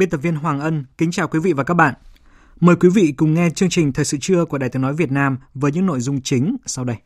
Biên 0.00 0.10
tập 0.10 0.18
viên 0.22 0.34
Hoàng 0.34 0.60
Ân 0.60 0.84
kính 0.98 1.10
chào 1.10 1.28
quý 1.28 1.38
vị 1.38 1.52
và 1.52 1.64
các 1.64 1.74
bạn. 1.74 1.94
Mời 2.60 2.76
quý 2.76 2.88
vị 2.88 3.14
cùng 3.16 3.34
nghe 3.34 3.50
chương 3.50 3.68
trình 3.68 3.92
Thời 3.92 4.04
sự 4.04 4.16
trưa 4.20 4.44
của 4.44 4.58
Đài 4.58 4.70
Tiếng 4.70 4.82
Nói 4.82 4.94
Việt 4.94 5.12
Nam 5.12 5.38
với 5.54 5.72
những 5.72 5.86
nội 5.86 6.00
dung 6.00 6.20
chính 6.22 6.56
sau 6.66 6.84
đây. 6.84 6.96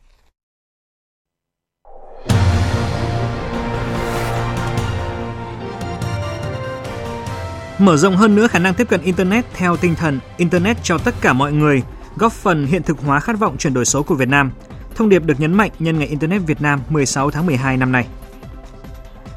Mở 7.79 7.97
rộng 7.97 8.17
hơn 8.17 8.35
nữa 8.37 8.47
khả 8.47 8.59
năng 8.59 8.75
tiếp 8.75 8.89
cận 8.89 9.03
Internet 9.03 9.45
theo 9.55 9.77
tinh 9.77 9.95
thần 9.95 10.21
Internet 10.37 10.77
cho 10.83 10.99
tất 10.99 11.15
cả 11.21 11.33
mọi 11.33 11.53
người, 11.53 11.83
góp 12.17 12.33
phần 12.33 12.67
hiện 12.67 12.83
thực 12.83 12.99
hóa 12.99 13.21
khát 13.21 13.39
vọng 13.39 13.57
chuyển 13.59 13.75
đổi 13.75 13.85
số 13.85 14.03
của 14.03 14.15
Việt 14.15 14.29
Nam. 14.29 14.51
Thông 14.95 15.09
điệp 15.09 15.25
được 15.25 15.41
nhấn 15.41 15.55
mạnh 15.55 15.71
nhân 15.79 15.99
ngày 15.99 16.09
Internet 16.09 16.43
Việt 16.47 16.63
Nam 16.63 16.81
16 16.89 17.31
tháng 17.31 17.47
12 17.47 17.77
năm 17.77 17.93
nay. 17.93 18.07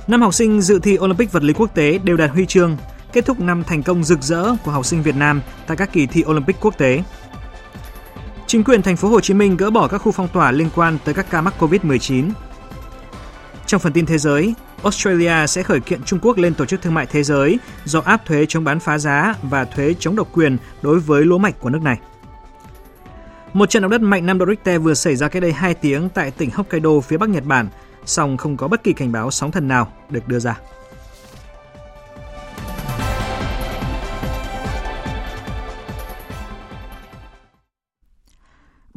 Năm 0.08 0.22
học 0.22 0.34
sinh 0.34 0.62
dự 0.62 0.80
thi 0.80 0.98
Olympic 1.00 1.32
vật 1.32 1.44
lý 1.44 1.54
quốc 1.54 1.76
tế 1.76 1.98
đều 1.98 2.18
đạt 2.18 2.32
huy 2.32 2.46
chương, 2.46 2.78
kết 3.14 3.26
thúc 3.26 3.40
năm 3.40 3.64
thành 3.64 3.84
công 3.84 4.04
rực 4.04 4.22
rỡ 4.22 4.56
của 4.66 4.72
học 4.72 4.86
sinh 4.86 5.04
Việt 5.04 5.16
Nam 5.16 5.42
tại 5.68 5.78
các 5.78 5.94
kỳ 5.94 6.06
thi 6.06 6.24
Olympic 6.28 6.56
quốc 6.62 6.78
tế. 6.78 7.04
Chính 8.48 8.64
quyền 8.64 8.82
thành 8.82 8.98
phố 8.98 9.08
Hồ 9.08 9.22
Chí 9.22 9.34
Minh 9.34 9.58
gỡ 9.58 9.70
bỏ 9.70 9.88
các 9.88 9.98
khu 9.98 10.12
phong 10.12 10.28
tỏa 10.28 10.52
liên 10.52 10.70
quan 10.76 10.98
tới 11.06 11.14
các 11.14 11.26
ca 11.30 11.42
mắc 11.42 11.54
Covid-19. 11.60 12.30
Trong 13.66 13.82
phần 13.82 13.94
tin 13.94 14.06
thế 14.06 14.18
giới, 14.18 14.54
Australia 14.84 15.48
sẽ 15.48 15.64
khởi 15.64 15.80
kiện 15.80 16.04
Trung 16.04 16.20
Quốc 16.22 16.38
lên 16.38 16.54
Tổ 16.54 16.66
chức 16.66 16.82
Thương 16.82 16.94
mại 16.94 17.06
Thế 17.06 17.24
giới 17.24 17.60
do 17.86 18.02
áp 18.06 18.26
thuế 18.26 18.46
chống 18.50 18.64
bán 18.64 18.80
phá 18.80 18.98
giá 18.98 19.34
và 19.44 19.66
thuế 19.66 19.96
chống 20.00 20.16
độc 20.16 20.28
quyền 20.34 20.58
đối 20.82 21.00
với 21.00 21.26
lúa 21.26 21.38
mạch 21.38 21.60
của 21.60 21.70
nước 21.70 21.82
này. 21.82 22.00
Một 23.54 23.70
trận 23.70 23.82
động 23.82 23.92
đất 23.92 24.02
mạnh 24.02 24.26
5 24.26 24.38
độ 24.38 24.46
Richter 24.46 24.82
vừa 24.82 24.94
xảy 24.94 25.16
ra 25.16 25.28
cách 25.28 25.42
đây 25.42 25.54
2 25.54 25.74
tiếng 25.74 26.10
tại 26.10 26.32
tỉnh 26.32 26.50
Hokkaido 26.54 27.00
phía 27.00 27.18
Bắc 27.18 27.30
Nhật 27.30 27.44
Bản, 27.46 27.68
song 28.06 28.38
không 28.38 28.58
có 28.58 28.68
bất 28.68 28.84
kỳ 28.84 28.94
cảnh 28.94 29.12
báo 29.12 29.32
sóng 29.32 29.52
thần 29.52 29.68
nào 29.68 29.92
được 30.10 30.28
đưa 30.28 30.40
ra. 30.40 30.58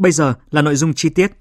Bây 0.01 0.13
giờ 0.13 0.35
là 0.51 0.63
nội 0.63 0.77
dung 0.77 0.95
chi 0.95 1.09
tiết. 1.09 1.33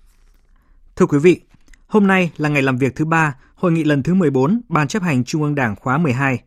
Thưa 0.96 1.06
quý 1.06 1.20
vị, 1.20 1.42
hôm 1.88 2.08
nay 2.08 2.32
là 2.38 2.50
ngày 2.50 2.62
làm 2.62 2.78
việc 2.78 2.96
thứ 2.96 3.06
ba, 3.06 3.36
hội 3.56 3.72
nghị 3.72 3.84
lần 3.84 4.04
thứ 4.04 4.14
14 4.14 4.62
Ban 4.70 4.88
chấp 4.88 5.04
hành 5.04 5.24
Trung 5.24 5.44
ương 5.44 5.56
Đảng 5.56 5.76
khóa 5.76 5.98
12. 5.98 6.40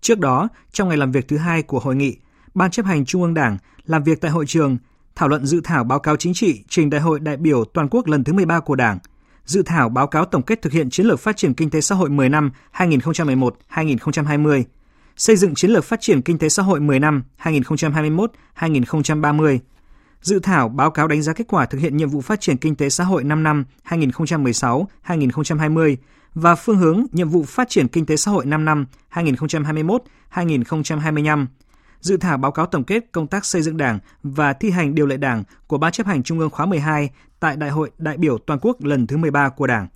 Trước 0.00 0.18
đó, 0.18 0.48
trong 0.72 0.88
ngày 0.88 0.96
làm 0.96 1.12
việc 1.12 1.28
thứ 1.28 1.36
hai 1.36 1.62
của 1.62 1.78
hội 1.78 1.96
nghị, 1.96 2.16
Ban 2.54 2.70
chấp 2.70 2.86
hành 2.86 3.04
Trung 3.04 3.22
ương 3.22 3.34
Đảng 3.34 3.58
làm 3.86 4.04
việc 4.04 4.20
tại 4.20 4.30
hội 4.30 4.46
trường, 4.46 4.78
thảo 5.14 5.28
luận 5.28 5.46
dự 5.46 5.60
thảo 5.64 5.84
báo 5.84 5.98
cáo 5.98 6.16
chính 6.16 6.34
trị 6.34 6.64
trình 6.68 6.90
Đại 6.90 7.00
hội 7.00 7.20
đại 7.20 7.36
biểu 7.36 7.64
toàn 7.64 7.88
quốc 7.88 8.06
lần 8.06 8.24
thứ 8.24 8.32
13 8.32 8.60
của 8.60 8.74
Đảng, 8.74 8.98
dự 9.44 9.62
thảo 9.62 9.88
báo 9.88 10.06
cáo 10.06 10.24
tổng 10.24 10.42
kết 10.42 10.62
thực 10.62 10.72
hiện 10.72 10.90
chiến 10.90 11.06
lược 11.06 11.20
phát 11.20 11.36
triển 11.36 11.54
kinh 11.54 11.70
tế 11.70 11.80
xã 11.80 11.94
hội 11.94 12.10
10 12.10 12.28
năm 12.28 12.50
2011-2020, 12.76 14.62
xây 15.16 15.36
dựng 15.36 15.54
chiến 15.54 15.70
lược 15.70 15.84
phát 15.84 16.00
triển 16.00 16.22
kinh 16.22 16.38
tế 16.38 16.48
xã 16.48 16.62
hội 16.62 16.80
10 16.80 17.00
năm 17.00 17.22
2021-2030, 17.42 19.58
dự 20.26 20.38
thảo 20.38 20.68
báo 20.68 20.90
cáo 20.90 21.08
đánh 21.08 21.22
giá 21.22 21.32
kết 21.32 21.44
quả 21.48 21.66
thực 21.66 21.78
hiện 21.78 21.96
nhiệm 21.96 22.08
vụ 22.08 22.20
phát 22.20 22.40
triển 22.40 22.56
kinh 22.56 22.76
tế 22.76 22.88
xã 22.88 23.04
hội 23.04 23.24
5 23.24 23.42
năm 23.42 23.64
2016-2020 23.88 25.96
và 26.34 26.54
phương 26.54 26.78
hướng 26.78 27.06
nhiệm 27.12 27.28
vụ 27.28 27.44
phát 27.44 27.68
triển 27.68 27.88
kinh 27.88 28.06
tế 28.06 28.16
xã 28.16 28.30
hội 28.30 28.46
5 28.46 28.64
năm 28.64 28.86
2021-2025. 29.12 31.46
Dự 32.00 32.16
thảo 32.16 32.38
báo 32.38 32.52
cáo 32.52 32.66
tổng 32.66 32.84
kết 32.84 33.12
công 33.12 33.26
tác 33.26 33.44
xây 33.44 33.62
dựng 33.62 33.76
Đảng 33.76 33.98
và 34.22 34.52
thi 34.52 34.70
hành 34.70 34.94
điều 34.94 35.06
lệ 35.06 35.16
Đảng 35.16 35.44
của 35.66 35.78
Ban 35.78 35.92
chấp 35.92 36.06
hành 36.06 36.22
Trung 36.22 36.38
ương 36.38 36.50
khóa 36.50 36.66
12 36.66 37.10
tại 37.40 37.56
Đại 37.56 37.70
hội 37.70 37.90
đại 37.98 38.16
biểu 38.16 38.38
toàn 38.38 38.58
quốc 38.62 38.84
lần 38.84 39.06
thứ 39.06 39.16
13 39.16 39.48
của 39.48 39.66
Đảng. 39.66 39.88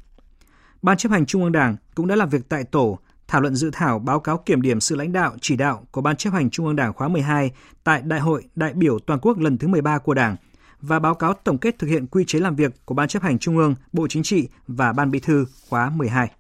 Ban 0.83 0.97
chấp 0.97 1.13
hành 1.13 1.27
Trung 1.27 1.43
ương 1.43 1.53
Đảng 1.53 1.77
cũng 1.95 2.07
đã 2.07 2.17
làm 2.17 2.29
việc 2.29 2.49
tại 2.49 2.65
tổ 2.65 2.99
thảo 3.31 3.41
luận 3.41 3.55
dự 3.55 3.71
thảo 3.73 3.99
báo 3.99 4.21
cáo 4.21 4.39
kiểm 4.39 4.63
điểm 4.63 4.81
sự 4.81 4.97
lãnh 4.97 5.13
đạo, 5.13 5.37
chỉ 5.41 5.57
đạo 5.57 5.87
của 5.91 6.01
Ban 6.01 6.17
chấp 6.17 6.31
hành 6.31 6.51
Trung 6.51 6.67
ương 6.67 6.77
Đảng 6.77 6.93
khóa 6.93 7.09
12 7.09 7.51
tại 7.85 8.03
Đại 8.03 8.21
hội 8.21 8.45
đại 8.55 8.73
biểu 8.73 8.99
toàn 8.99 9.21
quốc 9.23 9.39
lần 9.39 9.59
thứ 9.59 9.69
13 9.69 9.99
của 9.99 10.15
Đảng 10.15 10.37
và 10.81 10.99
báo 10.99 11.15
cáo 11.15 11.35
tổng 11.35 11.59
kết 11.59 11.79
thực 11.79 11.87
hiện 11.87 12.07
quy 12.07 12.25
chế 12.27 12.39
làm 12.39 12.57
việc 12.57 12.73
của 12.85 12.95
Ban 12.95 13.09
chấp 13.09 13.23
hành 13.23 13.39
Trung 13.39 13.57
ương, 13.57 13.75
Bộ 13.93 14.09
Chính 14.09 14.23
trị 14.23 14.49
và 14.67 14.93
Ban 14.93 15.11
Bí 15.11 15.21
thư 15.21 15.47
khóa 15.69 15.91
12. 15.91 16.31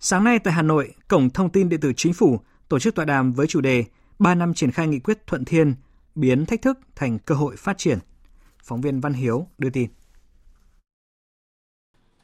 Sáng 0.00 0.24
nay 0.24 0.38
tại 0.38 0.54
Hà 0.54 0.62
Nội, 0.62 0.94
Cổng 1.08 1.30
Thông 1.30 1.50
tin 1.50 1.68
Điện 1.68 1.80
tử 1.80 1.92
Chính 1.96 2.12
phủ 2.12 2.40
tổ 2.68 2.78
chức 2.78 2.94
tọa 2.94 3.04
đàm 3.04 3.32
với 3.32 3.46
chủ 3.46 3.60
đề 3.60 3.84
3 4.18 4.34
năm 4.34 4.54
triển 4.54 4.70
khai 4.70 4.88
nghị 4.88 4.98
quyết 4.98 5.26
Thuận 5.26 5.44
Thiên, 5.44 5.74
biến 6.14 6.46
thách 6.46 6.62
thức 6.62 6.78
thành 6.94 7.18
cơ 7.18 7.34
hội 7.34 7.56
phát 7.56 7.78
triển. 7.78 7.98
Phóng 8.64 8.80
viên 8.80 9.00
Văn 9.00 9.12
Hiếu 9.12 9.46
đưa 9.58 9.70
tin. 9.70 9.90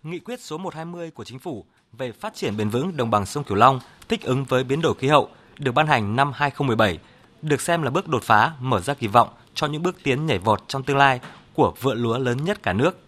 Nghị 0.02 0.18
quyết 0.18 0.40
số 0.40 0.58
120 0.58 1.10
của 1.10 1.24
Chính 1.24 1.38
phủ 1.38 1.64
về 1.92 2.12
phát 2.12 2.34
triển 2.34 2.56
bền 2.56 2.68
vững 2.68 2.96
đồng 2.96 3.10
bằng 3.10 3.26
sông 3.26 3.44
Cửu 3.44 3.56
Long 3.56 3.80
thích 4.08 4.22
ứng 4.22 4.44
với 4.44 4.64
biến 4.64 4.80
đổi 4.80 4.94
khí 4.98 5.08
hậu 5.08 5.28
được 5.58 5.72
ban 5.72 5.86
hành 5.86 6.16
năm 6.16 6.32
2017, 6.34 6.98
được 7.42 7.60
xem 7.60 7.82
là 7.82 7.90
bước 7.90 8.08
đột 8.08 8.22
phá 8.22 8.52
mở 8.60 8.80
ra 8.80 8.94
kỳ 8.94 9.06
vọng 9.06 9.28
cho 9.54 9.66
những 9.66 9.82
bước 9.82 9.96
tiến 10.02 10.26
nhảy 10.26 10.38
vọt 10.38 10.62
trong 10.68 10.82
tương 10.82 10.96
lai 10.96 11.20
của 11.54 11.74
vựa 11.80 11.94
lúa 11.94 12.18
lớn 12.18 12.44
nhất 12.44 12.62
cả 12.62 12.72
nước. 12.72 12.98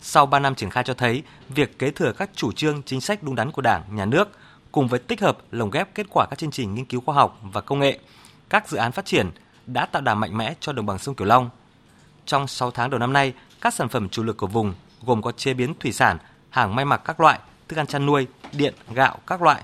Sau 0.00 0.26
3 0.26 0.38
năm 0.38 0.54
triển 0.54 0.70
khai 0.70 0.84
cho 0.84 0.94
thấy, 0.94 1.22
việc 1.48 1.78
kế 1.78 1.90
thừa 1.90 2.12
các 2.12 2.30
chủ 2.34 2.52
trương 2.52 2.82
chính 2.82 3.00
sách 3.00 3.22
đúng 3.22 3.34
đắn 3.34 3.50
của 3.50 3.62
Đảng, 3.62 3.82
Nhà 3.90 4.04
nước 4.04 4.28
cùng 4.72 4.88
với 4.88 5.00
tích 5.00 5.20
hợp 5.20 5.38
lồng 5.50 5.70
ghép 5.70 5.94
kết 5.94 6.06
quả 6.10 6.26
các 6.30 6.38
chương 6.38 6.50
trình 6.50 6.74
nghiên 6.74 6.84
cứu 6.84 7.00
khoa 7.00 7.14
học 7.14 7.40
và 7.42 7.60
công 7.60 7.78
nghệ, 7.78 7.98
các 8.48 8.68
dự 8.68 8.76
án 8.76 8.92
phát 8.92 9.04
triển 9.04 9.30
đã 9.66 9.86
tạo 9.86 10.02
đà 10.02 10.14
mạnh 10.14 10.38
mẽ 10.38 10.54
cho 10.60 10.72
đồng 10.72 10.86
bằng 10.86 10.98
sông 10.98 11.14
Cửu 11.14 11.26
Long. 11.26 11.50
Trong 12.26 12.46
6 12.46 12.70
tháng 12.70 12.90
đầu 12.90 12.98
năm 12.98 13.12
nay, 13.12 13.32
các 13.60 13.74
sản 13.74 13.88
phẩm 13.88 14.08
chủ 14.08 14.22
lực 14.22 14.36
của 14.36 14.46
vùng 14.46 14.74
gồm 15.06 15.22
có 15.22 15.32
chế 15.32 15.54
biến 15.54 15.74
thủy 15.80 15.92
sản, 15.92 16.18
hàng 16.50 16.74
may 16.74 16.84
mặc 16.84 17.02
các 17.04 17.20
loại, 17.20 17.38
thức 17.74 17.80
ăn 17.80 17.86
chăn 17.86 18.06
nuôi, 18.06 18.26
điện, 18.52 18.74
gạo 18.94 19.18
các 19.26 19.42
loại, 19.42 19.62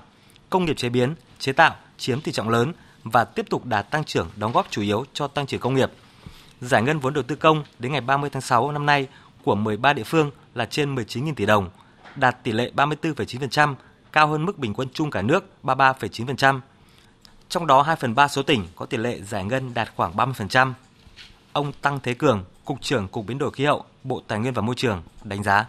công 0.49 0.65
nghiệp 0.65 0.77
chế 0.77 0.89
biến, 0.89 1.15
chế 1.39 1.53
tạo 1.53 1.75
chiếm 1.97 2.21
tỷ 2.21 2.31
trọng 2.31 2.49
lớn 2.49 2.73
và 3.03 3.23
tiếp 3.23 3.45
tục 3.49 3.65
đạt 3.65 3.91
tăng 3.91 4.03
trưởng 4.03 4.29
đóng 4.35 4.51
góp 4.51 4.67
chủ 4.69 4.81
yếu 4.81 5.05
cho 5.13 5.27
tăng 5.27 5.47
trưởng 5.47 5.59
công 5.59 5.73
nghiệp. 5.73 5.91
Giải 6.61 6.81
ngân 6.81 6.99
vốn 6.99 7.13
đầu 7.13 7.23
tư 7.23 7.35
công 7.35 7.63
đến 7.79 7.91
ngày 7.91 8.01
30 8.01 8.29
tháng 8.29 8.41
6 8.41 8.71
năm 8.71 8.85
nay 8.85 9.07
của 9.43 9.55
13 9.55 9.93
địa 9.93 10.03
phương 10.03 10.31
là 10.55 10.65
trên 10.65 10.95
19.000 10.95 11.33
tỷ 11.35 11.45
đồng, 11.45 11.69
đạt 12.15 12.43
tỷ 12.43 12.51
lệ 12.51 12.71
34,9%, 12.75 13.75
cao 14.11 14.27
hơn 14.27 14.45
mức 14.45 14.57
bình 14.57 14.73
quân 14.73 14.87
chung 14.93 15.11
cả 15.11 15.21
nước 15.21 15.45
33,9%. 15.63 16.59
Trong 17.49 17.67
đó 17.67 17.81
2 17.81 17.95
phần 17.95 18.15
3 18.15 18.27
số 18.27 18.43
tỉnh 18.43 18.67
có 18.75 18.85
tỷ 18.85 18.97
lệ 18.97 19.21
giải 19.21 19.43
ngân 19.43 19.73
đạt 19.73 19.89
khoảng 19.95 20.13
30%. 20.15 20.73
Ông 21.53 21.73
Tăng 21.81 21.99
Thế 22.03 22.13
Cường, 22.13 22.45
Cục 22.65 22.81
trưởng 22.81 23.07
Cục 23.07 23.25
Biến 23.25 23.37
đổi 23.37 23.51
Khí 23.51 23.65
hậu, 23.65 23.83
Bộ 24.03 24.21
Tài 24.27 24.39
nguyên 24.39 24.53
và 24.53 24.61
Môi 24.61 24.75
trường 24.75 25.03
đánh 25.23 25.43
giá. 25.43 25.65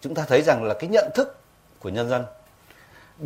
Chúng 0.00 0.14
ta 0.14 0.24
thấy 0.28 0.42
rằng 0.42 0.64
là 0.64 0.74
cái 0.80 0.90
nhận 0.90 1.10
thức 1.14 1.41
của 1.82 1.88
nhân 1.88 2.08
dân 2.08 2.24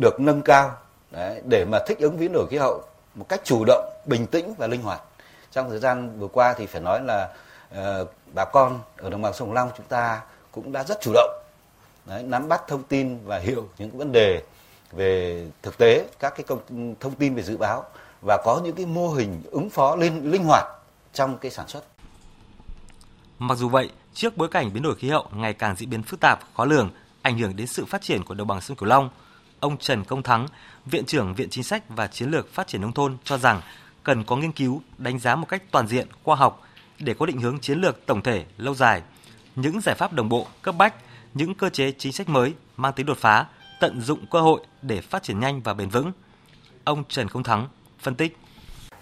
được 0.01 0.19
nâng 0.19 0.41
cao 0.41 0.77
đấy, 1.11 1.41
để 1.49 1.65
mà 1.65 1.79
thích 1.87 1.99
ứng 1.99 2.19
biến 2.19 2.31
đổi 2.33 2.47
khí 2.49 2.57
hậu 2.57 2.83
một 3.15 3.25
cách 3.29 3.41
chủ 3.43 3.63
động, 3.67 3.89
bình 4.05 4.27
tĩnh 4.27 4.53
và 4.57 4.67
linh 4.67 4.81
hoạt. 4.81 5.01
Trong 5.51 5.69
thời 5.69 5.79
gian 5.79 6.19
vừa 6.19 6.27
qua 6.27 6.53
thì 6.57 6.65
phải 6.65 6.81
nói 6.81 7.01
là 7.03 7.35
uh, 7.79 8.07
bà 8.33 8.45
con 8.45 8.79
ở 8.97 9.09
đồng 9.09 9.21
bằng 9.21 9.33
sông 9.33 9.53
Long 9.53 9.71
chúng 9.77 9.85
ta 9.85 10.21
cũng 10.51 10.71
đã 10.71 10.83
rất 10.83 11.01
chủ 11.01 11.11
động 11.13 11.43
đấy, 12.05 12.23
nắm 12.23 12.47
bắt 12.47 12.61
thông 12.67 12.83
tin 12.83 13.19
và 13.25 13.39
hiểu 13.39 13.69
những 13.77 13.97
vấn 13.97 14.11
đề 14.11 14.43
về 14.91 15.45
thực 15.61 15.77
tế, 15.77 16.07
các 16.19 16.33
cái 16.35 16.43
công, 16.43 16.95
thông 16.99 17.15
tin 17.15 17.35
về 17.35 17.43
dự 17.43 17.57
báo 17.57 17.85
và 18.21 18.41
có 18.45 18.61
những 18.63 18.75
cái 18.75 18.85
mô 18.85 19.09
hình 19.09 19.41
ứng 19.51 19.69
phó 19.69 19.95
linh 19.95 20.31
linh 20.31 20.43
hoạt 20.43 20.65
trong 21.13 21.37
cái 21.37 21.51
sản 21.51 21.67
xuất. 21.67 21.83
Mặc 23.39 23.55
dù 23.55 23.69
vậy, 23.69 23.91
trước 24.13 24.37
bối 24.37 24.47
cảnh 24.51 24.73
biến 24.73 24.83
đổi 24.83 24.95
khí 24.95 25.09
hậu 25.09 25.25
ngày 25.31 25.53
càng 25.53 25.75
diễn 25.75 25.89
biến 25.89 26.03
phức 26.03 26.19
tạp, 26.19 26.39
khó 26.55 26.65
lường, 26.65 26.89
ảnh 27.27 27.37
hưởng 27.37 27.55
đến 27.55 27.67
sự 27.67 27.85
phát 27.85 28.01
triển 28.01 28.23
của 28.23 28.33
đồng 28.33 28.47
bằng 28.47 28.61
sông 28.61 28.77
Cửu 28.77 28.89
Long, 28.89 29.09
ông 29.59 29.77
Trần 29.77 30.03
Công 30.03 30.23
Thắng, 30.23 30.47
Viện 30.85 31.05
trưởng 31.05 31.33
Viện 31.33 31.49
Chính 31.49 31.63
sách 31.63 31.83
và 31.89 32.07
Chiến 32.07 32.29
lược 32.29 32.53
Phát 32.53 32.67
triển 32.67 32.81
Nông 32.81 32.91
thôn 32.91 33.17
cho 33.23 33.37
rằng 33.37 33.61
cần 34.03 34.23
có 34.23 34.35
nghiên 34.35 34.51
cứu, 34.51 34.81
đánh 34.97 35.19
giá 35.19 35.35
một 35.35 35.45
cách 35.49 35.63
toàn 35.71 35.87
diện, 35.87 36.07
khoa 36.23 36.35
học 36.35 36.61
để 36.99 37.13
có 37.13 37.25
định 37.25 37.41
hướng 37.41 37.59
chiến 37.59 37.79
lược 37.79 38.05
tổng 38.05 38.21
thể, 38.21 38.45
lâu 38.57 38.75
dài, 38.75 39.01
những 39.55 39.81
giải 39.81 39.95
pháp 39.95 40.13
đồng 40.13 40.29
bộ, 40.29 40.47
cấp 40.61 40.75
bách, 40.77 40.93
những 41.33 41.55
cơ 41.55 41.69
chế 41.69 41.91
chính 41.97 42.13
sách 42.13 42.29
mới 42.29 42.53
mang 42.77 42.93
tính 42.93 43.05
đột 43.05 43.17
phá 43.17 43.45
tận 43.79 44.01
dụng 44.01 44.25
cơ 44.31 44.41
hội 44.41 44.61
để 44.81 45.01
phát 45.01 45.23
triển 45.23 45.39
nhanh 45.39 45.61
và 45.61 45.73
bền 45.73 45.89
vững. 45.89 46.11
Ông 46.83 47.03
Trần 47.09 47.29
Công 47.29 47.43
Thắng 47.43 47.67
phân 47.99 48.15
tích. 48.15 48.37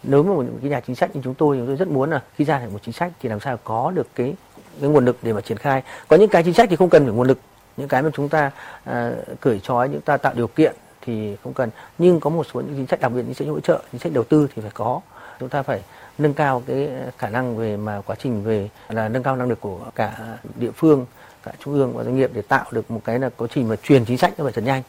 Nếu 0.04 0.24
mà 0.24 0.34
một 0.34 0.46
cái 0.62 0.70
nhà 0.70 0.80
chính 0.80 0.96
sách 0.96 1.16
như 1.16 1.22
chúng 1.24 1.34
tôi, 1.34 1.58
chúng 1.58 1.68
tôi 1.68 1.76
rất 1.76 1.88
muốn 1.88 2.10
là 2.10 2.24
khi 2.36 2.46
ra 2.46 2.60
được 2.60 2.74
một 2.74 2.80
chính 2.86 2.94
sách 2.94 3.12
thì 3.22 3.30
làm 3.30 3.40
sao 3.40 3.58
có 3.58 3.92
được 3.96 4.08
cái 4.16 4.36
cái 4.82 4.90
nguồn 4.90 5.06
lực 5.06 5.18
để 5.22 5.34
mà 5.34 5.42
triển 5.42 5.58
khai. 5.58 5.84
Có 6.08 6.18
những 6.18 6.30
cái 6.30 6.44
chính 6.44 6.54
sách 6.54 6.70
thì 6.70 6.76
không 6.76 6.90
cần 6.90 7.06
phải 7.06 7.14
nguồn 7.14 7.28
lực, 7.28 7.40
những 7.78 7.88
cái 7.88 8.02
mà 8.02 8.10
chúng 8.14 8.30
ta 8.30 8.52
à, 8.84 9.12
cởi 9.40 9.60
trói, 9.60 9.90
chúng 9.92 10.02
ta 10.02 10.18
tạo 10.18 10.34
điều 10.36 10.48
kiện 10.48 10.76
thì 11.02 11.36
không 11.44 11.54
cần. 11.54 11.70
Nhưng 11.98 12.20
có 12.20 12.30
một 12.30 12.46
số 12.54 12.62
những 12.62 12.76
chính 12.76 12.88
sách 12.88 13.02
đặc 13.02 13.12
biệt 13.12 13.22
chính 13.26 13.34
sách 13.34 13.48
hỗ 13.48 13.60
trợ, 13.60 13.82
chính 13.92 14.02
sách 14.02 14.14
đầu 14.14 14.24
tư 14.24 14.48
thì 14.56 14.62
phải 14.62 14.72
có. 14.74 15.02
Chúng 15.40 15.50
ta 15.50 15.64
phải 15.64 15.82
nâng 16.18 16.34
cao 16.34 16.64
cái 16.68 16.90
khả 17.18 17.30
năng 17.30 17.58
về 17.58 17.78
mà 17.78 18.02
quá 18.06 18.16
trình 18.20 18.44
về 18.44 18.70
là 18.90 19.10
nâng 19.10 19.24
cao 19.24 19.36
năng 19.36 19.50
lực 19.50 19.62
của 19.62 19.80
cả 19.96 20.38
địa 20.56 20.72
phương 20.72 21.06
cả 21.44 21.52
trung 21.60 21.74
ương 21.74 21.98
và 21.98 22.04
doanh 22.04 22.16
nghiệp 22.16 22.30
để 22.34 22.42
tạo 22.42 22.66
được 22.72 22.92
một 22.92 23.02
cái 23.06 23.20
là 23.20 23.30
quá 23.38 23.48
trình 23.52 23.70
mà 23.70 23.76
truyền 23.76 24.06
chính 24.06 24.18
sách 24.18 24.34
nó 24.38 24.44
phải 24.44 24.54
thật 24.54 24.64
nhanh 24.66 24.84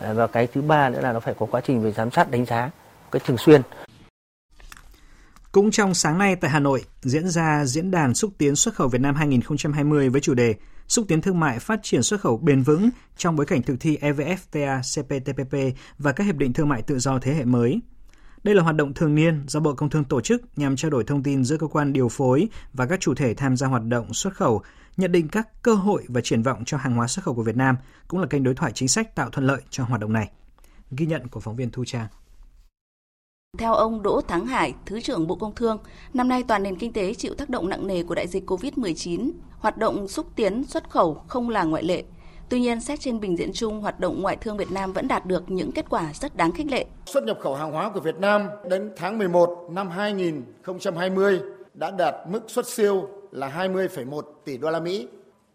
à, 0.00 0.12
và 0.12 0.26
cái 0.26 0.46
thứ 0.46 0.62
ba 0.62 0.88
nữa 0.88 1.00
là 1.00 1.12
nó 1.12 1.20
phải 1.20 1.34
có 1.38 1.46
quá 1.50 1.60
trình 1.60 1.82
về 1.82 1.92
giám 1.92 2.10
sát 2.10 2.30
đánh 2.30 2.44
giá 2.44 2.70
cái 3.10 3.20
thường 3.26 3.38
xuyên 3.38 3.62
cũng 5.52 5.70
trong 5.70 5.94
sáng 5.94 6.18
nay 6.18 6.36
tại 6.36 6.50
Hà 6.50 6.58
Nội 6.58 6.84
diễn 7.02 7.28
ra 7.28 7.64
diễn 7.64 7.90
đàn 7.90 8.14
xúc 8.14 8.30
tiến 8.38 8.56
xuất 8.56 8.74
khẩu 8.74 8.88
Việt 8.88 9.00
Nam 9.00 9.14
2020 9.14 10.08
với 10.08 10.20
chủ 10.20 10.34
đề 10.34 10.54
xúc 10.90 11.04
tiến 11.08 11.20
thương 11.20 11.40
mại 11.40 11.58
phát 11.58 11.80
triển 11.82 12.02
xuất 12.02 12.20
khẩu 12.20 12.36
bền 12.36 12.62
vững 12.62 12.90
trong 13.16 13.36
bối 13.36 13.46
cảnh 13.46 13.62
thực 13.62 13.76
thi 13.80 13.98
EVFTA, 14.00 14.80
CPTPP 14.80 15.78
và 15.98 16.12
các 16.12 16.24
hiệp 16.24 16.36
định 16.36 16.52
thương 16.52 16.68
mại 16.68 16.82
tự 16.82 16.98
do 16.98 17.18
thế 17.18 17.34
hệ 17.34 17.44
mới. 17.44 17.80
Đây 18.44 18.54
là 18.54 18.62
hoạt 18.62 18.76
động 18.76 18.94
thường 18.94 19.14
niên 19.14 19.44
do 19.48 19.60
Bộ 19.60 19.74
Công 19.74 19.90
Thương 19.90 20.04
tổ 20.04 20.20
chức 20.20 20.58
nhằm 20.58 20.76
trao 20.76 20.90
đổi 20.90 21.04
thông 21.04 21.22
tin 21.22 21.44
giữa 21.44 21.56
cơ 21.56 21.66
quan 21.66 21.92
điều 21.92 22.08
phối 22.08 22.48
và 22.72 22.86
các 22.86 23.00
chủ 23.00 23.14
thể 23.14 23.34
tham 23.34 23.56
gia 23.56 23.66
hoạt 23.66 23.82
động 23.84 24.14
xuất 24.14 24.34
khẩu, 24.34 24.62
nhận 24.96 25.12
định 25.12 25.28
các 25.28 25.62
cơ 25.62 25.74
hội 25.74 26.04
và 26.08 26.20
triển 26.20 26.42
vọng 26.42 26.62
cho 26.66 26.76
hàng 26.76 26.94
hóa 26.94 27.06
xuất 27.06 27.24
khẩu 27.24 27.34
của 27.34 27.42
Việt 27.42 27.56
Nam 27.56 27.76
cũng 28.08 28.20
là 28.20 28.26
kênh 28.26 28.42
đối 28.42 28.54
thoại 28.54 28.72
chính 28.74 28.88
sách 28.88 29.14
tạo 29.14 29.30
thuận 29.30 29.46
lợi 29.46 29.62
cho 29.70 29.84
hoạt 29.84 30.00
động 30.00 30.12
này. 30.12 30.30
Ghi 30.90 31.06
nhận 31.06 31.28
của 31.28 31.40
phóng 31.40 31.56
viên 31.56 31.70
Thu 31.70 31.84
Trang. 31.84 32.08
Theo 33.58 33.74
ông 33.74 34.02
Đỗ 34.02 34.20
Thắng 34.20 34.46
Hải, 34.46 34.74
Thứ 34.86 35.00
trưởng 35.00 35.26
Bộ 35.26 35.34
Công 35.34 35.54
Thương, 35.54 35.78
năm 36.14 36.28
nay 36.28 36.42
toàn 36.48 36.62
nền 36.62 36.76
kinh 36.76 36.92
tế 36.92 37.14
chịu 37.14 37.34
tác 37.34 37.50
động 37.50 37.68
nặng 37.68 37.86
nề 37.86 38.02
của 38.02 38.14
đại 38.14 38.26
dịch 38.26 38.50
COVID-19, 38.50 39.30
hoạt 39.58 39.78
động 39.78 40.08
xúc 40.08 40.26
tiến 40.36 40.64
xuất 40.64 40.90
khẩu 40.90 41.22
không 41.28 41.48
là 41.48 41.64
ngoại 41.64 41.82
lệ. 41.82 42.04
Tuy 42.48 42.60
nhiên, 42.60 42.80
xét 42.80 43.00
trên 43.00 43.20
bình 43.20 43.38
diện 43.38 43.50
chung, 43.54 43.80
hoạt 43.80 44.00
động 44.00 44.22
ngoại 44.22 44.36
thương 44.36 44.56
Việt 44.56 44.72
Nam 44.72 44.92
vẫn 44.92 45.08
đạt 45.08 45.26
được 45.26 45.50
những 45.50 45.72
kết 45.72 45.86
quả 45.90 46.12
rất 46.14 46.36
đáng 46.36 46.52
khích 46.52 46.70
lệ. 46.70 46.86
Xuất 47.06 47.24
nhập 47.24 47.38
khẩu 47.40 47.54
hàng 47.54 47.72
hóa 47.72 47.90
của 47.90 48.00
Việt 48.00 48.16
Nam 48.18 48.48
đến 48.68 48.92
tháng 48.96 49.18
11 49.18 49.68
năm 49.70 49.90
2020 49.90 51.40
đã 51.74 51.90
đạt 51.90 52.14
mức 52.28 52.42
xuất 52.46 52.66
siêu 52.68 53.08
là 53.30 53.48
20,1 53.48 54.22
tỷ 54.44 54.58
đô 54.58 54.70
la 54.70 54.80
Mỹ. 54.80 55.08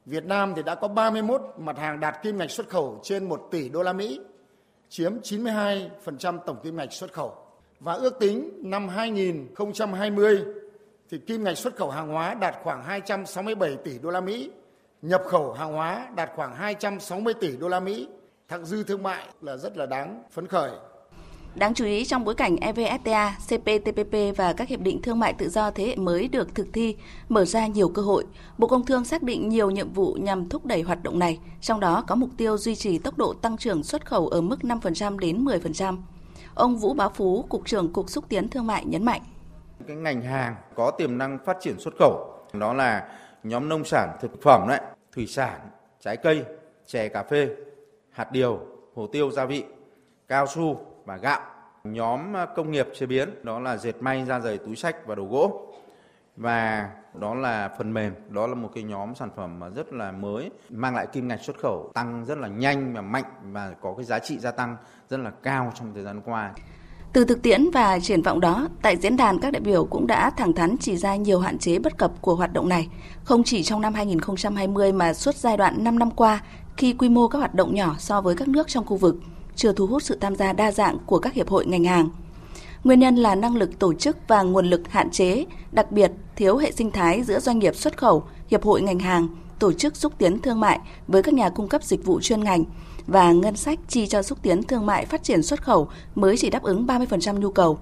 Việt 0.05 0.25
Nam 0.25 0.53
thì 0.55 0.63
đã 0.63 0.75
có 0.75 0.87
31 0.87 1.41
mặt 1.59 1.77
hàng 1.77 1.99
đạt 1.99 2.23
kim 2.23 2.37
ngạch 2.37 2.51
xuất 2.51 2.69
khẩu 2.69 2.99
trên 3.03 3.29
1 3.29 3.47
tỷ 3.51 3.69
đô 3.69 3.83
la 3.83 3.93
Mỹ, 3.93 4.19
chiếm 4.89 5.13
92% 5.21 6.39
tổng 6.45 6.57
kim 6.63 6.75
ngạch 6.75 6.93
xuất 6.93 7.13
khẩu. 7.13 7.44
Và 7.79 7.93
ước 7.93 8.19
tính 8.19 8.51
năm 8.63 8.87
2020 8.87 10.43
thì 11.09 11.17
kim 11.17 11.43
ngạch 11.43 11.57
xuất 11.57 11.75
khẩu 11.75 11.89
hàng 11.89 12.07
hóa 12.07 12.33
đạt 12.33 12.55
khoảng 12.63 12.83
267 12.83 13.75
tỷ 13.75 13.99
đô 13.99 14.09
la 14.09 14.21
Mỹ, 14.21 14.49
nhập 15.01 15.23
khẩu 15.27 15.53
hàng 15.53 15.73
hóa 15.73 16.07
đạt 16.15 16.31
khoảng 16.35 16.55
260 16.55 17.33
tỷ 17.33 17.57
đô 17.57 17.67
la 17.67 17.79
Mỹ. 17.79 18.07
Thặng 18.47 18.65
dư 18.65 18.83
thương 18.83 19.03
mại 19.03 19.27
là 19.41 19.57
rất 19.57 19.77
là 19.77 19.85
đáng 19.85 20.23
phấn 20.31 20.47
khởi. 20.47 20.71
Đáng 21.55 21.73
chú 21.73 21.85
ý 21.85 22.05
trong 22.05 22.25
bối 22.25 22.35
cảnh 22.35 22.55
EVFTA, 22.55 23.31
CPTPP 23.47 24.37
và 24.37 24.53
các 24.53 24.67
hiệp 24.67 24.79
định 24.79 25.01
thương 25.01 25.19
mại 25.19 25.33
tự 25.33 25.49
do 25.49 25.71
thế 25.71 25.85
hệ 25.85 25.95
mới 25.95 26.27
được 26.27 26.55
thực 26.55 26.67
thi, 26.73 26.95
mở 27.29 27.45
ra 27.45 27.67
nhiều 27.67 27.89
cơ 27.89 28.01
hội, 28.01 28.25
Bộ 28.57 28.67
Công 28.67 28.85
Thương 28.85 29.05
xác 29.05 29.23
định 29.23 29.49
nhiều 29.49 29.71
nhiệm 29.71 29.93
vụ 29.93 30.13
nhằm 30.13 30.49
thúc 30.49 30.65
đẩy 30.65 30.81
hoạt 30.81 31.03
động 31.03 31.19
này, 31.19 31.39
trong 31.61 31.79
đó 31.79 32.03
có 32.07 32.15
mục 32.15 32.29
tiêu 32.37 32.57
duy 32.57 32.75
trì 32.75 32.97
tốc 32.97 33.17
độ 33.17 33.33
tăng 33.33 33.57
trưởng 33.57 33.83
xuất 33.83 34.05
khẩu 34.05 34.27
ở 34.27 34.41
mức 34.41 34.59
5% 34.61 35.17
đến 35.17 35.45
10%. 35.45 35.97
Ông 36.55 36.77
Vũ 36.77 36.93
Bá 36.93 37.09
Phú, 37.09 37.45
Cục 37.49 37.65
trưởng 37.65 37.93
Cục 37.93 38.09
Xúc 38.09 38.25
tiến 38.29 38.49
Thương 38.49 38.67
mại 38.67 38.85
nhấn 38.85 39.05
mạnh. 39.05 39.21
Cái 39.87 39.95
ngành 39.95 40.21
hàng 40.21 40.55
có 40.75 40.91
tiềm 40.91 41.17
năng 41.17 41.37
phát 41.45 41.57
triển 41.61 41.79
xuất 41.79 41.93
khẩu, 41.99 42.33
đó 42.53 42.73
là 42.73 43.09
nhóm 43.43 43.69
nông 43.69 43.85
sản 43.85 44.17
thực 44.21 44.41
phẩm 44.41 44.65
đấy, 44.69 44.79
thủy 45.15 45.27
sản, 45.27 45.59
trái 45.99 46.17
cây, 46.17 46.45
chè 46.85 47.07
cà 47.07 47.23
phê, 47.23 47.49
hạt 48.11 48.31
điều, 48.31 48.59
hồ 48.95 49.07
tiêu 49.07 49.31
gia 49.31 49.45
vị, 49.45 49.63
cao 50.27 50.47
su 50.47 50.79
và 51.05 51.17
gạo. 51.17 51.41
Nhóm 51.83 52.33
công 52.55 52.71
nghiệp 52.71 52.87
chế 52.95 53.05
biến 53.05 53.29
đó 53.43 53.59
là 53.59 53.77
dệt 53.77 53.95
may, 53.99 54.25
da 54.25 54.39
giày, 54.39 54.57
túi 54.57 54.75
sách 54.75 55.05
và 55.05 55.15
đồ 55.15 55.23
gỗ. 55.23 55.73
Và 56.35 56.89
đó 57.19 57.35
là 57.35 57.69
phần 57.77 57.93
mềm, 57.93 58.13
đó 58.29 58.47
là 58.47 58.55
một 58.55 58.69
cái 58.75 58.83
nhóm 58.83 59.15
sản 59.15 59.29
phẩm 59.35 59.59
mà 59.59 59.69
rất 59.69 59.93
là 59.93 60.11
mới, 60.11 60.51
mang 60.69 60.95
lại 60.95 61.07
kim 61.13 61.27
ngạch 61.27 61.41
xuất 61.41 61.57
khẩu 61.61 61.91
tăng 61.93 62.25
rất 62.25 62.37
là 62.37 62.47
nhanh 62.47 62.93
và 62.93 63.01
mạnh 63.01 63.25
và 63.43 63.73
có 63.81 63.93
cái 63.97 64.05
giá 64.05 64.19
trị 64.19 64.39
gia 64.39 64.51
tăng 64.51 64.77
rất 65.09 65.17
là 65.17 65.31
cao 65.43 65.71
trong 65.79 65.93
thời 65.93 66.03
gian 66.03 66.21
qua. 66.25 66.51
Từ 67.13 67.25
thực 67.25 67.41
tiễn 67.41 67.69
và 67.73 67.99
triển 67.99 68.21
vọng 68.21 68.39
đó, 68.39 68.67
tại 68.81 68.97
diễn 68.97 69.17
đàn 69.17 69.39
các 69.39 69.51
đại 69.51 69.61
biểu 69.61 69.85
cũng 69.85 70.07
đã 70.07 70.29
thẳng 70.29 70.53
thắn 70.53 70.77
chỉ 70.77 70.97
ra 70.97 71.15
nhiều 71.15 71.39
hạn 71.39 71.57
chế 71.57 71.79
bất 71.79 71.97
cập 71.97 72.11
của 72.21 72.35
hoạt 72.35 72.53
động 72.53 72.69
này, 72.69 72.87
không 73.23 73.43
chỉ 73.43 73.63
trong 73.63 73.81
năm 73.81 73.93
2020 73.93 74.91
mà 74.91 75.13
suốt 75.13 75.35
giai 75.35 75.57
đoạn 75.57 75.83
5 75.83 75.99
năm 75.99 76.11
qua 76.11 76.41
khi 76.77 76.93
quy 76.93 77.09
mô 77.09 77.27
các 77.27 77.39
hoạt 77.39 77.55
động 77.55 77.75
nhỏ 77.75 77.95
so 77.99 78.21
với 78.21 78.35
các 78.35 78.47
nước 78.47 78.67
trong 78.67 78.85
khu 78.85 78.97
vực, 78.97 79.15
chưa 79.55 79.73
thu 79.73 79.87
hút 79.87 80.03
sự 80.03 80.17
tham 80.21 80.35
gia 80.35 80.53
đa 80.53 80.71
dạng 80.71 80.97
của 81.05 81.19
các 81.19 81.33
hiệp 81.33 81.49
hội 81.49 81.65
ngành 81.65 81.83
hàng. 81.83 82.09
Nguyên 82.85 82.99
nhân 82.99 83.15
là 83.15 83.35
năng 83.35 83.55
lực 83.55 83.79
tổ 83.79 83.93
chức 83.93 84.17
và 84.27 84.41
nguồn 84.41 84.65
lực 84.65 84.81
hạn 84.89 85.09
chế, 85.11 85.45
đặc 85.71 85.91
biệt 85.91 86.11
thiếu 86.35 86.57
hệ 86.57 86.71
sinh 86.71 86.91
thái 86.91 87.23
giữa 87.23 87.39
doanh 87.39 87.59
nghiệp 87.59 87.75
xuất 87.75 87.97
khẩu, 87.97 88.23
hiệp 88.47 88.63
hội 88.63 88.81
ngành 88.81 88.99
hàng, 88.99 89.27
tổ 89.59 89.73
chức 89.73 89.95
xúc 89.95 90.13
tiến 90.17 90.39
thương 90.39 90.59
mại 90.59 90.79
với 91.07 91.23
các 91.23 91.33
nhà 91.33 91.49
cung 91.49 91.67
cấp 91.67 91.83
dịch 91.83 92.05
vụ 92.05 92.19
chuyên 92.21 92.43
ngành 92.43 92.63
và 93.07 93.31
ngân 93.31 93.55
sách 93.55 93.79
chi 93.87 94.07
cho 94.07 94.21
xúc 94.21 94.37
tiến 94.41 94.63
thương 94.63 94.85
mại 94.85 95.05
phát 95.05 95.23
triển 95.23 95.43
xuất 95.43 95.63
khẩu 95.63 95.87
mới 96.15 96.37
chỉ 96.37 96.49
đáp 96.49 96.63
ứng 96.63 96.85
30% 96.87 97.39
nhu 97.39 97.51
cầu. 97.51 97.79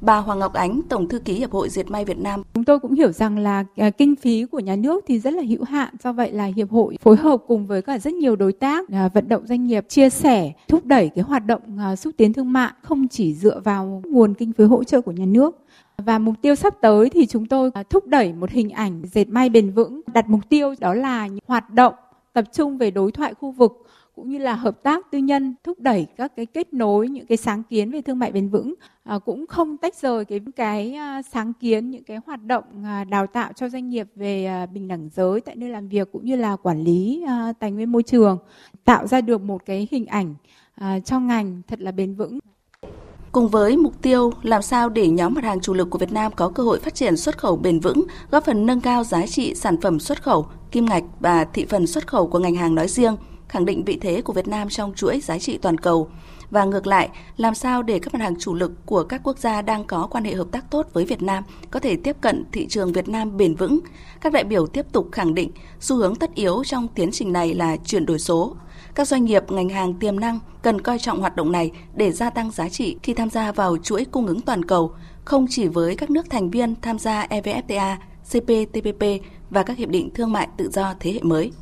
Bà 0.00 0.18
Hoàng 0.18 0.38
Ngọc 0.38 0.52
Ánh, 0.52 0.80
Tổng 0.88 1.08
thư 1.08 1.18
ký 1.18 1.34
Hiệp 1.34 1.52
hội 1.52 1.68
Diệt 1.68 1.90
may 1.90 2.04
Việt 2.04 2.18
Nam. 2.18 2.42
Chúng 2.54 2.64
tôi 2.64 2.78
cũng 2.78 2.94
hiểu 2.94 3.12
rằng 3.12 3.38
là 3.38 3.64
à, 3.76 3.90
kinh 3.90 4.16
phí 4.16 4.44
của 4.44 4.58
nhà 4.58 4.76
nước 4.76 5.04
thì 5.08 5.18
rất 5.18 5.32
là 5.32 5.42
hữu 5.42 5.64
hạn, 5.64 5.94
do 6.02 6.12
vậy 6.12 6.32
là 6.32 6.44
hiệp 6.44 6.70
hội 6.70 6.96
phối 7.00 7.16
hợp 7.16 7.42
cùng 7.46 7.66
với 7.66 7.82
cả 7.82 7.98
rất 7.98 8.14
nhiều 8.14 8.36
đối 8.36 8.52
tác 8.52 8.88
à, 8.88 9.08
vận 9.14 9.28
động 9.28 9.46
doanh 9.46 9.66
nghiệp 9.66 9.88
chia 9.88 10.10
sẻ, 10.10 10.52
thúc 10.68 10.86
đẩy 10.86 11.10
cái 11.14 11.24
hoạt 11.24 11.46
động 11.46 11.62
à, 11.78 11.96
xúc 11.96 12.14
tiến 12.16 12.32
thương 12.32 12.52
mại 12.52 12.72
không 12.82 13.08
chỉ 13.08 13.34
dựa 13.34 13.60
vào 13.64 14.02
nguồn 14.06 14.34
kinh 14.34 14.52
phí 14.52 14.64
hỗ 14.64 14.84
trợ 14.84 15.00
của 15.00 15.12
nhà 15.12 15.26
nước. 15.26 15.56
Và 15.96 16.18
mục 16.18 16.34
tiêu 16.42 16.54
sắp 16.54 16.74
tới 16.80 17.10
thì 17.10 17.26
chúng 17.26 17.46
tôi 17.46 17.70
thúc 17.90 18.06
đẩy 18.06 18.32
một 18.32 18.50
hình 18.50 18.70
ảnh 18.70 19.02
dệt 19.12 19.28
may 19.28 19.48
bền 19.48 19.70
vững, 19.70 20.00
đặt 20.14 20.28
mục 20.28 20.40
tiêu 20.48 20.74
đó 20.80 20.94
là 20.94 21.28
hoạt 21.46 21.70
động 21.70 21.94
tập 22.32 22.44
trung 22.52 22.78
về 22.78 22.90
đối 22.90 23.12
thoại 23.12 23.34
khu 23.34 23.50
vực 23.50 23.87
cũng 24.18 24.30
như 24.30 24.38
là 24.38 24.54
hợp 24.54 24.82
tác 24.82 25.10
tư 25.10 25.18
nhân 25.18 25.54
thúc 25.64 25.80
đẩy 25.80 26.06
các 26.16 26.36
cái 26.36 26.46
kết 26.46 26.72
nối 26.72 27.08
những 27.08 27.26
cái 27.26 27.36
sáng 27.36 27.62
kiến 27.62 27.90
về 27.90 28.02
thương 28.02 28.18
mại 28.18 28.32
bền 28.32 28.48
vững 28.48 28.74
à, 29.04 29.18
cũng 29.18 29.46
không 29.46 29.76
tách 29.76 29.94
rời 29.94 30.24
cái 30.24 30.40
cái 30.56 30.94
à, 30.94 31.22
sáng 31.22 31.52
kiến 31.60 31.90
những 31.90 32.04
cái 32.04 32.18
hoạt 32.26 32.44
động 32.44 32.64
à, 32.84 33.04
đào 33.04 33.26
tạo 33.26 33.52
cho 33.52 33.68
doanh 33.68 33.88
nghiệp 33.88 34.08
về 34.14 34.44
à, 34.44 34.66
bình 34.66 34.88
đẳng 34.88 35.08
giới 35.16 35.40
tại 35.40 35.56
nơi 35.56 35.70
làm 35.70 35.88
việc 35.88 36.12
cũng 36.12 36.24
như 36.24 36.36
là 36.36 36.56
quản 36.56 36.84
lý 36.84 37.24
à, 37.26 37.52
tài 37.58 37.70
nguyên 37.70 37.92
môi 37.92 38.02
trường 38.02 38.38
tạo 38.84 39.06
ra 39.06 39.20
được 39.20 39.40
một 39.40 39.66
cái 39.66 39.88
hình 39.90 40.06
ảnh 40.06 40.34
à, 40.74 41.00
cho 41.00 41.20
ngành 41.20 41.62
thật 41.68 41.80
là 41.80 41.90
bền 41.90 42.14
vững. 42.14 42.38
Cùng 43.32 43.48
với 43.48 43.76
mục 43.76 44.02
tiêu 44.02 44.32
làm 44.42 44.62
sao 44.62 44.88
để 44.88 45.08
nhóm 45.08 45.34
mặt 45.34 45.44
hàng 45.44 45.60
chủ 45.60 45.74
lực 45.74 45.90
của 45.90 45.98
Việt 45.98 46.12
Nam 46.12 46.32
có 46.36 46.48
cơ 46.48 46.62
hội 46.62 46.80
phát 46.80 46.94
triển 46.94 47.16
xuất 47.16 47.38
khẩu 47.38 47.56
bền 47.56 47.80
vững, 47.80 48.04
góp 48.30 48.44
phần 48.44 48.66
nâng 48.66 48.80
cao 48.80 49.04
giá 49.04 49.26
trị 49.26 49.54
sản 49.54 49.80
phẩm 49.80 50.00
xuất 50.00 50.22
khẩu, 50.22 50.46
kim 50.70 50.86
ngạch 50.86 51.04
và 51.20 51.44
thị 51.44 51.66
phần 51.68 51.86
xuất 51.86 52.06
khẩu 52.06 52.26
của 52.26 52.38
ngành 52.38 52.54
hàng 52.54 52.74
nói 52.74 52.88
riêng, 52.88 53.16
khẳng 53.48 53.64
định 53.64 53.84
vị 53.84 53.98
thế 54.00 54.22
của 54.22 54.32
Việt 54.32 54.48
Nam 54.48 54.68
trong 54.68 54.94
chuỗi 54.94 55.20
giá 55.20 55.38
trị 55.38 55.58
toàn 55.58 55.78
cầu. 55.78 56.10
Và 56.50 56.64
ngược 56.64 56.86
lại, 56.86 57.08
làm 57.36 57.54
sao 57.54 57.82
để 57.82 57.98
các 57.98 58.14
mặt 58.14 58.20
hàng 58.22 58.38
chủ 58.38 58.54
lực 58.54 58.72
của 58.86 59.04
các 59.04 59.20
quốc 59.24 59.38
gia 59.38 59.62
đang 59.62 59.84
có 59.84 60.06
quan 60.10 60.24
hệ 60.24 60.34
hợp 60.34 60.46
tác 60.52 60.70
tốt 60.70 60.86
với 60.92 61.04
Việt 61.04 61.22
Nam 61.22 61.44
có 61.70 61.80
thể 61.80 61.96
tiếp 61.96 62.16
cận 62.20 62.44
thị 62.52 62.66
trường 62.66 62.92
Việt 62.92 63.08
Nam 63.08 63.36
bền 63.36 63.54
vững? 63.54 63.80
Các 64.20 64.32
đại 64.32 64.44
biểu 64.44 64.66
tiếp 64.66 64.86
tục 64.92 65.08
khẳng 65.12 65.34
định 65.34 65.50
xu 65.80 65.96
hướng 65.96 66.16
tất 66.16 66.34
yếu 66.34 66.64
trong 66.64 66.88
tiến 66.88 67.10
trình 67.12 67.32
này 67.32 67.54
là 67.54 67.76
chuyển 67.76 68.06
đổi 68.06 68.18
số. 68.18 68.56
Các 68.94 69.08
doanh 69.08 69.24
nghiệp 69.24 69.52
ngành 69.52 69.68
hàng 69.68 69.94
tiềm 69.94 70.20
năng 70.20 70.38
cần 70.62 70.80
coi 70.80 70.98
trọng 70.98 71.20
hoạt 71.20 71.36
động 71.36 71.52
này 71.52 71.70
để 71.94 72.12
gia 72.12 72.30
tăng 72.30 72.50
giá 72.50 72.68
trị 72.68 72.96
khi 73.02 73.14
tham 73.14 73.30
gia 73.30 73.52
vào 73.52 73.76
chuỗi 73.76 74.04
cung 74.04 74.26
ứng 74.26 74.40
toàn 74.40 74.64
cầu, 74.64 74.92
không 75.24 75.46
chỉ 75.50 75.68
với 75.68 75.96
các 75.96 76.10
nước 76.10 76.30
thành 76.30 76.50
viên 76.50 76.74
tham 76.82 76.98
gia 76.98 77.26
EVFTA, 77.26 77.96
CPTPP 78.24 79.24
và 79.50 79.62
các 79.62 79.76
hiệp 79.76 79.88
định 79.88 80.10
thương 80.14 80.32
mại 80.32 80.48
tự 80.56 80.70
do 80.70 80.94
thế 81.00 81.12
hệ 81.12 81.20
mới. 81.22 81.52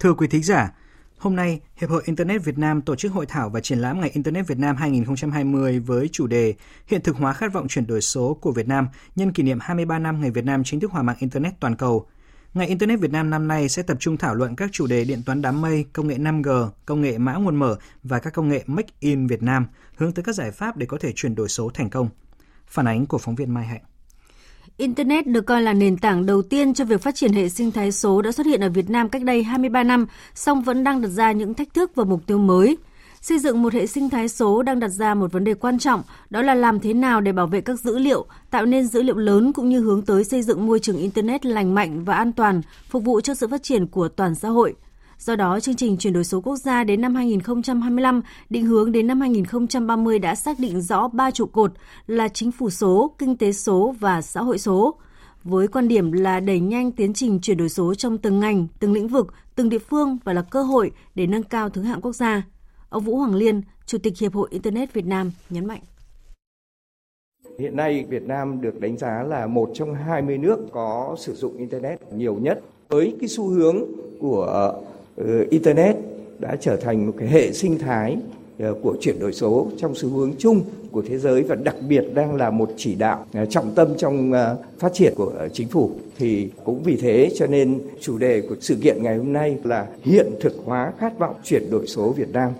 Thưa 0.00 0.14
quý 0.14 0.28
thính 0.28 0.42
giả, 0.42 0.72
hôm 1.18 1.36
nay 1.36 1.60
Hiệp 1.76 1.90
hội 1.90 2.02
Internet 2.06 2.44
Việt 2.44 2.58
Nam 2.58 2.82
tổ 2.82 2.96
chức 2.96 3.12
hội 3.12 3.26
thảo 3.26 3.50
và 3.50 3.60
triển 3.60 3.78
lãm 3.78 4.00
Ngày 4.00 4.10
Internet 4.10 4.46
Việt 4.46 4.58
Nam 4.58 4.76
2020 4.76 5.78
với 5.78 6.08
chủ 6.12 6.26
đề 6.26 6.54
Hiện 6.86 7.02
thực 7.02 7.16
hóa 7.16 7.32
khát 7.32 7.52
vọng 7.52 7.68
chuyển 7.68 7.86
đổi 7.86 8.00
số 8.00 8.38
của 8.40 8.52
Việt 8.52 8.68
Nam 8.68 8.88
nhân 9.16 9.32
kỷ 9.32 9.42
niệm 9.42 9.58
23 9.60 9.98
năm 9.98 10.20
Ngày 10.20 10.30
Việt 10.30 10.44
Nam 10.44 10.64
chính 10.64 10.80
thức 10.80 10.90
hòa 10.90 11.02
mạng 11.02 11.16
Internet 11.18 11.60
toàn 11.60 11.76
cầu. 11.76 12.06
Ngày 12.54 12.66
Internet 12.66 13.00
Việt 13.00 13.10
Nam 13.10 13.30
năm 13.30 13.48
nay 13.48 13.68
sẽ 13.68 13.82
tập 13.82 13.96
trung 14.00 14.16
thảo 14.16 14.34
luận 14.34 14.56
các 14.56 14.70
chủ 14.72 14.86
đề 14.86 15.04
điện 15.04 15.22
toán 15.26 15.42
đám 15.42 15.60
mây, 15.60 15.84
công 15.92 16.08
nghệ 16.08 16.16
5G, 16.18 16.68
công 16.86 17.00
nghệ 17.00 17.18
mã 17.18 17.34
nguồn 17.34 17.56
mở 17.56 17.76
và 18.02 18.18
các 18.18 18.32
công 18.32 18.48
nghệ 18.48 18.64
Make 18.66 18.94
in 19.00 19.26
Việt 19.26 19.42
Nam, 19.42 19.66
hướng 19.96 20.12
tới 20.12 20.22
các 20.22 20.34
giải 20.34 20.50
pháp 20.50 20.76
để 20.76 20.86
có 20.86 20.98
thể 21.00 21.12
chuyển 21.16 21.34
đổi 21.34 21.48
số 21.48 21.70
thành 21.74 21.90
công. 21.90 22.08
Phản 22.66 22.88
ánh 22.88 23.06
của 23.06 23.18
phóng 23.18 23.34
viên 23.34 23.54
Mai 23.54 23.66
Hạnh. 23.66 23.82
Internet 24.78 25.26
được 25.26 25.46
coi 25.46 25.62
là 25.62 25.72
nền 25.72 25.96
tảng 25.96 26.26
đầu 26.26 26.42
tiên 26.42 26.74
cho 26.74 26.84
việc 26.84 27.02
phát 27.02 27.14
triển 27.14 27.32
hệ 27.32 27.48
sinh 27.48 27.70
thái 27.70 27.92
số 27.92 28.22
đã 28.22 28.32
xuất 28.32 28.46
hiện 28.46 28.60
ở 28.60 28.68
Việt 28.68 28.90
Nam 28.90 29.08
cách 29.08 29.22
đây 29.22 29.42
23 29.42 29.82
năm, 29.82 30.06
song 30.34 30.62
vẫn 30.62 30.84
đang 30.84 31.02
đặt 31.02 31.08
ra 31.08 31.32
những 31.32 31.54
thách 31.54 31.74
thức 31.74 31.94
và 31.94 32.04
mục 32.04 32.26
tiêu 32.26 32.38
mới. 32.38 32.76
Xây 33.20 33.38
dựng 33.38 33.62
một 33.62 33.72
hệ 33.72 33.86
sinh 33.86 34.10
thái 34.10 34.28
số 34.28 34.62
đang 34.62 34.80
đặt 34.80 34.88
ra 34.88 35.14
một 35.14 35.32
vấn 35.32 35.44
đề 35.44 35.54
quan 35.54 35.78
trọng, 35.78 36.02
đó 36.30 36.42
là 36.42 36.54
làm 36.54 36.80
thế 36.80 36.94
nào 36.94 37.20
để 37.20 37.32
bảo 37.32 37.46
vệ 37.46 37.60
các 37.60 37.80
dữ 37.80 37.98
liệu, 37.98 38.26
tạo 38.50 38.66
nên 38.66 38.86
dữ 38.86 39.02
liệu 39.02 39.16
lớn 39.16 39.52
cũng 39.52 39.68
như 39.68 39.80
hướng 39.80 40.02
tới 40.02 40.24
xây 40.24 40.42
dựng 40.42 40.66
môi 40.66 40.78
trường 40.78 40.96
Internet 40.96 41.46
lành 41.46 41.74
mạnh 41.74 42.04
và 42.04 42.16
an 42.16 42.32
toàn, 42.32 42.62
phục 42.88 43.04
vụ 43.04 43.20
cho 43.20 43.34
sự 43.34 43.48
phát 43.48 43.62
triển 43.62 43.86
của 43.86 44.08
toàn 44.08 44.34
xã 44.34 44.48
hội. 44.48 44.74
Do 45.18 45.36
đó, 45.36 45.60
chương 45.60 45.76
trình 45.76 45.96
chuyển 45.96 46.12
đổi 46.12 46.24
số 46.24 46.40
quốc 46.40 46.56
gia 46.56 46.84
đến 46.84 47.00
năm 47.00 47.14
2025, 47.14 48.22
định 48.50 48.66
hướng 48.66 48.92
đến 48.92 49.06
năm 49.06 49.20
2030 49.20 50.18
đã 50.18 50.34
xác 50.34 50.58
định 50.58 50.80
rõ 50.80 51.08
ba 51.08 51.30
trụ 51.30 51.46
cột 51.46 51.72
là 52.06 52.28
chính 52.28 52.52
phủ 52.52 52.70
số, 52.70 53.14
kinh 53.18 53.36
tế 53.36 53.52
số 53.52 53.94
và 54.00 54.22
xã 54.22 54.42
hội 54.42 54.58
số. 54.58 54.94
Với 55.44 55.68
quan 55.68 55.88
điểm 55.88 56.12
là 56.12 56.40
đẩy 56.40 56.60
nhanh 56.60 56.92
tiến 56.92 57.12
trình 57.12 57.40
chuyển 57.40 57.56
đổi 57.56 57.68
số 57.68 57.94
trong 57.94 58.18
từng 58.18 58.40
ngành, 58.40 58.66
từng 58.80 58.92
lĩnh 58.92 59.08
vực, 59.08 59.34
từng 59.54 59.68
địa 59.68 59.78
phương 59.78 60.18
và 60.24 60.32
là 60.32 60.42
cơ 60.42 60.62
hội 60.62 60.90
để 61.14 61.26
nâng 61.26 61.42
cao 61.42 61.68
thứ 61.68 61.82
hạng 61.82 62.00
quốc 62.00 62.12
gia. 62.12 62.42
Ông 62.88 63.04
Vũ 63.04 63.16
Hoàng 63.16 63.34
Liên, 63.34 63.62
Chủ 63.86 63.98
tịch 63.98 64.18
Hiệp 64.18 64.34
hội 64.34 64.48
Internet 64.50 64.92
Việt 64.92 65.06
Nam 65.06 65.30
nhấn 65.50 65.66
mạnh. 65.66 65.80
Hiện 67.58 67.76
nay 67.76 68.04
Việt 68.08 68.22
Nam 68.22 68.60
được 68.60 68.80
đánh 68.80 68.98
giá 68.98 69.22
là 69.22 69.46
một 69.46 69.70
trong 69.74 69.94
20 69.94 70.38
nước 70.38 70.58
có 70.72 71.16
sử 71.18 71.34
dụng 71.34 71.56
Internet 71.56 72.12
nhiều 72.12 72.34
nhất. 72.34 72.60
Với 72.88 73.16
cái 73.20 73.28
xu 73.28 73.48
hướng 73.48 73.76
của 74.20 74.74
Ờ, 75.18 75.44
Internet 75.50 75.96
đã 76.38 76.56
trở 76.60 76.76
thành 76.76 77.06
một 77.06 77.12
cái 77.18 77.28
hệ 77.28 77.52
sinh 77.52 77.78
thái 77.78 78.16
ờ, 78.58 78.74
của 78.82 78.96
chuyển 79.00 79.18
đổi 79.18 79.32
số 79.32 79.70
trong 79.78 79.94
xu 79.94 80.08
hướng 80.08 80.32
chung 80.38 80.64
của 80.90 81.02
thế 81.02 81.18
giới 81.18 81.42
và 81.42 81.54
đặc 81.54 81.76
biệt 81.88 82.04
đang 82.14 82.36
là 82.36 82.50
một 82.50 82.70
chỉ 82.76 82.94
đạo 82.94 83.26
ờ, 83.32 83.46
trọng 83.46 83.74
tâm 83.74 83.88
trong 83.98 84.32
phát 84.78 84.92
triển 84.94 85.14
của 85.16 85.32
chính 85.52 85.68
phủ. 85.68 85.92
Thì 86.18 86.50
cũng 86.64 86.82
vì 86.82 86.96
thế 86.96 87.30
cho 87.36 87.46
nên 87.46 87.80
chủ 88.00 88.18
đề 88.18 88.40
của 88.40 88.56
sự 88.60 88.76
kiện 88.82 89.02
ngày 89.02 89.16
hôm 89.16 89.32
nay 89.32 89.58
là 89.64 89.86
hiện 90.02 90.26
thực 90.40 90.52
hóa 90.64 90.92
khát 90.98 91.18
vọng 91.18 91.34
chuyển 91.44 91.70
đổi 91.70 91.86
số 91.86 92.10
Việt 92.10 92.32
Nam. 92.32 92.52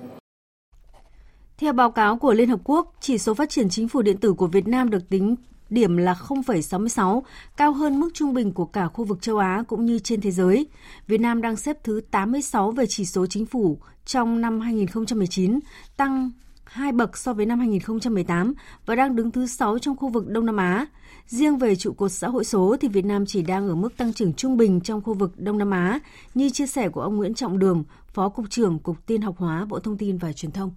Theo 1.59 1.73
báo 1.73 1.91
cáo 1.91 2.19
của 2.19 2.33
Liên 2.33 2.49
Hợp 2.49 2.61
Quốc, 2.65 2.95
chỉ 3.01 3.19
số 3.19 3.35
phát 3.35 3.51
triển 3.51 3.69
chính 3.69 3.89
phủ 3.89 4.03
điện 4.03 4.17
tử 4.17 4.33
của 4.33 4.47
Việt 4.47 4.69
Nam 4.69 4.91
được 4.91 5.09
tính 5.09 5.37
điểm 5.71 5.97
là 5.97 6.15
0,66, 6.15 7.23
cao 7.57 7.73
hơn 7.73 8.01
mức 8.01 8.11
trung 8.15 8.35
bình 8.35 8.53
của 8.53 8.67
cả 8.67 8.89
khu 8.89 9.05
vực 9.05 9.23
châu 9.23 9.39
Á 9.39 9.63
cũng 9.69 9.85
như 9.85 9.99
trên 9.99 10.21
thế 10.21 10.31
giới. 10.31 10.67
Việt 11.07 11.21
Nam 11.21 11.43
đang 11.43 11.57
xếp 11.57 11.77
thứ 11.85 12.01
86 12.11 12.71
về 12.71 12.87
chỉ 12.87 13.05
số 13.05 13.27
chính 13.27 13.47
phủ 13.47 13.79
trong 14.05 14.41
năm 14.41 14.61
2019, 14.61 15.61
tăng 15.97 16.31
hai 16.65 16.93
bậc 16.93 17.17
so 17.17 17.33
với 17.33 17.47
năm 17.47 17.59
2018 17.59 18.55
và 18.87 18.95
đang 18.95 19.17
đứng 19.17 19.31
thứ 19.31 19.47
6 19.47 19.79
trong 19.79 19.97
khu 19.97 20.09
vực 20.09 20.29
Đông 20.29 20.47
Nam 20.47 20.57
Á. 20.57 20.87
Riêng 21.27 21.59
về 21.59 21.77
trụ 21.77 21.93
cột 21.93 22.13
xã 22.13 22.29
hội 22.29 22.45
số 22.45 22.77
thì 22.81 22.89
Việt 22.89 23.05
Nam 23.05 23.27
chỉ 23.27 23.43
đang 23.43 23.69
ở 23.69 23.75
mức 23.75 23.97
tăng 23.97 24.13
trưởng 24.13 24.33
trung 24.33 24.57
bình 24.57 24.81
trong 24.81 25.01
khu 25.01 25.15
vực 25.15 25.33
Đông 25.37 25.59
Nam 25.59 25.71
Á, 25.71 26.01
như 26.35 26.51
chia 26.51 26.67
sẻ 26.67 26.89
của 26.89 27.01
ông 27.01 27.17
Nguyễn 27.17 27.35
Trọng 27.35 27.59
Đường, 27.59 27.85
Phó 28.13 28.29
Cục 28.29 28.51
trưởng 28.51 28.79
Cục 28.79 29.07
Tiên 29.07 29.23
học 29.23 29.35
hóa 29.39 29.65
Bộ 29.65 29.79
Thông 29.79 29.99
tin 29.99 30.19
và 30.19 30.33
Truyền 30.33 30.53
thông. 30.53 30.71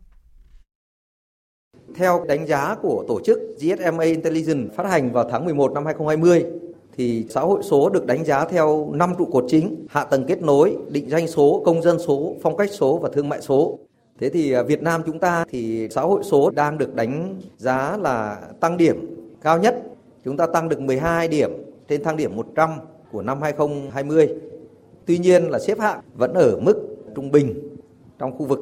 Theo 1.95 2.25
đánh 2.27 2.47
giá 2.47 2.75
của 2.81 3.05
tổ 3.07 3.19
chức 3.23 3.39
GSMA 3.59 4.03
Intelligence 4.03 4.75
phát 4.75 4.85
hành 4.85 5.11
vào 5.11 5.29
tháng 5.29 5.45
11 5.45 5.71
năm 5.71 5.85
2020, 5.85 6.45
thì 6.97 7.25
xã 7.29 7.41
hội 7.41 7.63
số 7.63 7.89
được 7.89 8.05
đánh 8.05 8.25
giá 8.25 8.45
theo 8.45 8.89
5 8.93 9.13
trụ 9.17 9.25
cột 9.25 9.45
chính: 9.47 9.85
hạ 9.89 10.03
tầng 10.03 10.25
kết 10.27 10.41
nối, 10.41 10.77
định 10.89 11.09
danh 11.09 11.27
số, 11.27 11.61
công 11.65 11.81
dân 11.81 11.99
số, 11.99 12.35
phong 12.41 12.57
cách 12.57 12.69
số 12.71 12.97
và 12.97 13.09
thương 13.13 13.29
mại 13.29 13.41
số. 13.41 13.79
Thế 14.19 14.29
thì 14.29 14.51
à, 14.51 14.63
Việt 14.63 14.81
Nam 14.81 15.01
chúng 15.05 15.19
ta 15.19 15.45
thì 15.49 15.87
xã 15.91 16.01
hội 16.01 16.23
số 16.23 16.49
đang 16.49 16.77
được 16.77 16.95
đánh 16.95 17.39
giá 17.57 17.97
là 17.97 18.41
tăng 18.59 18.77
điểm 18.77 19.15
cao 19.41 19.59
nhất. 19.59 19.83
Chúng 20.25 20.37
ta 20.37 20.47
tăng 20.47 20.69
được 20.69 20.81
12 20.81 21.27
điểm 21.27 21.51
trên 21.87 22.03
thang 22.03 22.17
điểm 22.17 22.35
100 22.35 22.69
của 23.11 23.21
năm 23.21 23.41
2020. 23.41 24.29
Tuy 25.05 25.17
nhiên 25.17 25.43
là 25.43 25.59
xếp 25.59 25.79
hạng 25.79 25.99
vẫn 26.13 26.33
ở 26.33 26.59
mức 26.59 26.75
trung 27.15 27.31
bình 27.31 27.77
trong 28.19 28.37
khu 28.37 28.45
vực 28.45 28.59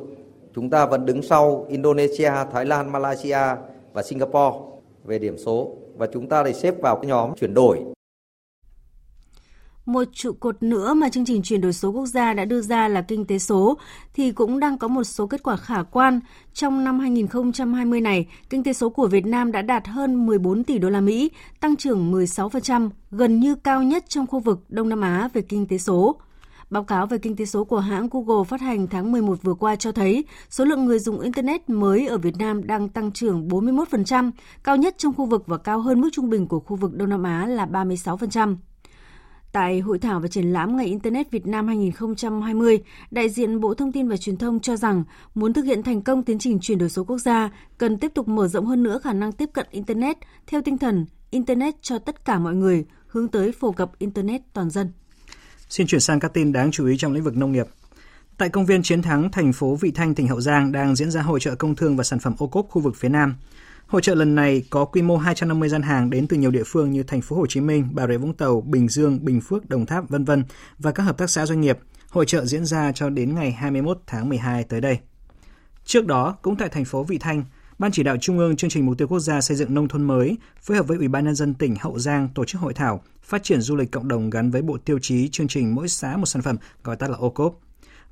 Chúng 0.60 0.70
ta 0.70 0.86
vẫn 0.86 1.06
đứng 1.06 1.22
sau 1.22 1.66
Indonesia, 1.70 2.32
Thái 2.52 2.66
Lan, 2.66 2.92
Malaysia 2.92 3.40
và 3.94 4.04
Singapore 4.04 4.58
về 5.06 5.20
điểm 5.20 5.38
số 5.38 5.78
và 5.98 6.08
chúng 6.14 6.30
ta 6.30 6.44
lại 6.44 6.54
xếp 6.54 6.82
vào 6.82 6.96
cái 6.96 7.06
nhóm 7.06 7.36
chuyển 7.40 7.54
đổi. 7.54 7.80
Một 9.86 10.04
trụ 10.14 10.34
cột 10.40 10.64
nữa 10.64 10.94
mà 10.94 11.10
chương 11.10 11.26
trình 11.26 11.42
chuyển 11.44 11.62
đổi 11.62 11.74
số 11.74 11.90
quốc 11.90 12.06
gia 12.06 12.34
đã 12.34 12.46
đưa 12.46 12.62
ra 12.62 12.88
là 12.88 13.02
kinh 13.02 13.26
tế 13.26 13.40
số 13.40 13.78
thì 14.14 14.32
cũng 14.32 14.60
đang 14.60 14.78
có 14.78 14.88
một 14.88 15.04
số 15.04 15.28
kết 15.28 15.44
quả 15.44 15.58
khả 15.58 15.84
quan. 15.84 16.20
Trong 16.54 16.84
năm 16.84 17.00
2020 17.00 18.02
này, 18.02 18.28
kinh 18.50 18.64
tế 18.64 18.74
số 18.74 18.90
của 18.90 19.08
Việt 19.08 19.26
Nam 19.26 19.52
đã 19.52 19.62
đạt 19.62 19.88
hơn 19.88 20.26
14 20.26 20.64
tỷ 20.64 20.78
đô 20.78 20.90
la 20.90 21.02
Mỹ, 21.02 21.32
tăng 21.60 21.76
trưởng 21.76 22.12
16%, 22.12 22.90
gần 23.12 23.40
như 23.40 23.56
cao 23.56 23.84
nhất 23.84 24.06
trong 24.08 24.28
khu 24.28 24.40
vực 24.40 24.60
Đông 24.70 24.90
Nam 24.90 25.02
Á 25.02 25.30
về 25.34 25.42
kinh 25.42 25.68
tế 25.68 25.78
số. 25.78 26.20
Báo 26.70 26.84
cáo 26.84 27.08
về 27.08 27.18
kinh 27.18 27.36
tế 27.36 27.46
số 27.46 27.64
của 27.64 27.80
hãng 27.80 28.08
Google 28.12 28.44
phát 28.44 28.62
hành 28.62 28.88
tháng 28.88 29.12
11 29.12 29.44
vừa 29.44 29.54
qua 29.54 29.76
cho 29.76 29.92
thấy 29.92 30.26
số 30.50 30.66
lượng 30.66 30.86
người 30.86 31.00
dùng 31.00 31.20
Internet 31.20 31.70
mới 31.70 32.08
ở 32.08 32.18
Việt 32.18 32.38
Nam 32.38 32.68
đang 32.68 32.90
tăng 32.90 33.12
trưởng 33.12 33.48
41%, 33.48 34.32
cao 34.64 34.78
nhất 34.78 34.96
trong 34.98 35.14
khu 35.14 35.26
vực 35.26 35.44
và 35.48 35.58
cao 35.58 35.80
hơn 35.80 36.02
mức 36.02 36.10
trung 36.12 36.30
bình 36.30 36.48
của 36.48 36.60
khu 36.60 36.76
vực 36.76 36.96
Đông 36.96 37.10
Nam 37.10 37.24
Á 37.24 37.46
là 37.46 37.66
36%. 37.66 38.56
Tại 39.52 39.80
hội 39.80 40.00
thảo 40.00 40.20
và 40.20 40.28
triển 40.28 40.54
lãm 40.54 40.78
Ngày 40.78 40.86
Internet 40.86 41.32
Việt 41.32 41.48
Nam 41.48 41.68
2020, 41.68 42.84
đại 43.12 43.30
diện 43.30 43.60
Bộ 43.60 43.74
Thông 43.74 43.92
tin 43.92 44.08
và 44.08 44.18
Truyền 44.18 44.38
thông 44.38 44.60
cho 44.60 44.76
rằng 44.76 45.04
muốn 45.36 45.54
thực 45.54 45.66
hiện 45.66 45.84
thành 45.84 46.02
công 46.02 46.24
tiến 46.24 46.40
trình 46.40 46.60
chuyển 46.62 46.78
đổi 46.78 46.90
số 46.90 47.04
quốc 47.04 47.18
gia, 47.18 47.50
cần 47.78 47.98
tiếp 47.98 48.12
tục 48.16 48.28
mở 48.28 48.48
rộng 48.48 48.66
hơn 48.66 48.84
nữa 48.84 49.00
khả 49.04 49.14
năng 49.14 49.32
tiếp 49.32 49.50
cận 49.54 49.68
Internet 49.72 50.18
theo 50.48 50.62
tinh 50.62 50.78
thần 50.78 51.06
Internet 51.30 51.82
cho 51.82 52.00
tất 52.00 52.26
cả 52.26 52.40
mọi 52.40 52.56
người, 52.56 52.86
hướng 53.08 53.28
tới 53.28 53.52
phổ 53.52 53.72
cập 53.72 54.00
Internet 54.00 54.42
toàn 54.54 54.70
dân. 54.70 54.92
Xin 55.70 55.88
chuyển 55.88 56.02
sang 56.02 56.20
các 56.20 56.34
tin 56.34 56.52
đáng 56.52 56.72
chú 56.72 56.88
ý 56.88 56.98
trong 56.98 57.14
lĩnh 57.14 57.24
vực 57.24 57.38
nông 57.38 57.52
nghiệp. 57.52 57.68
Tại 58.38 58.50
công 58.50 58.66
viên 58.66 58.84
Chiến 58.84 59.02
thắng, 59.02 59.32
thành 59.32 59.54
phố 59.54 59.76
Vị 59.76 59.92
Thanh, 59.92 60.16
tỉnh 60.16 60.28
Hậu 60.28 60.42
Giang 60.42 60.72
đang 60.72 60.96
diễn 60.96 61.12
ra 61.12 61.22
hội 61.22 61.40
trợ 61.40 61.56
công 61.56 61.76
thương 61.76 61.98
và 61.98 62.04
sản 62.04 62.20
phẩm 62.20 62.36
ô 62.38 62.48
cốp 62.48 62.68
khu 62.70 62.82
vực 62.82 62.96
phía 62.96 63.10
Nam. 63.10 63.36
Hội 63.88 64.02
trợ 64.02 64.16
lần 64.16 64.36
này 64.36 64.64
có 64.70 64.86
quy 64.86 65.02
mô 65.02 65.18
250 65.18 65.70
gian 65.70 65.82
hàng 65.82 66.10
đến 66.10 66.28
từ 66.28 66.38
nhiều 66.38 66.52
địa 66.52 66.64
phương 66.66 66.92
như 66.92 67.04
thành 67.04 67.22
phố 67.22 67.36
Hồ 67.36 67.46
Chí 67.48 67.62
Minh, 67.62 67.88
Bà 67.92 68.08
Rịa 68.08 68.18
Vũng 68.18 68.34
Tàu, 68.34 68.62
Bình 68.62 68.90
Dương, 68.90 69.26
Bình 69.26 69.42
Phước, 69.42 69.70
Đồng 69.70 69.86
Tháp, 69.86 70.10
vân 70.10 70.26
vân 70.26 70.44
và 70.78 70.92
các 70.92 71.04
hợp 71.04 71.18
tác 71.18 71.30
xã 71.30 71.46
doanh 71.46 71.62
nghiệp. 71.62 71.80
Hội 72.10 72.26
trợ 72.26 72.46
diễn 72.46 72.66
ra 72.66 72.92
cho 72.92 73.10
đến 73.10 73.36
ngày 73.36 73.52
21 73.52 74.00
tháng 74.08 74.30
12 74.30 74.64
tới 74.64 74.82
đây. 74.82 75.00
Trước 75.86 76.06
đó, 76.06 76.38
cũng 76.42 76.56
tại 76.56 76.70
thành 76.70 76.86
phố 76.86 77.04
Vị 77.04 77.18
Thanh, 77.18 77.44
Ban 77.80 77.92
chỉ 77.92 78.04
đạo 78.04 78.18
Trung 78.18 78.38
ương 78.38 78.56
chương 78.56 78.70
trình 78.70 78.86
mục 78.86 78.98
tiêu 78.98 79.08
quốc 79.08 79.20
gia 79.20 79.42
xây 79.42 79.58
dựng 79.58 79.74
nông 79.74 79.88
thôn 79.88 80.04
mới 80.04 80.38
phối 80.62 80.78
hợp 80.78 80.88
với 80.88 80.98
Ủy 80.98 81.08
ban 81.08 81.26
nhân 81.26 81.36
dân 81.36 81.54
tỉnh 81.54 81.76
Hậu 81.80 82.00
Giang 82.00 82.30
tổ 82.36 82.46
chức 82.46 82.62
hội 82.62 82.74
thảo 82.74 83.02
phát 83.24 83.44
triển 83.44 83.62
du 83.62 83.76
lịch 83.76 83.92
cộng 83.92 84.08
đồng 84.08 84.30
gắn 84.30 84.52
với 84.52 84.62
bộ 84.62 84.78
tiêu 84.78 85.00
chí 85.00 85.30
chương 85.30 85.48
trình 85.48 85.76
mỗi 85.76 85.88
xã 85.88 86.18
một 86.18 86.26
sản 86.26 86.42
phẩm 86.42 86.58
gọi 86.84 86.96
tắt 86.96 87.10
là 87.10 87.18
OCOP. 87.18 87.60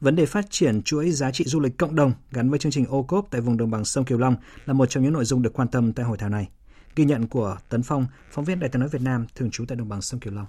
Vấn 0.02 0.16
đề 0.16 0.26
phát 0.26 0.46
triển 0.50 0.82
chuỗi 0.82 1.12
giá 1.12 1.32
trị 1.32 1.46
du 1.48 1.60
lịch 1.60 1.78
cộng 1.78 1.96
đồng 1.96 2.14
gắn 2.32 2.50
với 2.50 2.60
chương 2.60 2.72
trình 2.72 2.86
OCOP 2.86 3.28
tại 3.32 3.42
vùng 3.42 3.58
đồng 3.58 3.72
bằng 3.72 3.86
sông 3.86 4.06
Kiều 4.06 4.18
Long 4.18 4.36
là 4.66 4.74
một 4.74 4.86
trong 4.86 5.04
những 5.04 5.14
nội 5.14 5.26
dung 5.26 5.42
được 5.42 5.54
quan 5.54 5.68
tâm 5.68 5.94
tại 5.94 6.06
hội 6.06 6.18
thảo 6.18 6.30
này. 6.30 6.50
Ghi 6.96 7.06
nhận 7.06 7.28
của 7.28 7.58
Tấn 7.70 7.84
Phong, 7.84 8.06
phóng 8.32 8.46
viên 8.46 8.60
Đài 8.60 8.70
tiếng 8.70 8.80
nói 8.80 8.90
Việt 8.90 9.02
Nam 9.02 9.26
thường 9.36 9.52
trú 9.52 9.66
tại 9.68 9.76
đồng 9.76 9.90
bằng 9.90 10.02
sông 10.02 10.20
Kiều 10.20 10.34
Long. 10.34 10.46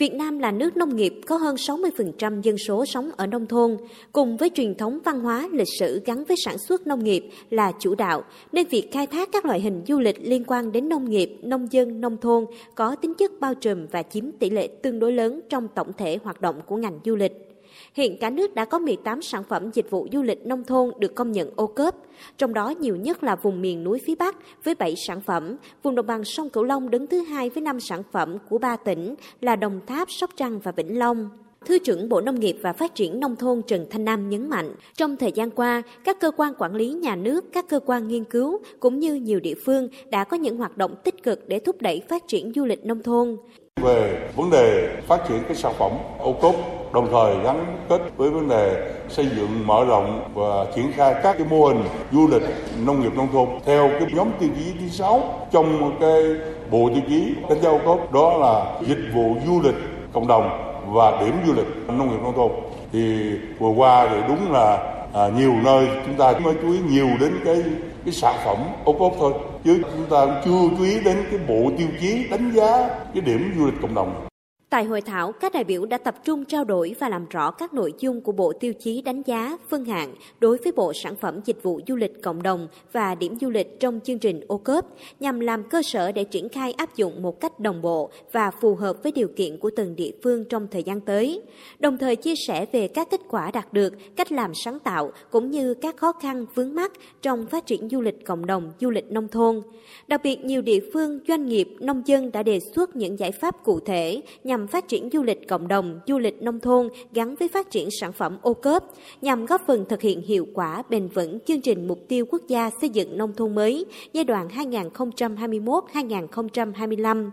Việt 0.00 0.14
Nam 0.14 0.38
là 0.38 0.50
nước 0.50 0.76
nông 0.76 0.96
nghiệp 0.96 1.14
có 1.26 1.36
hơn 1.36 1.56
60% 1.56 2.40
dân 2.42 2.58
số 2.58 2.86
sống 2.86 3.10
ở 3.16 3.26
nông 3.26 3.46
thôn, 3.46 3.76
cùng 4.12 4.36
với 4.36 4.50
truyền 4.54 4.74
thống 4.74 4.98
văn 5.04 5.20
hóa 5.20 5.48
lịch 5.52 5.66
sử 5.78 6.02
gắn 6.04 6.24
với 6.24 6.36
sản 6.44 6.58
xuất 6.58 6.86
nông 6.86 7.04
nghiệp 7.04 7.24
là 7.50 7.72
chủ 7.80 7.94
đạo, 7.94 8.24
nên 8.52 8.66
việc 8.66 8.88
khai 8.92 9.06
thác 9.06 9.28
các 9.32 9.44
loại 9.44 9.60
hình 9.60 9.82
du 9.88 9.98
lịch 9.98 10.16
liên 10.20 10.44
quan 10.46 10.72
đến 10.72 10.88
nông 10.88 11.10
nghiệp, 11.10 11.38
nông 11.42 11.72
dân, 11.72 12.00
nông 12.00 12.16
thôn 12.16 12.44
có 12.74 12.96
tính 12.96 13.14
chất 13.14 13.32
bao 13.40 13.54
trùm 13.54 13.86
và 13.90 14.02
chiếm 14.02 14.32
tỷ 14.32 14.50
lệ 14.50 14.68
tương 14.82 14.98
đối 14.98 15.12
lớn 15.12 15.40
trong 15.48 15.68
tổng 15.74 15.92
thể 15.98 16.18
hoạt 16.24 16.40
động 16.40 16.60
của 16.66 16.76
ngành 16.76 16.98
du 17.04 17.16
lịch. 17.16 17.49
Hiện 17.94 18.16
cả 18.20 18.30
nước 18.30 18.54
đã 18.54 18.64
có 18.64 18.78
18 18.78 19.22
sản 19.22 19.44
phẩm 19.44 19.70
dịch 19.70 19.90
vụ 19.90 20.08
du 20.12 20.22
lịch 20.22 20.46
nông 20.46 20.64
thôn 20.64 20.90
được 20.98 21.14
công 21.14 21.32
nhận 21.32 21.50
ô 21.56 21.66
cốp, 21.66 21.94
trong 22.38 22.54
đó 22.54 22.70
nhiều 22.70 22.96
nhất 22.96 23.22
là 23.22 23.36
vùng 23.36 23.62
miền 23.62 23.84
núi 23.84 24.00
phía 24.06 24.14
Bắc 24.14 24.36
với 24.64 24.74
7 24.74 24.94
sản 25.06 25.20
phẩm, 25.20 25.56
vùng 25.82 25.94
đồng 25.94 26.06
bằng 26.06 26.24
sông 26.24 26.50
Cửu 26.50 26.64
Long 26.64 26.90
đứng 26.90 27.06
thứ 27.06 27.20
hai 27.20 27.50
với 27.50 27.62
5 27.62 27.80
sản 27.80 28.02
phẩm 28.12 28.36
của 28.48 28.58
ba 28.58 28.76
tỉnh 28.76 29.14
là 29.40 29.56
Đồng 29.56 29.80
Tháp, 29.86 30.10
Sóc 30.10 30.30
Trăng 30.36 30.58
và 30.58 30.72
Vĩnh 30.72 30.98
Long. 30.98 31.30
Thứ 31.66 31.78
trưởng 31.78 32.08
Bộ 32.08 32.20
Nông 32.20 32.40
nghiệp 32.40 32.56
và 32.62 32.72
Phát 32.72 32.94
triển 32.94 33.20
Nông 33.20 33.36
thôn 33.36 33.62
Trần 33.66 33.86
Thanh 33.90 34.04
Nam 34.04 34.28
nhấn 34.28 34.48
mạnh, 34.48 34.74
trong 34.96 35.16
thời 35.16 35.32
gian 35.32 35.50
qua, 35.50 35.82
các 36.04 36.20
cơ 36.20 36.30
quan 36.36 36.54
quản 36.58 36.74
lý 36.74 36.92
nhà 36.92 37.16
nước, 37.16 37.44
các 37.52 37.68
cơ 37.68 37.80
quan 37.86 38.08
nghiên 38.08 38.24
cứu 38.24 38.58
cũng 38.80 38.98
như 38.98 39.14
nhiều 39.14 39.40
địa 39.40 39.54
phương 39.54 39.88
đã 40.10 40.24
có 40.24 40.36
những 40.36 40.56
hoạt 40.56 40.76
động 40.76 40.94
tích 41.04 41.22
cực 41.22 41.48
để 41.48 41.58
thúc 41.58 41.82
đẩy 41.82 42.02
phát 42.08 42.28
triển 42.28 42.52
du 42.54 42.64
lịch 42.64 42.84
nông 42.84 43.02
thôn. 43.02 43.36
Về 43.82 44.18
vấn 44.36 44.50
đề 44.50 44.88
phát 45.06 45.28
triển 45.28 45.42
cái 45.48 45.56
sản 45.56 45.72
phẩm 45.78 45.90
ô 46.18 46.32
cốp 46.32 46.54
đồng 46.92 47.08
thời 47.10 47.34
gắn 47.44 47.76
kết 47.88 48.00
với 48.16 48.30
vấn 48.30 48.48
đề 48.48 48.92
xây 49.08 49.28
dựng 49.36 49.66
mở 49.66 49.84
rộng 49.84 50.30
và 50.34 50.66
triển 50.76 50.92
khai 50.92 51.14
các 51.22 51.36
cái 51.38 51.46
mô 51.50 51.66
hình 51.66 51.84
du 52.12 52.28
lịch 52.28 52.42
nông 52.86 53.00
nghiệp 53.00 53.12
nông 53.16 53.28
thôn 53.32 53.48
theo 53.64 53.88
cái 53.88 54.08
nhóm 54.14 54.28
tiêu 54.40 54.48
chí 54.58 54.72
thứ 54.80 54.88
sáu 54.88 55.22
trong 55.52 55.96
cái 56.00 56.22
bộ 56.70 56.90
tiêu 56.94 57.02
chí 57.08 57.34
đánh 57.48 57.62
giá 57.62 57.70
ô 57.70 57.78
cốp 57.84 58.12
đó 58.12 58.36
là 58.38 58.80
dịch 58.86 59.10
vụ 59.14 59.36
du 59.46 59.60
lịch 59.62 59.76
cộng 60.12 60.26
đồng 60.26 60.74
và 60.86 61.20
điểm 61.20 61.34
du 61.46 61.52
lịch 61.52 61.66
nông 61.88 62.10
nghiệp 62.10 62.22
nông 62.22 62.36
thôn. 62.36 62.50
Thì 62.92 63.30
vừa 63.58 63.70
qua 63.70 64.08
thì 64.10 64.16
đúng 64.28 64.52
là 64.52 64.94
à, 65.14 65.28
nhiều 65.36 65.52
nơi 65.64 65.88
chúng 66.06 66.14
ta 66.14 66.32
mới 66.32 66.54
chú 66.62 66.72
ý 66.72 66.78
nhiều 66.88 67.08
đến 67.20 67.40
cái 67.44 67.62
cái 68.04 68.14
sản 68.14 68.34
phẩm 68.44 68.56
ô 68.84 68.92
cốp 68.92 69.12
thôi 69.18 69.32
chứ 69.64 69.82
chúng 69.82 70.06
ta 70.10 70.26
cũng 70.26 70.34
chưa 70.44 70.76
chú 70.78 70.84
ý 70.84 71.00
đến 71.00 71.16
cái 71.30 71.38
bộ 71.48 71.70
tiêu 71.78 71.88
chí 72.00 72.28
đánh 72.30 72.52
giá 72.54 72.88
cái 73.14 73.20
điểm 73.20 73.54
du 73.58 73.66
lịch 73.66 73.74
cộng 73.82 73.94
đồng. 73.94 74.29
Tại 74.70 74.84
hội 74.84 75.00
thảo, 75.00 75.32
các 75.32 75.52
đại 75.52 75.64
biểu 75.64 75.86
đã 75.86 75.98
tập 75.98 76.14
trung 76.24 76.44
trao 76.44 76.64
đổi 76.64 76.94
và 77.00 77.08
làm 77.08 77.26
rõ 77.30 77.50
các 77.50 77.74
nội 77.74 77.94
dung 77.98 78.20
của 78.20 78.32
Bộ 78.32 78.52
Tiêu 78.52 78.72
chí 78.72 79.02
đánh 79.02 79.22
giá, 79.22 79.58
phân 79.68 79.84
hạng 79.84 80.14
đối 80.40 80.56
với 80.56 80.72
Bộ 80.72 80.92
Sản 80.92 81.14
phẩm 81.16 81.40
Dịch 81.44 81.62
vụ 81.62 81.80
Du 81.88 81.96
lịch 81.96 82.22
Cộng 82.22 82.42
đồng 82.42 82.68
và 82.92 83.14
điểm 83.14 83.38
du 83.40 83.50
lịch 83.50 83.80
trong 83.80 84.00
chương 84.04 84.18
trình 84.18 84.40
ô 84.48 84.58
cốp 84.58 84.96
nhằm 85.20 85.40
làm 85.40 85.62
cơ 85.62 85.82
sở 85.82 86.12
để 86.12 86.24
triển 86.24 86.48
khai 86.48 86.72
áp 86.72 86.96
dụng 86.96 87.22
một 87.22 87.40
cách 87.40 87.60
đồng 87.60 87.82
bộ 87.82 88.10
và 88.32 88.50
phù 88.50 88.74
hợp 88.74 88.96
với 89.02 89.12
điều 89.12 89.28
kiện 89.36 89.58
của 89.58 89.70
từng 89.76 89.96
địa 89.96 90.10
phương 90.22 90.44
trong 90.44 90.66
thời 90.70 90.82
gian 90.82 91.00
tới. 91.00 91.42
Đồng 91.78 91.98
thời 91.98 92.16
chia 92.16 92.34
sẻ 92.46 92.66
về 92.72 92.88
các 92.88 93.10
kết 93.10 93.20
quả 93.28 93.50
đạt 93.50 93.72
được, 93.72 93.94
cách 94.16 94.32
làm 94.32 94.54
sáng 94.54 94.78
tạo 94.78 95.12
cũng 95.30 95.50
như 95.50 95.74
các 95.74 95.96
khó 95.96 96.12
khăn 96.12 96.46
vướng 96.54 96.74
mắt 96.74 96.92
trong 97.22 97.46
phát 97.46 97.66
triển 97.66 97.88
du 97.88 98.00
lịch 98.00 98.26
cộng 98.26 98.46
đồng, 98.46 98.72
du 98.80 98.90
lịch 98.90 99.12
nông 99.12 99.28
thôn. 99.28 99.62
Đặc 100.08 100.20
biệt, 100.24 100.44
nhiều 100.44 100.62
địa 100.62 100.80
phương, 100.92 101.20
doanh 101.28 101.46
nghiệp, 101.46 101.68
nông 101.80 102.02
dân 102.06 102.32
đã 102.32 102.42
đề 102.42 102.60
xuất 102.60 102.96
những 102.96 103.18
giải 103.18 103.32
pháp 103.32 103.64
cụ 103.64 103.80
thể 103.80 104.20
nhằm 104.44 104.59
phát 104.66 104.88
triển 104.88 105.08
du 105.12 105.22
lịch 105.22 105.48
cộng 105.48 105.68
đồng, 105.68 106.00
du 106.06 106.18
lịch 106.18 106.42
nông 106.42 106.60
thôn 106.60 106.88
gắn 107.12 107.34
với 107.34 107.48
phát 107.48 107.70
triển 107.70 107.90
sản 107.90 108.12
phẩm 108.12 108.38
ô 108.42 108.54
cốp, 108.54 108.94
nhằm 109.22 109.46
góp 109.46 109.62
phần 109.66 109.84
thực 109.88 110.02
hiện 110.02 110.22
hiệu 110.22 110.46
quả 110.54 110.82
bền 110.90 111.08
vững 111.08 111.38
chương 111.46 111.60
trình 111.60 111.88
mục 111.88 111.98
tiêu 112.08 112.26
quốc 112.30 112.42
gia 112.48 112.70
xây 112.80 112.90
dựng 112.90 113.18
nông 113.18 113.34
thôn 113.34 113.54
mới 113.54 113.84
giai 114.12 114.24
đoạn 114.24 114.48
2021-2025. 114.48 117.30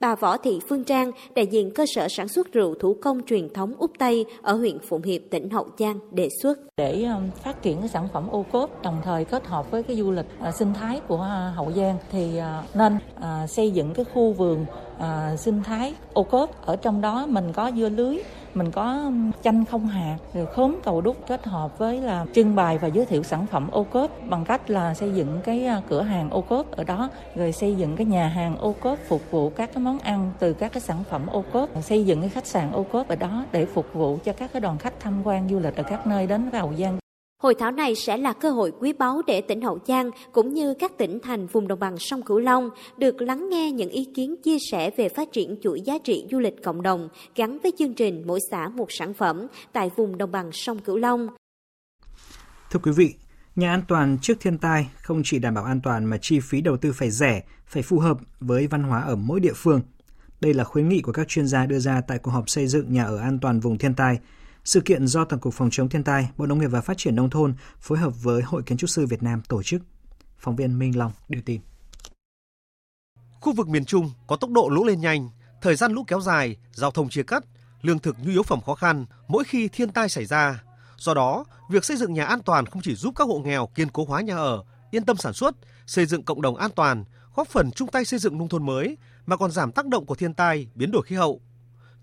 Bà 0.00 0.14
Võ 0.14 0.36
Thị 0.36 0.60
Phương 0.68 0.84
Trang, 0.84 1.10
đại 1.34 1.46
diện 1.46 1.70
cơ 1.70 1.84
sở 1.94 2.08
sản 2.08 2.28
xuất 2.28 2.52
rượu 2.52 2.74
thủ 2.80 2.96
công 3.02 3.22
truyền 3.26 3.48
thống 3.48 3.72
Úc 3.78 3.90
Tây 3.98 4.24
ở 4.42 4.54
huyện 4.54 4.78
Phụng 4.78 5.02
Hiệp, 5.02 5.20
tỉnh 5.30 5.50
Hậu 5.50 5.66
Giang 5.78 5.98
đề 6.10 6.28
xuất. 6.42 6.58
Để 6.76 7.04
um, 7.04 7.30
phát 7.44 7.62
triển 7.62 7.78
cái 7.78 7.88
sản 7.88 8.08
phẩm 8.12 8.28
ô 8.30 8.44
cốp 8.52 8.82
đồng 8.82 9.00
thời 9.04 9.24
kết 9.24 9.46
hợp 9.46 9.70
với 9.70 9.82
cái 9.82 9.96
du 9.96 10.10
lịch 10.10 10.26
à, 10.40 10.52
sinh 10.52 10.72
thái 10.74 11.00
của 11.08 11.20
à, 11.20 11.52
Hậu 11.56 11.72
Giang 11.72 11.96
thì 12.12 12.38
à, 12.38 12.62
nên 12.74 12.98
xây 13.48 13.70
dựng 13.70 13.94
cái 13.94 14.04
khu 14.14 14.32
vườn 14.32 14.66
sinh 15.36 15.62
thái 15.62 15.94
ô 16.12 16.22
cốp. 16.22 16.66
Ở 16.66 16.76
trong 16.76 17.00
đó 17.00 17.26
mình 17.26 17.52
có 17.52 17.70
dưa 17.76 17.88
lưới, 17.88 18.18
mình 18.56 18.70
có 18.70 19.10
chanh 19.42 19.64
không 19.64 19.86
hạt 19.86 20.16
rồi 20.34 20.46
khóm 20.46 20.76
cầu 20.84 21.00
đúc 21.00 21.16
kết 21.26 21.44
hợp 21.44 21.78
với 21.78 22.00
là 22.00 22.26
trưng 22.34 22.54
bày 22.54 22.78
và 22.78 22.88
giới 22.88 23.06
thiệu 23.06 23.22
sản 23.22 23.46
phẩm 23.46 23.68
ô 23.70 23.84
cốp 23.84 24.10
bằng 24.28 24.44
cách 24.44 24.70
là 24.70 24.94
xây 24.94 25.14
dựng 25.14 25.40
cái 25.44 25.66
à, 25.66 25.82
cửa 25.88 26.02
hàng 26.02 26.30
ô 26.30 26.40
cốp 26.40 26.70
ở 26.70 26.84
đó, 26.84 27.10
rồi 27.34 27.52
xây 27.52 27.74
dựng 27.74 27.96
cái 27.96 28.06
nhà 28.06 28.28
hàng 28.28 28.58
ô 28.58 28.74
cốp 28.80 28.98
phục 29.08 29.30
vụ 29.30 29.50
các 29.50 29.70
cái 29.74 29.82
món 29.82 29.98
ăn 29.98 30.32
từ 30.38 30.52
các 30.52 30.72
cái 30.72 30.80
sản 30.80 31.04
phẩm 31.10 31.26
ô 31.26 31.44
cốp, 31.52 31.68
xây 31.82 32.04
dựng 32.04 32.20
cái 32.20 32.28
khách 32.28 32.46
sạn 32.46 32.72
ô 32.72 32.82
cốp 32.82 33.08
ở 33.08 33.16
đó 33.16 33.44
để 33.52 33.66
phục 33.66 33.86
vụ 33.92 34.18
cho 34.24 34.32
các 34.32 34.50
cái 34.52 34.60
đoàn 34.60 34.78
khách 34.78 35.00
tham 35.00 35.22
quan 35.24 35.48
du 35.48 35.58
lịch 35.58 35.76
ở 35.76 35.82
các 35.82 36.06
nơi 36.06 36.26
đến 36.26 36.50
vào 36.50 36.72
Giang. 36.78 36.98
Hội 37.42 37.54
thảo 37.58 37.70
này 37.70 37.94
sẽ 37.94 38.16
là 38.16 38.32
cơ 38.32 38.50
hội 38.50 38.72
quý 38.80 38.92
báu 38.92 39.22
để 39.26 39.40
tỉnh 39.40 39.60
Hậu 39.60 39.78
Giang 39.86 40.10
cũng 40.32 40.54
như 40.54 40.74
các 40.74 40.92
tỉnh 40.98 41.18
thành 41.22 41.46
vùng 41.46 41.68
đồng 41.68 41.78
bằng 41.78 41.98
sông 41.98 42.22
Cửu 42.22 42.38
Long 42.38 42.70
được 42.96 43.22
lắng 43.22 43.48
nghe 43.50 43.72
những 43.72 43.90
ý 43.90 44.08
kiến 44.14 44.36
chia 44.44 44.56
sẻ 44.70 44.90
về 44.96 45.08
phát 45.08 45.28
triển 45.32 45.56
chuỗi 45.62 45.80
giá 45.80 45.98
trị 46.04 46.26
du 46.30 46.38
lịch 46.38 46.64
cộng 46.64 46.82
đồng 46.82 47.08
gắn 47.34 47.58
với 47.62 47.72
chương 47.78 47.94
trình 47.94 48.22
mỗi 48.26 48.40
xã 48.50 48.68
một 48.68 48.86
sản 48.88 49.14
phẩm 49.14 49.46
tại 49.72 49.90
vùng 49.96 50.18
đồng 50.18 50.32
bằng 50.32 50.52
sông 50.52 50.78
Cửu 50.78 50.96
Long. 50.96 51.28
Thưa 52.70 52.80
quý 52.82 52.92
vị, 52.96 53.14
nhà 53.56 53.70
an 53.70 53.82
toàn 53.88 54.18
trước 54.22 54.34
thiên 54.40 54.58
tai 54.58 54.88
không 55.02 55.22
chỉ 55.24 55.38
đảm 55.38 55.54
bảo 55.54 55.64
an 55.64 55.80
toàn 55.80 56.04
mà 56.04 56.18
chi 56.18 56.40
phí 56.40 56.60
đầu 56.60 56.76
tư 56.76 56.92
phải 56.92 57.10
rẻ, 57.10 57.42
phải 57.66 57.82
phù 57.82 57.98
hợp 57.98 58.18
với 58.40 58.66
văn 58.66 58.82
hóa 58.82 59.00
ở 59.00 59.16
mỗi 59.16 59.40
địa 59.40 59.54
phương. 59.54 59.80
Đây 60.40 60.54
là 60.54 60.64
khuyến 60.64 60.88
nghị 60.88 61.00
của 61.00 61.12
các 61.12 61.28
chuyên 61.28 61.46
gia 61.46 61.66
đưa 61.66 61.78
ra 61.78 62.00
tại 62.00 62.18
cuộc 62.18 62.30
họp 62.30 62.48
xây 62.48 62.66
dựng 62.66 62.92
nhà 62.92 63.04
ở 63.04 63.16
an 63.16 63.38
toàn 63.42 63.60
vùng 63.60 63.78
thiên 63.78 63.94
tai 63.94 64.18
sự 64.66 64.80
kiện 64.80 65.06
do 65.06 65.24
Tổng 65.24 65.40
cục 65.40 65.54
Phòng 65.54 65.68
chống 65.72 65.88
thiên 65.88 66.04
tai, 66.04 66.28
Bộ 66.36 66.46
Nông 66.46 66.58
nghiệp 66.58 66.66
và 66.66 66.80
Phát 66.80 66.98
triển 66.98 67.16
Nông 67.16 67.30
thôn 67.30 67.54
phối 67.80 67.98
hợp 67.98 68.12
với 68.22 68.42
Hội 68.42 68.62
Kiến 68.66 68.78
trúc 68.78 68.90
sư 68.90 69.06
Việt 69.06 69.22
Nam 69.22 69.42
tổ 69.48 69.62
chức. 69.62 69.82
Phóng 70.38 70.56
viên 70.56 70.78
Minh 70.78 70.98
Long 70.98 71.12
đưa 71.28 71.40
tin. 71.40 71.60
Khu 73.40 73.52
vực 73.52 73.68
miền 73.68 73.84
Trung 73.84 74.10
có 74.26 74.36
tốc 74.36 74.50
độ 74.50 74.68
lũ 74.68 74.84
lên 74.84 75.00
nhanh, 75.00 75.30
thời 75.62 75.76
gian 75.76 75.92
lũ 75.92 76.04
kéo 76.06 76.20
dài, 76.20 76.56
giao 76.72 76.90
thông 76.90 77.08
chia 77.08 77.22
cắt, 77.22 77.44
lương 77.82 77.98
thực 77.98 78.16
nhu 78.18 78.30
yếu 78.30 78.42
phẩm 78.42 78.60
khó 78.66 78.74
khăn 78.74 79.06
mỗi 79.28 79.44
khi 79.44 79.68
thiên 79.68 79.92
tai 79.92 80.08
xảy 80.08 80.24
ra. 80.24 80.62
Do 80.98 81.14
đó, 81.14 81.44
việc 81.70 81.84
xây 81.84 81.96
dựng 81.96 82.14
nhà 82.14 82.24
an 82.24 82.42
toàn 82.42 82.66
không 82.66 82.82
chỉ 82.82 82.94
giúp 82.94 83.14
các 83.16 83.28
hộ 83.28 83.38
nghèo 83.38 83.66
kiên 83.66 83.88
cố 83.90 84.04
hóa 84.04 84.20
nhà 84.20 84.36
ở, 84.36 84.64
yên 84.90 85.04
tâm 85.04 85.16
sản 85.16 85.32
xuất, 85.32 85.56
xây 85.86 86.06
dựng 86.06 86.22
cộng 86.22 86.42
đồng 86.42 86.56
an 86.56 86.70
toàn, 86.76 87.04
góp 87.34 87.48
phần 87.48 87.70
chung 87.70 87.88
tay 87.88 88.04
xây 88.04 88.18
dựng 88.18 88.38
nông 88.38 88.48
thôn 88.48 88.66
mới 88.66 88.98
mà 89.26 89.36
còn 89.36 89.50
giảm 89.50 89.72
tác 89.72 89.86
động 89.86 90.06
của 90.06 90.14
thiên 90.14 90.34
tai, 90.34 90.68
biến 90.74 90.90
đổi 90.90 91.02
khí 91.02 91.16
hậu. 91.16 91.40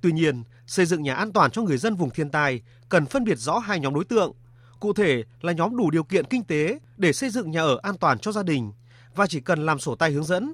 Tuy 0.03 0.11
nhiên, 0.11 0.43
xây 0.67 0.85
dựng 0.85 1.03
nhà 1.03 1.15
an 1.15 1.33
toàn 1.33 1.51
cho 1.51 1.61
người 1.61 1.77
dân 1.77 1.95
vùng 1.95 2.09
thiên 2.09 2.29
tai 2.29 2.61
cần 2.89 3.05
phân 3.05 3.23
biệt 3.23 3.37
rõ 3.37 3.59
hai 3.59 3.79
nhóm 3.79 3.93
đối 3.93 4.05
tượng. 4.05 4.31
Cụ 4.79 4.93
thể 4.93 5.23
là 5.41 5.53
nhóm 5.53 5.77
đủ 5.77 5.91
điều 5.91 6.03
kiện 6.03 6.25
kinh 6.25 6.43
tế 6.43 6.79
để 6.97 7.13
xây 7.13 7.29
dựng 7.29 7.51
nhà 7.51 7.61
ở 7.61 7.79
an 7.83 7.97
toàn 7.97 8.19
cho 8.19 8.31
gia 8.31 8.43
đình 8.43 8.71
và 9.15 9.27
chỉ 9.27 9.39
cần 9.39 9.65
làm 9.65 9.79
sổ 9.79 9.95
tay 9.95 10.11
hướng 10.11 10.23
dẫn. 10.23 10.53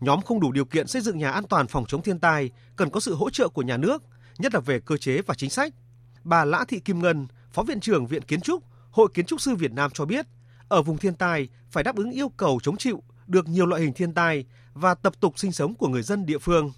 Nhóm 0.00 0.22
không 0.22 0.40
đủ 0.40 0.52
điều 0.52 0.64
kiện 0.64 0.86
xây 0.86 1.02
dựng 1.02 1.18
nhà 1.18 1.30
an 1.30 1.44
toàn 1.48 1.66
phòng 1.66 1.84
chống 1.88 2.02
thiên 2.02 2.18
tai 2.18 2.50
cần 2.76 2.90
có 2.90 3.00
sự 3.00 3.14
hỗ 3.14 3.30
trợ 3.30 3.48
của 3.48 3.62
nhà 3.62 3.76
nước, 3.76 4.02
nhất 4.38 4.54
là 4.54 4.60
về 4.60 4.80
cơ 4.80 4.96
chế 4.96 5.22
và 5.22 5.34
chính 5.34 5.50
sách. 5.50 5.74
Bà 6.24 6.44
Lã 6.44 6.64
Thị 6.68 6.80
Kim 6.80 7.02
Ngân, 7.02 7.26
Phó 7.52 7.62
Viện 7.62 7.80
trưởng 7.80 8.06
Viện 8.06 8.22
Kiến 8.22 8.40
trúc, 8.40 8.64
Hội 8.90 9.08
Kiến 9.14 9.26
trúc 9.26 9.40
sư 9.40 9.54
Việt 9.54 9.72
Nam 9.72 9.90
cho 9.94 10.04
biết, 10.04 10.26
ở 10.68 10.82
vùng 10.82 10.98
thiên 10.98 11.14
tai 11.14 11.48
phải 11.70 11.84
đáp 11.84 11.96
ứng 11.96 12.10
yêu 12.10 12.28
cầu 12.28 12.60
chống 12.62 12.76
chịu 12.76 13.02
được 13.26 13.48
nhiều 13.48 13.66
loại 13.66 13.82
hình 13.82 13.92
thiên 13.92 14.14
tai 14.14 14.44
và 14.74 14.94
tập 14.94 15.12
tục 15.20 15.38
sinh 15.38 15.52
sống 15.52 15.74
của 15.74 15.88
người 15.88 16.02
dân 16.02 16.26
địa 16.26 16.38
phương 16.38 16.72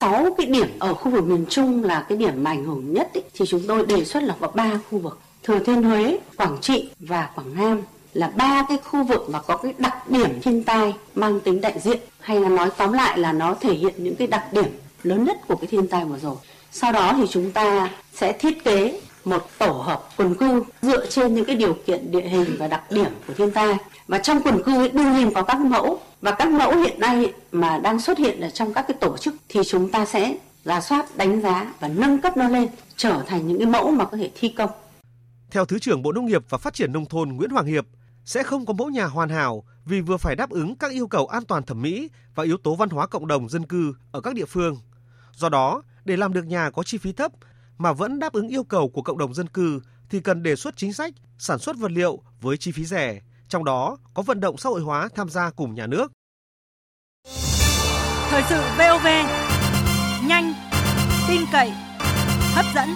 sáu 0.00 0.34
cái 0.38 0.46
điểm 0.46 0.68
ở 0.78 0.94
khu 0.94 1.10
vực 1.10 1.24
miền 1.24 1.46
Trung 1.48 1.84
là 1.84 2.06
cái 2.08 2.18
điểm 2.18 2.44
mà 2.44 2.50
ảnh 2.50 2.64
hưởng 2.64 2.92
nhất 2.92 3.10
ý, 3.12 3.20
thì 3.34 3.46
chúng 3.46 3.62
tôi 3.68 3.86
đề 3.86 4.04
xuất 4.04 4.22
là 4.22 4.34
có 4.40 4.48
ba 4.54 4.70
khu 4.90 4.98
vực. 4.98 5.18
Thừa 5.42 5.58
Thiên 5.58 5.82
Huế, 5.82 6.18
Quảng 6.36 6.58
Trị 6.60 6.88
và 6.98 7.30
Quảng 7.34 7.54
Nam 7.54 7.82
là 8.14 8.28
ba 8.36 8.66
cái 8.68 8.78
khu 8.84 9.04
vực 9.04 9.30
mà 9.30 9.40
có 9.40 9.56
cái 9.56 9.74
đặc 9.78 10.10
điểm 10.10 10.40
thiên 10.40 10.64
tai 10.64 10.94
mang 11.14 11.40
tính 11.40 11.60
đại 11.60 11.80
diện 11.80 11.98
hay 12.20 12.40
là 12.40 12.48
nói 12.48 12.70
tóm 12.76 12.92
lại 12.92 13.18
là 13.18 13.32
nó 13.32 13.54
thể 13.54 13.74
hiện 13.74 13.94
những 13.96 14.16
cái 14.16 14.26
đặc 14.26 14.52
điểm 14.52 14.78
lớn 15.02 15.24
nhất 15.24 15.36
của 15.48 15.56
cái 15.56 15.66
thiên 15.66 15.88
tai 15.88 16.04
vừa 16.04 16.18
rồi. 16.18 16.36
Sau 16.72 16.92
đó 16.92 17.14
thì 17.16 17.26
chúng 17.30 17.50
ta 17.50 17.90
sẽ 18.14 18.32
thiết 18.32 18.64
kế 18.64 19.00
một 19.24 19.48
tổ 19.58 19.72
hợp 19.72 20.08
quần 20.16 20.34
cư 20.34 20.64
dựa 20.82 21.06
trên 21.06 21.34
những 21.34 21.44
cái 21.44 21.56
điều 21.56 21.76
kiện 21.86 22.10
địa 22.10 22.28
hình 22.28 22.56
và 22.58 22.66
đặc 22.68 22.92
điểm 22.92 23.10
của 23.26 23.34
thiên 23.34 23.50
tai. 23.50 23.74
Và 24.08 24.18
trong 24.18 24.42
quần 24.42 24.62
cư 24.62 24.88
đương 24.88 25.12
nhiên 25.12 25.30
có 25.34 25.42
các 25.42 25.60
mẫu 25.60 26.00
và 26.20 26.30
các 26.38 26.48
mẫu 26.48 26.76
hiện 26.76 27.00
nay 27.00 27.32
mà 27.52 27.78
đang 27.78 28.00
xuất 28.00 28.18
hiện 28.18 28.40
ở 28.40 28.50
trong 28.50 28.74
các 28.74 28.84
cái 28.88 28.96
tổ 29.00 29.16
chức 29.16 29.34
thì 29.48 29.60
chúng 29.68 29.90
ta 29.90 30.06
sẽ 30.06 30.36
ra 30.64 30.80
soát, 30.80 31.16
đánh 31.16 31.40
giá 31.40 31.74
và 31.80 31.88
nâng 31.88 32.20
cấp 32.20 32.36
nó 32.36 32.48
lên 32.48 32.68
trở 32.96 33.22
thành 33.26 33.46
những 33.46 33.58
cái 33.58 33.66
mẫu 33.66 33.90
mà 33.90 34.04
có 34.04 34.16
thể 34.16 34.30
thi 34.34 34.48
công. 34.48 34.70
Theo 35.50 35.64
Thứ 35.64 35.78
trưởng 35.78 36.02
Bộ 36.02 36.12
Nông 36.12 36.26
nghiệp 36.26 36.42
và 36.48 36.58
Phát 36.58 36.74
triển 36.74 36.92
Nông 36.92 37.06
thôn 37.06 37.28
Nguyễn 37.28 37.50
Hoàng 37.50 37.66
Hiệp, 37.66 37.86
sẽ 38.24 38.42
không 38.42 38.66
có 38.66 38.72
mẫu 38.72 38.88
nhà 38.88 39.06
hoàn 39.06 39.28
hảo 39.28 39.64
vì 39.84 40.00
vừa 40.00 40.16
phải 40.16 40.36
đáp 40.36 40.50
ứng 40.50 40.76
các 40.76 40.92
yêu 40.92 41.06
cầu 41.06 41.26
an 41.26 41.44
toàn 41.44 41.62
thẩm 41.62 41.82
mỹ 41.82 42.10
và 42.34 42.44
yếu 42.44 42.56
tố 42.56 42.74
văn 42.74 42.88
hóa 42.88 43.06
cộng 43.06 43.26
đồng 43.26 43.48
dân 43.48 43.66
cư 43.66 43.94
ở 44.12 44.20
các 44.20 44.34
địa 44.34 44.44
phương. 44.44 44.76
Do 45.32 45.48
đó, 45.48 45.82
để 46.04 46.16
làm 46.16 46.32
được 46.32 46.46
nhà 46.46 46.70
có 46.70 46.82
chi 46.82 46.98
phí 46.98 47.12
thấp 47.12 47.32
mà 47.78 47.92
vẫn 47.92 48.18
đáp 48.18 48.32
ứng 48.32 48.48
yêu 48.48 48.64
cầu 48.64 48.88
của 48.88 49.02
cộng 49.02 49.18
đồng 49.18 49.34
dân 49.34 49.48
cư 49.48 49.80
thì 50.10 50.20
cần 50.20 50.42
đề 50.42 50.56
xuất 50.56 50.76
chính 50.76 50.92
sách 50.92 51.14
sản 51.38 51.58
xuất 51.58 51.76
vật 51.76 51.90
liệu 51.90 52.22
với 52.40 52.56
chi 52.56 52.72
phí 52.72 52.84
rẻ, 52.84 53.20
trong 53.48 53.64
đó 53.64 53.96
có 54.14 54.22
vận 54.22 54.40
động 54.40 54.58
xã 54.58 54.68
hội 54.68 54.80
hóa 54.80 55.08
tham 55.14 55.28
gia 55.28 55.50
cùng 55.50 55.74
nhà 55.74 55.86
nước. 55.86 56.12
Thời 58.30 58.42
sự 58.48 58.62
VOV, 58.78 59.06
nhanh, 60.28 60.52
tin 61.28 61.40
cậy, 61.52 61.70
hấp 62.54 62.64
dẫn. 62.74 62.88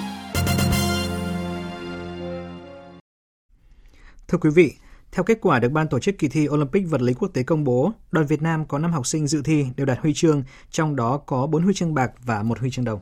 Thưa 4.29 4.39
quý 4.39 4.51
vị, 4.51 4.75
theo 5.13 5.25
kết 5.25 5.39
quả 5.41 5.59
được 5.59 5.69
Ban 5.73 5.89
tổ 5.89 5.99
chức 5.99 6.19
kỳ 6.19 6.29
thi 6.29 6.49
Olympic 6.49 6.89
vật 6.89 7.03
lý 7.03 7.15
quốc 7.15 7.29
tế 7.35 7.43
công 7.43 7.65
bố, 7.65 7.93
đoàn 8.11 8.27
Việt 8.27 8.43
Nam 8.43 8.67
có 8.67 8.79
5 8.79 8.93
học 8.93 9.07
sinh 9.07 9.27
dự 9.27 9.43
thi 9.43 9.67
đều 9.77 9.87
đạt 9.87 9.99
huy 9.99 10.13
chương, 10.15 10.43
trong 10.71 10.97
đó 10.97 11.19
có 11.27 11.47
4 11.47 11.63
huy 11.63 11.75
chương 11.75 11.95
bạc 11.95 12.13
và 12.25 12.43
1 12.43 12.59
huy 12.59 12.71
chương 12.71 12.85
đồng. 12.85 13.01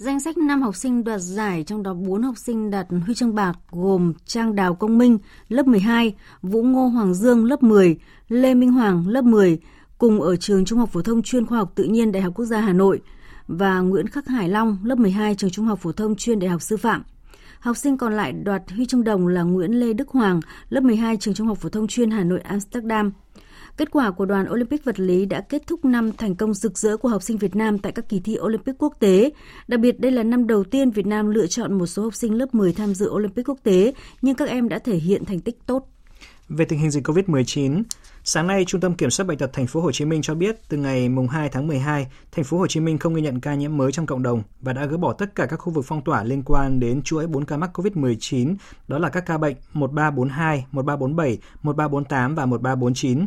Danh 0.00 0.20
sách 0.20 0.38
5 0.38 0.62
học 0.62 0.76
sinh 0.76 1.04
đoạt 1.04 1.20
giải, 1.20 1.64
trong 1.64 1.82
đó 1.82 1.94
4 1.94 2.22
học 2.22 2.38
sinh 2.38 2.70
đạt 2.70 2.86
huy 3.06 3.14
chương 3.14 3.34
bạc 3.34 3.52
gồm 3.70 4.12
Trang 4.26 4.54
Đào 4.54 4.74
Công 4.74 4.98
Minh, 4.98 5.18
lớp 5.48 5.66
12, 5.66 6.14
Vũ 6.42 6.62
Ngô 6.62 6.86
Hoàng 6.86 7.14
Dương, 7.14 7.44
lớp 7.44 7.62
10, 7.62 7.98
Lê 8.28 8.54
Minh 8.54 8.72
Hoàng, 8.72 9.08
lớp 9.08 9.24
10, 9.24 9.58
cùng 9.98 10.20
ở 10.20 10.36
trường 10.36 10.64
Trung 10.64 10.78
học 10.78 10.88
phổ 10.92 11.02
thông 11.02 11.22
chuyên 11.22 11.46
khoa 11.46 11.58
học 11.58 11.72
tự 11.74 11.84
nhiên 11.84 12.12
Đại 12.12 12.22
học 12.22 12.32
Quốc 12.36 12.44
gia 12.44 12.60
Hà 12.60 12.72
Nội 12.72 13.00
và 13.48 13.80
Nguyễn 13.80 14.08
Khắc 14.08 14.28
Hải 14.28 14.48
Long, 14.48 14.78
lớp 14.84 14.98
12, 14.98 15.34
trường 15.34 15.50
Trung 15.50 15.66
học 15.66 15.78
phổ 15.78 15.92
thông 15.92 16.16
chuyên 16.16 16.38
Đại 16.38 16.50
học 16.50 16.62
Sư 16.62 16.76
phạm. 16.76 17.02
Học 17.60 17.76
sinh 17.76 17.96
còn 17.96 18.12
lại 18.12 18.32
đoạt 18.32 18.62
huy 18.70 18.86
chương 18.86 19.04
đồng 19.04 19.26
là 19.26 19.42
Nguyễn 19.42 19.72
Lê 19.72 19.92
Đức 19.92 20.08
Hoàng, 20.08 20.40
lớp 20.68 20.80
12, 20.80 21.16
trường 21.16 21.34
Trung 21.34 21.46
học 21.46 21.58
phổ 21.58 21.68
thông 21.68 21.86
chuyên 21.86 22.10
Hà 22.10 22.24
Nội 22.24 22.40
Amsterdam. 22.40 23.12
Kết 23.80 23.90
quả 23.90 24.10
của 24.10 24.24
đoàn 24.24 24.52
Olympic 24.52 24.84
vật 24.84 25.00
lý 25.00 25.26
đã 25.26 25.40
kết 25.40 25.66
thúc 25.66 25.84
năm 25.84 26.12
thành 26.12 26.34
công 26.34 26.54
rực 26.54 26.78
rỡ 26.78 26.96
của 26.96 27.08
học 27.08 27.22
sinh 27.22 27.38
Việt 27.38 27.56
Nam 27.56 27.78
tại 27.78 27.92
các 27.92 28.08
kỳ 28.08 28.20
thi 28.20 28.36
Olympic 28.40 28.74
quốc 28.78 28.94
tế. 28.98 29.30
Đặc 29.68 29.80
biệt 29.80 30.00
đây 30.00 30.12
là 30.12 30.22
năm 30.22 30.46
đầu 30.46 30.64
tiên 30.64 30.90
Việt 30.90 31.06
Nam 31.06 31.30
lựa 31.30 31.46
chọn 31.46 31.78
một 31.78 31.86
số 31.86 32.02
học 32.02 32.14
sinh 32.14 32.34
lớp 32.34 32.54
10 32.54 32.72
tham 32.72 32.94
dự 32.94 33.10
Olympic 33.10 33.48
quốc 33.48 33.58
tế, 33.62 33.92
nhưng 34.22 34.34
các 34.34 34.48
em 34.48 34.68
đã 34.68 34.78
thể 34.78 34.96
hiện 34.96 35.24
thành 35.24 35.40
tích 35.40 35.58
tốt. 35.66 35.88
Về 36.48 36.64
tình 36.64 36.78
hình 36.78 36.90
dịch 36.90 37.06
COVID-19, 37.06 37.82
sáng 38.24 38.46
nay 38.46 38.64
Trung 38.64 38.80
tâm 38.80 38.94
Kiểm 38.94 39.10
soát 39.10 39.26
bệnh 39.26 39.38
tật 39.38 39.52
thành 39.52 39.66
phố 39.66 39.80
Hồ 39.80 39.92
Chí 39.92 40.04
Minh 40.04 40.22
cho 40.22 40.34
biết 40.34 40.56
từ 40.68 40.76
ngày 40.76 41.08
mùng 41.08 41.28
2 41.28 41.48
tháng 41.48 41.66
12, 41.66 42.06
thành 42.32 42.44
phố 42.44 42.58
Hồ 42.58 42.66
Chí 42.66 42.80
Minh 42.80 42.98
không 42.98 43.14
ghi 43.14 43.22
nhận 43.22 43.40
ca 43.40 43.54
nhiễm 43.54 43.76
mới 43.76 43.92
trong 43.92 44.06
cộng 44.06 44.22
đồng 44.22 44.42
và 44.60 44.72
đã 44.72 44.86
gỡ 44.86 44.96
bỏ 44.96 45.12
tất 45.12 45.34
cả 45.34 45.46
các 45.46 45.56
khu 45.56 45.72
vực 45.72 45.84
phong 45.88 46.04
tỏa 46.04 46.24
liên 46.24 46.42
quan 46.46 46.80
đến 46.80 47.02
chuỗi 47.02 47.26
4 47.26 47.44
ca 47.44 47.56
mắc 47.56 47.70
COVID-19, 47.74 48.56
đó 48.88 48.98
là 48.98 49.08
các 49.08 49.26
ca 49.26 49.38
bệnh 49.38 49.56
1342, 49.72 50.66
1347, 50.72 51.38
1348 51.62 52.34
và 52.34 52.46
1349. 52.46 53.26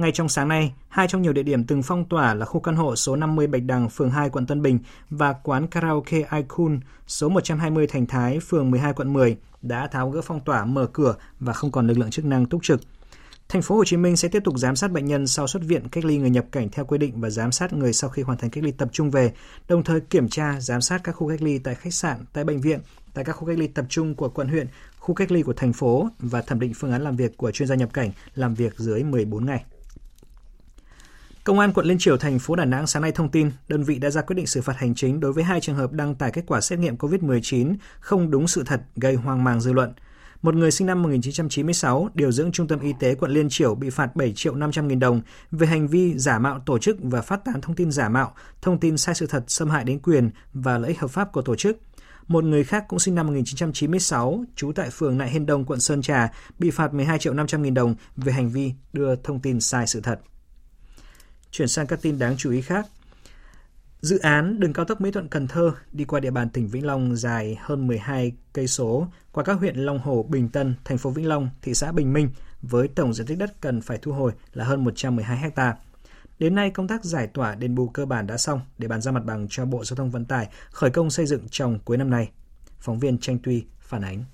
Ngay 0.00 0.12
trong 0.12 0.28
sáng 0.28 0.48
nay, 0.48 0.72
hai 0.88 1.08
trong 1.08 1.22
nhiều 1.22 1.32
địa 1.32 1.42
điểm 1.42 1.64
từng 1.64 1.82
phong 1.82 2.04
tỏa 2.04 2.34
là 2.34 2.46
khu 2.46 2.60
căn 2.60 2.76
hộ 2.76 2.96
số 2.96 3.16
50 3.16 3.46
Bạch 3.46 3.62
Đằng, 3.62 3.88
phường 3.88 4.10
2, 4.10 4.30
quận 4.30 4.46
Tân 4.46 4.62
Bình 4.62 4.78
và 5.10 5.32
quán 5.32 5.66
karaoke 5.66 6.18
Icon 6.18 6.80
số 7.06 7.28
120 7.28 7.86
Thành 7.86 8.06
Thái, 8.06 8.38
phường 8.40 8.70
12, 8.70 8.92
quận 8.92 9.12
10 9.12 9.36
đã 9.62 9.86
tháo 9.86 10.10
gỡ 10.10 10.20
phong 10.24 10.40
tỏa, 10.40 10.64
mở 10.64 10.86
cửa 10.92 11.14
và 11.40 11.52
không 11.52 11.70
còn 11.70 11.86
lực 11.86 11.98
lượng 11.98 12.10
chức 12.10 12.24
năng 12.24 12.46
túc 12.46 12.62
trực. 12.62 12.80
Thành 13.48 13.62
phố 13.62 13.76
Hồ 13.76 13.84
Chí 13.84 13.96
Minh 13.96 14.16
sẽ 14.16 14.28
tiếp 14.28 14.42
tục 14.44 14.58
giám 14.58 14.76
sát 14.76 14.92
bệnh 14.92 15.04
nhân 15.04 15.26
sau 15.26 15.46
xuất 15.46 15.62
viện, 15.62 15.88
cách 15.88 16.04
ly 16.04 16.18
người 16.18 16.30
nhập 16.30 16.44
cảnh 16.52 16.68
theo 16.72 16.84
quy 16.84 16.98
định 16.98 17.20
và 17.20 17.30
giám 17.30 17.52
sát 17.52 17.72
người 17.72 17.92
sau 17.92 18.10
khi 18.10 18.22
hoàn 18.22 18.38
thành 18.38 18.50
cách 18.50 18.64
ly 18.64 18.70
tập 18.70 18.88
trung 18.92 19.10
về, 19.10 19.32
đồng 19.68 19.84
thời 19.84 20.00
kiểm 20.00 20.28
tra, 20.28 20.60
giám 20.60 20.80
sát 20.80 21.00
các 21.04 21.12
khu 21.12 21.28
cách 21.28 21.42
ly 21.42 21.58
tại 21.58 21.74
khách 21.74 21.94
sạn, 21.94 22.24
tại 22.32 22.44
bệnh 22.44 22.60
viện, 22.60 22.80
tại 23.14 23.24
các 23.24 23.32
khu 23.32 23.46
cách 23.46 23.58
ly 23.58 23.66
tập 23.66 23.84
trung 23.88 24.14
của 24.14 24.28
quận 24.28 24.48
huyện, 24.48 24.66
khu 24.98 25.14
cách 25.14 25.32
ly 25.32 25.42
của 25.42 25.52
thành 25.52 25.72
phố 25.72 26.08
và 26.18 26.42
thẩm 26.42 26.60
định 26.60 26.72
phương 26.74 26.92
án 26.92 27.02
làm 27.02 27.16
việc 27.16 27.36
của 27.36 27.50
chuyên 27.50 27.68
gia 27.68 27.74
nhập 27.74 27.92
cảnh 27.92 28.10
làm 28.34 28.54
việc 28.54 28.74
dưới 28.78 29.02
14 29.02 29.46
ngày. 29.46 29.64
Công 31.44 31.58
an 31.58 31.72
quận 31.72 31.86
Liên 31.86 31.98
Triều 31.98 32.16
thành 32.16 32.38
phố 32.38 32.56
Đà 32.56 32.64
Nẵng 32.64 32.86
sáng 32.86 33.02
nay 33.02 33.12
thông 33.12 33.28
tin, 33.28 33.50
đơn 33.68 33.82
vị 33.82 33.98
đã 33.98 34.10
ra 34.10 34.22
quyết 34.22 34.34
định 34.34 34.46
xử 34.46 34.62
phạt 34.62 34.76
hành 34.76 34.94
chính 34.94 35.20
đối 35.20 35.32
với 35.32 35.44
hai 35.44 35.60
trường 35.60 35.76
hợp 35.76 35.92
đăng 35.92 36.14
tải 36.14 36.30
kết 36.30 36.44
quả 36.46 36.60
xét 36.60 36.78
nghiệm 36.78 36.96
COVID-19 36.96 37.74
không 38.00 38.30
đúng 38.30 38.48
sự 38.48 38.62
thật 38.66 38.80
gây 38.96 39.14
hoang 39.14 39.44
mang 39.44 39.60
dư 39.60 39.72
luận. 39.72 39.92
Một 40.42 40.54
người 40.54 40.70
sinh 40.70 40.86
năm 40.86 41.02
1996, 41.02 42.08
điều 42.14 42.32
dưỡng 42.32 42.52
Trung 42.52 42.68
tâm 42.68 42.80
Y 42.80 42.92
tế 43.00 43.14
quận 43.14 43.30
Liên 43.30 43.48
Triểu 43.50 43.74
bị 43.74 43.90
phạt 43.90 44.16
7 44.16 44.32
triệu 44.36 44.54
500 44.54 44.88
nghìn 44.88 44.98
đồng 44.98 45.20
về 45.50 45.66
hành 45.66 45.88
vi 45.88 46.18
giả 46.18 46.38
mạo 46.38 46.62
tổ 46.66 46.78
chức 46.78 46.96
và 47.02 47.22
phát 47.22 47.44
tán 47.44 47.60
thông 47.60 47.76
tin 47.76 47.92
giả 47.92 48.08
mạo, 48.08 48.34
thông 48.62 48.80
tin 48.80 48.96
sai 48.96 49.14
sự 49.14 49.26
thật 49.26 49.44
xâm 49.46 49.70
hại 49.70 49.84
đến 49.84 49.98
quyền 49.98 50.30
và 50.52 50.78
lợi 50.78 50.88
ích 50.88 51.00
hợp 51.00 51.10
pháp 51.10 51.32
của 51.32 51.42
tổ 51.42 51.56
chức. 51.56 51.78
Một 52.28 52.44
người 52.44 52.64
khác 52.64 52.84
cũng 52.88 52.98
sinh 52.98 53.14
năm 53.14 53.26
1996, 53.26 54.44
trú 54.56 54.72
tại 54.72 54.90
phường 54.90 55.18
Nại 55.18 55.30
Hiên 55.30 55.46
Đông, 55.46 55.64
quận 55.64 55.80
Sơn 55.80 56.02
Trà, 56.02 56.28
bị 56.58 56.70
phạt 56.70 56.94
12 56.94 57.18
triệu 57.18 57.34
500 57.34 57.62
nghìn 57.62 57.74
đồng 57.74 57.94
về 58.16 58.32
hành 58.32 58.50
vi 58.50 58.72
đưa 58.92 59.16
thông 59.16 59.40
tin 59.40 59.60
sai 59.60 59.86
sự 59.86 60.00
thật. 60.00 60.20
Chuyển 61.50 61.68
sang 61.68 61.86
các 61.86 62.02
tin 62.02 62.18
đáng 62.18 62.36
chú 62.36 62.50
ý 62.50 62.60
khác. 62.60 62.86
Dự 64.00 64.18
án 64.18 64.60
đường 64.60 64.72
cao 64.72 64.84
tốc 64.84 65.00
Mỹ 65.00 65.10
Thuận 65.10 65.28
Cần 65.28 65.48
Thơ 65.48 65.72
đi 65.92 66.04
qua 66.04 66.20
địa 66.20 66.30
bàn 66.30 66.48
tỉnh 66.50 66.68
Vĩnh 66.68 66.86
Long 66.86 67.16
dài 67.16 67.58
hơn 67.60 67.86
12 67.86 68.32
cây 68.52 68.66
số 68.66 69.06
qua 69.32 69.44
các 69.44 69.52
huyện 69.52 69.76
Long 69.76 69.98
Hồ, 69.98 70.26
Bình 70.28 70.48
Tân, 70.48 70.74
thành 70.84 70.98
phố 70.98 71.10
Vĩnh 71.10 71.28
Long, 71.28 71.50
thị 71.62 71.74
xã 71.74 71.92
Bình 71.92 72.12
Minh 72.12 72.30
với 72.62 72.88
tổng 72.88 73.14
diện 73.14 73.26
tích 73.26 73.38
đất 73.38 73.60
cần 73.60 73.80
phải 73.80 73.98
thu 73.98 74.12
hồi 74.12 74.32
là 74.52 74.64
hơn 74.64 74.84
112 74.84 75.50
ha. 75.56 75.76
Đến 76.38 76.54
nay, 76.54 76.70
công 76.70 76.88
tác 76.88 77.04
giải 77.04 77.26
tỏa 77.26 77.54
đền 77.54 77.74
bù 77.74 77.88
cơ 77.88 78.06
bản 78.06 78.26
đã 78.26 78.36
xong 78.36 78.60
để 78.78 78.88
bàn 78.88 79.00
ra 79.00 79.12
mặt 79.12 79.24
bằng 79.24 79.46
cho 79.50 79.64
Bộ 79.64 79.84
Giao 79.84 79.96
thông 79.96 80.10
Vận 80.10 80.24
tải 80.24 80.48
khởi 80.70 80.90
công 80.90 81.10
xây 81.10 81.26
dựng 81.26 81.48
trong 81.50 81.78
cuối 81.84 81.96
năm 81.96 82.10
nay. 82.10 82.30
Phóng 82.80 82.98
viên 82.98 83.18
Tranh 83.18 83.38
Tuy 83.42 83.64
phản 83.80 84.02
ánh. 84.02 84.24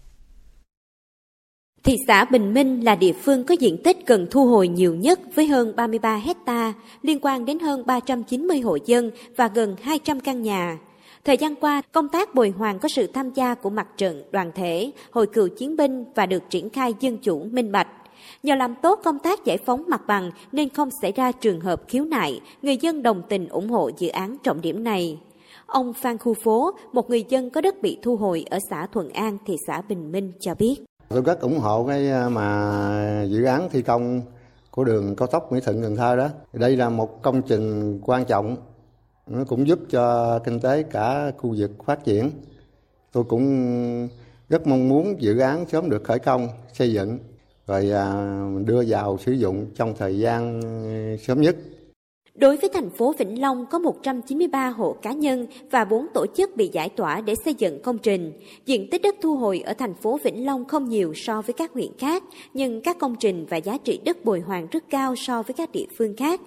Thị 1.86 1.96
xã 2.06 2.24
Bình 2.24 2.54
Minh 2.54 2.84
là 2.84 2.94
địa 2.94 3.12
phương 3.12 3.44
có 3.44 3.54
diện 3.60 3.78
tích 3.84 4.06
cần 4.06 4.26
thu 4.30 4.46
hồi 4.46 4.68
nhiều 4.68 4.94
nhất 4.94 5.20
với 5.34 5.46
hơn 5.46 5.72
33 5.76 6.16
hecta 6.16 6.72
liên 7.02 7.18
quan 7.22 7.44
đến 7.44 7.58
hơn 7.58 7.86
390 7.86 8.60
hộ 8.60 8.78
dân 8.86 9.10
và 9.36 9.48
gần 9.48 9.76
200 9.82 10.20
căn 10.20 10.42
nhà. 10.42 10.78
Thời 11.24 11.36
gian 11.36 11.54
qua, 11.54 11.82
công 11.92 12.08
tác 12.08 12.34
bồi 12.34 12.50
hoàn 12.50 12.78
có 12.78 12.88
sự 12.88 13.06
tham 13.06 13.30
gia 13.30 13.54
của 13.54 13.70
mặt 13.70 13.86
trận, 13.96 14.22
đoàn 14.30 14.50
thể, 14.54 14.90
hội 15.10 15.26
cựu 15.26 15.48
chiến 15.48 15.76
binh 15.76 16.04
và 16.14 16.26
được 16.26 16.42
triển 16.50 16.70
khai 16.70 16.94
dân 17.00 17.18
chủ, 17.18 17.44
minh 17.50 17.72
bạch. 17.72 17.88
Nhờ 18.42 18.54
làm 18.54 18.74
tốt 18.82 19.00
công 19.04 19.18
tác 19.18 19.44
giải 19.44 19.58
phóng 19.58 19.84
mặt 19.88 20.02
bằng 20.06 20.30
nên 20.52 20.68
không 20.68 20.88
xảy 21.02 21.12
ra 21.12 21.32
trường 21.32 21.60
hợp 21.60 21.82
khiếu 21.88 22.04
nại, 22.04 22.40
người 22.62 22.76
dân 22.76 23.02
đồng 23.02 23.22
tình 23.28 23.48
ủng 23.48 23.70
hộ 23.70 23.90
dự 23.98 24.08
án 24.08 24.36
trọng 24.42 24.60
điểm 24.60 24.84
này. 24.84 25.18
Ông 25.66 25.92
Phan 25.92 26.18
Khu 26.18 26.34
Phố, 26.34 26.70
một 26.92 27.10
người 27.10 27.24
dân 27.28 27.50
có 27.50 27.60
đất 27.60 27.82
bị 27.82 27.98
thu 28.02 28.16
hồi 28.16 28.44
ở 28.50 28.58
xã 28.70 28.86
Thuận 28.86 29.10
An, 29.10 29.38
thị 29.46 29.56
xã 29.66 29.82
Bình 29.88 30.12
Minh 30.12 30.32
cho 30.40 30.54
biết. 30.54 30.76
Tôi 31.08 31.22
rất 31.22 31.40
ủng 31.40 31.58
hộ 31.58 31.86
cái 31.86 32.10
ờ, 32.10 32.28
mà 32.28 33.24
dự 33.28 33.44
án 33.44 33.68
thi 33.70 33.82
công 33.82 34.22
của 34.70 34.84
đường 34.84 35.16
cao 35.16 35.26
tốc 35.26 35.52
Mỹ 35.52 35.60
Thuận 35.64 35.82
Cần 35.82 35.96
Thơ 35.96 36.16
đó. 36.16 36.28
Đây 36.52 36.76
là 36.76 36.88
một 36.88 37.22
công 37.22 37.42
trình 37.42 37.98
quan 38.02 38.24
trọng, 38.24 38.56
nó 39.26 39.44
cũng 39.44 39.68
giúp 39.68 39.78
cho 39.90 40.38
kinh 40.38 40.60
tế 40.60 40.82
cả 40.82 41.32
khu 41.38 41.54
vực 41.58 41.70
phát 41.84 42.04
triển. 42.04 42.30
Tôi 43.12 43.24
cũng 43.24 44.08
rất 44.48 44.66
mong 44.66 44.88
muốn 44.88 45.22
dự 45.22 45.38
án 45.38 45.68
sớm 45.68 45.90
được 45.90 46.04
khởi 46.04 46.18
công, 46.18 46.48
xây 46.72 46.92
dựng 46.92 47.18
rồi 47.66 47.90
ờ, 47.90 48.26
đưa 48.64 48.84
vào 48.88 49.18
sử 49.18 49.32
dụng 49.32 49.66
trong 49.74 49.94
thời 49.98 50.18
gian 50.18 50.60
ờ, 50.62 51.16
sớm 51.16 51.40
nhất. 51.40 51.56
Đối 52.36 52.56
với 52.56 52.70
thành 52.74 52.90
phố 52.90 53.14
Vĩnh 53.18 53.40
Long 53.40 53.66
có 53.66 53.78
193 53.78 54.68
hộ 54.68 54.96
cá 55.02 55.12
nhân 55.12 55.46
và 55.70 55.84
4 55.84 56.06
tổ 56.14 56.26
chức 56.36 56.56
bị 56.56 56.68
giải 56.72 56.88
tỏa 56.88 57.20
để 57.20 57.34
xây 57.34 57.54
dựng 57.54 57.82
công 57.82 57.98
trình. 57.98 58.32
Diện 58.66 58.90
tích 58.90 59.02
đất 59.02 59.14
thu 59.20 59.36
hồi 59.36 59.60
ở 59.60 59.74
thành 59.74 59.94
phố 59.94 60.18
Vĩnh 60.22 60.46
Long 60.46 60.64
không 60.64 60.88
nhiều 60.88 61.12
so 61.14 61.42
với 61.42 61.52
các 61.52 61.72
huyện 61.72 61.90
khác, 61.98 62.22
nhưng 62.54 62.80
các 62.80 62.98
công 62.98 63.16
trình 63.20 63.46
và 63.50 63.56
giá 63.56 63.78
trị 63.84 64.00
đất 64.04 64.24
bồi 64.24 64.40
hoàn 64.40 64.66
rất 64.66 64.84
cao 64.90 65.16
so 65.16 65.42
với 65.42 65.54
các 65.54 65.72
địa 65.72 65.86
phương 65.96 66.16
khác. 66.16 66.40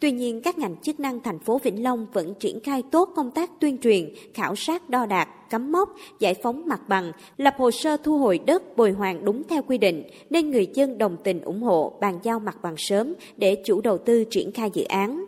Tuy 0.00 0.10
nhiên, 0.10 0.40
các 0.42 0.58
ngành 0.58 0.76
chức 0.76 1.00
năng 1.00 1.20
thành 1.20 1.38
phố 1.38 1.58
Vĩnh 1.58 1.82
Long 1.82 2.06
vẫn 2.12 2.34
triển 2.34 2.60
khai 2.60 2.82
tốt 2.90 3.08
công 3.16 3.30
tác 3.30 3.50
tuyên 3.60 3.78
truyền, 3.78 4.14
khảo 4.34 4.54
sát 4.56 4.90
đo 4.90 5.06
đạc, 5.06 5.28
cắm 5.50 5.72
mốc, 5.72 5.96
giải 6.18 6.34
phóng 6.34 6.62
mặt 6.66 6.88
bằng, 6.88 7.12
lập 7.36 7.54
hồ 7.58 7.70
sơ 7.70 7.96
thu 7.96 8.18
hồi 8.18 8.38
đất 8.46 8.76
bồi 8.76 8.92
hoàn 8.92 9.24
đúng 9.24 9.42
theo 9.48 9.62
quy 9.62 9.78
định, 9.78 10.02
nên 10.30 10.50
người 10.50 10.66
dân 10.74 10.98
đồng 10.98 11.16
tình 11.24 11.40
ủng 11.40 11.62
hộ 11.62 11.92
bàn 12.00 12.18
giao 12.22 12.40
mặt 12.40 12.56
bằng 12.62 12.74
sớm 12.78 13.14
để 13.36 13.62
chủ 13.64 13.80
đầu 13.80 13.98
tư 13.98 14.24
triển 14.24 14.52
khai 14.52 14.70
dự 14.74 14.84
án. 14.84 15.24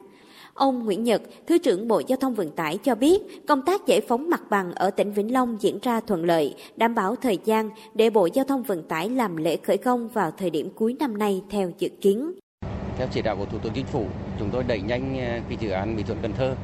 Ông 0.55 0.85
Nguyễn 0.85 1.05
Nhật, 1.05 1.23
Thứ 1.47 1.59
trưởng 1.59 1.89
Bộ 1.89 2.03
Giao 2.07 2.19
thông 2.19 2.35
Vận 2.35 2.51
tải 2.51 2.79
cho 2.85 2.95
biết, 2.95 3.47
công 3.47 3.63
tác 3.63 3.87
giải 3.87 4.01
phóng 4.09 4.31
mặt 4.31 4.43
bằng 4.51 4.73
ở 4.73 4.91
tỉnh 4.91 5.13
Vĩnh 5.13 5.33
Long 5.33 5.57
diễn 5.61 5.79
ra 5.83 6.01
thuận 6.01 6.25
lợi, 6.25 6.55
đảm 6.77 6.95
bảo 6.95 7.17
thời 7.17 7.39
gian 7.45 7.71
để 7.95 8.11
Bộ 8.11 8.29
Giao 8.33 8.45
thông 8.45 8.63
Vận 8.63 8.83
tải 8.83 9.11
làm 9.11 9.37
lễ 9.37 9.57
khởi 9.57 9.77
công 9.77 10.09
vào 10.09 10.31
thời 10.31 10.51
điểm 10.51 10.71
cuối 10.75 10.97
năm 10.99 11.19
nay 11.19 11.43
theo 11.51 11.71
dự 11.79 11.89
kiến. 12.01 12.33
Theo 12.99 13.09
chỉ 13.13 13.23
đạo 13.23 13.37
của 13.37 13.45
Thủ 13.45 13.59
tướng 13.59 13.73
Chính 13.73 13.87
phủ, 13.87 14.07
chúng 14.39 14.51
tôi 14.53 14.65
đẩy 14.69 14.81
nhanh 14.81 15.19
ờ, 15.19 15.41
cái 15.49 15.59
dự 15.61 15.71
án 15.71 15.97
Mỹ 15.97 16.03
Thuận 16.07 16.19
Cần 16.23 16.33
Thơ 16.33 16.55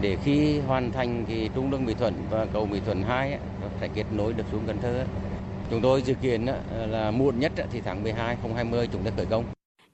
để 0.00 0.16
khi 0.24 0.58
hoàn 0.58 0.92
thành 0.92 1.24
thì 1.28 1.50
trung 1.54 1.70
lương 1.70 1.84
Mỹ 1.84 1.94
Thuận 1.98 2.14
và 2.30 2.46
cầu 2.52 2.66
Mỹ 2.66 2.80
Thuận 2.86 3.02
2 3.02 3.38
sẽ 3.80 3.88
kết 3.94 4.04
nối 4.12 4.32
được 4.32 4.44
xuống 4.52 4.62
Cần 4.66 4.76
Thơ. 4.82 5.04
Chúng 5.70 5.80
tôi 5.80 6.02
dự 6.02 6.14
kiến 6.22 6.46
là 6.88 7.10
muộn 7.10 7.40
nhất 7.40 7.52
thì 7.72 7.80
tháng 7.84 8.02
12 8.02 8.26
2020 8.26 8.88
chúng 8.92 9.02
ta 9.02 9.10
khởi 9.16 9.26
công. 9.26 9.44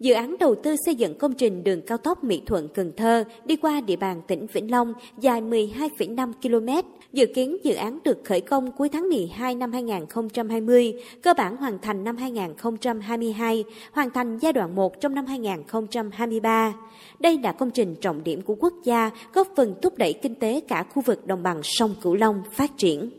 Dự 0.01 0.13
án 0.13 0.37
đầu 0.41 0.55
tư 0.63 0.77
xây 0.85 0.95
dựng 0.95 1.19
công 1.19 1.35
trình 1.35 1.65
đường 1.65 1.81
cao 1.87 1.99
tốc 1.99 2.25
Mỹ 2.25 2.43
Thuận 2.47 2.69
Cần 2.75 2.93
Thơ 2.97 3.25
đi 3.45 3.57
qua 3.57 3.81
địa 3.81 3.97
bàn 3.97 4.23
tỉnh 4.29 4.47
Vĩnh 4.53 4.71
Long 4.71 4.93
dài 5.19 5.41
12,5 5.41 6.33
km. 6.43 6.89
Dự 7.13 7.27
kiến 7.35 7.57
dự 7.65 7.75
án 7.75 7.99
được 8.05 8.19
khởi 8.25 8.41
công 8.41 8.73
cuối 8.73 8.89
tháng 8.89 9.09
12 9.09 9.55
năm 9.55 9.73
2020, 9.73 10.95
cơ 11.23 11.35
bản 11.35 11.57
hoàn 11.57 11.79
thành 11.79 12.05
năm 12.05 12.17
2022, 12.17 13.65
hoàn 13.93 14.11
thành 14.11 14.39
giai 14.39 14.53
đoạn 14.53 14.75
1 14.75 15.01
trong 15.01 15.15
năm 15.15 15.27
2023. 15.27 16.75
Đây 17.19 17.39
là 17.43 17.53
công 17.53 17.71
trình 17.71 17.95
trọng 18.01 18.25
điểm 18.25 18.43
của 18.43 18.55
quốc 18.55 18.75
gia, 18.85 19.11
góp 19.35 19.49
phần 19.57 19.75
thúc 19.83 19.99
đẩy 19.99 20.13
kinh 20.13 20.35
tế 20.35 20.61
cả 20.69 20.83
khu 20.83 21.03
vực 21.03 21.27
đồng 21.27 21.43
bằng 21.43 21.61
sông 21.63 21.95
Cửu 22.03 22.15
Long 22.15 22.43
phát 22.53 22.71
triển. 22.77 23.11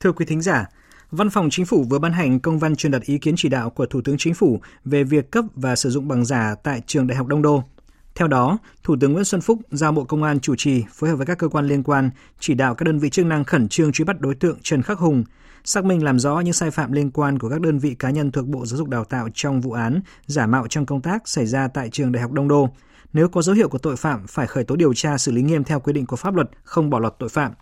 Thưa 0.00 0.12
quý 0.12 0.26
thính 0.28 0.42
giả, 0.42 0.66
Văn 1.12 1.30
phòng 1.30 1.50
Chính 1.50 1.66
phủ 1.66 1.84
vừa 1.90 1.98
ban 1.98 2.12
hành 2.12 2.40
công 2.40 2.58
văn 2.58 2.76
truyền 2.76 2.92
đạt 2.92 3.02
ý 3.02 3.18
kiến 3.18 3.34
chỉ 3.36 3.48
đạo 3.48 3.70
của 3.70 3.86
Thủ 3.86 4.00
tướng 4.04 4.16
Chính 4.18 4.34
phủ 4.34 4.60
về 4.84 5.04
việc 5.04 5.30
cấp 5.30 5.44
và 5.54 5.76
sử 5.76 5.90
dụng 5.90 6.08
bằng 6.08 6.24
giả 6.24 6.54
tại 6.62 6.82
trường 6.86 7.06
Đại 7.06 7.16
học 7.16 7.26
Đông 7.26 7.42
Đô. 7.42 7.62
Theo 8.14 8.28
đó, 8.28 8.58
Thủ 8.82 8.96
tướng 9.00 9.12
Nguyễn 9.12 9.24
Xuân 9.24 9.40
Phúc 9.40 9.58
giao 9.70 9.92
Bộ 9.92 10.04
Công 10.04 10.22
an 10.22 10.40
chủ 10.40 10.54
trì 10.56 10.84
phối 10.92 11.10
hợp 11.10 11.16
với 11.16 11.26
các 11.26 11.38
cơ 11.38 11.48
quan 11.48 11.66
liên 11.66 11.82
quan 11.82 12.10
chỉ 12.40 12.54
đạo 12.54 12.74
các 12.74 12.84
đơn 12.84 12.98
vị 12.98 13.10
chức 13.10 13.26
năng 13.26 13.44
khẩn 13.44 13.68
trương 13.68 13.92
truy 13.92 14.04
bắt 14.04 14.20
đối 14.20 14.34
tượng 14.34 14.58
Trần 14.62 14.82
Khắc 14.82 14.98
Hùng, 14.98 15.24
xác 15.64 15.84
minh 15.84 16.04
làm 16.04 16.18
rõ 16.18 16.40
những 16.40 16.52
sai 16.52 16.70
phạm 16.70 16.92
liên 16.92 17.10
quan 17.10 17.38
của 17.38 17.48
các 17.48 17.60
đơn 17.60 17.78
vị 17.78 17.94
cá 17.94 18.10
nhân 18.10 18.30
thuộc 18.30 18.46
Bộ 18.46 18.66
Giáo 18.66 18.78
dục 18.78 18.88
Đào 18.88 19.04
tạo 19.04 19.28
trong 19.34 19.60
vụ 19.60 19.72
án 19.72 20.00
giả 20.26 20.46
mạo 20.46 20.66
trong 20.68 20.86
công 20.86 21.00
tác 21.00 21.28
xảy 21.28 21.46
ra 21.46 21.68
tại 21.68 21.88
trường 21.90 22.12
Đại 22.12 22.22
học 22.22 22.32
Đông 22.32 22.48
Đô. 22.48 22.68
Nếu 23.12 23.28
có 23.28 23.42
dấu 23.42 23.54
hiệu 23.54 23.68
của 23.68 23.78
tội 23.78 23.96
phạm 23.96 24.26
phải 24.26 24.46
khởi 24.46 24.64
tố 24.64 24.76
điều 24.76 24.94
tra 24.94 25.18
xử 25.18 25.32
lý 25.32 25.42
nghiêm 25.42 25.64
theo 25.64 25.80
quy 25.80 25.92
định 25.92 26.06
của 26.06 26.16
pháp 26.16 26.34
luật, 26.34 26.50
không 26.64 26.90
bỏ 26.90 26.98
lọt 26.98 27.16
tội 27.18 27.28
phạm. 27.28 27.52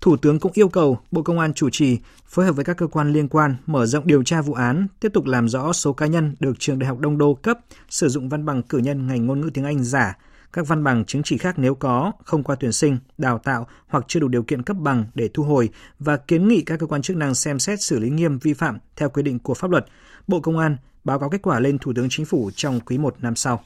Thủ 0.00 0.16
tướng 0.16 0.40
cũng 0.40 0.52
yêu 0.54 0.68
cầu 0.68 0.98
Bộ 1.10 1.22
Công 1.22 1.38
an 1.38 1.54
chủ 1.54 1.70
trì 1.70 1.98
phối 2.26 2.46
hợp 2.46 2.52
với 2.52 2.64
các 2.64 2.76
cơ 2.76 2.86
quan 2.86 3.12
liên 3.12 3.28
quan 3.28 3.56
mở 3.66 3.86
rộng 3.86 4.06
điều 4.06 4.22
tra 4.22 4.42
vụ 4.42 4.52
án, 4.54 4.86
tiếp 5.00 5.08
tục 5.14 5.26
làm 5.26 5.48
rõ 5.48 5.72
số 5.72 5.92
cá 5.92 6.06
nhân 6.06 6.34
được 6.40 6.52
trường 6.58 6.78
Đại 6.78 6.88
học 6.88 6.98
Đông 6.98 7.18
Đô 7.18 7.34
cấp 7.34 7.58
sử 7.88 8.08
dụng 8.08 8.28
văn 8.28 8.44
bằng 8.44 8.62
cử 8.62 8.78
nhân 8.78 9.06
ngành 9.06 9.26
ngôn 9.26 9.40
ngữ 9.40 9.50
tiếng 9.54 9.64
Anh 9.64 9.84
giả, 9.84 10.18
các 10.52 10.68
văn 10.68 10.84
bằng 10.84 11.04
chứng 11.04 11.22
chỉ 11.22 11.38
khác 11.38 11.58
nếu 11.58 11.74
có, 11.74 12.12
không 12.24 12.42
qua 12.42 12.56
tuyển 12.60 12.72
sinh, 12.72 12.98
đào 13.18 13.38
tạo 13.38 13.66
hoặc 13.88 14.04
chưa 14.08 14.20
đủ 14.20 14.28
điều 14.28 14.42
kiện 14.42 14.62
cấp 14.62 14.76
bằng 14.76 15.04
để 15.14 15.28
thu 15.34 15.42
hồi 15.42 15.68
và 15.98 16.16
kiến 16.16 16.48
nghị 16.48 16.62
các 16.62 16.80
cơ 16.80 16.86
quan 16.86 17.02
chức 17.02 17.16
năng 17.16 17.34
xem 17.34 17.58
xét 17.58 17.82
xử 17.82 17.98
lý 17.98 18.10
nghiêm 18.10 18.38
vi 18.38 18.54
phạm 18.54 18.78
theo 18.96 19.08
quy 19.08 19.22
định 19.22 19.38
của 19.38 19.54
pháp 19.54 19.70
luật. 19.70 19.86
Bộ 20.26 20.40
Công 20.40 20.58
an 20.58 20.76
báo 21.04 21.18
cáo 21.18 21.30
kết 21.30 21.42
quả 21.42 21.60
lên 21.60 21.78
Thủ 21.78 21.92
tướng 21.96 22.08
Chính 22.10 22.26
phủ 22.26 22.50
trong 22.56 22.80
quý 22.80 22.98
1 22.98 23.14
năm 23.20 23.36
sau. 23.36 23.64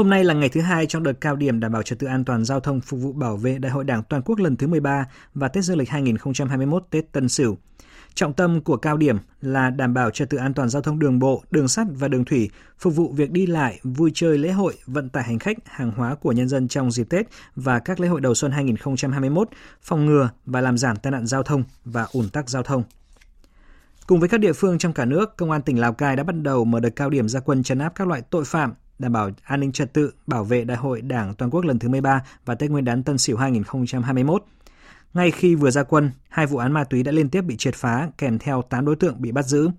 Hôm 0.00 0.10
nay 0.10 0.24
là 0.24 0.34
ngày 0.34 0.48
thứ 0.48 0.60
hai 0.60 0.86
trong 0.86 1.02
đợt 1.02 1.12
cao 1.20 1.36
điểm 1.36 1.60
đảm 1.60 1.72
bảo 1.72 1.82
trật 1.82 1.98
tự 1.98 2.06
an 2.06 2.24
toàn 2.24 2.44
giao 2.44 2.60
thông 2.60 2.80
phục 2.80 3.00
vụ 3.00 3.12
bảo 3.12 3.36
vệ 3.36 3.58
Đại 3.58 3.72
hội 3.72 3.84
Đảng 3.84 4.02
toàn 4.02 4.22
quốc 4.22 4.38
lần 4.38 4.56
thứ 4.56 4.66
13 4.66 5.06
và 5.34 5.48
Tết 5.48 5.64
Dương 5.64 5.78
lịch 5.78 5.88
2021 5.88 6.84
Tết 6.90 7.12
Tân 7.12 7.28
Sửu. 7.28 7.58
Trọng 8.14 8.32
tâm 8.32 8.60
của 8.60 8.76
cao 8.76 8.96
điểm 8.96 9.16
là 9.40 9.70
đảm 9.70 9.94
bảo 9.94 10.10
trật 10.10 10.30
tự 10.30 10.38
an 10.38 10.54
toàn 10.54 10.68
giao 10.68 10.82
thông 10.82 10.98
đường 10.98 11.18
bộ, 11.18 11.42
đường 11.50 11.68
sắt 11.68 11.86
và 11.94 12.08
đường 12.08 12.24
thủy, 12.24 12.50
phục 12.78 12.94
vụ 12.96 13.12
việc 13.12 13.30
đi 13.30 13.46
lại, 13.46 13.80
vui 13.82 14.10
chơi 14.14 14.38
lễ 14.38 14.50
hội, 14.50 14.74
vận 14.86 15.08
tải 15.08 15.24
hành 15.24 15.38
khách, 15.38 15.56
hàng 15.64 15.90
hóa 15.90 16.14
của 16.14 16.32
nhân 16.32 16.48
dân 16.48 16.68
trong 16.68 16.90
dịp 16.90 17.04
Tết 17.10 17.26
và 17.56 17.78
các 17.78 18.00
lễ 18.00 18.08
hội 18.08 18.20
đầu 18.20 18.34
xuân 18.34 18.52
2021, 18.52 19.48
phòng 19.82 20.06
ngừa 20.06 20.30
và 20.46 20.60
làm 20.60 20.78
giảm 20.78 20.96
tai 20.96 21.10
nạn 21.10 21.26
giao 21.26 21.42
thông 21.42 21.64
và 21.84 22.06
ủn 22.12 22.28
tắc 22.28 22.48
giao 22.48 22.62
thông. 22.62 22.82
Cùng 24.06 24.20
với 24.20 24.28
các 24.28 24.40
địa 24.40 24.52
phương 24.52 24.78
trong 24.78 24.92
cả 24.92 25.04
nước, 25.04 25.36
Công 25.36 25.50
an 25.50 25.62
tỉnh 25.62 25.80
Lào 25.80 25.92
Cai 25.92 26.16
đã 26.16 26.22
bắt 26.22 26.36
đầu 26.42 26.64
mở 26.64 26.80
đợt 26.80 26.90
cao 26.96 27.10
điểm 27.10 27.28
gia 27.28 27.40
quân 27.40 27.62
chấn 27.62 27.78
áp 27.78 27.92
các 27.94 28.08
loại 28.08 28.22
tội 28.30 28.44
phạm, 28.44 28.74
đảm 29.00 29.12
bảo 29.12 29.30
an 29.44 29.60
ninh 29.60 29.72
trật 29.72 29.92
tự, 29.92 30.12
bảo 30.26 30.44
vệ 30.44 30.64
Đại 30.64 30.76
hội 30.76 31.00
Đảng 31.00 31.34
toàn 31.34 31.50
quốc 31.50 31.64
lần 31.64 31.78
thứ 31.78 31.88
13 31.88 32.22
và 32.44 32.54
Tết 32.54 32.70
Nguyên 32.70 32.84
đán 32.84 33.02
Tân 33.02 33.18
Sửu 33.18 33.36
2021. 33.36 34.44
Ngay 35.14 35.30
khi 35.30 35.54
vừa 35.54 35.70
ra 35.70 35.82
quân, 35.82 36.10
hai 36.28 36.46
vụ 36.46 36.58
án 36.58 36.72
ma 36.72 36.84
túy 36.84 37.02
đã 37.02 37.12
liên 37.12 37.30
tiếp 37.30 37.42
bị 37.42 37.56
triệt 37.56 37.74
phá, 37.74 38.08
kèm 38.18 38.38
theo 38.38 38.62
8 38.62 38.84
đối 38.84 38.96
tượng 38.96 39.22
bị 39.22 39.32
bắt 39.32 39.42
giữ. 39.42 39.70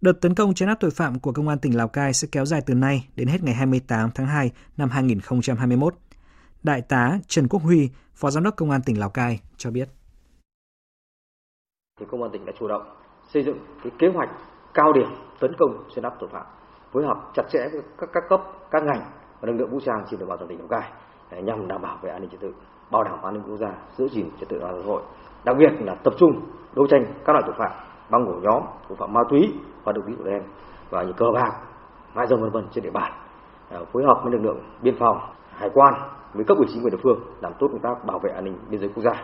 Đợt 0.00 0.12
tấn 0.20 0.34
công 0.34 0.54
chấn 0.54 0.68
áp 0.68 0.74
tội 0.80 0.90
phạm 0.90 1.18
của 1.18 1.32
Công 1.32 1.48
an 1.48 1.58
tỉnh 1.58 1.76
Lào 1.76 1.88
Cai 1.88 2.12
sẽ 2.12 2.28
kéo 2.32 2.44
dài 2.44 2.60
từ 2.66 2.74
nay 2.74 3.08
đến 3.16 3.28
hết 3.28 3.42
ngày 3.42 3.54
28 3.54 4.10
tháng 4.14 4.26
2 4.26 4.50
năm 4.76 4.90
2021. 4.90 5.94
Đại 6.62 6.82
tá 6.82 7.18
Trần 7.26 7.48
Quốc 7.48 7.62
Huy, 7.62 7.90
Phó 8.14 8.30
Giám 8.30 8.44
đốc 8.44 8.56
Công 8.56 8.70
an 8.70 8.80
tỉnh 8.82 8.98
Lào 8.98 9.10
Cai 9.10 9.40
cho 9.56 9.70
biết. 9.70 9.88
Thì 12.00 12.06
Công 12.10 12.22
an 12.22 12.32
tỉnh 12.32 12.46
đã 12.46 12.52
chủ 12.58 12.68
động 12.68 12.82
xây 13.34 13.42
dựng 13.44 13.58
cái 13.82 13.92
kế 13.98 14.06
hoạch 14.08 14.30
cao 14.74 14.92
điểm 14.92 15.08
tấn 15.40 15.52
công 15.58 15.88
chấn 15.94 16.04
áp 16.04 16.14
tội 16.20 16.28
phạm, 16.32 16.46
phối 16.92 17.04
hợp 17.04 17.16
chặt 17.34 17.42
chẽ 17.48 17.58
với 17.72 17.82
các 17.98 18.08
các 18.12 18.22
cấp, 18.28 18.40
các 18.70 18.82
ngành 18.82 19.00
và 19.40 19.46
lực 19.46 19.52
lượng 19.52 19.70
vũ 19.70 19.80
trang 19.80 20.04
trên 20.10 20.20
địa 20.20 20.26
bàn 20.26 20.38
toàn 20.38 20.48
tỉnh 20.48 20.58
Lào 20.58 20.68
Cai 20.68 20.90
để 21.30 21.42
nhằm 21.42 21.68
đảm 21.68 21.82
bảo 21.82 21.98
về 22.02 22.10
an 22.10 22.20
ninh 22.20 22.30
trật 22.30 22.40
tự, 22.40 22.54
bảo 22.90 23.04
đảm 23.04 23.22
an 23.22 23.34
ninh 23.34 23.42
quốc 23.42 23.56
gia, 23.56 23.72
giữ 23.96 24.08
gìn 24.08 24.30
trật 24.40 24.48
tự 24.48 24.58
an 24.58 24.70
toàn 24.70 24.82
xã 24.82 24.88
hội. 24.88 25.02
Đặc 25.44 25.56
biệt 25.58 25.70
là 25.80 25.94
tập 25.94 26.12
trung 26.18 26.32
đấu 26.74 26.86
tranh 26.86 27.04
các 27.24 27.32
loại 27.32 27.42
tội 27.46 27.54
phạm, 27.58 27.70
băng 28.10 28.26
ổ 28.26 28.34
nhóm, 28.42 28.62
tội 28.88 28.96
phạm 28.96 29.12
ma 29.12 29.20
túy, 29.30 29.52
và 29.84 29.92
được 29.92 30.02
tín 30.06 30.16
của 30.16 30.24
đen 30.24 30.42
và 30.90 31.02
những 31.02 31.16
cờ 31.16 31.26
bạc, 31.34 31.52
mại 32.14 32.26
dâm 32.26 32.40
vân 32.40 32.50
vân 32.50 32.68
trên 32.72 32.84
địa 32.84 32.90
bàn, 32.90 33.12
à, 33.70 33.78
phối 33.92 34.04
hợp 34.04 34.20
với 34.22 34.32
lực 34.32 34.42
lượng 34.42 34.58
biên 34.82 34.98
phòng, 34.98 35.18
hải 35.50 35.70
quan 35.74 35.94
với 36.34 36.44
cấp 36.44 36.56
ủy 36.56 36.66
chính 36.68 36.82
quyền 36.82 36.90
địa 36.90 37.00
phương 37.02 37.20
làm 37.40 37.52
tốt 37.58 37.68
công 37.72 37.82
tác 37.82 38.04
bảo 38.04 38.18
vệ 38.18 38.30
an 38.30 38.44
ninh 38.44 38.58
biên 38.70 38.80
giới 38.80 38.90
quốc 38.94 39.02
gia. 39.02 39.22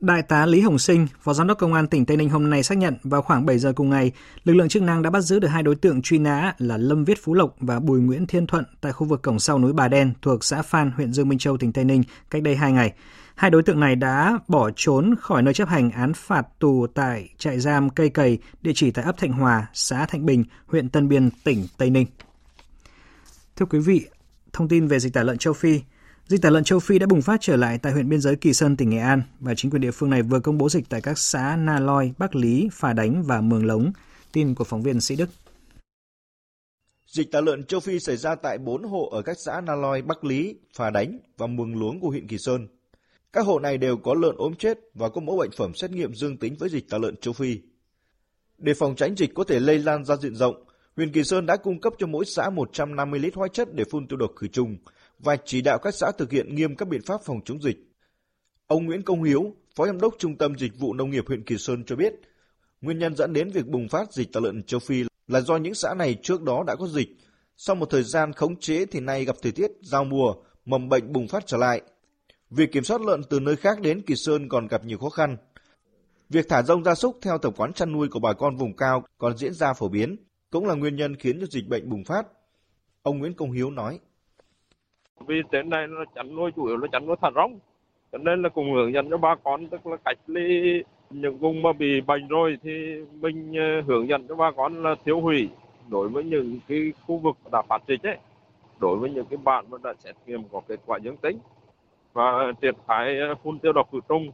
Đại 0.00 0.22
tá 0.22 0.46
Lý 0.46 0.60
Hồng 0.60 0.78
Sinh, 0.78 1.06
Phó 1.20 1.32
Giám 1.32 1.46
đốc 1.46 1.58
Công 1.58 1.74
an 1.74 1.86
tỉnh 1.86 2.06
Tây 2.06 2.16
Ninh 2.16 2.30
hôm 2.30 2.50
nay 2.50 2.62
xác 2.62 2.78
nhận 2.78 2.94
vào 3.02 3.22
khoảng 3.22 3.46
7 3.46 3.58
giờ 3.58 3.72
cùng 3.72 3.90
ngày, 3.90 4.12
lực 4.44 4.54
lượng 4.54 4.68
chức 4.68 4.82
năng 4.82 5.02
đã 5.02 5.10
bắt 5.10 5.20
giữ 5.20 5.38
được 5.38 5.48
hai 5.48 5.62
đối 5.62 5.74
tượng 5.74 6.02
truy 6.02 6.18
nã 6.18 6.54
là 6.58 6.76
Lâm 6.76 7.04
Viết 7.04 7.18
Phú 7.22 7.34
Lộc 7.34 7.54
và 7.60 7.80
Bùi 7.80 8.00
Nguyễn 8.00 8.26
Thiên 8.26 8.46
Thuận 8.46 8.64
tại 8.80 8.92
khu 8.92 9.06
vực 9.06 9.22
cổng 9.22 9.38
sau 9.38 9.58
núi 9.58 9.72
Bà 9.72 9.88
Đen 9.88 10.12
thuộc 10.22 10.44
xã 10.44 10.62
Phan, 10.62 10.90
huyện 10.90 11.12
Dương 11.12 11.28
Minh 11.28 11.38
Châu, 11.38 11.56
tỉnh 11.56 11.72
Tây 11.72 11.84
Ninh 11.84 12.02
cách 12.30 12.42
đây 12.42 12.56
hai 12.56 12.72
ngày. 12.72 12.92
Hai 13.34 13.50
đối 13.50 13.62
tượng 13.62 13.80
này 13.80 13.96
đã 13.96 14.38
bỏ 14.48 14.70
trốn 14.76 15.14
khỏi 15.20 15.42
nơi 15.42 15.54
chấp 15.54 15.68
hành 15.68 15.90
án 15.90 16.12
phạt 16.14 16.46
tù 16.58 16.86
tại 16.94 17.28
trại 17.38 17.60
giam 17.60 17.90
Cây 17.90 18.08
Cầy, 18.08 18.38
địa 18.62 18.72
chỉ 18.74 18.90
tại 18.90 19.04
ấp 19.04 19.16
Thạnh 19.18 19.32
Hòa, 19.32 19.66
xã 19.72 20.06
Thạnh 20.06 20.26
Bình, 20.26 20.44
huyện 20.66 20.88
Tân 20.88 21.08
Biên, 21.08 21.30
tỉnh 21.44 21.66
Tây 21.78 21.90
Ninh. 21.90 22.06
Thưa 23.56 23.66
quý 23.66 23.78
vị, 23.78 24.06
thông 24.52 24.68
tin 24.68 24.86
về 24.86 24.98
dịch 24.98 25.12
tả 25.12 25.22
lợn 25.22 25.38
châu 25.38 25.52
Phi. 25.52 25.80
Dịch 26.28 26.42
tả 26.42 26.50
lợn 26.50 26.64
châu 26.64 26.78
Phi 26.78 26.98
đã 26.98 27.06
bùng 27.06 27.22
phát 27.22 27.40
trở 27.40 27.56
lại 27.56 27.78
tại 27.78 27.92
huyện 27.92 28.08
biên 28.08 28.20
giới 28.20 28.36
Kỳ 28.36 28.52
Sơn, 28.52 28.76
tỉnh 28.76 28.90
Nghệ 28.90 28.98
An 28.98 29.22
và 29.40 29.54
chính 29.54 29.70
quyền 29.70 29.80
địa 29.80 29.90
phương 29.90 30.10
này 30.10 30.22
vừa 30.22 30.40
công 30.40 30.58
bố 30.58 30.68
dịch 30.68 30.84
tại 30.88 31.00
các 31.00 31.18
xã 31.18 31.56
Na 31.56 31.78
Loi, 31.78 32.12
Bắc 32.18 32.36
Lý, 32.36 32.68
Phà 32.72 32.92
Đánh 32.92 33.22
và 33.22 33.40
Mường 33.40 33.66
Lống. 33.66 33.92
Tin 34.32 34.54
của 34.54 34.64
phóng 34.64 34.82
viên 34.82 35.00
Sĩ 35.00 35.16
Đức. 35.16 35.28
Dịch 37.06 37.32
tả 37.32 37.40
lợn 37.40 37.64
châu 37.64 37.80
Phi 37.80 37.98
xảy 37.98 38.16
ra 38.16 38.34
tại 38.34 38.58
4 38.58 38.82
hộ 38.82 39.08
ở 39.12 39.22
các 39.22 39.36
xã 39.38 39.60
Na 39.60 39.74
Loi, 39.74 40.02
Bắc 40.02 40.24
Lý, 40.24 40.54
Phà 40.76 40.90
Đánh 40.90 41.18
và 41.36 41.46
Mường 41.46 41.80
Luống 41.80 42.00
của 42.00 42.08
huyện 42.08 42.26
Kỳ 42.26 42.38
Sơn. 42.38 42.68
Các 43.32 43.46
hộ 43.46 43.58
này 43.58 43.78
đều 43.78 43.96
có 43.96 44.14
lợn 44.14 44.34
ốm 44.36 44.54
chết 44.54 44.78
và 44.94 45.08
có 45.08 45.20
mẫu 45.20 45.36
bệnh 45.36 45.50
phẩm 45.56 45.74
xét 45.74 45.90
nghiệm 45.90 46.14
dương 46.14 46.36
tính 46.36 46.56
với 46.58 46.68
dịch 46.68 46.90
tả 46.90 46.98
lợn 46.98 47.16
châu 47.16 47.34
Phi. 47.34 47.58
Để 48.58 48.74
phòng 48.74 48.94
tránh 48.96 49.16
dịch 49.16 49.34
có 49.34 49.44
thể 49.44 49.60
lây 49.60 49.78
lan 49.78 50.04
ra 50.04 50.16
diện 50.16 50.34
rộng, 50.34 50.64
huyện 50.96 51.12
Kỳ 51.12 51.24
Sơn 51.24 51.46
đã 51.46 51.56
cung 51.56 51.80
cấp 51.80 51.92
cho 51.98 52.06
mỗi 52.06 52.24
xã 52.24 52.50
150 52.50 53.20
lít 53.20 53.34
hóa 53.34 53.48
chất 53.48 53.74
để 53.74 53.84
phun 53.90 54.06
tiêu 54.06 54.16
độc 54.16 54.30
khử 54.36 54.46
trùng 54.46 54.76
và 55.18 55.36
chỉ 55.44 55.60
đạo 55.60 55.78
các 55.78 55.94
xã 55.94 56.12
thực 56.18 56.32
hiện 56.32 56.54
nghiêm 56.54 56.76
các 56.76 56.88
biện 56.88 57.02
pháp 57.02 57.20
phòng 57.24 57.40
chống 57.44 57.62
dịch. 57.62 57.76
Ông 58.66 58.84
Nguyễn 58.84 59.02
Công 59.02 59.22
Hiếu, 59.22 59.54
Phó 59.76 59.86
Giám 59.86 60.00
đốc 60.00 60.14
Trung 60.18 60.38
tâm 60.38 60.58
Dịch 60.58 60.78
vụ 60.78 60.94
Nông 60.94 61.10
nghiệp 61.10 61.24
huyện 61.28 61.44
Kỳ 61.44 61.58
Sơn 61.58 61.84
cho 61.84 61.96
biết, 61.96 62.14
nguyên 62.80 62.98
nhân 62.98 63.16
dẫn 63.16 63.32
đến 63.32 63.50
việc 63.50 63.66
bùng 63.66 63.88
phát 63.88 64.12
dịch 64.12 64.32
tả 64.32 64.40
lợn 64.40 64.62
châu 64.62 64.80
Phi 64.80 65.04
là 65.28 65.40
do 65.40 65.56
những 65.56 65.74
xã 65.74 65.94
này 65.94 66.16
trước 66.22 66.42
đó 66.42 66.64
đã 66.66 66.74
có 66.78 66.86
dịch. 66.86 67.08
Sau 67.56 67.76
một 67.76 67.90
thời 67.90 68.02
gian 68.02 68.32
khống 68.32 68.60
chế 68.60 68.86
thì 68.86 69.00
nay 69.00 69.24
gặp 69.24 69.36
thời 69.42 69.52
tiết 69.52 69.70
giao 69.82 70.04
mùa, 70.04 70.34
mầm 70.64 70.88
bệnh 70.88 71.12
bùng 71.12 71.28
phát 71.28 71.46
trở 71.46 71.56
lại. 71.56 71.82
Việc 72.50 72.72
kiểm 72.72 72.84
soát 72.84 73.00
lợn 73.00 73.24
từ 73.24 73.40
nơi 73.40 73.56
khác 73.56 73.80
đến 73.80 74.02
Kỳ 74.02 74.14
Sơn 74.16 74.48
còn 74.48 74.66
gặp 74.66 74.84
nhiều 74.84 74.98
khó 74.98 75.08
khăn. 75.08 75.36
Việc 76.28 76.48
thả 76.48 76.62
rông 76.62 76.84
gia 76.84 76.94
súc 76.94 77.18
theo 77.22 77.38
tập 77.38 77.54
quán 77.56 77.72
chăn 77.72 77.92
nuôi 77.92 78.08
của 78.08 78.20
bà 78.20 78.32
con 78.32 78.56
vùng 78.56 78.76
cao 78.76 79.04
còn 79.18 79.36
diễn 79.36 79.54
ra 79.54 79.72
phổ 79.72 79.88
biến, 79.88 80.16
cũng 80.50 80.66
là 80.66 80.74
nguyên 80.74 80.96
nhân 80.96 81.16
khiến 81.16 81.40
cho 81.40 81.46
dịch 81.50 81.68
bệnh 81.68 81.90
bùng 81.90 82.04
phát. 82.04 82.26
Ông 83.02 83.18
Nguyễn 83.18 83.34
Công 83.34 83.52
Hiếu 83.52 83.70
nói. 83.70 84.00
Vì 85.26 85.42
trên 85.50 85.70
này 85.70 85.86
nó 85.86 86.04
chăn 86.14 86.36
nuôi, 86.36 86.50
chủ 86.56 86.66
yếu 86.66 86.76
là 86.76 86.88
chăn 86.92 87.06
nuôi 87.06 87.16
thả 87.22 87.30
rong 87.34 87.58
cho 88.12 88.18
nên 88.18 88.42
là 88.42 88.48
cùng 88.48 88.74
hướng 88.74 88.92
dẫn 88.92 89.10
cho 89.10 89.16
bà 89.16 89.34
con, 89.34 89.66
tức 89.66 89.86
là 89.86 89.96
cách 90.04 90.18
ly 90.26 90.82
những 91.10 91.38
vùng 91.38 91.62
mà 91.62 91.72
bị 91.72 92.00
bệnh 92.00 92.28
rồi 92.28 92.58
thì 92.62 92.70
mình 93.20 93.52
ờ, 93.56 93.80
hướng 93.80 94.08
dẫn 94.08 94.26
cho 94.28 94.34
bà 94.34 94.50
con 94.50 94.82
là 94.82 94.94
tiêu 95.04 95.20
hủy 95.20 95.48
đối 95.88 96.08
với 96.08 96.24
những 96.24 96.58
cái 96.68 96.92
khu 97.06 97.16
vực 97.16 97.36
đã 97.52 97.62
phát 97.62 97.82
dịch 97.88 98.02
ấy 98.02 98.16
đối 98.80 98.96
với 98.98 99.10
những 99.10 99.26
cái 99.30 99.36
bạn 99.44 99.64
mà 99.70 99.78
đã 99.82 99.94
xét 99.98 100.14
nghiệm 100.26 100.42
có 100.52 100.60
kết 100.68 100.80
quả 100.86 100.98
dương 101.02 101.16
tính 101.16 101.38
và 102.12 102.52
triển 102.60 102.74
khai 102.86 103.18
ờ, 103.18 103.34
phun 103.34 103.58
tiêu 103.58 103.72
độc 103.72 103.88
khử 103.92 104.00
trùng. 104.08 104.30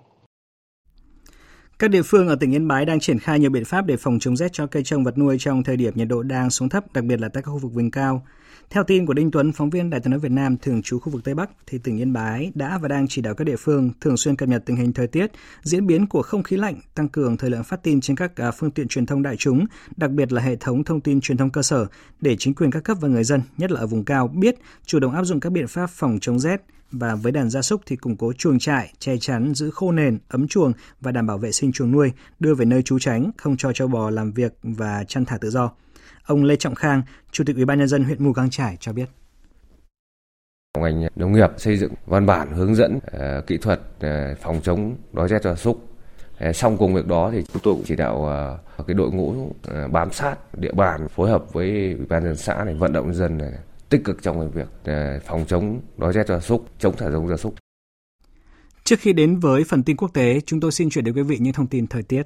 Các 1.79 1.91
địa 1.91 2.03
phương 2.03 2.29
ở 2.29 2.37
tỉnh 2.37 2.55
Yên 2.55 2.69
Bái 2.69 2.85
đang 2.85 3.01
triển 3.01 3.19
khai 3.19 3.41
nhiều 3.41 3.51
biện 3.51 3.65
pháp 3.65 3.87
để 3.87 3.97
phòng 3.97 4.19
chống 4.19 4.37
rét 4.37 4.53
cho 4.53 4.67
cây 4.67 4.83
trồng 4.83 5.05
vật 5.05 5.19
nuôi 5.19 5.37
trong 5.41 5.63
thời 5.63 5.77
điểm 5.77 5.93
nhiệt 5.97 6.09
độ 6.09 6.23
đang 6.23 6.51
xuống 6.51 6.69
thấp, 6.69 6.93
đặc 6.93 7.05
biệt 7.05 7.21
là 7.21 7.29
tại 7.29 7.43
các 7.43 7.51
khu 7.51 7.59
vực 7.59 7.73
vùng 7.73 7.91
cao. 7.91 8.27
Theo 8.71 8.85
tin 8.85 9.07
của 9.07 9.15
Đinh 9.15 9.31
Tuấn, 9.31 9.53
phóng 9.53 9.71
viên 9.71 9.91
Đài 9.91 10.01
tiếng 10.01 10.11
nói 10.11 10.21
Việt 10.21 10.31
Nam 10.31 10.57
thường 10.57 10.83
trú 10.83 10.99
khu 10.99 11.13
vực 11.13 11.25
Tây 11.25 11.35
Bắc, 11.35 11.51
thì 11.67 11.79
tỉnh 11.79 11.99
Yên 11.99 12.13
Bái 12.13 12.53
đã 12.55 12.79
và 12.79 12.89
đang 12.89 13.09
chỉ 13.09 13.23
đạo 13.23 13.35
các 13.35 13.45
địa 13.45 13.57
phương 13.57 13.91
thường 14.01 14.17
xuyên 14.17 14.37
cập 14.37 14.49
nhật 14.49 14.63
tình 14.67 14.77
hình 14.77 14.93
thời 14.93 15.07
tiết, 15.07 15.31
diễn 15.63 15.87
biến 15.87 16.07
của 16.07 16.23
không 16.23 16.43
khí 16.43 16.57
lạnh, 16.57 16.81
tăng 16.95 17.09
cường 17.09 17.37
thời 17.37 17.51
lượng 17.51 17.65
phát 17.65 17.83
tin 17.83 18.01
trên 18.01 18.17
các 18.17 18.37
à, 18.37 18.51
phương 18.51 18.71
tiện 18.71 18.89
truyền 18.89 19.07
thông 19.07 19.23
đại 19.23 19.37
chúng, 19.37 19.67
đặc 19.97 20.11
biệt 20.11 20.33
là 20.33 20.43
hệ 20.43 20.57
thống 20.57 20.85
thông 20.85 21.01
tin 21.01 21.21
truyền 21.21 21.39
thông 21.39 21.51
cơ 21.51 21.63
sở, 21.63 21.87
để 22.21 22.37
chính 22.39 22.55
quyền 22.55 22.71
các 22.71 22.85
cấp 22.85 22.97
và 23.01 23.09
người 23.09 23.25
dân, 23.25 23.43
nhất 23.57 23.71
là 23.71 23.81
ở 23.81 23.87
vùng 23.87 24.05
cao, 24.05 24.29
biết 24.29 24.55
chủ 24.87 24.99
động 24.99 25.15
áp 25.15 25.25
dụng 25.25 25.41
các 25.41 25.53
biện 25.53 25.67
pháp 25.69 25.91
phòng 25.91 26.19
chống 26.21 26.41
rét, 26.41 26.63
và 26.93 27.15
với 27.15 27.33
đàn 27.33 27.51
gia 27.51 27.63
súc 27.63 27.81
thì 27.87 27.97
củng 27.97 28.17
cố 28.17 28.33
chuồng 28.33 28.59
trại, 28.59 28.93
che 28.99 29.17
chắn, 29.21 29.55
giữ 29.55 29.71
khô 29.71 29.93
nền, 29.93 30.19
ấm 30.29 30.49
chuồng 30.49 30.73
và 31.01 31.13
đảm 31.13 31.27
bảo 31.27 31.39
vệ 31.39 31.53
sinh 31.53 31.73
chuồng 31.73 31.93
nuôi, 31.93 32.13
đưa 32.41 32.55
về 32.55 32.65
nơi 32.65 32.83
trú 32.83 32.99
tránh, 32.99 33.31
không 33.37 33.57
cho 33.57 33.73
châu 33.73 33.89
bò 33.89 34.11
làm 34.11 34.33
việc 34.33 34.53
và 34.63 35.05
chăn 35.09 35.25
thả 35.25 35.39
tự 35.39 35.51
do. 35.51 35.73
Ông 36.27 36.45
Lê 36.45 36.57
Trọng 36.57 36.75
Khang, 36.75 37.03
Chủ 37.31 37.45
tịch 37.45 37.57
Ủy 37.57 37.65
ban 37.65 37.79
nhân 37.79 37.89
dân 37.89 38.05
huyện 38.05 38.25
Mù 38.25 38.33
Căng 38.33 38.51
Trải 38.51 38.77
cho 38.81 38.93
biết. 38.93 39.07
Ngành 40.79 41.09
nông 41.17 41.33
nghiệp 41.33 41.51
xây 41.57 41.77
dựng 41.77 41.93
văn 42.07 42.27
bản 42.27 42.53
hướng 42.53 42.75
dẫn 42.75 42.97
uh, 42.97 43.47
kỹ 43.47 43.57
thuật 43.57 43.81
uh, 43.97 44.39
phòng 44.43 44.61
chống 44.63 44.97
đói 45.13 45.29
rét 45.29 45.43
gia 45.43 45.55
súc. 45.55 45.89
Ờ, 46.39 46.49
uh, 46.49 46.57
xong 46.57 46.77
cùng 46.77 46.95
việc 46.95 47.07
đó 47.07 47.31
thì 47.33 47.43
chúng 47.53 47.63
tôi 47.63 47.75
cũng 47.75 47.85
chỉ 47.87 47.97
đạo 47.97 48.29
cái 48.87 48.95
đội 48.95 49.11
ngũ 49.11 49.53
bám 49.93 50.13
sát 50.13 50.55
địa 50.55 50.73
bàn 50.73 51.09
phối 51.09 51.31
hợp 51.31 51.53
với 51.53 51.95
ủy 51.99 52.07
ban 52.09 52.25
nhân 52.25 52.37
xã 52.37 52.65
này 52.65 52.75
vận 52.75 52.93
động 52.93 53.15
dân 53.15 53.39
này 53.39 53.53
tích 53.95 54.05
cực 54.05 54.23
trong 54.23 54.51
việc 54.51 54.69
uh, 54.81 55.23
phòng 55.27 55.45
chống 55.49 55.81
đói 55.97 56.13
rét 56.13 56.27
gia 56.29 56.41
súc, 56.41 56.67
chống 56.79 56.97
thả 56.97 57.11
rông 57.11 57.29
gia 57.29 57.37
súc. 57.37 57.55
Trước 58.85 59.01
khi 59.01 59.13
đến 59.13 59.39
với 59.41 59.65
phần 59.65 59.83
tin 59.83 59.97
quốc 59.97 60.15
tế, 60.15 60.41
chúng 60.47 60.61
tôi 60.61 60.73
xin 60.73 60.91
chuyển 60.91 61.05
đến 61.05 61.15
quý 61.15 61.23
vị 61.23 61.37
những 61.41 61.53
thông 61.53 61.67
tin 61.67 61.87
thời 61.87 62.03
tiết. 62.03 62.23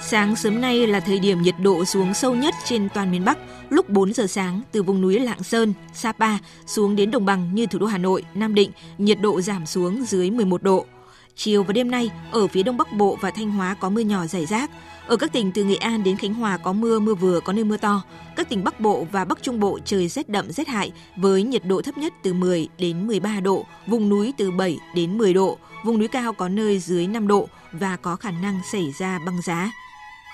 Sáng 0.00 0.36
sớm 0.36 0.60
nay 0.60 0.86
là 0.86 1.00
thời 1.00 1.18
điểm 1.18 1.42
nhiệt 1.42 1.54
độ 1.62 1.84
xuống 1.84 2.14
sâu 2.14 2.34
nhất 2.34 2.54
trên 2.64 2.88
toàn 2.94 3.10
miền 3.10 3.24
Bắc, 3.24 3.38
lúc 3.70 3.88
4 3.88 4.12
giờ 4.12 4.26
sáng 4.26 4.62
từ 4.72 4.82
vùng 4.82 5.00
núi 5.00 5.20
Lạng 5.20 5.42
Sơn, 5.42 5.74
Sapa 5.94 6.38
xuống 6.66 6.96
đến 6.96 7.10
đồng 7.10 7.24
bằng 7.24 7.54
như 7.54 7.66
thủ 7.66 7.78
đô 7.78 7.86
Hà 7.86 7.98
Nội, 7.98 8.24
Nam 8.34 8.54
Định, 8.54 8.70
nhiệt 8.98 9.18
độ 9.20 9.40
giảm 9.40 9.66
xuống 9.66 10.04
dưới 10.04 10.30
11 10.30 10.62
độ. 10.62 10.86
Chiều 11.34 11.62
và 11.62 11.72
đêm 11.72 11.90
nay, 11.90 12.10
ở 12.30 12.46
phía 12.46 12.62
đông 12.62 12.76
bắc 12.76 12.92
bộ 12.92 13.18
và 13.20 13.30
Thanh 13.30 13.50
Hóa 13.50 13.74
có 13.80 13.90
mưa 13.90 14.00
nhỏ 14.00 14.26
rải 14.26 14.46
rác. 14.46 14.70
Ở 15.06 15.16
các 15.16 15.32
tỉnh 15.32 15.52
từ 15.52 15.64
Nghệ 15.64 15.76
An 15.76 16.02
đến 16.02 16.16
Khánh 16.16 16.34
Hòa 16.34 16.56
có 16.56 16.72
mưa, 16.72 16.98
mưa 16.98 17.14
vừa, 17.14 17.40
có 17.40 17.52
nơi 17.52 17.64
mưa 17.64 17.76
to. 17.76 18.02
Các 18.36 18.48
tỉnh 18.48 18.64
Bắc 18.64 18.80
Bộ 18.80 19.06
và 19.12 19.24
Bắc 19.24 19.42
Trung 19.42 19.60
Bộ 19.60 19.78
trời 19.84 20.08
rét 20.08 20.28
đậm 20.28 20.52
rét 20.52 20.68
hại 20.68 20.92
với 21.16 21.42
nhiệt 21.42 21.64
độ 21.64 21.82
thấp 21.82 21.98
nhất 21.98 22.12
từ 22.22 22.32
10 22.32 22.68
đến 22.78 23.06
13 23.06 23.40
độ, 23.40 23.66
vùng 23.86 24.08
núi 24.08 24.34
từ 24.36 24.50
7 24.50 24.78
đến 24.94 25.18
10 25.18 25.34
độ, 25.34 25.58
vùng 25.84 25.98
núi 25.98 26.08
cao 26.08 26.32
có 26.32 26.48
nơi 26.48 26.78
dưới 26.78 27.06
5 27.06 27.28
độ 27.28 27.48
và 27.72 27.96
có 27.96 28.16
khả 28.16 28.30
năng 28.30 28.60
xảy 28.72 28.92
ra 28.98 29.18
băng 29.26 29.42
giá. 29.42 29.72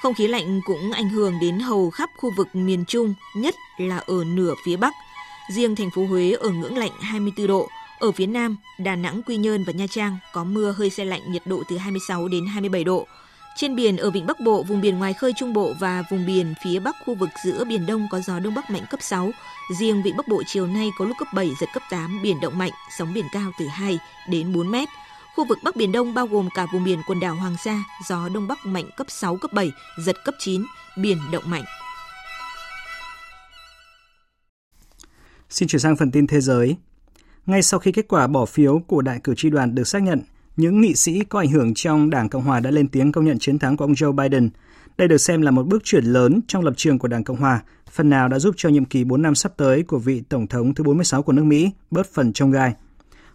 Không 0.02 0.14
khí 0.14 0.28
lạnh 0.28 0.60
cũng 0.66 0.92
ảnh 0.92 1.08
hưởng 1.08 1.34
đến 1.40 1.60
hầu 1.60 1.90
khắp 1.90 2.10
khu 2.16 2.30
vực 2.36 2.48
miền 2.52 2.84
Trung, 2.88 3.14
nhất 3.36 3.54
là 3.78 3.96
ở 3.96 4.24
nửa 4.24 4.54
phía 4.64 4.76
Bắc. 4.76 4.94
Riêng 5.50 5.76
thành 5.76 5.90
phố 5.90 6.06
Huế 6.06 6.32
ở 6.32 6.50
ngưỡng 6.50 6.78
lạnh 6.78 6.92
24 7.00 7.46
độ, 7.46 7.68
ở 7.98 8.12
phía 8.12 8.26
Nam, 8.26 8.56
Đà 8.78 8.96
Nẵng, 8.96 9.22
Quy 9.22 9.36
Nhơn 9.36 9.64
và 9.64 9.72
Nha 9.72 9.86
Trang 9.90 10.18
có 10.32 10.44
mưa 10.44 10.72
hơi 10.72 10.90
xe 10.90 11.04
lạnh 11.04 11.32
nhiệt 11.32 11.42
độ 11.46 11.62
từ 11.68 11.76
26 11.76 12.28
đến 12.28 12.46
27 12.46 12.84
độ. 12.84 13.06
Trên 13.58 13.76
biển 13.76 13.96
ở 13.96 14.10
vịnh 14.10 14.26
Bắc 14.26 14.40
Bộ, 14.40 14.62
vùng 14.62 14.80
biển 14.80 14.98
ngoài 14.98 15.14
khơi 15.14 15.32
Trung 15.36 15.52
Bộ 15.52 15.74
và 15.78 16.02
vùng 16.10 16.26
biển 16.26 16.54
phía 16.64 16.78
Bắc 16.78 16.96
khu 17.04 17.14
vực 17.14 17.28
giữa 17.44 17.64
Biển 17.64 17.86
Đông 17.86 18.06
có 18.10 18.20
gió 18.20 18.38
Đông 18.38 18.54
Bắc 18.54 18.70
mạnh 18.70 18.82
cấp 18.90 19.00
6. 19.02 19.30
Riêng 19.78 20.02
vịnh 20.02 20.16
Bắc 20.16 20.28
Bộ 20.28 20.42
chiều 20.46 20.66
nay 20.66 20.90
có 20.98 21.04
lúc 21.04 21.16
cấp 21.18 21.28
7, 21.34 21.50
giật 21.60 21.66
cấp 21.74 21.82
8, 21.90 22.20
biển 22.22 22.40
động 22.40 22.58
mạnh, 22.58 22.70
sóng 22.98 23.14
biển 23.14 23.24
cao 23.32 23.50
từ 23.58 23.66
2 23.66 23.98
đến 24.28 24.52
4 24.52 24.70
mét. 24.70 24.88
Khu 25.36 25.44
vực 25.44 25.58
Bắc 25.64 25.76
Biển 25.76 25.92
Đông 25.92 26.14
bao 26.14 26.26
gồm 26.26 26.48
cả 26.54 26.66
vùng 26.72 26.84
biển 26.84 26.98
quần 27.06 27.20
đảo 27.20 27.34
Hoàng 27.34 27.56
Sa, 27.64 27.84
gió 28.08 28.28
Đông 28.28 28.48
Bắc 28.48 28.66
mạnh 28.66 28.90
cấp 28.96 29.06
6, 29.10 29.36
cấp 29.36 29.52
7, 29.52 29.72
giật 29.98 30.16
cấp 30.24 30.34
9, 30.38 30.64
biển 30.96 31.18
động 31.32 31.44
mạnh. 31.46 31.64
Xin 35.50 35.68
chuyển 35.68 35.80
sang 35.80 35.96
phần 35.96 36.10
tin 36.10 36.26
thế 36.26 36.40
giới. 36.40 36.76
Ngay 37.46 37.62
sau 37.62 37.80
khi 37.80 37.92
kết 37.92 38.08
quả 38.08 38.26
bỏ 38.26 38.44
phiếu 38.46 38.82
của 38.86 39.02
đại 39.02 39.20
cử 39.24 39.34
tri 39.36 39.50
đoàn 39.50 39.74
được 39.74 39.84
xác 39.84 40.02
nhận, 40.02 40.22
những 40.58 40.80
nghị 40.80 40.94
sĩ 40.94 41.20
có 41.28 41.38
ảnh 41.38 41.50
hưởng 41.50 41.74
trong 41.74 42.10
Đảng 42.10 42.28
Cộng 42.28 42.42
hòa 42.42 42.60
đã 42.60 42.70
lên 42.70 42.88
tiếng 42.88 43.12
công 43.12 43.24
nhận 43.24 43.38
chiến 43.38 43.58
thắng 43.58 43.76
của 43.76 43.84
ông 43.84 43.92
Joe 43.92 44.12
Biden. 44.12 44.50
Đây 44.98 45.08
được 45.08 45.18
xem 45.18 45.42
là 45.42 45.50
một 45.50 45.66
bước 45.66 45.84
chuyển 45.84 46.04
lớn 46.04 46.40
trong 46.48 46.64
lập 46.64 46.74
trường 46.76 46.98
của 46.98 47.08
Đảng 47.08 47.24
Cộng 47.24 47.36
hòa, 47.36 47.62
phần 47.90 48.10
nào 48.10 48.28
đã 48.28 48.38
giúp 48.38 48.54
cho 48.58 48.68
nhiệm 48.68 48.84
kỳ 48.84 49.04
4 49.04 49.22
năm 49.22 49.34
sắp 49.34 49.52
tới 49.56 49.82
của 49.82 49.98
vị 49.98 50.22
Tổng 50.28 50.46
thống 50.46 50.74
thứ 50.74 50.84
46 50.84 51.22
của 51.22 51.32
nước 51.32 51.44
Mỹ 51.44 51.70
bớt 51.90 52.06
phần 52.06 52.32
trông 52.32 52.50
gai. 52.50 52.74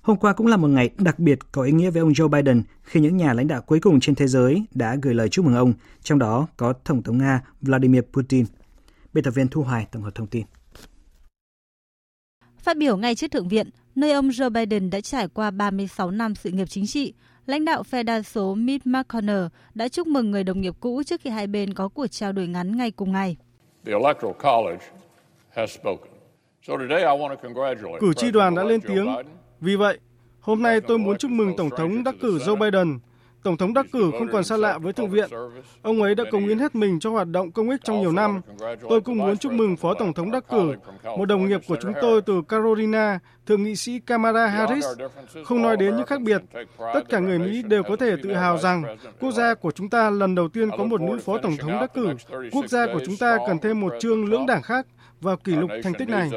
Hôm 0.01 0.17
qua 0.17 0.33
cũng 0.33 0.47
là 0.47 0.57
một 0.57 0.67
ngày 0.67 0.89
đặc 0.97 1.19
biệt 1.19 1.39
có 1.51 1.62
ý 1.63 1.71
nghĩa 1.71 1.89
với 1.89 1.99
ông 1.99 2.12
Joe 2.12 2.27
Biden 2.27 2.63
khi 2.83 2.99
những 2.99 3.17
nhà 3.17 3.33
lãnh 3.33 3.47
đạo 3.47 3.62
cuối 3.62 3.79
cùng 3.79 3.99
trên 3.99 4.15
thế 4.15 4.27
giới 4.27 4.65
đã 4.73 4.95
gửi 5.01 5.13
lời 5.13 5.29
chúc 5.29 5.45
mừng 5.45 5.55
ông, 5.55 5.73
trong 6.01 6.19
đó 6.19 6.47
có 6.57 6.73
Tổng 6.73 7.03
thống 7.03 7.17
Nga 7.17 7.41
Vladimir 7.62 8.01
Putin. 8.13 8.45
Biên 9.13 9.23
tập 9.23 9.31
viên 9.31 9.47
Thu 9.47 9.62
Hoài 9.62 9.88
tổng 9.91 10.03
hợp 10.03 10.15
thông 10.15 10.27
tin. 10.27 10.45
Phát 12.59 12.77
biểu 12.77 12.97
ngay 12.97 13.15
trước 13.15 13.31
Thượng 13.31 13.47
viện, 13.47 13.69
nơi 13.95 14.12
ông 14.12 14.29
Joe 14.29 14.49
Biden 14.49 14.89
đã 14.89 15.01
trải 15.01 15.27
qua 15.27 15.51
36 15.51 16.12
năm 16.12 16.36
sự 16.36 16.51
nghiệp 16.51 16.65
chính 16.65 16.88
trị, 16.88 17.13
lãnh 17.45 17.65
đạo 17.65 17.84
phe 17.84 18.03
đa 18.03 18.21
số 18.21 18.56
Mitch 18.56 18.88
McConnell 18.88 19.45
đã 19.75 19.88
chúc 19.88 20.08
mừng 20.08 20.32
người 20.32 20.43
đồng 20.43 20.62
nghiệp 20.62 20.73
cũ 20.79 21.03
trước 21.03 21.21
khi 21.21 21.29
hai 21.29 21.47
bên 21.47 21.73
có 21.73 21.89
cuộc 21.89 22.08
trao 22.08 22.32
đổi 22.32 22.47
ngắn 22.47 22.77
ngay 22.77 22.91
cùng 22.91 23.12
ngày. 23.12 23.38
Cử 27.99 28.13
tri 28.15 28.32
đoàn 28.32 28.56
đã 28.56 28.63
lên 28.63 28.82
tiếng. 28.82 29.08
Vì 29.62 29.75
vậy, 29.75 29.99
hôm 30.39 30.62
nay 30.62 30.82
tôi 30.82 30.97
muốn 30.97 31.17
chúc 31.17 31.32
mừng 31.32 31.53
Tổng 31.58 31.69
thống 31.77 32.03
đắc 32.03 32.15
cử 32.21 32.38
Joe 32.38 32.56
Biden 32.56 32.99
Tổng 33.43 33.58
thống 33.58 33.73
đắc 33.73 33.86
cử 33.91 34.12
không 34.19 34.27
còn 34.32 34.43
xa 34.43 34.58
lạ 34.58 34.77
với 34.77 34.93
Thượng 34.93 35.10
viện. 35.10 35.29
Ông 35.82 36.01
ấy 36.01 36.15
đã 36.15 36.23
cống 36.32 36.47
hiến 36.47 36.60
hết 36.60 36.75
mình 36.75 36.99
cho 36.99 37.10
hoạt 37.10 37.27
động 37.27 37.51
công 37.51 37.69
ích 37.69 37.82
trong 37.84 38.01
nhiều 38.01 38.12
năm. 38.12 38.41
Tôi 38.89 39.01
cũng 39.01 39.17
muốn 39.17 39.38
chúc 39.38 39.51
mừng 39.51 39.77
Phó 39.77 39.93
Tổng 39.93 40.13
thống 40.13 40.32
đắc 40.32 40.43
cử, 40.49 40.73
một 41.03 41.25
đồng 41.25 41.45
nghiệp 41.45 41.62
của 41.67 41.77
chúng 41.82 41.93
tôi 42.01 42.21
từ 42.21 42.41
Carolina, 42.49 43.19
Thượng 43.45 43.63
nghị 43.63 43.75
sĩ 43.75 43.99
Kamala 43.99 44.47
Harris. 44.47 44.86
Không 45.45 45.62
nói 45.62 45.77
đến 45.77 45.95
những 45.95 46.06
khác 46.06 46.21
biệt, 46.21 46.41
tất 46.93 47.10
cả 47.10 47.19
người 47.19 47.39
Mỹ 47.39 47.63
đều 47.63 47.84
có 47.84 47.95
thể 47.95 48.15
tự 48.23 48.34
hào 48.34 48.58
rằng 48.58 48.97
quốc 49.19 49.32
gia 49.32 49.53
của 49.53 49.71
chúng 49.71 49.89
ta 49.89 50.10
lần 50.10 50.36
đầu 50.36 50.47
tiên 50.47 50.69
có 50.77 50.84
một 50.84 51.01
nữ 51.01 51.19
Phó 51.25 51.38
Tổng 51.38 51.58
thống 51.58 51.71
đắc 51.71 51.93
cử. 51.93 52.13
Quốc 52.51 52.65
gia 52.67 52.86
của 52.86 52.99
chúng 53.06 53.17
ta 53.17 53.38
cần 53.47 53.60
thêm 53.60 53.79
một 53.79 53.93
chương 53.99 54.25
lưỡng 54.25 54.45
đảng 54.45 54.62
khác 54.62 54.88
vào 55.21 55.38
kỷ 55.38 55.51
lục 55.56 55.69
thành 55.84 55.93
tích 55.93 56.10
này. 56.10 56.32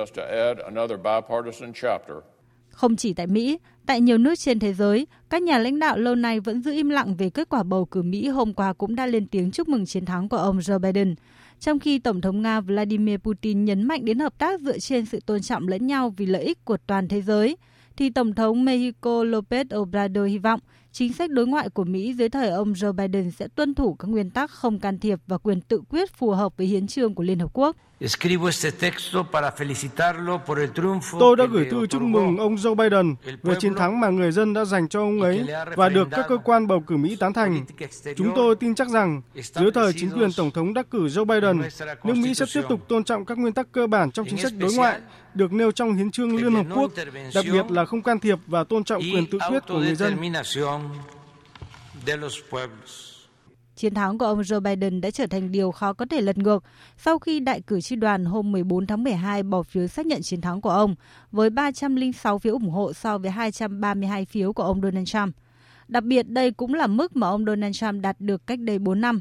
Không 2.71 2.97
chỉ 2.97 3.15
tại 3.15 3.27
Mỹ, 3.27 3.59
tại 3.87 4.01
nhiều 4.01 4.19
nước 4.19 4.35
trên 4.39 4.59
thế 4.59 4.75
giới, 4.75 5.07
các 5.31 5.43
nhà 5.43 5.59
lãnh 5.59 5.79
đạo 5.79 5.99
lâu 5.99 6.15
nay 6.15 6.41
vẫn 6.41 6.63
giữ 6.63 6.73
im 6.73 6.89
lặng 6.89 7.15
về 7.17 7.31
kết 7.31 7.49
quả 7.49 7.63
bầu 7.63 7.85
cử 7.85 8.03
Mỹ 8.03 8.29
hôm 8.29 8.55
qua 8.55 8.73
cũng 8.73 8.97
đã 8.97 9.07
lên 9.07 9.27
tiếng 9.27 9.51
chúc 9.51 9.69
mừng 9.69 9.87
chiến 9.87 10.05
thắng 10.05 10.29
của 10.29 10.37
ông 10.37 10.59
Joe 10.59 10.79
Biden. 10.79 11.15
Trong 11.61 11.79
khi 11.79 11.99
Tổng 11.99 12.21
thống 12.21 12.43
Nga 12.43 12.61
Vladimir 12.61 13.19
Putin 13.19 13.65
nhấn 13.65 13.83
mạnh 13.83 14.05
đến 14.05 14.19
hợp 14.19 14.39
tác 14.39 14.61
dựa 14.61 14.79
trên 14.79 15.07
sự 15.07 15.21
tôn 15.27 15.43
trọng 15.43 15.69
lẫn 15.69 15.87
nhau 15.87 16.15
vì 16.17 16.27
lợi 16.27 16.43
ích 16.43 16.65
của 16.65 16.77
toàn 16.87 17.09
thế 17.09 17.23
giới, 17.23 17.57
thì 17.97 18.11
Tổng 18.11 18.35
thống 18.35 18.65
Mexico 18.65 19.25
López 19.25 19.79
Obrador 19.79 20.29
hy 20.29 20.39
vọng 20.39 20.61
chính 20.93 21.13
sách 21.13 21.31
đối 21.31 21.47
ngoại 21.47 21.69
của 21.69 21.85
Mỹ 21.85 22.15
dưới 22.15 22.29
thời 22.29 22.49
ông 22.49 22.73
Joe 22.73 22.93
Biden 22.93 23.31
sẽ 23.31 23.49
tuân 23.49 23.75
thủ 23.75 23.95
các 23.95 24.09
nguyên 24.09 24.31
tắc 24.31 24.51
không 24.51 24.79
can 24.79 24.99
thiệp 24.99 25.19
và 25.27 25.39
quyền 25.39 25.61
tự 25.61 25.83
quyết 25.89 26.13
phù 26.13 26.31
hợp 26.31 26.57
với 26.57 26.67
hiến 26.67 26.87
trương 26.87 27.15
của 27.15 27.23
Liên 27.23 27.39
Hợp 27.39 27.51
Quốc. 27.53 27.77
Tôi 31.21 31.37
đã 31.37 31.45
gửi 31.51 31.65
thư 31.71 31.87
chúc 31.87 32.03
mừng 32.03 32.37
ông 32.37 32.57
Joe 32.57 32.75
Biden 32.75 33.15
về 33.43 33.55
chiến 33.59 33.75
thắng 33.75 34.01
mà 34.01 34.09
người 34.09 34.33
dân 34.33 34.55
đã 34.55 34.65
dành 34.65 34.89
cho 34.89 35.01
ông 35.01 35.23
ấy 35.23 35.47
và 35.77 35.89
được 35.89 36.09
các 36.11 36.27
cơ 36.29 36.37
quan 36.45 36.67
bầu 36.67 36.81
cử 36.81 36.97
Mỹ 36.97 37.17
tán 37.17 37.33
thành. 37.33 37.65
Chúng 38.17 38.33
tôi 38.37 38.57
tin 38.57 38.75
chắc 38.75 38.89
rằng 38.89 39.23
dưới 39.37 39.71
thời 39.75 39.93
chính 39.93 40.11
quyền 40.11 40.33
Tổng 40.37 40.51
thống 40.51 40.75
đắc 40.75 40.87
cử 40.91 41.07
Joe 41.07 41.25
Biden, 41.25 41.63
nước 42.05 42.15
Mỹ 42.17 42.35
sẽ 42.35 42.47
tiếp 42.55 42.63
tục 42.69 42.89
tôn 42.89 43.05
trọng 43.05 43.25
các 43.25 43.39
nguyên 43.39 43.53
tắc 43.53 43.73
cơ 43.73 43.87
bản 43.87 44.11
trong 44.11 44.27
chính 44.27 44.39
sách 44.39 44.53
đối 44.59 44.75
ngoại 44.75 45.01
được 45.35 45.53
nêu 45.53 45.73
trong 45.73 45.95
hiến 45.95 46.11
trương 46.11 46.37
Liên 46.37 46.55
Hợp 46.55 46.67
Quốc, 46.75 46.93
đặc 47.35 47.45
biệt 47.53 47.71
là 47.71 47.85
không 47.85 48.03
can 48.03 48.19
thiệp 48.19 48.39
và 48.47 48.65
tôn 48.65 48.85
trọng 48.85 49.03
quyền 49.03 49.27
tự 49.27 49.39
quyết 49.49 49.63
của 49.69 49.79
người 49.79 49.95
dân. 49.95 50.17
Chiến 53.77 53.95
thắng 53.95 54.19
của 54.19 54.27
ông 54.27 54.41
Joe 54.41 54.61
Biden 54.61 55.01
đã 55.01 55.11
trở 55.11 55.27
thành 55.27 55.53
điều 55.53 55.71
khó 55.71 55.93
có 55.93 56.07
thể 56.11 56.21
lật 56.21 56.39
ngược 56.39 56.65
sau 56.97 57.19
khi 57.19 57.41
đại 57.41 57.61
cử 57.61 57.81
tri 57.81 57.97
đoàn 57.97 58.25
hôm 58.25 58.53
14 58.53 58.87
tháng 58.87 59.05
12 59.05 59.43
bỏ 59.43 59.63
phiếu 59.63 59.87
xác 59.87 60.07
nhận 60.07 60.23
chiến 60.23 60.41
thắng 60.41 60.61
của 60.61 60.71
ông 60.71 60.95
với 61.33 61.51
306 61.51 62.39
phiếu 62.39 62.53
ủng 62.53 62.71
hộ 62.71 62.93
so 62.93 63.19
với 63.19 63.31
232 63.31 64.25
phiếu 64.25 64.53
của 64.53 64.63
ông 64.63 64.81
Donald 64.83 65.09
Trump. 65.09 65.37
Đặc 65.89 66.05
biệt 66.05 66.29
đây 66.29 66.51
cũng 66.51 66.75
là 66.75 66.87
mức 66.87 67.17
mà 67.17 67.29
ông 67.29 67.45
Donald 67.45 67.77
Trump 67.77 68.03
đạt 68.03 68.21
được 68.21 68.47
cách 68.47 68.59
đây 68.59 68.79
4 68.79 69.01
năm. 69.01 69.21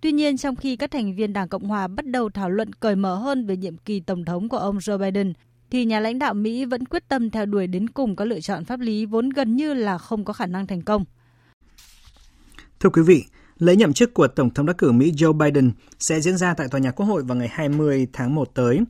Tuy 0.00 0.12
nhiên, 0.12 0.36
trong 0.36 0.56
khi 0.56 0.76
các 0.76 0.90
thành 0.90 1.14
viên 1.14 1.32
Đảng 1.32 1.48
Cộng 1.48 1.68
Hòa 1.68 1.88
bắt 1.88 2.06
đầu 2.06 2.30
thảo 2.30 2.50
luận 2.50 2.72
cởi 2.72 2.96
mở 2.96 3.14
hơn 3.14 3.46
về 3.46 3.56
nhiệm 3.56 3.76
kỳ 3.76 4.00
tổng 4.00 4.24
thống 4.24 4.48
của 4.48 4.58
ông 4.58 4.78
Joe 4.78 4.98
Biden, 4.98 5.32
thì 5.70 5.84
nhà 5.84 6.00
lãnh 6.00 6.18
đạo 6.18 6.34
Mỹ 6.34 6.64
vẫn 6.64 6.86
quyết 6.86 7.08
tâm 7.08 7.30
theo 7.30 7.46
đuổi 7.46 7.66
đến 7.66 7.88
cùng 7.88 8.16
các 8.16 8.24
lựa 8.24 8.40
chọn 8.40 8.64
pháp 8.64 8.80
lý 8.80 9.06
vốn 9.06 9.30
gần 9.30 9.56
như 9.56 9.74
là 9.74 9.98
không 9.98 10.24
có 10.24 10.32
khả 10.32 10.46
năng 10.46 10.66
thành 10.66 10.82
công. 10.82 11.04
Thưa 12.80 12.90
quý 12.90 13.02
vị, 13.06 13.24
lễ 13.62 13.76
nhậm 13.76 13.92
chức 13.92 14.14
của 14.14 14.28
Tổng 14.28 14.50
thống 14.50 14.66
đắc 14.66 14.78
cử 14.78 14.92
Mỹ 14.92 15.12
Joe 15.12 15.32
Biden 15.32 15.72
sẽ 15.98 16.20
diễn 16.20 16.36
ra 16.36 16.54
tại 16.54 16.68
Tòa 16.68 16.80
nhà 16.80 16.90
Quốc 16.90 17.06
hội 17.06 17.22
vào 17.22 17.36
ngày 17.36 17.48
20 17.48 18.06
tháng 18.12 18.34
1 18.34 18.54
tới. 18.54 18.80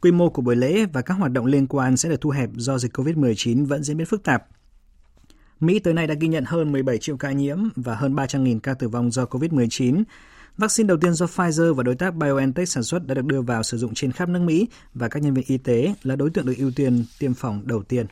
Quy 0.00 0.12
mô 0.12 0.30
của 0.30 0.42
buổi 0.42 0.56
lễ 0.56 0.86
và 0.92 1.02
các 1.02 1.14
hoạt 1.14 1.32
động 1.32 1.46
liên 1.46 1.66
quan 1.66 1.96
sẽ 1.96 2.08
được 2.08 2.20
thu 2.20 2.30
hẹp 2.30 2.50
do 2.54 2.78
dịch 2.78 2.96
COVID-19 2.96 3.66
vẫn 3.66 3.82
diễn 3.82 3.96
biến 3.96 4.06
phức 4.06 4.22
tạp. 4.22 4.46
Mỹ 5.60 5.78
tới 5.78 5.94
nay 5.94 6.06
đã 6.06 6.14
ghi 6.14 6.28
nhận 6.28 6.44
hơn 6.44 6.72
17 6.72 6.98
triệu 6.98 7.16
ca 7.16 7.32
nhiễm 7.32 7.58
và 7.76 7.94
hơn 7.94 8.14
300.000 8.14 8.60
ca 8.60 8.74
tử 8.74 8.88
vong 8.88 9.10
do 9.10 9.24
COVID-19. 9.24 10.02
Vaccine 10.58 10.86
đầu 10.86 10.96
tiên 10.96 11.14
do 11.14 11.26
Pfizer 11.26 11.74
và 11.74 11.82
đối 11.82 11.94
tác 11.94 12.14
BioNTech 12.14 12.68
sản 12.68 12.82
xuất 12.82 13.06
đã 13.06 13.14
được 13.14 13.24
đưa 13.24 13.40
vào 13.40 13.62
sử 13.62 13.78
dụng 13.78 13.94
trên 13.94 14.12
khắp 14.12 14.28
nước 14.28 14.40
Mỹ 14.40 14.68
và 14.94 15.08
các 15.08 15.22
nhân 15.22 15.34
viên 15.34 15.44
y 15.48 15.58
tế 15.58 15.94
là 16.02 16.16
đối 16.16 16.30
tượng 16.30 16.46
được 16.46 16.56
ưu 16.58 16.70
tiên 16.76 17.04
tiêm 17.18 17.34
phòng 17.34 17.62
đầu 17.64 17.82
tiên. 17.82 18.06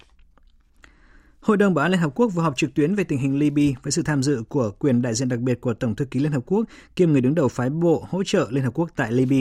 Hội 1.40 1.56
đồng 1.56 1.74
Bảo 1.74 1.82
an 1.84 1.92
Liên 1.92 2.00
Hợp 2.00 2.12
Quốc 2.14 2.28
vừa 2.28 2.42
họp 2.42 2.56
trực 2.56 2.74
tuyến 2.74 2.94
về 2.94 3.04
tình 3.04 3.18
hình 3.18 3.38
Libya 3.38 3.80
với 3.82 3.92
sự 3.92 4.02
tham 4.02 4.22
dự 4.22 4.42
của 4.48 4.70
quyền 4.78 5.02
đại 5.02 5.14
diện 5.14 5.28
đặc 5.28 5.40
biệt 5.40 5.60
của 5.60 5.74
Tổng 5.74 5.94
thư 5.94 6.04
ký 6.04 6.20
Liên 6.20 6.32
Hợp 6.32 6.42
Quốc 6.46 6.64
kiêm 6.96 7.12
người 7.12 7.20
đứng 7.20 7.34
đầu 7.34 7.48
phái 7.48 7.70
bộ 7.70 8.06
hỗ 8.10 8.22
trợ 8.24 8.48
Liên 8.50 8.64
Hợp 8.64 8.70
Quốc 8.74 8.90
tại 8.96 9.12
Libya. 9.12 9.38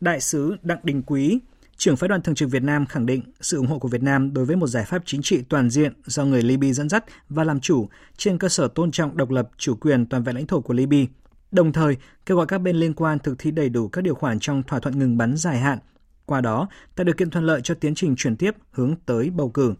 Đại 0.00 0.20
sứ 0.20 0.56
Đặng 0.62 0.78
Đình 0.82 1.02
Quý, 1.02 1.38
trưởng 1.76 1.96
phái 1.96 2.08
đoàn 2.08 2.22
thường 2.22 2.34
trực 2.34 2.50
Việt 2.50 2.62
Nam 2.62 2.86
khẳng 2.86 3.06
định 3.06 3.22
sự 3.40 3.56
ủng 3.56 3.66
hộ 3.66 3.78
của 3.78 3.88
Việt 3.88 4.02
Nam 4.02 4.34
đối 4.34 4.44
với 4.44 4.56
một 4.56 4.66
giải 4.66 4.84
pháp 4.84 5.02
chính 5.06 5.22
trị 5.22 5.42
toàn 5.48 5.70
diện 5.70 5.92
do 6.04 6.24
người 6.24 6.42
Libya 6.42 6.72
dẫn 6.72 6.88
dắt 6.88 7.04
và 7.28 7.44
làm 7.44 7.60
chủ 7.60 7.88
trên 8.16 8.38
cơ 8.38 8.48
sở 8.48 8.68
tôn 8.68 8.90
trọng 8.90 9.16
độc 9.16 9.30
lập, 9.30 9.50
chủ 9.56 9.74
quyền 9.74 10.06
toàn 10.06 10.22
vẹn 10.22 10.34
lãnh 10.36 10.46
thổ 10.46 10.60
của 10.60 10.74
Libya. 10.74 11.04
Đồng 11.50 11.72
thời, 11.72 11.96
kêu 12.26 12.36
gọi 12.36 12.46
các 12.46 12.58
bên 12.58 12.76
liên 12.76 12.94
quan 12.94 13.18
thực 13.18 13.38
thi 13.38 13.50
đầy 13.50 13.68
đủ 13.68 13.88
các 13.88 14.02
điều 14.02 14.14
khoản 14.14 14.38
trong 14.40 14.62
thỏa 14.62 14.78
thuận 14.78 14.98
ngừng 14.98 15.16
bắn 15.16 15.36
dài 15.36 15.58
hạn, 15.58 15.78
qua 16.26 16.40
đó 16.40 16.68
tạo 16.96 17.04
điều 17.04 17.14
kiện 17.14 17.30
thuận 17.30 17.46
lợi 17.46 17.60
cho 17.64 17.74
tiến 17.74 17.94
trình 17.94 18.16
chuyển 18.16 18.36
tiếp 18.36 18.54
hướng 18.70 18.94
tới 19.06 19.30
bầu 19.30 19.50
cử. 19.50 19.74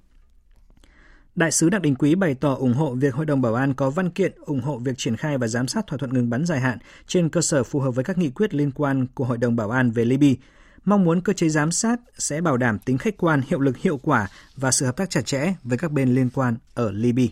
Đại 1.37 1.53
sứ 1.53 1.71
Đặng 1.71 1.83
Đình 1.83 1.95
Quý 1.95 2.15
bày 2.15 2.35
tỏ 2.35 2.55
ủng 2.55 2.75
hộ 2.75 2.95
việc 2.95 3.15
Hội 3.15 3.27
đồng 3.27 3.41
Bảo 3.41 3.55
an 3.55 3.75
có 3.75 3.91
văn 3.91 4.11
kiện 4.11 4.33
ủng 4.41 4.61
hộ 4.61 4.79
việc 4.79 4.93
triển 4.97 5.17
khai 5.17 5.39
và 5.39 5.47
giám 5.47 5.69
sát 5.69 5.87
thỏa 5.87 5.99
thuận 5.99 6.15
ngừng 6.15 6.31
bắn 6.31 6.47
dài 6.47 6.61
hạn 6.61 6.79
trên 7.07 7.29
cơ 7.29 7.41
sở 7.41 7.65
phù 7.65 7.81
hợp 7.81 7.91
với 7.91 8.05
các 8.05 8.19
nghị 8.19 8.31
quyết 8.31 8.55
liên 8.55 8.71
quan 8.71 9.07
của 9.15 9.25
Hội 9.25 9.39
đồng 9.39 9.57
Bảo 9.57 9.71
an 9.71 9.91
về 9.91 10.05
Libya, 10.05 10.35
mong 10.85 11.05
muốn 11.05 11.21
cơ 11.21 11.33
chế 11.33 11.49
giám 11.49 11.73
sát 11.73 12.01
sẽ 12.19 12.41
bảo 12.41 12.57
đảm 12.57 12.79
tính 12.79 12.99
khách 12.99 13.17
quan, 13.17 13.43
hiệu 13.49 13.61
lực 13.61 13.77
hiệu 13.77 13.97
quả 14.03 14.29
và 14.57 14.71
sự 14.71 14.87
hợp 14.87 14.97
tác 14.97 15.11
chặt 15.11 15.27
chẽ 15.27 15.55
với 15.63 15.79
các 15.79 15.93
bên 15.93 16.15
liên 16.15 16.31
quan 16.35 16.57
ở 16.75 16.91
Libya. 16.91 17.27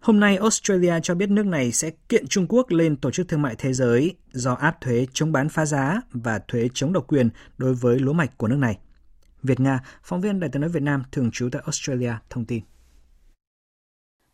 Hôm 0.00 0.20
nay, 0.20 0.36
Australia 0.36 0.94
cho 1.02 1.14
biết 1.14 1.30
nước 1.30 1.46
này 1.46 1.72
sẽ 1.72 1.90
kiện 2.08 2.26
Trung 2.28 2.46
Quốc 2.48 2.70
lên 2.70 2.96
Tổ 2.96 3.10
chức 3.10 3.28
Thương 3.28 3.42
mại 3.42 3.54
Thế 3.58 3.72
giới 3.72 4.14
do 4.32 4.52
áp 4.52 4.80
thuế 4.80 5.06
chống 5.12 5.32
bán 5.32 5.48
phá 5.48 5.66
giá 5.66 6.00
và 6.12 6.40
thuế 6.48 6.68
chống 6.74 6.92
độc 6.92 7.04
quyền 7.06 7.28
đối 7.58 7.74
với 7.74 7.98
lúa 7.98 8.12
mạch 8.12 8.38
của 8.38 8.48
nước 8.48 8.58
này. 8.58 8.78
Việt 9.42 9.60
Nga, 9.60 9.80
phóng 10.02 10.20
viên 10.20 10.40
Đài 10.40 10.50
tiếng 10.52 10.60
nói 10.60 10.70
Việt 10.70 10.82
Nam 10.82 11.02
thường 11.12 11.30
trú 11.32 11.48
tại 11.52 11.62
Australia 11.64 12.12
thông 12.30 12.44
tin. 12.44 12.62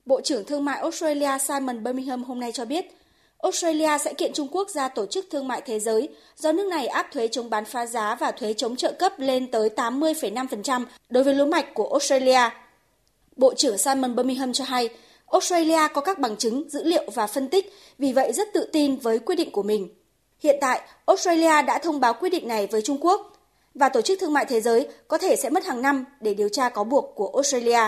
Bộ 0.07 0.21
trưởng 0.21 0.45
Thương 0.45 0.65
mại 0.65 0.81
Australia 0.81 1.39
Simon 1.39 1.85
Birmingham 1.85 2.25
hôm 2.25 2.41
nay 2.41 2.53
cho 2.53 2.65
biết, 2.65 2.87
Australia 3.39 3.99
sẽ 3.99 4.15
kiện 4.15 4.33
Trung 4.33 4.49
Quốc 4.51 4.69
ra 4.71 4.89
Tổ 4.89 5.07
chức 5.07 5.27
Thương 5.31 5.49
mại 5.49 5.63
Thế 5.67 5.81
giới 5.81 6.09
do 6.37 6.53
nước 6.53 6.67
này 6.67 6.87
áp 6.87 7.07
thuế 7.13 7.29
chống 7.29 7.51
bán 7.51 7.65
phá 7.65 7.87
giá 7.87 8.15
và 8.15 8.31
thuế 8.31 8.53
chống 8.53 8.77
trợ 8.77 8.93
cấp 8.99 9.13
lên 9.19 9.51
tới 9.51 9.71
80,5% 9.77 10.85
đối 11.09 11.25
với 11.25 11.35
lúa 11.35 11.47
mạch 11.47 11.75
của 11.75 11.91
Australia. 11.91 12.51
Bộ 13.37 13.55
trưởng 13.55 13.79
Simon 13.79 14.17
Birmingham 14.17 14.53
cho 14.53 14.65
hay, 14.65 14.89
Australia 15.33 15.89
có 15.95 16.01
các 16.01 16.19
bằng 16.19 16.37
chứng, 16.37 16.71
dữ 16.71 16.85
liệu 16.85 17.11
và 17.15 17.27
phân 17.27 17.49
tích, 17.49 17.73
vì 17.99 18.13
vậy 18.13 18.33
rất 18.33 18.49
tự 18.55 18.69
tin 18.73 18.97
với 18.97 19.19
quyết 19.19 19.37
định 19.37 19.51
của 19.51 19.63
mình. 19.63 19.89
Hiện 20.43 20.57
tại, 20.61 20.81
Australia 21.07 21.63
đã 21.63 21.79
thông 21.79 22.01
báo 22.01 22.15
quyết 22.15 22.31
định 22.31 22.49
này 22.49 22.67
với 22.67 22.83
Trung 22.83 22.99
Quốc 23.01 23.38
và 23.79 23.89
Tổ 23.89 24.01
chức 24.01 24.19
Thương 24.21 24.33
mại 24.33 24.45
Thế 24.45 24.61
giới 24.61 24.89
có 25.09 25.19
thể 25.19 25.37
sẽ 25.37 25.51
mất 25.51 25.67
hàng 25.67 25.83
năm 25.83 26.05
để 26.21 26.35
điều 26.35 26.49
tra 26.49 26.69
cáo 26.69 26.85
buộc 26.85 27.13
của 27.15 27.31
Australia. 27.35 27.81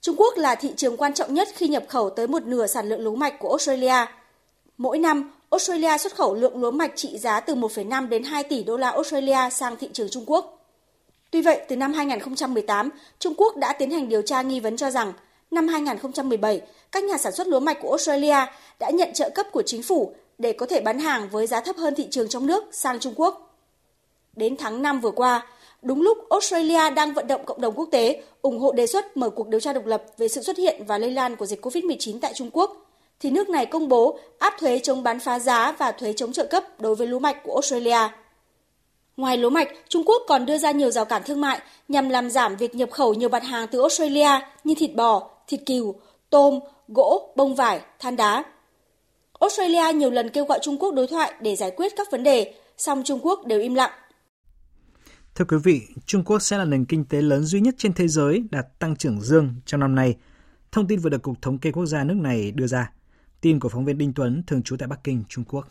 Trung 0.00 0.16
Quốc 0.18 0.36
là 0.36 0.54
thị 0.54 0.72
trường 0.76 0.96
quan 0.96 1.14
trọng 1.14 1.34
nhất 1.34 1.48
khi 1.54 1.68
nhập 1.68 1.84
khẩu 1.88 2.10
tới 2.10 2.26
một 2.26 2.42
nửa 2.42 2.66
sản 2.66 2.88
lượng 2.88 3.00
lúa 3.00 3.14
mạch 3.14 3.38
của 3.38 3.48
Australia. 3.48 4.06
Mỗi 4.76 4.98
năm, 4.98 5.32
Australia 5.50 5.98
xuất 5.98 6.14
khẩu 6.14 6.34
lượng 6.34 6.60
lúa 6.60 6.70
mạch 6.70 6.92
trị 6.96 7.18
giá 7.18 7.40
từ 7.40 7.54
1,5 7.54 8.08
đến 8.08 8.22
2 8.22 8.44
tỷ 8.44 8.64
đô 8.64 8.76
la 8.76 8.90
Australia 8.90 9.50
sang 9.52 9.76
thị 9.76 9.88
trường 9.92 10.08
Trung 10.10 10.24
Quốc. 10.26 10.58
Tuy 11.30 11.42
vậy, 11.42 11.60
từ 11.68 11.76
năm 11.76 11.92
2018, 11.92 12.90
Trung 13.18 13.34
Quốc 13.36 13.56
đã 13.56 13.72
tiến 13.72 13.90
hành 13.90 14.08
điều 14.08 14.22
tra 14.22 14.42
nghi 14.42 14.60
vấn 14.60 14.76
cho 14.76 14.90
rằng 14.90 15.12
năm 15.50 15.68
2017, 15.68 16.60
các 16.92 17.04
nhà 17.04 17.18
sản 17.18 17.32
xuất 17.32 17.46
lúa 17.46 17.60
mạch 17.60 17.78
của 17.82 17.88
Australia 17.88 18.46
đã 18.78 18.90
nhận 18.90 19.12
trợ 19.12 19.30
cấp 19.30 19.46
của 19.52 19.62
chính 19.66 19.82
phủ 19.82 20.14
để 20.38 20.52
có 20.52 20.66
thể 20.66 20.80
bán 20.80 20.98
hàng 20.98 21.28
với 21.28 21.46
giá 21.46 21.60
thấp 21.60 21.76
hơn 21.76 21.94
thị 21.94 22.08
trường 22.10 22.28
trong 22.28 22.46
nước 22.46 22.64
sang 22.72 23.00
Trung 23.00 23.14
Quốc. 23.16 23.51
Đến 24.36 24.56
tháng 24.56 24.82
5 24.82 25.00
vừa 25.00 25.10
qua, 25.10 25.46
Đúng 25.82 26.02
lúc 26.02 26.18
Australia 26.30 26.90
đang 26.90 27.14
vận 27.14 27.26
động 27.26 27.44
cộng 27.44 27.60
đồng 27.60 27.74
quốc 27.74 27.88
tế 27.90 28.22
ủng 28.42 28.58
hộ 28.58 28.72
đề 28.72 28.86
xuất 28.86 29.16
mở 29.16 29.30
cuộc 29.30 29.48
điều 29.48 29.60
tra 29.60 29.72
độc 29.72 29.86
lập 29.86 30.04
về 30.18 30.28
sự 30.28 30.42
xuất 30.42 30.58
hiện 30.58 30.84
và 30.86 30.98
lây 30.98 31.10
lan 31.10 31.36
của 31.36 31.46
dịch 31.46 31.64
COVID-19 31.64 32.18
tại 32.20 32.32
Trung 32.34 32.50
Quốc, 32.52 32.86
thì 33.20 33.30
nước 33.30 33.48
này 33.48 33.66
công 33.66 33.88
bố 33.88 34.18
áp 34.38 34.54
thuế 34.58 34.78
chống 34.78 35.02
bán 35.02 35.20
phá 35.20 35.38
giá 35.38 35.72
và 35.78 35.92
thuế 35.92 36.12
chống 36.12 36.32
trợ 36.32 36.44
cấp 36.44 36.64
đối 36.80 36.94
với 36.94 37.06
lúa 37.06 37.18
mạch 37.18 37.42
của 37.44 37.54
Australia. 37.54 37.98
Ngoài 39.16 39.36
lúa 39.36 39.50
mạch, 39.50 39.68
Trung 39.88 40.02
Quốc 40.06 40.22
còn 40.28 40.46
đưa 40.46 40.58
ra 40.58 40.70
nhiều 40.70 40.90
rào 40.90 41.04
cản 41.04 41.22
thương 41.22 41.40
mại 41.40 41.60
nhằm 41.88 42.08
làm 42.08 42.30
giảm 42.30 42.56
việc 42.56 42.74
nhập 42.74 42.90
khẩu 42.90 43.14
nhiều 43.14 43.28
mặt 43.28 43.42
hàng 43.42 43.66
từ 43.70 43.80
Australia 43.80 44.30
như 44.64 44.74
thịt 44.74 44.94
bò, 44.94 45.30
thịt 45.46 45.60
cừu, 45.66 45.94
tôm, 46.30 46.60
gỗ, 46.88 47.32
bông 47.36 47.54
vải, 47.54 47.80
than 47.98 48.16
đá. 48.16 48.44
Australia 49.40 49.92
nhiều 49.92 50.10
lần 50.10 50.30
kêu 50.30 50.44
gọi 50.44 50.58
Trung 50.62 50.78
Quốc 50.78 50.94
đối 50.94 51.06
thoại 51.06 51.32
để 51.40 51.56
giải 51.56 51.70
quyết 51.76 51.92
các 51.96 52.10
vấn 52.10 52.22
đề, 52.22 52.54
song 52.76 53.02
Trung 53.04 53.20
Quốc 53.22 53.46
đều 53.46 53.60
im 53.60 53.74
lặng. 53.74 53.90
Thưa 55.34 55.44
quý 55.44 55.56
vị, 55.64 55.80
Trung 56.06 56.24
Quốc 56.24 56.38
sẽ 56.38 56.58
là 56.58 56.64
nền 56.64 56.84
kinh 56.84 57.04
tế 57.04 57.22
lớn 57.22 57.42
duy 57.42 57.60
nhất 57.60 57.74
trên 57.78 57.92
thế 57.92 58.08
giới 58.08 58.44
đạt 58.50 58.78
tăng 58.78 58.96
trưởng 58.96 59.20
dương 59.20 59.54
trong 59.66 59.80
năm 59.80 59.94
nay. 59.94 60.16
Thông 60.72 60.86
tin 60.86 60.98
vừa 60.98 61.10
được 61.10 61.22
Cục 61.22 61.42
Thống 61.42 61.58
kê 61.58 61.72
Quốc 61.72 61.86
gia 61.86 62.04
nước 62.04 62.16
này 62.16 62.50
đưa 62.50 62.66
ra. 62.66 62.92
Tin 63.40 63.60
của 63.60 63.68
phóng 63.68 63.84
viên 63.84 63.98
Đinh 63.98 64.12
Tuấn, 64.16 64.42
thường 64.46 64.62
trú 64.62 64.76
tại 64.76 64.88
Bắc 64.88 65.04
Kinh, 65.04 65.24
Trung 65.28 65.44
Quốc. 65.44 65.66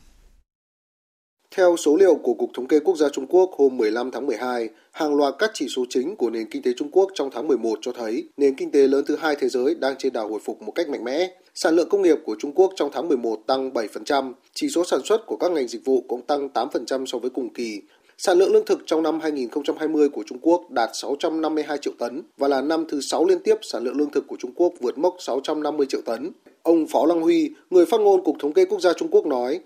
Theo 1.55 1.75
số 1.77 1.95
liệu 1.95 2.15
của 2.15 2.33
Cục 2.33 2.49
Thống 2.53 2.67
kê 2.67 2.79
Quốc 2.79 2.97
gia 2.97 3.09
Trung 3.09 3.27
Quốc 3.27 3.51
hôm 3.57 3.77
15 3.77 4.11
tháng 4.11 4.27
12, 4.27 4.69
hàng 4.91 5.15
loạt 5.15 5.33
các 5.39 5.51
chỉ 5.53 5.67
số 5.75 5.85
chính 5.89 6.15
của 6.15 6.29
nền 6.29 6.49
kinh 6.51 6.61
tế 6.61 6.71
Trung 6.77 6.91
Quốc 6.91 7.09
trong 7.15 7.29
tháng 7.33 7.47
11 7.47 7.79
cho 7.81 7.91
thấy 7.91 8.29
nền 8.37 8.55
kinh 8.55 8.71
tế 8.71 8.87
lớn 8.87 9.05
thứ 9.07 9.15
hai 9.15 9.35
thế 9.39 9.49
giới 9.49 9.75
đang 9.75 9.95
trên 9.97 10.13
đà 10.13 10.21
hồi 10.21 10.39
phục 10.45 10.61
một 10.61 10.71
cách 10.71 10.89
mạnh 10.89 11.03
mẽ. 11.03 11.31
Sản 11.55 11.75
lượng 11.75 11.89
công 11.89 12.01
nghiệp 12.01 12.17
của 12.25 12.35
Trung 12.39 12.51
Quốc 12.55 12.73
trong 12.75 12.89
tháng 12.93 13.07
11 13.07 13.39
tăng 13.47 13.69
7%, 13.69 14.33
chỉ 14.53 14.69
số 14.69 14.85
sản 14.85 14.99
xuất 15.03 15.25
của 15.25 15.37
các 15.37 15.51
ngành 15.51 15.67
dịch 15.67 15.85
vụ 15.85 16.05
cũng 16.07 16.21
tăng 16.21 16.49
8% 16.53 17.05
so 17.05 17.17
với 17.17 17.29
cùng 17.29 17.53
kỳ. 17.53 17.81
Sản 18.23 18.37
lượng 18.37 18.53
lương 18.53 18.65
thực 18.65 18.83
trong 18.85 19.03
năm 19.03 19.19
2020 19.19 20.09
của 20.09 20.23
Trung 20.27 20.37
Quốc 20.41 20.71
đạt 20.71 20.89
652 20.93 21.77
triệu 21.77 21.93
tấn 21.99 22.21
và 22.37 22.47
là 22.47 22.61
năm 22.61 22.85
thứ 22.89 23.01
6 23.01 23.25
liên 23.25 23.39
tiếp 23.39 23.55
sản 23.61 23.83
lượng 23.83 23.97
lương 23.97 24.09
thực 24.09 24.27
của 24.27 24.35
Trung 24.39 24.51
Quốc 24.55 24.73
vượt 24.79 24.97
mốc 24.97 25.15
650 25.19 25.87
triệu 25.89 26.01
tấn. 26.05 26.31
Ông 26.63 26.87
Phó 26.87 27.05
Lăng 27.05 27.21
Huy, 27.21 27.51
người 27.69 27.85
phát 27.85 28.01
ngôn 28.01 28.23
Cục 28.23 28.35
Thống 28.39 28.53
kê 28.53 28.65
Quốc 28.65 28.81
gia 28.81 28.93
Trung 28.93 29.07
Quốc 29.11 29.25
nói, 29.25 29.59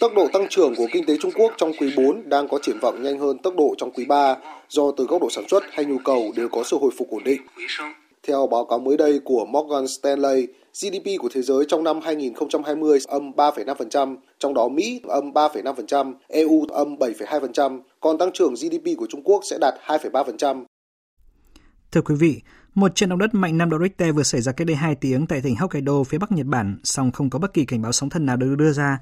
tốc 0.00 0.12
độ 0.14 0.28
tăng 0.32 0.46
trưởng 0.50 0.74
của 0.74 0.86
kinh 0.92 1.06
tế 1.06 1.16
Trung 1.20 1.30
Quốc 1.34 1.52
trong 1.56 1.72
quý 1.80 1.92
4 1.96 2.28
đang 2.28 2.48
có 2.48 2.58
triển 2.62 2.78
vọng 2.78 3.02
nhanh 3.02 3.18
hơn 3.18 3.38
tốc 3.38 3.54
độ 3.56 3.74
trong 3.78 3.90
quý 3.90 4.04
3 4.04 4.36
do 4.68 4.90
từ 4.96 5.04
góc 5.04 5.22
độ 5.22 5.30
sản 5.30 5.44
xuất 5.48 5.64
hay 5.70 5.84
nhu 5.84 5.98
cầu 6.04 6.32
đều 6.36 6.48
có 6.48 6.62
sự 6.64 6.78
hồi 6.80 6.90
phục 6.98 7.10
ổn 7.10 7.24
định. 7.24 7.40
Theo 8.22 8.46
báo 8.46 8.64
cáo 8.64 8.78
mới 8.78 8.96
đây 8.96 9.20
của 9.24 9.46
Morgan 9.46 9.88
Stanley, 9.88 10.46
GDP 10.74 11.06
của 11.18 11.28
thế 11.32 11.42
giới 11.42 11.64
trong 11.68 11.84
năm 11.84 12.00
2020 12.04 12.98
âm 13.08 13.30
3,5%, 13.30 14.16
trong 14.38 14.54
đó 14.54 14.68
Mỹ 14.68 15.00
âm 15.08 15.32
3,5%, 15.32 16.14
EU 16.28 16.64
âm 16.72 16.94
7,2%, 16.94 17.80
còn 18.00 18.18
tăng 18.18 18.32
trưởng 18.32 18.54
GDP 18.54 18.98
của 18.98 19.06
Trung 19.08 19.22
Quốc 19.24 19.40
sẽ 19.50 19.58
đạt 19.60 19.74
2,3%. 19.86 20.64
Thưa 21.92 22.00
quý 22.00 22.14
vị, 22.14 22.40
một 22.74 22.94
trận 22.94 23.08
động 23.08 23.18
đất 23.18 23.34
mạnh 23.34 23.58
5 23.58 23.70
độ 23.70 23.78
Richter 23.82 24.14
vừa 24.14 24.22
xảy 24.22 24.40
ra 24.40 24.52
cách 24.52 24.66
đây 24.66 24.76
2 24.76 24.94
tiếng 24.94 25.26
tại 25.26 25.40
tỉnh 25.40 25.56
Hokkaido, 25.56 26.02
phía 26.02 26.18
bắc 26.18 26.32
Nhật 26.32 26.46
Bản, 26.46 26.78
song 26.84 27.12
không 27.12 27.30
có 27.30 27.38
bất 27.38 27.54
kỳ 27.54 27.64
cảnh 27.64 27.82
báo 27.82 27.92
sóng 27.92 28.10
thần 28.10 28.26
nào 28.26 28.36
được 28.36 28.54
đưa 28.58 28.72
ra. 28.72 28.98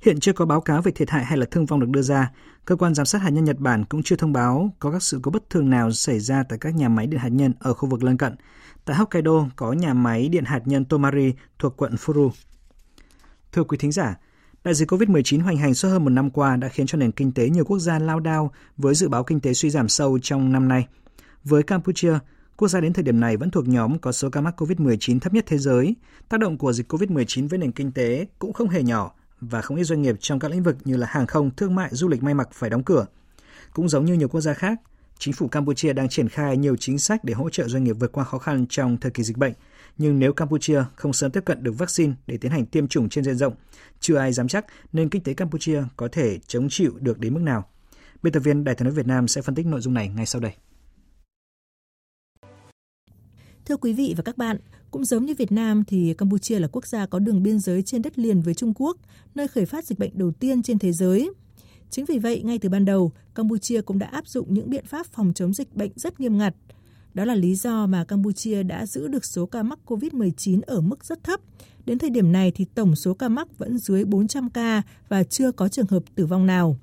Hiện 0.00 0.20
chưa 0.20 0.32
có 0.32 0.46
báo 0.46 0.60
cáo 0.60 0.82
về 0.82 0.92
thiệt 0.92 1.10
hại 1.10 1.24
hay 1.24 1.38
là 1.38 1.46
thương 1.50 1.66
vong 1.66 1.80
được 1.80 1.88
đưa 1.88 2.02
ra. 2.02 2.32
Cơ 2.64 2.76
quan 2.76 2.94
giám 2.94 3.06
sát 3.06 3.18
hạt 3.18 3.30
nhân 3.30 3.44
Nhật 3.44 3.58
Bản 3.58 3.84
cũng 3.84 4.02
chưa 4.02 4.16
thông 4.16 4.32
báo 4.32 4.74
có 4.78 4.90
các 4.90 5.02
sự 5.02 5.20
cố 5.22 5.30
bất 5.30 5.50
thường 5.50 5.70
nào 5.70 5.92
xảy 5.92 6.20
ra 6.20 6.42
tại 6.48 6.58
các 6.58 6.74
nhà 6.74 6.88
máy 6.88 7.06
điện 7.06 7.20
hạt 7.20 7.28
nhân 7.28 7.52
ở 7.60 7.74
khu 7.74 7.88
vực 7.88 8.02
lân 8.02 8.16
cận. 8.16 8.36
Tại 8.84 8.96
Hokkaido 8.96 9.48
có 9.56 9.72
nhà 9.72 9.94
máy 9.94 10.28
điện 10.28 10.44
hạt 10.44 10.62
nhân 10.64 10.84
Tomari 10.84 11.34
thuộc 11.58 11.76
quận 11.76 11.94
Furu. 11.94 12.30
Thưa 13.52 13.64
quý 13.64 13.78
thính 13.78 13.92
giả, 13.92 14.14
đại 14.64 14.74
dịch 14.74 14.92
COVID-19 14.92 15.42
hoành 15.42 15.56
hành 15.56 15.74
suốt 15.74 15.88
hơn 15.88 16.04
một 16.04 16.10
năm 16.10 16.30
qua 16.30 16.56
đã 16.56 16.68
khiến 16.68 16.86
cho 16.86 16.98
nền 16.98 17.12
kinh 17.12 17.32
tế 17.32 17.48
nhiều 17.48 17.64
quốc 17.64 17.78
gia 17.78 17.98
lao 17.98 18.20
đao 18.20 18.52
với 18.76 18.94
dự 18.94 19.08
báo 19.08 19.24
kinh 19.24 19.40
tế 19.40 19.54
suy 19.54 19.70
giảm 19.70 19.88
sâu 19.88 20.18
trong 20.22 20.52
năm 20.52 20.68
nay. 20.68 20.86
Với 21.44 21.62
Campuchia, 21.62 22.18
quốc 22.56 22.68
gia 22.68 22.80
đến 22.80 22.92
thời 22.92 23.04
điểm 23.04 23.20
này 23.20 23.36
vẫn 23.36 23.50
thuộc 23.50 23.68
nhóm 23.68 23.98
có 23.98 24.12
số 24.12 24.30
ca 24.30 24.40
mắc 24.40 24.62
COVID-19 24.62 25.18
thấp 25.20 25.34
nhất 25.34 25.44
thế 25.48 25.58
giới. 25.58 25.96
Tác 26.28 26.40
động 26.40 26.58
của 26.58 26.72
dịch 26.72 26.92
COVID-19 26.92 27.48
với 27.48 27.58
nền 27.58 27.72
kinh 27.72 27.92
tế 27.92 28.26
cũng 28.38 28.52
không 28.52 28.68
hề 28.68 28.82
nhỏ 28.82 29.14
và 29.40 29.62
không 29.62 29.76
ít 29.76 29.84
doanh 29.84 30.02
nghiệp 30.02 30.16
trong 30.20 30.38
các 30.38 30.50
lĩnh 30.50 30.62
vực 30.62 30.76
như 30.84 30.96
là 30.96 31.06
hàng 31.06 31.26
không, 31.26 31.50
thương 31.56 31.74
mại, 31.74 31.88
du 31.92 32.08
lịch 32.08 32.22
may 32.22 32.34
mặc 32.34 32.48
phải 32.52 32.70
đóng 32.70 32.84
cửa. 32.84 33.06
Cũng 33.72 33.88
giống 33.88 34.04
như 34.04 34.14
nhiều 34.14 34.28
quốc 34.28 34.40
gia 34.40 34.54
khác, 34.54 34.80
chính 35.18 35.34
phủ 35.34 35.48
Campuchia 35.48 35.92
đang 35.92 36.08
triển 36.08 36.28
khai 36.28 36.56
nhiều 36.56 36.76
chính 36.76 36.98
sách 36.98 37.24
để 37.24 37.34
hỗ 37.34 37.50
trợ 37.50 37.68
doanh 37.68 37.84
nghiệp 37.84 37.92
vượt 37.92 38.12
qua 38.12 38.24
khó 38.24 38.38
khăn 38.38 38.66
trong 38.68 38.96
thời 38.96 39.12
kỳ 39.12 39.22
dịch 39.22 39.36
bệnh. 39.36 39.52
Nhưng 39.98 40.18
nếu 40.18 40.32
Campuchia 40.32 40.84
không 40.96 41.12
sớm 41.12 41.30
tiếp 41.30 41.44
cận 41.44 41.62
được 41.62 41.72
vaccine 41.78 42.12
để 42.26 42.36
tiến 42.36 42.52
hành 42.52 42.66
tiêm 42.66 42.88
chủng 42.88 43.08
trên 43.08 43.24
diện 43.24 43.36
rộng, 43.36 43.54
chưa 44.00 44.16
ai 44.16 44.32
dám 44.32 44.48
chắc 44.48 44.66
nền 44.92 45.08
kinh 45.08 45.22
tế 45.22 45.34
Campuchia 45.34 45.82
có 45.96 46.08
thể 46.12 46.38
chống 46.46 46.68
chịu 46.70 46.98
được 47.00 47.18
đến 47.18 47.34
mức 47.34 47.40
nào. 47.40 47.68
Biên 48.22 48.32
tập 48.32 48.40
viên 48.40 48.64
Đài 48.64 48.74
tiếng 48.74 48.84
nói 48.84 48.94
Việt 48.94 49.06
Nam 49.06 49.28
sẽ 49.28 49.42
phân 49.42 49.54
tích 49.54 49.66
nội 49.66 49.80
dung 49.80 49.94
này 49.94 50.08
ngay 50.08 50.26
sau 50.26 50.40
đây. 50.40 50.52
Thưa 53.64 53.76
quý 53.76 53.92
vị 53.92 54.14
và 54.16 54.22
các 54.22 54.36
bạn, 54.36 54.56
cũng 54.90 55.04
giống 55.04 55.24
như 55.24 55.34
Việt 55.38 55.52
Nam 55.52 55.84
thì 55.84 56.14
Campuchia 56.18 56.58
là 56.58 56.68
quốc 56.72 56.86
gia 56.86 57.06
có 57.06 57.18
đường 57.18 57.42
biên 57.42 57.58
giới 57.58 57.82
trên 57.82 58.02
đất 58.02 58.18
liền 58.18 58.40
với 58.40 58.54
Trung 58.54 58.72
Quốc, 58.74 58.96
nơi 59.34 59.48
khởi 59.48 59.66
phát 59.66 59.84
dịch 59.84 59.98
bệnh 59.98 60.10
đầu 60.14 60.32
tiên 60.32 60.62
trên 60.62 60.78
thế 60.78 60.92
giới. 60.92 61.30
Chính 61.90 62.04
vì 62.04 62.18
vậy, 62.18 62.42
ngay 62.42 62.58
từ 62.58 62.68
ban 62.68 62.84
đầu, 62.84 63.12
Campuchia 63.34 63.80
cũng 63.80 63.98
đã 63.98 64.06
áp 64.06 64.28
dụng 64.28 64.54
những 64.54 64.70
biện 64.70 64.84
pháp 64.86 65.06
phòng 65.06 65.32
chống 65.34 65.54
dịch 65.54 65.74
bệnh 65.74 65.90
rất 65.96 66.20
nghiêm 66.20 66.38
ngặt. 66.38 66.54
Đó 67.14 67.24
là 67.24 67.34
lý 67.34 67.54
do 67.54 67.86
mà 67.86 68.04
Campuchia 68.04 68.62
đã 68.62 68.86
giữ 68.86 69.08
được 69.08 69.24
số 69.24 69.46
ca 69.46 69.62
mắc 69.62 69.78
COVID-19 69.86 70.60
ở 70.66 70.80
mức 70.80 71.04
rất 71.04 71.24
thấp. 71.24 71.40
Đến 71.86 71.98
thời 71.98 72.10
điểm 72.10 72.32
này 72.32 72.52
thì 72.54 72.64
tổng 72.64 72.96
số 72.96 73.14
ca 73.14 73.28
mắc 73.28 73.58
vẫn 73.58 73.78
dưới 73.78 74.04
400 74.04 74.50
ca 74.50 74.82
và 75.08 75.24
chưa 75.24 75.52
có 75.52 75.68
trường 75.68 75.86
hợp 75.86 76.02
tử 76.14 76.26
vong 76.26 76.46
nào. 76.46 76.76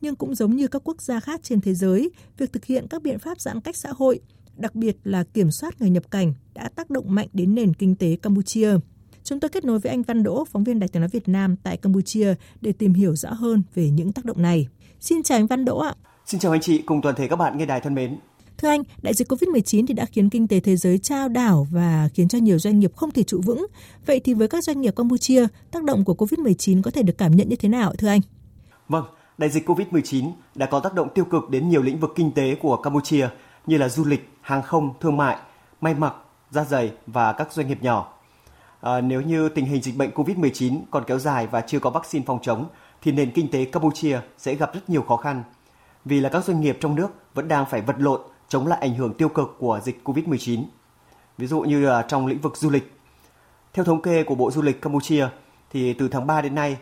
Nhưng 0.00 0.16
cũng 0.16 0.34
giống 0.34 0.56
như 0.56 0.68
các 0.68 0.82
quốc 0.84 1.02
gia 1.02 1.20
khác 1.20 1.40
trên 1.42 1.60
thế 1.60 1.74
giới, 1.74 2.10
việc 2.38 2.52
thực 2.52 2.64
hiện 2.64 2.86
các 2.90 3.02
biện 3.02 3.18
pháp 3.18 3.40
giãn 3.40 3.60
cách 3.60 3.76
xã 3.76 3.92
hội, 3.96 4.20
đặc 4.56 4.74
biệt 4.74 4.96
là 5.04 5.24
kiểm 5.24 5.50
soát 5.50 5.80
người 5.80 5.90
nhập 5.90 6.10
cảnh 6.10 6.34
đã 6.54 6.68
tác 6.68 6.90
động 6.90 7.14
mạnh 7.14 7.28
đến 7.32 7.54
nền 7.54 7.74
kinh 7.74 7.94
tế 7.94 8.16
Campuchia. 8.16 8.70
Chúng 9.24 9.40
tôi 9.40 9.48
kết 9.48 9.64
nối 9.64 9.78
với 9.78 9.90
anh 9.90 10.02
Văn 10.02 10.22
Đỗ, 10.22 10.44
phóng 10.44 10.64
viên 10.64 10.78
Đài 10.78 10.88
tiếng 10.88 11.00
nói 11.00 11.08
Việt 11.08 11.28
Nam 11.28 11.56
tại 11.56 11.76
Campuchia 11.76 12.34
để 12.60 12.72
tìm 12.72 12.94
hiểu 12.94 13.16
rõ 13.16 13.32
hơn 13.32 13.62
về 13.74 13.90
những 13.90 14.12
tác 14.12 14.24
động 14.24 14.42
này. 14.42 14.68
Xin 15.00 15.22
chào 15.22 15.38
anh 15.38 15.46
Văn 15.46 15.64
Đỗ 15.64 15.78
ạ. 15.78 15.94
Xin 16.26 16.40
chào 16.40 16.52
anh 16.52 16.60
chị 16.60 16.82
cùng 16.82 17.02
toàn 17.02 17.14
thể 17.14 17.28
các 17.28 17.36
bạn 17.36 17.58
nghe 17.58 17.66
đài 17.66 17.80
thân 17.80 17.94
mến. 17.94 18.16
Thưa 18.58 18.68
anh, 18.68 18.82
đại 19.02 19.14
dịch 19.14 19.32
Covid-19 19.32 19.86
thì 19.86 19.94
đã 19.94 20.04
khiến 20.04 20.30
kinh 20.30 20.48
tế 20.48 20.60
thế 20.60 20.76
giới 20.76 20.98
trao 20.98 21.28
đảo 21.28 21.66
và 21.70 22.08
khiến 22.14 22.28
cho 22.28 22.38
nhiều 22.38 22.58
doanh 22.58 22.78
nghiệp 22.78 22.96
không 22.96 23.10
thể 23.10 23.22
trụ 23.22 23.40
vững. 23.44 23.66
Vậy 24.06 24.20
thì 24.20 24.34
với 24.34 24.48
các 24.48 24.64
doanh 24.64 24.80
nghiệp 24.80 24.96
Campuchia, 24.96 25.46
tác 25.70 25.84
động 25.84 26.04
của 26.04 26.14
Covid-19 26.14 26.82
có 26.82 26.90
thể 26.90 27.02
được 27.02 27.18
cảm 27.18 27.36
nhận 27.36 27.48
như 27.48 27.56
thế 27.56 27.68
nào 27.68 27.94
thưa 27.98 28.08
anh? 28.08 28.20
Vâng, 28.88 29.04
đại 29.38 29.50
dịch 29.50 29.68
Covid-19 29.68 30.30
đã 30.54 30.66
có 30.66 30.80
tác 30.80 30.94
động 30.94 31.08
tiêu 31.14 31.24
cực 31.24 31.50
đến 31.50 31.68
nhiều 31.68 31.82
lĩnh 31.82 32.00
vực 32.00 32.10
kinh 32.16 32.32
tế 32.32 32.54
của 32.54 32.76
Campuchia 32.76 33.28
như 33.66 33.78
là 33.78 33.88
du 33.88 34.04
lịch, 34.04 34.30
hàng 34.40 34.62
không, 34.62 34.94
thương 35.00 35.16
mại, 35.16 35.36
may 35.80 35.94
mặc, 35.94 36.14
da 36.50 36.64
giày 36.64 36.92
và 37.06 37.32
các 37.32 37.52
doanh 37.52 37.68
nghiệp 37.68 37.82
nhỏ. 37.82 38.12
À, 38.80 39.00
nếu 39.00 39.20
như 39.20 39.48
tình 39.48 39.64
hình 39.64 39.82
dịch 39.82 39.96
bệnh 39.96 40.10
COVID-19 40.10 40.80
còn 40.90 41.04
kéo 41.06 41.18
dài 41.18 41.46
và 41.46 41.60
chưa 41.60 41.78
có 41.78 41.90
vaccine 41.90 42.24
phòng 42.26 42.38
chống, 42.42 42.68
thì 43.02 43.12
nền 43.12 43.30
kinh 43.30 43.50
tế 43.50 43.64
Campuchia 43.64 44.20
sẽ 44.38 44.54
gặp 44.54 44.74
rất 44.74 44.90
nhiều 44.90 45.02
khó 45.02 45.16
khăn. 45.16 45.42
Vì 46.04 46.20
là 46.20 46.28
các 46.28 46.44
doanh 46.44 46.60
nghiệp 46.60 46.78
trong 46.80 46.94
nước 46.94 47.08
vẫn 47.34 47.48
đang 47.48 47.66
phải 47.66 47.80
vật 47.80 47.96
lộn 47.98 48.20
chống 48.48 48.66
lại 48.66 48.78
ảnh 48.80 48.94
hưởng 48.94 49.14
tiêu 49.14 49.28
cực 49.28 49.56
của 49.58 49.80
dịch 49.84 50.00
COVID-19. 50.04 50.64
Ví 51.38 51.46
dụ 51.46 51.60
như 51.60 51.80
là 51.80 52.02
trong 52.02 52.26
lĩnh 52.26 52.40
vực 52.40 52.56
du 52.56 52.70
lịch. 52.70 52.92
Theo 53.72 53.84
thống 53.84 54.02
kê 54.02 54.22
của 54.22 54.34
Bộ 54.34 54.50
Du 54.50 54.62
lịch 54.62 54.82
Campuchia, 54.82 55.28
thì 55.70 55.92
từ 55.92 56.08
tháng 56.08 56.26
3 56.26 56.40
đến 56.40 56.54
nay, 56.54 56.76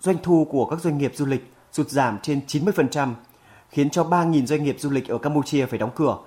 doanh 0.00 0.16
thu 0.22 0.46
của 0.50 0.66
các 0.66 0.80
doanh 0.80 0.98
nghiệp 0.98 1.12
du 1.14 1.26
lịch 1.26 1.52
sụt 1.72 1.88
giảm 1.88 2.18
trên 2.22 2.40
90%, 2.46 3.14
khiến 3.76 3.90
cho 3.90 4.04
3.000 4.04 4.46
doanh 4.46 4.64
nghiệp 4.64 4.76
du 4.78 4.90
lịch 4.90 5.08
ở 5.08 5.18
Campuchia 5.18 5.66
phải 5.66 5.78
đóng 5.78 5.90
cửa. 5.94 6.18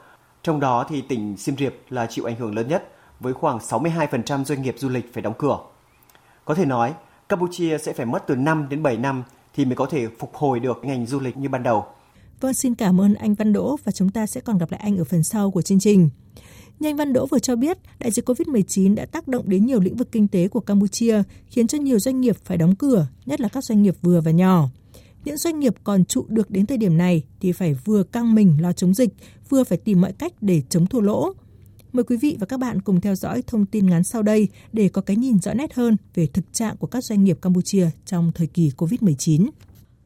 Trong 0.43 0.59
đó 0.59 0.85
thì 0.89 1.01
tỉnh 1.01 1.37
Siem 1.37 1.57
Reap 1.57 1.73
là 1.89 2.05
chịu 2.09 2.25
ảnh 2.25 2.35
hưởng 2.35 2.55
lớn 2.55 2.67
nhất 2.67 2.91
với 3.19 3.33
khoảng 3.33 3.57
62% 3.57 4.43
doanh 4.43 4.61
nghiệp 4.61 4.75
du 4.77 4.89
lịch 4.89 5.13
phải 5.13 5.23
đóng 5.23 5.33
cửa. 5.37 5.59
Có 6.45 6.55
thể 6.55 6.65
nói, 6.65 6.93
Campuchia 7.29 7.77
sẽ 7.77 7.93
phải 7.93 8.05
mất 8.05 8.23
từ 8.27 8.35
5 8.35 8.69
đến 8.69 8.83
7 8.83 8.97
năm 8.97 9.23
thì 9.55 9.65
mới 9.65 9.75
có 9.75 9.85
thể 9.85 10.07
phục 10.19 10.35
hồi 10.35 10.59
được 10.59 10.77
ngành 10.83 11.05
du 11.05 11.19
lịch 11.19 11.37
như 11.37 11.49
ban 11.49 11.63
đầu. 11.63 11.85
Vâng, 12.39 12.53
xin 12.53 12.75
cảm 12.75 13.01
ơn 13.01 13.13
anh 13.13 13.33
Văn 13.33 13.53
Đỗ 13.53 13.77
và 13.83 13.91
chúng 13.91 14.09
ta 14.09 14.27
sẽ 14.27 14.41
còn 14.41 14.57
gặp 14.57 14.71
lại 14.71 14.81
anh 14.83 14.97
ở 14.97 15.03
phần 15.03 15.23
sau 15.23 15.51
của 15.51 15.61
chương 15.61 15.79
trình. 15.79 16.09
Như 16.79 16.89
anh 16.89 16.95
Văn 16.95 17.13
Đỗ 17.13 17.25
vừa 17.25 17.39
cho 17.39 17.55
biết, 17.55 17.77
đại 17.99 18.11
dịch 18.11 18.29
COVID-19 18.29 18.95
đã 18.95 19.05
tác 19.05 19.27
động 19.27 19.49
đến 19.49 19.65
nhiều 19.65 19.79
lĩnh 19.79 19.95
vực 19.95 20.11
kinh 20.11 20.27
tế 20.27 20.47
của 20.47 20.59
Campuchia, 20.59 21.23
khiến 21.47 21.67
cho 21.67 21.77
nhiều 21.77 21.99
doanh 21.99 22.21
nghiệp 22.21 22.37
phải 22.43 22.57
đóng 22.57 22.75
cửa, 22.75 23.07
nhất 23.25 23.41
là 23.41 23.47
các 23.47 23.63
doanh 23.63 23.81
nghiệp 23.81 23.95
vừa 24.01 24.21
và 24.21 24.31
nhỏ. 24.31 24.69
Những 25.25 25.37
doanh 25.37 25.59
nghiệp 25.59 25.75
còn 25.83 26.05
trụ 26.05 26.25
được 26.29 26.51
đến 26.51 26.65
thời 26.65 26.77
điểm 26.77 26.97
này 26.97 27.23
thì 27.39 27.51
phải 27.51 27.73
vừa 27.73 28.03
căng 28.03 28.35
mình 28.35 28.57
lo 28.61 28.73
chống 28.73 28.93
dịch, 28.93 29.09
vừa 29.49 29.63
phải 29.63 29.77
tìm 29.77 30.01
mọi 30.01 30.11
cách 30.11 30.33
để 30.41 30.61
chống 30.69 30.87
thua 30.87 31.01
lỗ. 31.01 31.33
Mời 31.93 32.03
quý 32.03 32.17
vị 32.17 32.37
và 32.39 32.45
các 32.45 32.59
bạn 32.59 32.81
cùng 32.81 33.01
theo 33.01 33.15
dõi 33.15 33.41
thông 33.47 33.65
tin 33.65 33.89
ngắn 33.89 34.03
sau 34.03 34.23
đây 34.23 34.47
để 34.73 34.89
có 34.89 35.01
cái 35.01 35.15
nhìn 35.17 35.39
rõ 35.39 35.53
nét 35.53 35.73
hơn 35.73 35.97
về 36.15 36.27
thực 36.27 36.53
trạng 36.53 36.77
của 36.77 36.87
các 36.87 37.03
doanh 37.03 37.23
nghiệp 37.23 37.37
Campuchia 37.41 37.87
trong 38.05 38.31
thời 38.35 38.47
kỳ 38.47 38.71
COVID-19. 38.77 39.49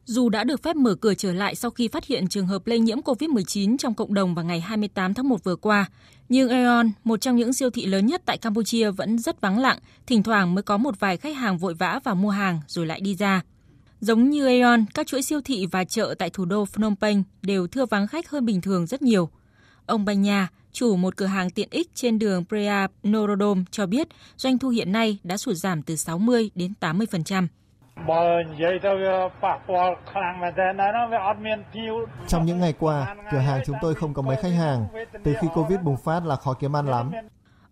Dù 0.04 0.28
đã 0.28 0.44
được 0.44 0.62
phép 0.62 0.76
mở 0.76 0.94
cửa 0.94 1.14
trở 1.14 1.32
lại 1.32 1.54
sau 1.54 1.70
khi 1.70 1.88
phát 1.88 2.06
hiện 2.06 2.28
trường 2.28 2.46
hợp 2.46 2.66
lây 2.66 2.78
nhiễm 2.78 3.00
COVID-19 3.00 3.76
trong 3.76 3.94
cộng 3.94 4.14
đồng 4.14 4.34
vào 4.34 4.44
ngày 4.44 4.60
28 4.60 5.14
tháng 5.14 5.28
1 5.28 5.44
vừa 5.44 5.56
qua, 5.56 5.90
nhưng 6.28 6.48
Aeon, 6.48 6.86
một 7.04 7.20
trong 7.20 7.36
những 7.36 7.52
siêu 7.52 7.70
thị 7.70 7.86
lớn 7.86 8.06
nhất 8.06 8.22
tại 8.26 8.38
Campuchia 8.38 8.90
vẫn 8.90 9.18
rất 9.18 9.40
vắng 9.40 9.58
lặng, 9.58 9.78
thỉnh 10.06 10.22
thoảng 10.22 10.54
mới 10.54 10.62
có 10.62 10.76
một 10.76 11.00
vài 11.00 11.16
khách 11.16 11.36
hàng 11.36 11.58
vội 11.58 11.74
vã 11.74 12.00
vào 12.04 12.14
mua 12.14 12.30
hàng 12.30 12.60
rồi 12.66 12.86
lại 12.86 13.00
đi 13.00 13.14
ra. 13.14 13.42
Giống 14.04 14.30
như 14.30 14.46
Aeon, 14.46 14.78
các 14.94 15.06
chuỗi 15.06 15.22
siêu 15.22 15.40
thị 15.44 15.66
và 15.72 15.84
chợ 15.84 16.14
tại 16.18 16.30
thủ 16.30 16.44
đô 16.44 16.64
Phnom 16.64 16.96
Penh 16.96 17.22
đều 17.42 17.66
thưa 17.66 17.86
vắng 17.86 18.06
khách 18.06 18.28
hơn 18.28 18.44
bình 18.44 18.60
thường 18.60 18.86
rất 18.86 19.02
nhiều. 19.02 19.28
Ông 19.86 20.04
Banh 20.04 20.22
Nha, 20.22 20.48
chủ 20.72 20.96
một 20.96 21.16
cửa 21.16 21.26
hàng 21.26 21.50
tiện 21.50 21.68
ích 21.70 21.90
trên 21.94 22.18
đường 22.18 22.44
Preah 22.48 22.90
Norodom 23.08 23.64
cho 23.70 23.86
biết 23.86 24.08
doanh 24.36 24.58
thu 24.58 24.68
hiện 24.68 24.92
nay 24.92 25.18
đã 25.22 25.36
sụt 25.36 25.56
giảm 25.56 25.82
từ 25.82 25.96
60 25.96 26.50
đến 26.54 26.72
80%. 26.80 27.46
Trong 32.28 32.46
những 32.46 32.60
ngày 32.60 32.74
qua, 32.78 33.14
cửa 33.32 33.38
hàng 33.38 33.60
chúng 33.66 33.76
tôi 33.82 33.94
không 33.94 34.14
có 34.14 34.22
mấy 34.22 34.36
khách 34.36 34.54
hàng. 34.58 34.86
Từ 35.24 35.34
khi 35.40 35.48
Covid 35.54 35.78
bùng 35.80 35.96
phát 35.96 36.26
là 36.26 36.36
khó 36.36 36.54
kiếm 36.54 36.76
ăn 36.76 36.86
lắm. 36.86 37.10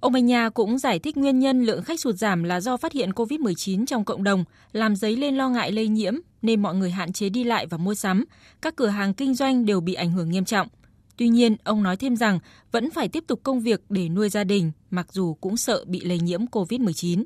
Ông 0.03 0.15
Anh 0.15 0.27
Nha 0.27 0.51
cũng 0.51 0.79
giải 0.79 0.99
thích 0.99 1.17
nguyên 1.17 1.39
nhân 1.39 1.63
lượng 1.63 1.83
khách 1.83 2.01
sụt 2.01 2.17
giảm 2.17 2.43
là 2.43 2.61
do 2.61 2.77
phát 2.77 2.93
hiện 2.93 3.11
COVID-19 3.11 3.87
trong 3.87 4.05
cộng 4.05 4.25
đồng, 4.25 4.45
làm 4.73 4.97
dấy 4.97 5.17
lên 5.17 5.37
lo 5.37 5.49
ngại 5.49 5.73
lây 5.73 5.89
nhiễm 5.89 6.15
nên 6.43 6.63
mọi 6.63 6.75
người 6.75 6.91
hạn 6.91 7.13
chế 7.13 7.29
đi 7.29 7.45
lại 7.45 7.67
và 7.67 7.79
mua 7.79 7.95
sắm. 7.95 8.25
Các 8.63 8.77
cửa 8.77 8.87
hàng 8.87 9.15
kinh 9.15 9.35
doanh 9.35 9.67
đều 9.67 9.81
bị 9.81 9.95
ảnh 9.95 10.13
hưởng 10.13 10.31
nghiêm 10.31 10.45
trọng. 10.45 10.69
Tuy 11.17 11.29
nhiên, 11.29 11.57
ông 11.65 11.83
nói 11.83 11.97
thêm 11.97 12.17
rằng 12.17 12.39
vẫn 12.73 12.91
phải 12.91 13.09
tiếp 13.09 13.25
tục 13.27 13.41
công 13.43 13.61
việc 13.61 13.81
để 13.89 14.09
nuôi 14.09 14.29
gia 14.29 14.45
đình, 14.45 14.73
mặc 14.91 15.07
dù 15.13 15.35
cũng 15.35 15.57
sợ 15.57 15.85
bị 15.87 16.01
lây 16.01 16.19
nhiễm 16.19 16.47
COVID-19. 16.47 17.25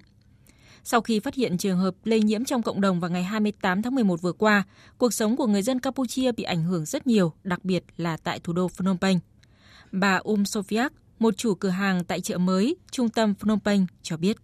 Sau 0.84 1.00
khi 1.00 1.20
phát 1.20 1.34
hiện 1.34 1.58
trường 1.58 1.78
hợp 1.78 1.94
lây 2.04 2.20
nhiễm 2.20 2.44
trong 2.44 2.62
cộng 2.62 2.80
đồng 2.80 3.00
vào 3.00 3.10
ngày 3.10 3.22
28 3.22 3.82
tháng 3.82 3.94
11 3.94 4.22
vừa 4.22 4.32
qua, 4.32 4.62
cuộc 4.98 5.14
sống 5.14 5.36
của 5.36 5.46
người 5.46 5.62
dân 5.62 5.80
Campuchia 5.80 6.32
bị 6.32 6.44
ảnh 6.44 6.64
hưởng 6.64 6.84
rất 6.84 7.06
nhiều, 7.06 7.32
đặc 7.44 7.64
biệt 7.64 7.84
là 7.96 8.16
tại 8.16 8.40
thủ 8.40 8.52
đô 8.52 8.68
Phnom 8.68 8.98
Penh. 8.98 9.18
Bà 9.92 10.16
Um 10.16 10.42
Sofiak, 10.42 10.90
một 11.18 11.36
chủ 11.36 11.54
cửa 11.54 11.68
hàng 11.68 12.04
tại 12.04 12.20
chợ 12.20 12.38
mới, 12.38 12.76
trung 12.90 13.08
tâm 13.08 13.34
Phnom 13.34 13.60
Penh 13.60 13.86
cho 14.02 14.16
biết. 14.16 14.36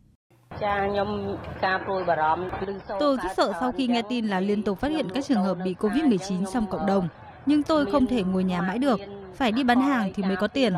Tôi 3.01 3.17
rất 3.17 3.31
sợ 3.37 3.53
sau 3.61 3.73
khi 3.73 3.87
nghe 3.87 4.03
tin 4.09 4.27
là 4.27 4.41
liên 4.41 4.63
tục 4.63 4.81
phát 4.81 4.91
hiện 4.91 5.07
các 5.15 5.25
trường 5.29 5.43
hợp 5.43 5.59
bị 5.65 5.75
COVID-19 5.75 6.45
trong 6.53 6.67
cộng 6.71 6.87
đồng. 6.87 7.09
Nhưng 7.47 7.63
tôi 7.63 7.87
không 7.93 8.07
thể 8.07 8.23
ngồi 8.23 8.45
nhà 8.45 8.63
mãi 8.63 8.79
được, 8.79 9.01
phải 9.35 9.53
đi 9.53 9.65
bán 9.65 9.81
hàng 9.81 10.13
thì 10.15 10.23
mới 10.23 10.37
có 10.37 10.49
tiền. 10.49 10.73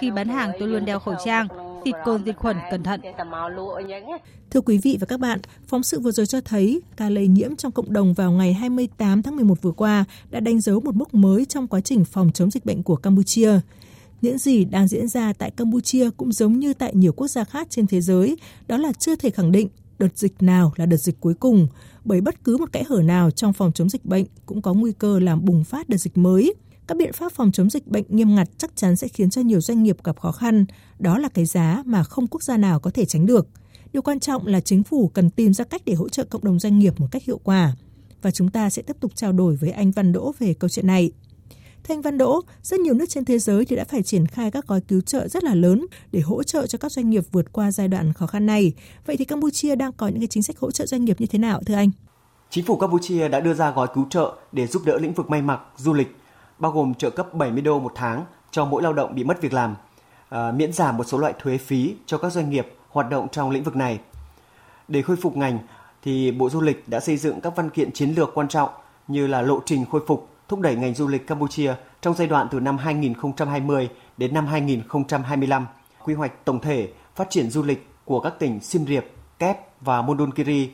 Khi 0.00 0.10
bán 0.10 0.28
hàng 0.28 0.52
tôi 0.58 0.68
luôn 0.68 0.84
đeo 0.84 0.98
khẩu 0.98 1.14
trang, 1.24 1.48
xịt 1.84 1.94
cồn 2.04 2.24
diệt 2.24 2.36
khuẩn 2.36 2.56
cẩn 2.70 2.82
thận. 2.82 3.00
Thưa 4.50 4.60
quý 4.60 4.78
vị 4.78 4.96
và 5.00 5.06
các 5.06 5.20
bạn, 5.20 5.40
phóng 5.66 5.82
sự 5.82 6.00
vừa 6.00 6.10
rồi 6.10 6.26
cho 6.26 6.40
thấy 6.40 6.80
ca 6.96 7.08
lây 7.08 7.28
nhiễm 7.28 7.56
trong 7.56 7.72
cộng 7.72 7.92
đồng 7.92 8.14
vào 8.14 8.32
ngày 8.32 8.52
28 8.52 9.22
tháng 9.22 9.36
11 9.36 9.62
vừa 9.62 9.72
qua 9.72 10.04
đã 10.30 10.40
đánh 10.40 10.60
dấu 10.60 10.80
một 10.80 10.94
mốc 10.94 11.14
mới 11.14 11.44
trong 11.44 11.68
quá 11.68 11.80
trình 11.80 12.04
phòng 12.04 12.30
chống 12.34 12.50
dịch 12.50 12.66
bệnh 12.66 12.82
của 12.82 12.96
Campuchia. 12.96 13.60
Những 14.22 14.38
gì 14.38 14.64
đang 14.64 14.88
diễn 14.88 15.08
ra 15.08 15.32
tại 15.32 15.50
Campuchia 15.50 16.10
cũng 16.16 16.32
giống 16.32 16.58
như 16.58 16.74
tại 16.74 16.94
nhiều 16.94 17.12
quốc 17.12 17.28
gia 17.28 17.44
khác 17.44 17.66
trên 17.70 17.86
thế 17.86 18.00
giới, 18.00 18.36
đó 18.66 18.76
là 18.76 18.92
chưa 18.92 19.16
thể 19.16 19.30
khẳng 19.30 19.52
định 19.52 19.68
đợt 19.98 20.18
dịch 20.18 20.42
nào 20.42 20.72
là 20.76 20.86
đợt 20.86 20.96
dịch 20.96 21.20
cuối 21.20 21.34
cùng, 21.34 21.68
bởi 22.04 22.20
bất 22.20 22.44
cứ 22.44 22.56
một 22.56 22.72
kẽ 22.72 22.82
hở 22.88 23.02
nào 23.02 23.30
trong 23.30 23.52
phòng 23.52 23.72
chống 23.72 23.88
dịch 23.88 24.04
bệnh 24.04 24.24
cũng 24.46 24.62
có 24.62 24.74
nguy 24.74 24.92
cơ 24.92 25.18
làm 25.18 25.44
bùng 25.44 25.64
phát 25.64 25.88
đợt 25.88 25.96
dịch 25.96 26.18
mới. 26.18 26.54
Các 26.86 26.96
biện 26.96 27.12
pháp 27.12 27.32
phòng 27.32 27.52
chống 27.52 27.70
dịch 27.70 27.86
bệnh 27.86 28.04
nghiêm 28.08 28.34
ngặt 28.34 28.48
chắc 28.58 28.76
chắn 28.76 28.96
sẽ 28.96 29.08
khiến 29.08 29.30
cho 29.30 29.42
nhiều 29.42 29.60
doanh 29.60 29.82
nghiệp 29.82 29.96
gặp 30.04 30.20
khó 30.20 30.32
khăn, 30.32 30.64
đó 30.98 31.18
là 31.18 31.28
cái 31.28 31.46
giá 31.46 31.82
mà 31.86 32.04
không 32.04 32.26
quốc 32.26 32.42
gia 32.42 32.56
nào 32.56 32.80
có 32.80 32.90
thể 32.90 33.04
tránh 33.04 33.26
được. 33.26 33.48
Điều 33.92 34.02
quan 34.02 34.20
trọng 34.20 34.46
là 34.46 34.60
chính 34.60 34.82
phủ 34.82 35.08
cần 35.08 35.30
tìm 35.30 35.54
ra 35.54 35.64
cách 35.64 35.82
để 35.84 35.94
hỗ 35.94 36.08
trợ 36.08 36.24
cộng 36.24 36.44
đồng 36.44 36.58
doanh 36.58 36.78
nghiệp 36.78 37.00
một 37.00 37.06
cách 37.10 37.24
hiệu 37.24 37.40
quả. 37.44 37.76
Và 38.22 38.30
chúng 38.30 38.50
ta 38.50 38.70
sẽ 38.70 38.82
tiếp 38.82 38.96
tục 39.00 39.12
trao 39.14 39.32
đổi 39.32 39.56
với 39.56 39.70
anh 39.70 39.90
Văn 39.90 40.12
Đỗ 40.12 40.32
về 40.38 40.54
câu 40.54 40.68
chuyện 40.68 40.86
này. 40.86 41.10
Thanh 41.84 42.02
Văn 42.02 42.18
Đỗ, 42.18 42.40
rất 42.62 42.80
nhiều 42.80 42.94
nước 42.94 43.08
trên 43.08 43.24
thế 43.24 43.38
giới 43.38 43.64
thì 43.64 43.76
đã 43.76 43.84
phải 43.84 44.02
triển 44.02 44.26
khai 44.26 44.50
các 44.50 44.66
gói 44.66 44.80
cứu 44.80 45.00
trợ 45.00 45.28
rất 45.28 45.44
là 45.44 45.54
lớn 45.54 45.86
để 46.12 46.20
hỗ 46.20 46.42
trợ 46.42 46.66
cho 46.66 46.78
các 46.78 46.92
doanh 46.92 47.10
nghiệp 47.10 47.24
vượt 47.32 47.52
qua 47.52 47.70
giai 47.70 47.88
đoạn 47.88 48.12
khó 48.12 48.26
khăn 48.26 48.46
này. 48.46 48.72
Vậy 49.06 49.16
thì 49.16 49.24
Campuchia 49.24 49.76
đang 49.76 49.92
có 49.92 50.08
những 50.08 50.20
cái 50.20 50.26
chính 50.26 50.42
sách 50.42 50.58
hỗ 50.58 50.70
trợ 50.70 50.86
doanh 50.86 51.04
nghiệp 51.04 51.20
như 51.20 51.26
thế 51.26 51.38
nào 51.38 51.60
thưa 51.66 51.74
anh? 51.74 51.90
Chính 52.50 52.64
phủ 52.64 52.76
Campuchia 52.76 53.28
đã 53.28 53.40
đưa 53.40 53.54
ra 53.54 53.70
gói 53.70 53.88
cứu 53.94 54.06
trợ 54.10 54.34
để 54.52 54.66
giúp 54.66 54.82
đỡ 54.84 54.98
lĩnh 54.98 55.12
vực 55.12 55.30
may 55.30 55.42
mặc, 55.42 55.60
du 55.76 55.92
lịch, 55.92 56.16
bao 56.58 56.72
gồm 56.72 56.94
trợ 56.94 57.10
cấp 57.10 57.34
70 57.34 57.62
đô 57.62 57.80
một 57.80 57.92
tháng 57.94 58.24
cho 58.50 58.64
mỗi 58.64 58.82
lao 58.82 58.92
động 58.92 59.14
bị 59.14 59.24
mất 59.24 59.42
việc 59.42 59.52
làm, 59.52 59.76
à, 60.28 60.52
miễn 60.52 60.72
giảm 60.72 60.96
một 60.96 61.04
số 61.04 61.18
loại 61.18 61.34
thuế 61.42 61.58
phí 61.58 61.94
cho 62.06 62.18
các 62.18 62.32
doanh 62.32 62.50
nghiệp 62.50 62.66
hoạt 62.88 63.10
động 63.10 63.28
trong 63.32 63.50
lĩnh 63.50 63.62
vực 63.62 63.76
này. 63.76 63.98
Để 64.88 65.02
khôi 65.02 65.16
phục 65.16 65.36
ngành, 65.36 65.58
thì 66.02 66.30
Bộ 66.30 66.50
Du 66.50 66.60
lịch 66.60 66.88
đã 66.88 67.00
xây 67.00 67.16
dựng 67.16 67.40
các 67.40 67.56
văn 67.56 67.70
kiện 67.70 67.92
chiến 67.92 68.10
lược 68.10 68.30
quan 68.34 68.48
trọng 68.48 68.70
như 69.08 69.26
là 69.26 69.42
lộ 69.42 69.60
trình 69.66 69.84
khôi 69.90 70.00
phục, 70.06 70.28
thúc 70.50 70.60
đẩy 70.60 70.76
ngành 70.76 70.94
du 70.94 71.08
lịch 71.08 71.26
Campuchia 71.26 71.74
trong 72.00 72.14
giai 72.14 72.26
đoạn 72.26 72.48
từ 72.50 72.60
năm 72.60 72.78
2020 72.78 73.88
đến 74.16 74.34
năm 74.34 74.46
2025, 74.46 75.66
quy 76.04 76.14
hoạch 76.14 76.44
tổng 76.44 76.60
thể 76.60 76.88
phát 77.14 77.30
triển 77.30 77.50
du 77.50 77.62
lịch 77.62 77.88
của 78.04 78.20
các 78.20 78.34
tỉnh 78.38 78.60
Siem 78.60 78.86
Reap, 78.86 79.04
Kép 79.38 79.80
và 79.80 80.02
Mondonkiri. 80.02 80.70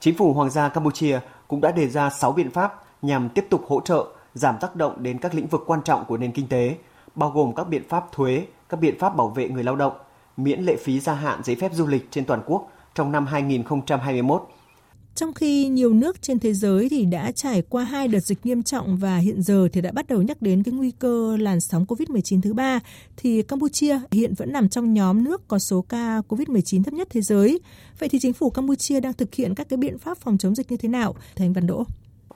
Chính 0.00 0.16
phủ 0.16 0.32
Hoàng 0.32 0.50
gia 0.50 0.68
Campuchia 0.68 1.20
cũng 1.48 1.60
đã 1.60 1.70
đề 1.70 1.88
ra 1.88 2.10
6 2.10 2.32
biện 2.32 2.50
pháp 2.50 2.84
nhằm 3.02 3.28
tiếp 3.28 3.46
tục 3.50 3.64
hỗ 3.68 3.80
trợ 3.80 4.06
giảm 4.34 4.56
tác 4.60 4.76
động 4.76 5.02
đến 5.02 5.18
các 5.18 5.34
lĩnh 5.34 5.46
vực 5.46 5.62
quan 5.66 5.82
trọng 5.82 6.04
của 6.04 6.16
nền 6.16 6.32
kinh 6.32 6.48
tế, 6.48 6.76
bao 7.14 7.30
gồm 7.30 7.54
các 7.54 7.68
biện 7.68 7.88
pháp 7.88 8.12
thuế, 8.12 8.46
các 8.68 8.80
biện 8.80 8.98
pháp 8.98 9.16
bảo 9.16 9.28
vệ 9.28 9.48
người 9.48 9.64
lao 9.64 9.76
động, 9.76 9.92
miễn 10.36 10.60
lệ 10.60 10.76
phí 10.84 11.00
gia 11.00 11.14
hạn 11.14 11.40
giấy 11.44 11.56
phép 11.56 11.72
du 11.74 11.86
lịch 11.86 12.08
trên 12.10 12.24
toàn 12.24 12.42
quốc 12.46 12.70
trong 12.94 13.12
năm 13.12 13.26
2021 13.26 14.48
trong 15.14 15.32
khi 15.34 15.68
nhiều 15.68 15.92
nước 15.94 16.22
trên 16.22 16.38
thế 16.38 16.52
giới 16.52 16.88
thì 16.88 17.04
đã 17.04 17.32
trải 17.32 17.62
qua 17.62 17.84
hai 17.84 18.08
đợt 18.08 18.20
dịch 18.20 18.46
nghiêm 18.46 18.62
trọng 18.62 18.96
và 18.96 19.16
hiện 19.16 19.42
giờ 19.42 19.68
thì 19.72 19.80
đã 19.80 19.92
bắt 19.92 20.06
đầu 20.08 20.22
nhắc 20.22 20.42
đến 20.42 20.62
cái 20.62 20.72
nguy 20.74 20.90
cơ 20.90 21.36
làn 21.36 21.60
sóng 21.60 21.84
COVID-19 21.84 22.40
thứ 22.40 22.54
ba, 22.54 22.80
thì 23.16 23.42
Campuchia 23.42 24.00
hiện 24.10 24.34
vẫn 24.34 24.52
nằm 24.52 24.68
trong 24.68 24.94
nhóm 24.94 25.24
nước 25.24 25.48
có 25.48 25.58
số 25.58 25.84
ca 25.88 26.20
COVID-19 26.28 26.82
thấp 26.82 26.94
nhất 26.94 27.08
thế 27.10 27.20
giới. 27.20 27.60
Vậy 27.98 28.08
thì 28.08 28.18
chính 28.18 28.32
phủ 28.32 28.50
Campuchia 28.50 29.00
đang 29.00 29.12
thực 29.12 29.34
hiện 29.34 29.54
các 29.54 29.68
cái 29.68 29.76
biện 29.76 29.98
pháp 29.98 30.18
phòng 30.18 30.38
chống 30.38 30.54
dịch 30.54 30.70
như 30.70 30.76
thế 30.76 30.88
nào? 30.88 31.14
Thành 31.36 31.52
Văn 31.52 31.66
Đỗ. 31.66 31.84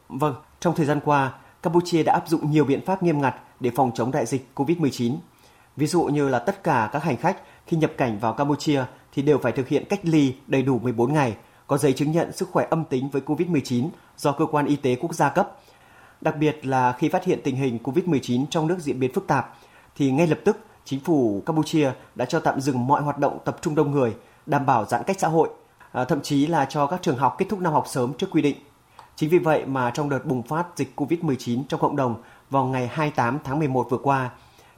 Vâng, 0.08 0.34
trong 0.60 0.74
thời 0.76 0.86
gian 0.86 1.00
qua, 1.04 1.32
Campuchia 1.62 2.02
đã 2.02 2.12
áp 2.12 2.28
dụng 2.28 2.50
nhiều 2.50 2.64
biện 2.64 2.80
pháp 2.86 3.02
nghiêm 3.02 3.20
ngặt 3.20 3.34
để 3.60 3.70
phòng 3.74 3.90
chống 3.94 4.10
đại 4.10 4.26
dịch 4.26 4.46
COVID-19. 4.54 5.16
Ví 5.76 5.86
dụ 5.86 6.04
như 6.04 6.28
là 6.28 6.38
tất 6.38 6.64
cả 6.64 6.90
các 6.92 7.02
hành 7.02 7.16
khách 7.16 7.36
khi 7.66 7.76
nhập 7.76 7.92
cảnh 7.96 8.18
vào 8.18 8.32
Campuchia 8.34 8.84
thì 9.14 9.22
đều 9.22 9.38
phải 9.38 9.52
thực 9.52 9.68
hiện 9.68 9.84
cách 9.88 10.00
ly 10.02 10.34
đầy 10.46 10.62
đủ 10.62 10.78
14 10.78 11.12
ngày, 11.12 11.36
có 11.66 11.78
giấy 11.78 11.92
chứng 11.92 12.12
nhận 12.12 12.32
sức 12.32 12.48
khỏe 12.52 12.66
âm 12.70 12.84
tính 12.84 13.08
với 13.08 13.22
COVID-19 13.26 13.88
do 14.16 14.32
cơ 14.32 14.46
quan 14.46 14.66
y 14.66 14.76
tế 14.76 14.96
quốc 14.96 15.14
gia 15.14 15.28
cấp. 15.28 15.56
Đặc 16.20 16.36
biệt 16.36 16.66
là 16.66 16.92
khi 16.92 17.08
phát 17.08 17.24
hiện 17.24 17.40
tình 17.44 17.56
hình 17.56 17.78
COVID-19 17.84 18.44
trong 18.50 18.66
nước 18.66 18.78
diễn 18.80 19.00
biến 19.00 19.12
phức 19.12 19.26
tạp 19.26 19.54
thì 19.96 20.10
ngay 20.10 20.26
lập 20.26 20.38
tức 20.44 20.58
chính 20.84 21.00
phủ 21.00 21.42
Campuchia 21.46 21.92
đã 22.14 22.24
cho 22.24 22.40
tạm 22.40 22.60
dừng 22.60 22.86
mọi 22.86 23.02
hoạt 23.02 23.18
động 23.18 23.38
tập 23.44 23.56
trung 23.60 23.74
đông 23.74 23.90
người, 23.90 24.16
đảm 24.46 24.66
bảo 24.66 24.84
giãn 24.84 25.02
cách 25.06 25.20
xã 25.20 25.28
hội, 25.28 25.48
à, 25.92 26.04
thậm 26.04 26.20
chí 26.22 26.46
là 26.46 26.64
cho 26.64 26.86
các 26.86 27.02
trường 27.02 27.18
học 27.18 27.34
kết 27.38 27.46
thúc 27.48 27.60
năm 27.60 27.72
học 27.72 27.84
sớm 27.88 28.12
trước 28.14 28.26
quy 28.30 28.42
định. 28.42 28.56
Chính 29.16 29.30
vì 29.30 29.38
vậy 29.38 29.66
mà 29.66 29.90
trong 29.90 30.08
đợt 30.08 30.26
bùng 30.26 30.42
phát 30.42 30.66
dịch 30.76 30.92
COVID-19 30.96 31.62
trong 31.68 31.80
cộng 31.80 31.96
đồng 31.96 32.22
vào 32.50 32.64
ngày 32.64 32.86
28 32.92 33.38
tháng 33.44 33.58
11 33.58 33.86
vừa 33.90 33.98
qua, 33.98 34.30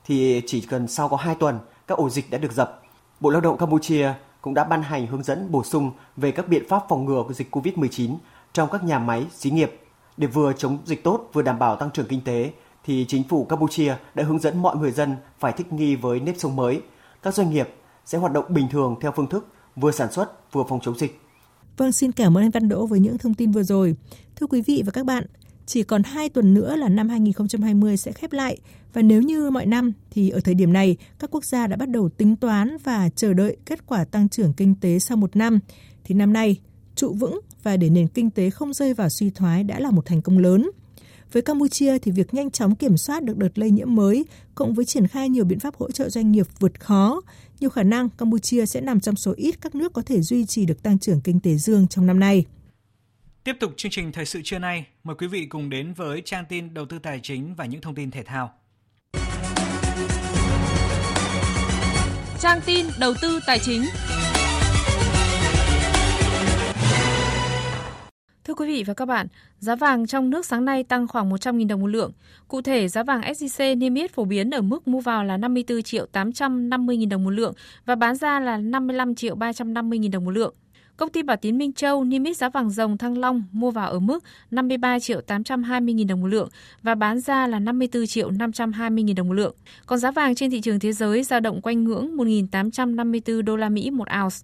thì 0.04 0.42
chỉ 0.46 0.60
cần 0.60 0.88
sau 0.88 1.08
có 1.08 1.16
2 1.16 1.34
tuần, 1.34 1.58
các 1.86 1.98
ổ 1.98 2.08
dịch 2.08 2.30
đã 2.30 2.38
được 2.38 2.52
dập. 2.52 2.82
Bộ 3.20 3.30
Lao 3.30 3.40
động 3.40 3.58
Campuchia 3.58 4.12
cũng 4.40 4.54
đã 4.54 4.64
ban 4.64 4.82
hành 4.82 5.06
hướng 5.06 5.22
dẫn 5.22 5.50
bổ 5.50 5.64
sung 5.64 5.90
về 6.16 6.30
các 6.30 6.48
biện 6.48 6.68
pháp 6.68 6.82
phòng 6.88 7.04
ngừa 7.04 7.22
của 7.28 7.34
dịch 7.34 7.56
COVID-19 7.56 8.16
trong 8.52 8.68
các 8.72 8.84
nhà 8.84 8.98
máy, 8.98 9.26
xí 9.34 9.50
nghiệp. 9.50 9.80
Để 10.16 10.26
vừa 10.26 10.52
chống 10.52 10.78
dịch 10.84 11.04
tốt 11.04 11.30
vừa 11.32 11.42
đảm 11.42 11.58
bảo 11.58 11.76
tăng 11.76 11.90
trưởng 11.90 12.06
kinh 12.08 12.20
tế, 12.20 12.52
thì 12.84 13.04
chính 13.08 13.28
phủ 13.28 13.44
Campuchia 13.44 13.96
đã 14.14 14.24
hướng 14.24 14.38
dẫn 14.38 14.62
mọi 14.62 14.76
người 14.76 14.90
dân 14.90 15.16
phải 15.38 15.52
thích 15.52 15.72
nghi 15.72 15.96
với 15.96 16.20
nếp 16.20 16.34
sống 16.38 16.56
mới. 16.56 16.82
Các 17.22 17.34
doanh 17.34 17.50
nghiệp 17.50 17.68
sẽ 18.04 18.18
hoạt 18.18 18.32
động 18.32 18.44
bình 18.48 18.68
thường 18.70 18.96
theo 19.00 19.12
phương 19.16 19.26
thức 19.28 19.46
vừa 19.76 19.90
sản 19.90 20.12
xuất 20.12 20.52
vừa 20.52 20.64
phòng 20.68 20.80
chống 20.82 20.98
dịch. 20.98 21.20
Vâng, 21.76 21.92
xin 21.92 22.12
cảm 22.12 22.36
ơn 22.36 22.44
anh 22.44 22.50
Văn 22.50 22.68
Đỗ 22.68 22.86
với 22.86 23.00
những 23.00 23.18
thông 23.18 23.34
tin 23.34 23.50
vừa 23.50 23.62
rồi. 23.62 23.96
Thưa 24.36 24.46
quý 24.46 24.62
vị 24.66 24.82
và 24.86 24.92
các 24.92 25.06
bạn, 25.06 25.24
chỉ 25.68 25.82
còn 25.82 26.02
2 26.02 26.28
tuần 26.28 26.54
nữa 26.54 26.76
là 26.76 26.88
năm 26.88 27.08
2020 27.08 27.96
sẽ 27.96 28.12
khép 28.12 28.32
lại 28.32 28.58
và 28.92 29.02
nếu 29.02 29.22
như 29.22 29.50
mọi 29.50 29.66
năm 29.66 29.92
thì 30.10 30.30
ở 30.30 30.40
thời 30.40 30.54
điểm 30.54 30.72
này 30.72 30.96
các 31.18 31.30
quốc 31.30 31.44
gia 31.44 31.66
đã 31.66 31.76
bắt 31.76 31.88
đầu 31.88 32.08
tính 32.08 32.36
toán 32.36 32.76
và 32.84 33.08
chờ 33.16 33.34
đợi 33.34 33.56
kết 33.66 33.86
quả 33.86 34.04
tăng 34.04 34.28
trưởng 34.28 34.52
kinh 34.52 34.74
tế 34.80 34.98
sau 34.98 35.16
một 35.16 35.36
năm 35.36 35.58
thì 36.04 36.14
năm 36.14 36.32
nay 36.32 36.56
trụ 36.94 37.12
vững 37.12 37.40
và 37.62 37.76
để 37.76 37.88
nền 37.88 38.08
kinh 38.08 38.30
tế 38.30 38.50
không 38.50 38.72
rơi 38.72 38.94
vào 38.94 39.08
suy 39.08 39.30
thoái 39.30 39.64
đã 39.64 39.80
là 39.80 39.90
một 39.90 40.06
thành 40.06 40.22
công 40.22 40.38
lớn. 40.38 40.70
Với 41.32 41.42
Campuchia 41.42 41.98
thì 41.98 42.12
việc 42.12 42.34
nhanh 42.34 42.50
chóng 42.50 42.74
kiểm 42.74 42.96
soát 42.96 43.22
được 43.22 43.36
đợt 43.36 43.58
lây 43.58 43.70
nhiễm 43.70 43.94
mới 43.94 44.24
cộng 44.54 44.74
với 44.74 44.84
triển 44.84 45.06
khai 45.06 45.28
nhiều 45.28 45.44
biện 45.44 45.60
pháp 45.60 45.76
hỗ 45.76 45.90
trợ 45.90 46.08
doanh 46.08 46.32
nghiệp 46.32 46.46
vượt 46.58 46.80
khó, 46.80 47.20
nhiều 47.60 47.70
khả 47.70 47.82
năng 47.82 48.08
Campuchia 48.08 48.66
sẽ 48.66 48.80
nằm 48.80 49.00
trong 49.00 49.16
số 49.16 49.34
ít 49.36 49.60
các 49.60 49.74
nước 49.74 49.92
có 49.92 50.02
thể 50.02 50.22
duy 50.22 50.46
trì 50.46 50.66
được 50.66 50.82
tăng 50.82 50.98
trưởng 50.98 51.20
kinh 51.20 51.40
tế 51.40 51.56
dương 51.56 51.88
trong 51.88 52.06
năm 52.06 52.20
nay. 52.20 52.44
Tiếp 53.48 53.56
tục 53.60 53.72
chương 53.76 53.90
trình 53.90 54.12
thời 54.12 54.24
sự 54.24 54.40
trưa 54.44 54.58
nay, 54.58 54.86
mời 55.04 55.16
quý 55.18 55.26
vị 55.26 55.46
cùng 55.46 55.70
đến 55.70 55.92
với 55.92 56.22
trang 56.24 56.44
tin 56.48 56.74
đầu 56.74 56.86
tư 56.86 56.98
tài 56.98 57.20
chính 57.22 57.54
và 57.54 57.64
những 57.64 57.80
thông 57.80 57.94
tin 57.94 58.10
thể 58.10 58.22
thao. 58.22 58.50
Trang 62.40 62.60
tin 62.66 62.86
đầu 63.00 63.14
tư 63.22 63.40
tài 63.46 63.58
chính. 63.58 63.82
Thưa 68.44 68.54
quý 68.54 68.66
vị 68.66 68.84
và 68.86 68.94
các 68.94 69.04
bạn, 69.04 69.26
giá 69.58 69.76
vàng 69.76 70.06
trong 70.06 70.30
nước 70.30 70.46
sáng 70.46 70.64
nay 70.64 70.84
tăng 70.84 71.08
khoảng 71.08 71.30
100.000 71.30 71.68
đồng 71.68 71.80
một 71.80 71.86
lượng. 71.86 72.12
Cụ 72.48 72.62
thể, 72.62 72.88
giá 72.88 73.02
vàng 73.02 73.20
SJC 73.20 73.78
niêm 73.78 73.94
yết 73.94 74.12
phổ 74.12 74.24
biến 74.24 74.50
ở 74.50 74.60
mức 74.60 74.88
mua 74.88 75.00
vào 75.00 75.24
là 75.24 75.36
54 75.36 75.82
triệu 75.82 76.06
850.000 76.12 77.08
đồng 77.08 77.24
một 77.24 77.30
lượng 77.30 77.54
và 77.84 77.94
bán 77.94 78.16
ra 78.16 78.40
là 78.40 78.56
55 78.56 79.14
triệu 79.14 79.36
350.000 79.36 80.10
đồng 80.10 80.24
một 80.24 80.30
lượng. 80.30 80.54
Công 80.98 81.10
ty 81.10 81.22
Bảo 81.22 81.36
Tín 81.36 81.58
Minh 81.58 81.72
Châu 81.72 82.04
niêm 82.04 82.24
yết 82.24 82.36
giá 82.36 82.48
vàng 82.48 82.70
dòng 82.70 82.98
Thăng 82.98 83.18
Long 83.18 83.42
mua 83.52 83.70
vào 83.70 83.90
ở 83.90 83.98
mức 83.98 84.24
53 84.50 84.98
triệu 84.98 85.20
820 85.20 85.94
000 85.98 86.06
đồng 86.06 86.20
một 86.20 86.26
lượng 86.26 86.48
và 86.82 86.94
bán 86.94 87.20
ra 87.20 87.46
là 87.46 87.58
54 87.58 88.06
triệu 88.06 88.30
520 88.30 89.04
000 89.06 89.14
đồng 89.14 89.28
một 89.28 89.34
lượng. 89.34 89.54
Còn 89.86 89.98
giá 89.98 90.10
vàng 90.10 90.34
trên 90.34 90.50
thị 90.50 90.60
trường 90.60 90.80
thế 90.80 90.92
giới 90.92 91.22
dao 91.22 91.40
động 91.40 91.60
quanh 91.60 91.84
ngưỡng 91.84 92.16
1.854 92.16 93.42
đô 93.42 93.56
la 93.56 93.68
Mỹ 93.68 93.90
một 93.90 94.08
ounce. 94.22 94.36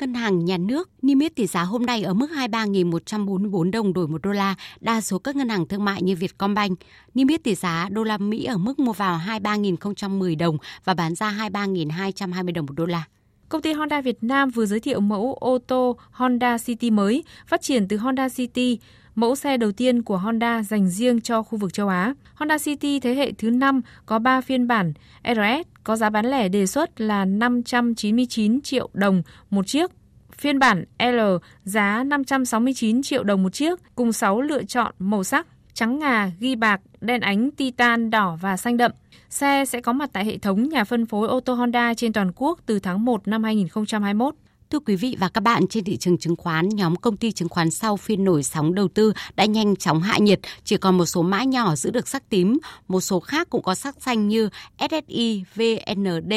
Ngân 0.00 0.14
hàng 0.14 0.44
Nhà 0.44 0.56
nước 0.58 0.90
niêm 1.02 1.18
yết 1.18 1.34
tỷ 1.34 1.46
giá 1.46 1.62
hôm 1.62 1.86
nay 1.86 2.02
ở 2.02 2.14
mức 2.14 2.30
23.144 2.30 3.70
đồng 3.70 3.92
đổi 3.92 4.08
một 4.08 4.22
đô 4.22 4.32
la. 4.32 4.54
Đa 4.80 5.00
số 5.00 5.18
các 5.18 5.36
ngân 5.36 5.48
hàng 5.48 5.66
thương 5.66 5.84
mại 5.84 6.02
như 6.02 6.16
Vietcombank 6.16 6.78
niêm 7.14 7.28
yết 7.28 7.44
tỷ 7.44 7.54
giá 7.54 7.88
đô 7.90 8.04
la 8.04 8.18
Mỹ 8.18 8.44
ở 8.44 8.58
mức 8.58 8.78
mua 8.78 8.92
vào 8.92 9.20
23.010 9.26 10.38
đồng 10.38 10.58
và 10.84 10.94
bán 10.94 11.14
ra 11.14 11.48
23.220 11.52 12.52
đồng 12.52 12.66
một 12.66 12.74
đô 12.76 12.86
la. 12.86 13.04
Công 13.52 13.62
ty 13.62 13.72
Honda 13.72 14.00
Việt 14.00 14.24
Nam 14.24 14.50
vừa 14.50 14.66
giới 14.66 14.80
thiệu 14.80 15.00
mẫu 15.00 15.34
ô 15.40 15.58
tô 15.58 15.96
Honda 16.10 16.58
City 16.58 16.90
mới, 16.90 17.24
phát 17.46 17.62
triển 17.62 17.88
từ 17.88 17.96
Honda 17.96 18.28
City, 18.28 18.78
mẫu 19.14 19.36
xe 19.36 19.56
đầu 19.56 19.72
tiên 19.72 20.02
của 20.02 20.16
Honda 20.16 20.62
dành 20.62 20.88
riêng 20.88 21.20
cho 21.20 21.42
khu 21.42 21.58
vực 21.58 21.72
châu 21.72 21.88
Á. 21.88 22.14
Honda 22.34 22.58
City 22.58 23.00
thế 23.00 23.14
hệ 23.14 23.32
thứ 23.32 23.50
5 23.50 23.80
có 24.06 24.18
3 24.18 24.40
phiên 24.40 24.66
bản 24.66 24.92
RS 25.24 25.68
có 25.84 25.96
giá 25.96 26.10
bán 26.10 26.26
lẻ 26.26 26.48
đề 26.48 26.66
xuất 26.66 27.00
là 27.00 27.24
599 27.24 28.60
triệu 28.60 28.88
đồng 28.92 29.22
một 29.50 29.66
chiếc. 29.66 29.90
Phiên 30.36 30.58
bản 30.58 30.84
L 30.98 31.20
giá 31.64 32.04
569 32.04 33.02
triệu 33.02 33.24
đồng 33.24 33.42
một 33.42 33.52
chiếc 33.52 33.78
cùng 33.94 34.12
6 34.12 34.40
lựa 34.40 34.62
chọn 34.64 34.94
màu 34.98 35.24
sắc 35.24 35.46
trắng 35.74 35.98
ngà, 35.98 36.30
ghi 36.40 36.56
bạc, 36.56 36.80
đen 37.00 37.20
ánh, 37.20 37.50
titan, 37.50 38.10
đỏ 38.10 38.38
và 38.40 38.56
xanh 38.56 38.76
đậm. 38.76 38.90
Xe 39.30 39.64
sẽ 39.64 39.80
có 39.80 39.92
mặt 39.92 40.10
tại 40.12 40.24
hệ 40.24 40.38
thống 40.38 40.68
nhà 40.68 40.84
phân 40.84 41.06
phối 41.06 41.28
ô 41.28 41.40
tô 41.40 41.54
Honda 41.54 41.94
trên 41.94 42.12
toàn 42.12 42.32
quốc 42.36 42.60
từ 42.66 42.78
tháng 42.78 43.04
1 43.04 43.28
năm 43.28 43.44
2021. 43.44 44.34
Thưa 44.70 44.78
quý 44.78 44.96
vị 44.96 45.16
và 45.20 45.28
các 45.28 45.40
bạn, 45.40 45.66
trên 45.66 45.84
thị 45.84 45.96
trường 45.96 46.18
chứng 46.18 46.36
khoán, 46.36 46.68
nhóm 46.68 46.96
công 46.96 47.16
ty 47.16 47.32
chứng 47.32 47.48
khoán 47.48 47.70
sau 47.70 47.96
phiên 47.96 48.24
nổi 48.24 48.42
sóng 48.42 48.74
đầu 48.74 48.88
tư 48.88 49.12
đã 49.36 49.44
nhanh 49.44 49.76
chóng 49.76 50.02
hạ 50.02 50.18
nhiệt, 50.18 50.40
chỉ 50.64 50.76
còn 50.76 50.98
một 50.98 51.06
số 51.06 51.22
mã 51.22 51.44
nhỏ 51.44 51.76
giữ 51.76 51.90
được 51.90 52.08
sắc 52.08 52.28
tím, 52.28 52.58
một 52.88 53.00
số 53.00 53.20
khác 53.20 53.50
cũng 53.50 53.62
có 53.62 53.74
sắc 53.74 54.02
xanh 54.02 54.28
như 54.28 54.48
SSI, 54.90 55.44
VND. 55.54 56.32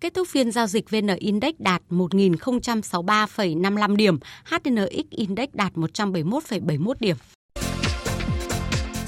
Kết 0.00 0.14
thúc 0.14 0.28
phiên 0.28 0.52
giao 0.52 0.66
dịch 0.66 0.90
VN 0.90 1.06
Index 1.18 1.54
đạt 1.58 1.82
1.063,55 1.90 3.96
điểm, 3.96 4.18
HNX 4.44 5.10
Index 5.10 5.48
đạt 5.52 5.72
171,71 5.74 6.94
điểm. 7.00 7.16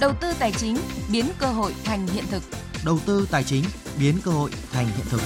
Đầu 0.01 0.13
tư 0.21 0.29
tài 0.41 0.53
chính 0.53 0.77
biến 1.13 1.25
cơ 1.39 1.47
hội 1.47 1.73
thành 1.85 2.07
hiện 2.07 2.25
thực. 2.31 2.43
Đầu 2.85 2.99
tư 3.07 3.29
tài 3.31 3.45
chính 3.45 3.65
biến 4.01 4.15
cơ 4.25 4.31
hội 4.31 4.51
thành 4.73 4.87
hiện 4.87 5.07
thực. 5.11 5.21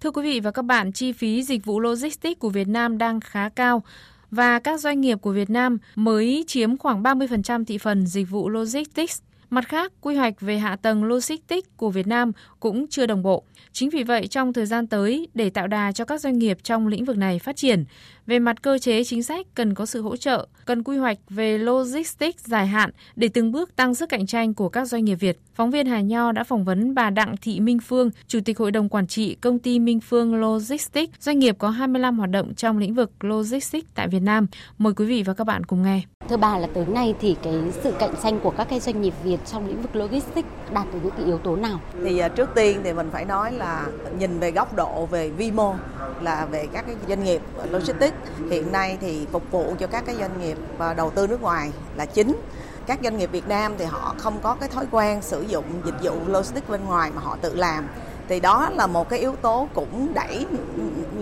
Thưa 0.00 0.10
quý 0.10 0.22
vị 0.22 0.40
và 0.40 0.50
các 0.50 0.64
bạn, 0.64 0.92
chi 0.92 1.12
phí 1.12 1.42
dịch 1.42 1.64
vụ 1.64 1.80
logistics 1.80 2.38
của 2.38 2.48
Việt 2.48 2.68
Nam 2.68 2.98
đang 2.98 3.20
khá 3.20 3.48
cao 3.48 3.82
và 4.30 4.58
các 4.58 4.80
doanh 4.80 5.00
nghiệp 5.00 5.18
của 5.20 5.32
Việt 5.32 5.50
Nam 5.50 5.78
mới 5.94 6.44
chiếm 6.46 6.76
khoảng 6.76 7.02
30% 7.02 7.64
thị 7.64 7.78
phần 7.78 8.06
dịch 8.06 8.30
vụ 8.30 8.48
logistics. 8.48 9.18
Mặt 9.50 9.68
khác, 9.68 9.92
quy 10.00 10.14
hoạch 10.14 10.40
về 10.40 10.58
hạ 10.58 10.76
tầng 10.76 11.04
logistics 11.04 11.68
của 11.76 11.90
Việt 11.90 12.06
Nam 12.06 12.32
cũng 12.60 12.86
chưa 12.88 13.06
đồng 13.06 13.22
bộ. 13.22 13.44
Chính 13.72 13.90
vì 13.90 14.02
vậy, 14.02 14.26
trong 14.26 14.52
thời 14.52 14.66
gian 14.66 14.86
tới, 14.86 15.28
để 15.34 15.50
tạo 15.50 15.66
đà 15.66 15.92
cho 15.92 16.04
các 16.04 16.20
doanh 16.20 16.38
nghiệp 16.38 16.58
trong 16.62 16.86
lĩnh 16.86 17.04
vực 17.04 17.16
này 17.16 17.38
phát 17.38 17.56
triển, 17.56 17.84
về 18.26 18.38
mặt 18.38 18.62
cơ 18.62 18.78
chế 18.78 19.04
chính 19.04 19.22
sách 19.22 19.46
cần 19.54 19.74
có 19.74 19.86
sự 19.86 20.02
hỗ 20.02 20.16
trợ, 20.16 20.46
cần 20.64 20.82
quy 20.82 20.96
hoạch 20.96 21.18
về 21.30 21.58
logistics 21.58 22.46
dài 22.46 22.66
hạn 22.66 22.90
để 23.16 23.28
từng 23.28 23.52
bước 23.52 23.76
tăng 23.76 23.94
sức 23.94 24.08
cạnh 24.08 24.26
tranh 24.26 24.54
của 24.54 24.68
các 24.68 24.84
doanh 24.84 25.04
nghiệp 25.04 25.14
Việt. 25.14 25.38
Phóng 25.54 25.70
viên 25.70 25.86
Hà 25.86 26.00
Nho 26.00 26.32
đã 26.32 26.44
phỏng 26.44 26.64
vấn 26.64 26.94
bà 26.94 27.10
Đặng 27.10 27.36
Thị 27.42 27.60
Minh 27.60 27.78
Phương, 27.78 28.10
Chủ 28.26 28.38
tịch 28.44 28.58
Hội 28.58 28.70
đồng 28.70 28.88
Quản 28.88 29.06
trị 29.06 29.34
Công 29.34 29.58
ty 29.58 29.78
Minh 29.78 30.00
Phương 30.00 30.34
Logistics, 30.34 31.12
doanh 31.20 31.38
nghiệp 31.38 31.56
có 31.58 31.70
25 31.70 32.18
hoạt 32.18 32.30
động 32.30 32.54
trong 32.54 32.78
lĩnh 32.78 32.94
vực 32.94 33.10
logistics 33.20 33.88
tại 33.94 34.08
Việt 34.08 34.22
Nam. 34.22 34.46
Mời 34.78 34.92
quý 34.96 35.06
vị 35.06 35.22
và 35.22 35.34
các 35.34 35.44
bạn 35.44 35.64
cùng 35.64 35.82
nghe. 35.82 36.00
Thưa 36.28 36.36
bà 36.36 36.58
là 36.58 36.68
tới 36.74 36.86
nay 36.86 37.14
thì 37.20 37.36
cái 37.42 37.54
sự 37.82 37.92
cạnh 37.98 38.14
tranh 38.22 38.40
của 38.40 38.50
các 38.50 38.66
cái 38.70 38.80
doanh 38.80 39.02
nghiệp 39.02 39.14
Việt 39.24 39.38
trong 39.52 39.68
lĩnh 39.68 39.82
vực 39.82 39.96
logistics 39.96 40.48
đạt 40.72 40.86
được 40.92 40.98
những 41.02 41.12
cái 41.16 41.26
yếu 41.26 41.38
tố 41.38 41.56
nào? 41.56 41.80
Thì 42.04 42.18
à, 42.18 42.28
trước 42.28 42.50
tiên 42.54 42.80
thì 42.84 42.92
mình 42.92 43.08
phải 43.12 43.24
nói 43.24 43.52
là 43.52 43.86
nhìn 44.18 44.38
về 44.38 44.50
góc 44.50 44.76
độ 44.76 45.06
về 45.06 45.30
vi 45.30 45.50
mô 45.50 45.74
là 46.20 46.46
về 46.50 46.66
các 46.72 46.86
cái 46.86 46.96
doanh 47.08 47.24
nghiệp 47.24 47.42
logistics 47.70 48.13
hiện 48.50 48.72
nay 48.72 48.98
thì 49.00 49.26
phục 49.32 49.42
vụ 49.50 49.74
cho 49.78 49.86
các 49.86 50.04
cái 50.06 50.16
doanh 50.18 50.40
nghiệp 50.40 50.58
và 50.78 50.94
đầu 50.94 51.10
tư 51.10 51.26
nước 51.26 51.42
ngoài 51.42 51.72
là 51.96 52.06
chính. 52.06 52.40
Các 52.86 52.98
doanh 53.02 53.18
nghiệp 53.18 53.32
Việt 53.32 53.48
Nam 53.48 53.74
thì 53.78 53.84
họ 53.84 54.14
không 54.18 54.38
có 54.42 54.56
cái 54.60 54.68
thói 54.68 54.86
quen 54.90 55.22
sử 55.22 55.42
dụng 55.42 55.64
dịch 55.84 56.02
vụ 56.02 56.12
logistics 56.26 56.68
bên 56.68 56.84
ngoài 56.84 57.10
mà 57.14 57.22
họ 57.22 57.36
tự 57.40 57.54
làm. 57.54 57.88
Thì 58.28 58.40
đó 58.40 58.70
là 58.72 58.86
một 58.86 59.08
cái 59.08 59.18
yếu 59.18 59.36
tố 59.42 59.68
cũng 59.74 60.14
đẩy 60.14 60.46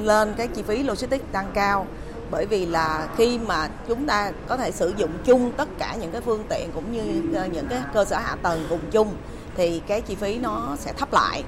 lên 0.03 0.34
cái 0.36 0.49
chi 0.49 0.62
phí 0.62 0.82
logistics 0.82 1.24
tăng 1.32 1.51
cao. 1.55 1.86
Bởi 2.30 2.47
vì 2.47 2.66
là 2.66 3.09
khi 3.16 3.38
mà 3.38 3.68
chúng 3.88 4.07
ta 4.07 4.32
có 4.49 4.57
thể 4.57 4.70
sử 4.70 4.95
dụng 4.97 5.11
chung 5.24 5.53
tất 5.57 5.68
cả 5.78 5.97
những 6.01 6.12
cái 6.12 6.20
phương 6.20 6.45
tiện 6.49 6.70
cũng 6.74 6.93
như 6.93 7.36
ờ, 7.38 7.47
những 7.47 7.66
cái 7.66 7.80
cơ 7.95 8.05
sở 8.05 8.18
hạ 8.18 8.36
tầng 8.43 8.66
cùng 8.68 8.80
chung, 8.90 9.14
thì 9.57 9.82
cái 9.86 10.01
chi 10.01 10.14
phí 10.14 10.38
nó 10.38 10.76
sẽ 10.78 10.93
thấp 10.93 11.12
lại 11.12 11.45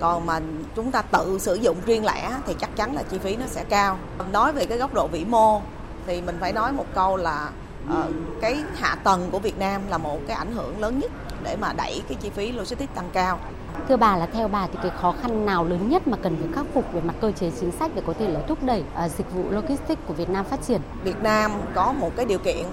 còn 0.00 0.26
mà 0.26 0.40
chúng 0.76 0.90
ta 0.90 1.02
tự 1.02 1.38
sử 1.38 1.54
dụng 1.54 1.76
riêng 1.86 2.04
lẻ 2.04 2.30
thì 2.46 2.54
chắc 2.58 2.76
chắn 2.76 2.94
là 2.94 3.02
chi 3.02 3.18
phí 3.18 3.36
nó 3.36 3.46
sẽ 3.46 3.64
cao. 3.64 3.98
Nói 4.32 4.52
về 4.52 4.66
cái 4.66 4.78
góc 4.78 4.94
độ 4.94 5.06
vĩ 5.06 5.24
mô 5.24 5.60
thì 6.06 6.22
mình 6.22 6.36
phải 6.40 6.52
nói 6.52 6.72
một 6.72 6.86
câu 6.94 7.16
là 7.16 7.50
uh, 7.90 8.14
cái 8.40 8.56
hạ 8.76 8.96
tầng 9.04 9.28
của 9.30 9.38
Việt 9.38 9.58
Nam 9.58 9.82
là 9.90 9.98
một 9.98 10.18
cái 10.26 10.36
ảnh 10.36 10.52
hưởng 10.52 10.80
lớn 10.80 10.98
nhất 10.98 11.10
để 11.42 11.56
mà 11.60 11.72
đẩy 11.72 12.02
cái 12.08 12.16
chi 12.20 12.30
phí 12.30 12.52
logistics 12.52 12.94
tăng 12.94 13.10
cao. 13.12 13.38
Thưa 13.88 13.96
bà 13.96 14.16
là 14.16 14.26
theo 14.26 14.48
bà 14.48 14.66
thì 14.66 14.78
cái 14.82 14.90
khó 15.00 15.14
khăn 15.22 15.46
nào 15.46 15.64
lớn 15.64 15.88
nhất 15.88 16.08
mà 16.08 16.16
cần 16.22 16.36
phải 16.40 16.48
khắc 16.54 16.66
phục 16.74 16.92
về 16.92 17.00
mặt 17.00 17.14
cơ 17.20 17.32
chế 17.32 17.50
chính 17.60 17.72
sách 17.72 17.90
để 17.94 18.02
có 18.06 18.12
thể 18.18 18.28
là 18.28 18.40
thúc 18.48 18.58
đẩy 18.62 18.84
uh, 19.04 19.10
dịch 19.10 19.32
vụ 19.34 19.44
logistics 19.50 20.02
của 20.06 20.14
Việt 20.14 20.30
Nam 20.30 20.44
phát 20.44 20.62
triển? 20.66 20.80
Việt 21.04 21.22
Nam 21.22 21.52
có 21.74 21.92
một 21.92 22.16
cái 22.16 22.24
điều 22.26 22.38
kiện 22.38 22.64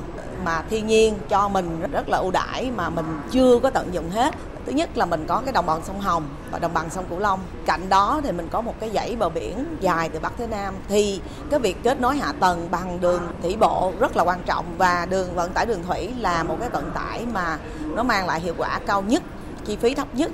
mà 0.44 0.64
thiên 0.70 0.88
nhiên 0.88 1.18
cho 1.30 1.50
mình 1.50 1.82
rất 1.92 2.10
là 2.10 2.18
ưu 2.18 2.32
đãi 2.32 2.72
mà 2.76 2.90
mình 2.90 3.06
chưa 3.32 3.60
có 3.60 3.70
tận 3.70 3.94
dụng 3.94 4.10
hết 4.10 4.36
thứ 4.66 4.72
nhất 4.72 4.98
là 4.98 5.06
mình 5.06 5.26
có 5.28 5.42
cái 5.46 5.54
đồng 5.54 5.66
bằng 5.66 5.82
sông 5.84 6.02
Hồng 6.02 6.24
và 6.52 6.60
đồng 6.60 6.74
bằng 6.74 6.90
sông 6.90 7.06
Cửu 7.10 7.20
Long. 7.20 7.40
Cạnh 7.66 7.90
đó 7.90 8.22
thì 8.24 8.32
mình 8.32 8.48
có 8.52 8.62
một 8.62 8.74
cái 8.80 8.92
dãy 8.94 9.16
bờ 9.16 9.30
biển 9.30 9.78
dài 9.80 10.10
từ 10.10 10.20
Bắc 10.20 10.38
tới 10.38 10.48
Nam. 10.48 10.74
Thì 10.88 11.22
cái 11.50 11.60
việc 11.60 11.84
kết 11.84 12.02
nối 12.02 12.18
hạ 12.18 12.34
tầng 12.40 12.68
bằng 12.72 13.02
đường 13.02 13.22
thủy 13.42 13.58
bộ 13.60 13.94
rất 14.00 14.18
là 14.18 14.24
quan 14.24 14.40
trọng 14.46 14.66
và 14.78 15.08
đường 15.10 15.36
vận 15.36 15.52
tải 15.54 15.66
đường 15.66 15.84
thủy 15.88 16.14
là 16.20 16.44
một 16.44 16.58
cái 16.60 16.70
vận 16.70 16.92
tải 16.92 17.26
mà 17.34 17.58
nó 17.82 18.04
mang 18.04 18.28
lại 18.28 18.40
hiệu 18.40 18.54
quả 18.58 18.80
cao 18.88 19.02
nhất, 19.02 19.24
chi 19.66 19.78
phí 19.82 19.96
thấp 19.96 20.08
nhất, 20.14 20.32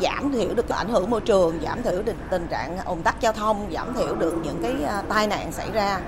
giảm 0.00 0.32
thiểu 0.32 0.54
được 0.54 0.68
cái 0.68 0.78
ảnh 0.78 0.88
hưởng 0.88 1.10
môi 1.10 1.20
trường, 1.20 1.58
giảm 1.62 1.82
thiểu 1.82 2.02
được 2.02 2.14
tình 2.30 2.46
trạng 2.46 2.78
ủng 2.84 3.02
tắc 3.02 3.20
giao 3.20 3.32
thông, 3.32 3.66
giảm 3.72 3.94
thiểu 3.94 4.14
được 4.14 4.34
những 4.44 4.62
cái 4.62 4.74
à, 4.86 5.02
tai 5.08 5.26
nạn 5.26 5.52
xảy 5.52 5.70
ra 5.70 6.00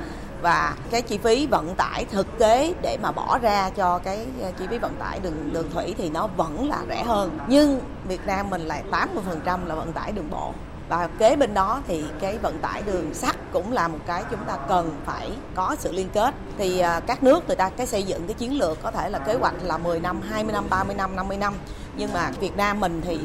và 0.43 0.77
cái 0.91 1.03
chi 1.03 1.19
phí 1.19 1.47
vận 1.47 1.75
tải 1.75 2.05
thực 2.05 2.39
tế 2.39 2.75
để 2.83 2.99
mà 3.03 3.13
bỏ 3.13 3.39
ra 3.39 3.71
cho 3.71 3.99
cái 3.99 4.27
ờ, 4.43 4.53
chi 4.59 4.65
phí 4.71 4.79
vận 4.79 4.95
tải 4.99 5.21
đường 5.23 5.53
đường 5.53 5.71
thủy 5.75 5.95
thì 5.99 6.11
nó 6.11 6.27
vẫn 6.27 6.69
là 6.69 6.79
rẻ 6.89 7.03
hơn. 7.03 7.39
Nhưng 7.49 7.81
Việt 8.09 8.27
Nam 8.27 8.51
mình 8.51 8.61
lại 8.61 8.83
80% 8.91 9.67
là 9.67 9.75
vận 9.75 9.93
tải 9.93 10.13
đường 10.13 10.31
bộ. 10.31 10.53
Và 10.89 11.09
kế 11.19 11.37
bên 11.37 11.55
đó 11.55 11.81
thì 11.89 12.05
cái 12.21 12.39
vận 12.39 12.59
tải 12.59 12.83
đường 12.87 13.15
sắt 13.15 13.37
cũng 13.53 13.73
là 13.73 13.89
một 13.89 13.99
cái 14.07 14.25
chúng 14.31 14.45
ta 14.47 14.57
cần 14.69 14.91
phải 15.07 15.31
có 15.55 15.77
sự 15.79 15.93
liên 15.93 16.09
kết. 16.13 16.35
Thì 16.59 16.79
ờ, 16.79 17.01
các 17.07 17.23
nước 17.23 17.47
người 17.47 17.57
ta 17.57 17.69
cái 17.69 17.87
xây 17.87 18.03
dựng 18.03 18.27
cái 18.27 18.35
chiến 18.35 18.59
lược 18.59 18.83
có 18.83 18.91
thể 18.91 19.11
là 19.11 19.19
kế 19.19 19.35
hoạch 19.35 19.55
là 19.63 19.79
10 19.79 20.01
năm 20.01 20.21
20 20.29 20.53
năm 20.53 20.65
30 20.71 20.95
năm 20.95 21.17
50 21.17 21.37
năm. 21.37 21.55
Nhưng 21.97 22.13
mà 22.13 22.31
Việt 22.41 22.57
Nam 22.57 22.81
mình 22.81 23.03
thì 23.05 23.21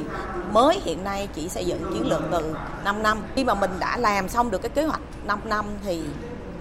mới 0.52 0.80
hiện 0.84 1.04
nay 1.04 1.28
chỉ 1.34 1.50
xây 1.50 1.66
dựng 1.66 1.94
chiến 1.94 2.08
lược 2.08 2.22
từ 2.32 2.56
5 2.84 3.04
năm. 3.04 3.18
Khi 3.36 3.44
mà 3.44 3.54
mình 3.54 3.72
đã 3.80 3.98
làm 3.98 4.30
xong 4.30 4.52
được 4.52 4.62
cái 4.62 4.70
kế 4.70 4.84
hoạch 4.84 5.02
5 5.28 5.40
năm 5.46 5.66
thì 5.86 6.04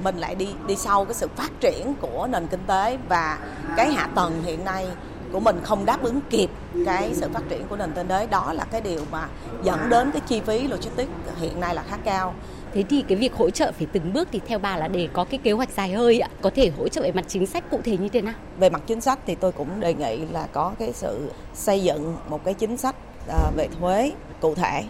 mình 0.05 0.18
lại 0.18 0.34
đi 0.34 0.48
đi 0.66 0.76
sau 0.76 1.05
cái 1.05 1.14
sự 1.14 1.28
phát 1.36 1.50
triển 1.61 1.94
của 2.00 2.26
nền 2.30 2.46
kinh 2.46 2.61
tế 2.66 2.98
và 3.09 3.38
cái 3.76 3.92
hạ 3.92 4.09
tầng 4.14 4.42
hiện 4.44 4.64
nay 4.64 4.86
của 5.32 5.40
mình 5.40 5.61
không 5.62 5.84
đáp 5.84 6.02
ứng 6.02 6.20
kịp 6.30 6.50
cái 6.86 7.11
sự 7.14 7.28
phát 7.32 7.42
triển 7.48 7.66
của 7.68 7.76
nền 7.76 7.92
kinh 7.96 8.09
tế. 8.09 8.26
Đó 8.26 8.52
là 8.52 8.64
cái 8.64 8.80
điều 8.80 9.00
mà 9.11 9.28
dẫn 9.62 9.90
đến 9.90 10.11
cái 10.12 10.22
chi 10.26 10.40
phí 10.40 10.68
logistics 10.68 11.11
hiện 11.40 11.61
nay 11.61 11.74
là 11.74 11.82
khá 11.88 11.96
cao. 12.05 12.34
Thế 12.74 12.84
thì 12.90 13.05
cái 13.09 13.18
việc 13.18 13.34
hỗ 13.34 13.50
trợ 13.50 13.72
phải 13.78 13.86
từng 13.92 14.12
bước 14.12 14.28
thì 14.32 14.40
theo 14.46 14.59
bà 14.59 14.76
là 14.76 14.88
để 14.88 15.09
có 15.12 15.24
cái 15.24 15.38
kế 15.38 15.52
hoạch 15.52 15.70
dài 15.76 15.92
hơi 15.92 16.20
ạ, 16.20 16.28
có 16.42 16.50
thể 16.55 16.70
hỗ 16.78 16.88
trợ 16.88 17.02
về 17.02 17.12
mặt 17.12 17.24
chính 17.28 17.46
sách 17.46 17.70
cụ 17.70 17.80
thể 17.84 17.96
như 17.96 18.09
thế 18.09 18.22
nào? 18.22 18.34
Về 18.59 18.70
mặt 18.70 18.82
chính 18.86 19.00
sách 19.00 19.18
thì 19.26 19.34
tôi 19.34 19.52
cũng 19.52 19.80
đề 19.80 19.94
nghị 19.94 20.18
là 20.32 20.46
có 20.52 20.72
cái 20.78 20.92
sự 20.92 21.30
xây 21.55 21.82
dựng 21.82 22.16
một 22.28 22.44
cái 22.44 22.55
chính 22.55 22.76
sách 22.76 22.96
à, 23.28 23.50
về 23.57 23.68
thuế 23.80 24.12
cụ 24.40 24.55
thể 24.55 24.84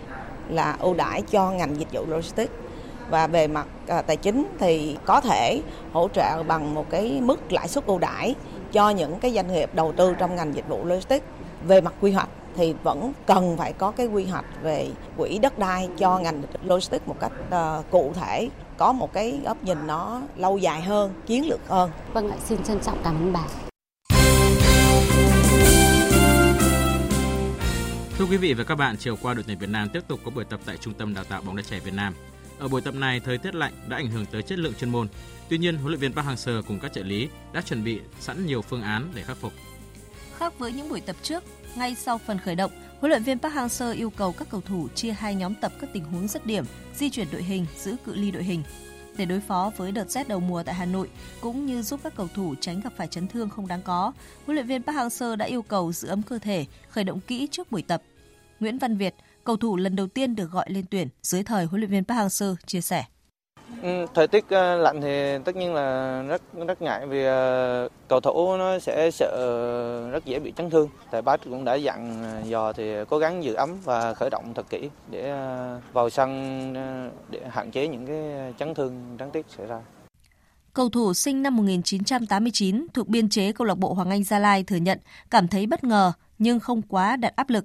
là 0.48 0.76
ưu 0.80 0.94
đãi 0.94 1.22
cho 1.22 1.50
ngành 1.50 1.78
dịch 1.78 1.92
vụ 1.92 2.04
logistics 2.08 2.52
và 3.14 3.26
về 3.26 3.46
mặt 3.46 3.66
à, 3.88 4.02
tài 4.02 4.16
chính 4.16 4.46
thì 4.58 4.96
có 5.04 5.20
thể 5.20 5.62
hỗ 5.92 6.08
trợ 6.08 6.42
bằng 6.42 6.74
một 6.74 6.90
cái 6.90 7.20
mức 7.22 7.52
lãi 7.52 7.68
suất 7.68 7.86
ưu 7.86 7.98
đãi 7.98 8.34
cho 8.72 8.90
những 8.90 9.20
cái 9.20 9.34
doanh 9.34 9.52
nghiệp 9.52 9.70
đầu 9.74 9.92
tư 9.92 10.14
trong 10.18 10.36
ngành 10.36 10.54
dịch 10.54 10.68
vụ 10.68 10.84
logistics. 10.84 11.26
Về 11.66 11.80
mặt 11.80 11.94
quy 12.00 12.12
hoạch 12.12 12.28
thì 12.56 12.74
vẫn 12.82 13.12
cần 13.26 13.56
phải 13.56 13.72
có 13.72 13.90
cái 13.90 14.06
quy 14.06 14.24
hoạch 14.24 14.44
về 14.62 14.88
quỹ 15.16 15.38
đất 15.38 15.58
đai 15.58 15.88
cho 15.98 16.18
ngành 16.18 16.42
logistics 16.64 17.06
một 17.06 17.16
cách 17.20 17.32
uh, 17.48 17.90
cụ 17.90 18.12
thể 18.14 18.48
có 18.76 18.92
một 18.92 19.12
cái 19.12 19.40
góc 19.44 19.64
nhìn 19.64 19.86
nó 19.86 20.20
lâu 20.36 20.58
dài 20.58 20.82
hơn 20.82 21.12
chiến 21.26 21.48
lược 21.48 21.60
hơn. 21.68 21.90
Vâng 22.12 22.30
ạ 22.30 22.36
xin 22.44 22.62
trân 22.62 22.80
trọng 22.80 22.98
cảm 23.04 23.14
ơn 23.14 23.32
bà. 23.32 23.44
Thưa 28.18 28.24
quý 28.30 28.36
vị 28.36 28.54
và 28.54 28.64
các 28.64 28.74
bạn, 28.74 28.96
chiều 28.96 29.16
qua 29.22 29.34
đội 29.34 29.44
tuyển 29.46 29.58
Việt 29.58 29.70
Nam 29.70 29.88
tiếp 29.92 30.00
tục 30.08 30.20
có 30.24 30.30
buổi 30.34 30.44
tập 30.44 30.60
tại 30.66 30.76
Trung 30.76 30.94
tâm 30.94 31.14
Đào 31.14 31.24
tạo 31.24 31.42
bóng 31.46 31.56
đá 31.56 31.62
trẻ 31.70 31.78
Việt 31.84 31.94
Nam. 31.94 32.14
Ở 32.64 32.68
buổi 32.68 32.80
tập 32.80 32.94
này, 32.94 33.20
thời 33.20 33.38
tiết 33.38 33.54
lạnh 33.54 33.72
đã 33.88 33.96
ảnh 33.96 34.10
hưởng 34.10 34.26
tới 34.26 34.42
chất 34.42 34.58
lượng 34.58 34.74
chuyên 34.74 34.90
môn. 34.90 35.08
Tuy 35.48 35.58
nhiên, 35.58 35.76
huấn 35.76 35.88
luyện 35.88 36.00
viên 36.00 36.12
Park 36.12 36.26
Hang-seo 36.26 36.62
cùng 36.62 36.80
các 36.80 36.92
trợ 36.92 37.02
lý 37.02 37.28
đã 37.52 37.60
chuẩn 37.60 37.84
bị 37.84 38.00
sẵn 38.20 38.46
nhiều 38.46 38.62
phương 38.62 38.82
án 38.82 39.10
để 39.14 39.22
khắc 39.22 39.36
phục. 39.36 39.52
Khác 40.36 40.58
với 40.58 40.72
những 40.72 40.88
buổi 40.88 41.00
tập 41.00 41.16
trước, 41.22 41.44
ngay 41.76 41.94
sau 41.94 42.18
phần 42.18 42.38
khởi 42.38 42.54
động, 42.54 42.70
huấn 43.00 43.10
luyện 43.10 43.22
viên 43.22 43.38
Park 43.38 43.54
Hang-seo 43.54 43.94
yêu 43.94 44.10
cầu 44.10 44.32
các 44.32 44.48
cầu 44.50 44.60
thủ 44.60 44.88
chia 44.94 45.12
hai 45.12 45.34
nhóm 45.34 45.54
tập 45.54 45.72
các 45.80 45.90
tình 45.92 46.04
huống 46.04 46.28
dứt 46.28 46.46
điểm, 46.46 46.64
di 46.94 47.10
chuyển 47.10 47.26
đội 47.32 47.42
hình, 47.42 47.66
giữ 47.76 47.96
cự 48.06 48.14
ly 48.14 48.30
đội 48.30 48.44
hình 48.44 48.62
để 49.16 49.24
đối 49.24 49.40
phó 49.40 49.72
với 49.76 49.92
đợt 49.92 50.10
rét 50.10 50.28
đầu 50.28 50.40
mùa 50.40 50.62
tại 50.62 50.74
Hà 50.74 50.84
Nội 50.84 51.08
cũng 51.40 51.66
như 51.66 51.82
giúp 51.82 52.00
các 52.04 52.16
cầu 52.16 52.28
thủ 52.34 52.54
tránh 52.60 52.80
gặp 52.80 52.92
phải 52.96 53.06
chấn 53.06 53.28
thương 53.28 53.50
không 53.50 53.66
đáng 53.66 53.82
có. 53.82 54.12
Huấn 54.46 54.54
luyện 54.54 54.66
viên 54.66 54.82
Park 54.82 54.96
Hang-seo 54.96 55.36
đã 55.36 55.46
yêu 55.46 55.62
cầu 55.62 55.92
giữ 55.92 56.08
ấm 56.08 56.22
cơ 56.22 56.38
thể, 56.38 56.66
khởi 56.90 57.04
động 57.04 57.20
kỹ 57.20 57.48
trước 57.50 57.70
buổi 57.70 57.82
tập. 57.82 58.02
Nguyễn 58.60 58.78
Văn 58.78 58.96
Việt, 58.96 59.14
cầu 59.44 59.56
thủ 59.56 59.76
lần 59.76 59.96
đầu 59.96 60.06
tiên 60.06 60.36
được 60.36 60.50
gọi 60.50 60.66
lên 60.68 60.84
tuyển 60.90 61.08
dưới 61.22 61.42
thời 61.42 61.64
huấn 61.64 61.80
luyện 61.80 61.90
viên 61.90 62.04
Park 62.04 62.18
Hang-seo 62.18 62.54
chia 62.66 62.80
sẻ. 62.80 63.04
Ừ, 63.82 64.06
thời 64.14 64.28
tiết 64.28 64.44
ờ, 64.48 64.76
lạnh 64.76 65.00
thì 65.00 65.38
tất 65.44 65.56
nhiên 65.56 65.74
là 65.74 66.22
rất 66.22 66.42
rất 66.68 66.82
ngại 66.82 67.06
vì 67.06 67.24
ờ, 67.24 67.88
cầu 68.08 68.20
thủ 68.20 68.56
nó 68.56 68.78
sẽ 68.78 69.10
sợ 69.10 70.08
rất 70.12 70.24
dễ 70.24 70.38
bị 70.38 70.52
chấn 70.56 70.70
thương. 70.70 70.88
Tại 71.10 71.22
bác 71.22 71.44
cũng 71.44 71.64
đã 71.64 71.74
dặn 71.74 72.22
ờ, 72.22 72.48
dò 72.48 72.72
thì 72.72 72.92
cố 73.08 73.18
gắng 73.18 73.44
giữ 73.44 73.54
ấm 73.54 73.76
và 73.84 74.14
khởi 74.14 74.30
động 74.30 74.52
thật 74.54 74.66
kỹ 74.70 74.88
để 75.10 75.32
vào 75.92 76.10
sân 76.10 76.72
để 77.30 77.40
hạn 77.50 77.70
chế 77.70 77.88
những 77.88 78.06
cái 78.06 78.52
chấn 78.58 78.74
thương 78.74 79.16
đáng 79.18 79.30
tiếc 79.30 79.46
xảy 79.56 79.66
ra. 79.66 79.80
Cầu 80.74 80.88
thủ 80.88 81.14
sinh 81.14 81.42
năm 81.42 81.56
1989 81.56 82.86
thuộc 82.94 83.08
biên 83.08 83.28
chế 83.28 83.52
câu 83.52 83.66
lạc 83.66 83.78
bộ 83.78 83.94
Hoàng 83.94 84.10
Anh 84.10 84.24
Gia 84.24 84.38
Lai 84.38 84.64
thừa 84.64 84.76
nhận 84.76 84.98
cảm 85.30 85.48
thấy 85.48 85.66
bất 85.66 85.84
ngờ 85.84 86.12
nhưng 86.38 86.60
không 86.60 86.82
quá 86.82 87.16
đặt 87.16 87.36
áp 87.36 87.50
lực. 87.50 87.64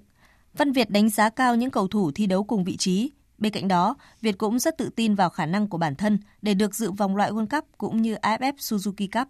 Văn 0.53 0.71
Việt 0.71 0.89
đánh 0.89 1.09
giá 1.09 1.29
cao 1.29 1.55
những 1.55 1.71
cầu 1.71 1.87
thủ 1.87 2.11
thi 2.15 2.25
đấu 2.25 2.43
cùng 2.43 2.63
vị 2.63 2.77
trí, 2.77 3.11
Bên 3.39 3.53
cạnh 3.53 3.67
đó, 3.67 3.95
Việt 4.21 4.37
cũng 4.37 4.59
rất 4.59 4.77
tự 4.77 4.89
tin 4.95 5.15
vào 5.15 5.29
khả 5.29 5.45
năng 5.45 5.67
của 5.67 5.77
bản 5.77 5.95
thân 5.95 6.19
để 6.41 6.53
được 6.53 6.75
dự 6.75 6.91
vòng 6.91 7.15
loại 7.15 7.31
World 7.31 7.47
Cup 7.47 7.65
cũng 7.77 8.01
như 8.01 8.15
AFF 8.15 8.53
Suzuki 8.53 9.07
Cup. 9.11 9.27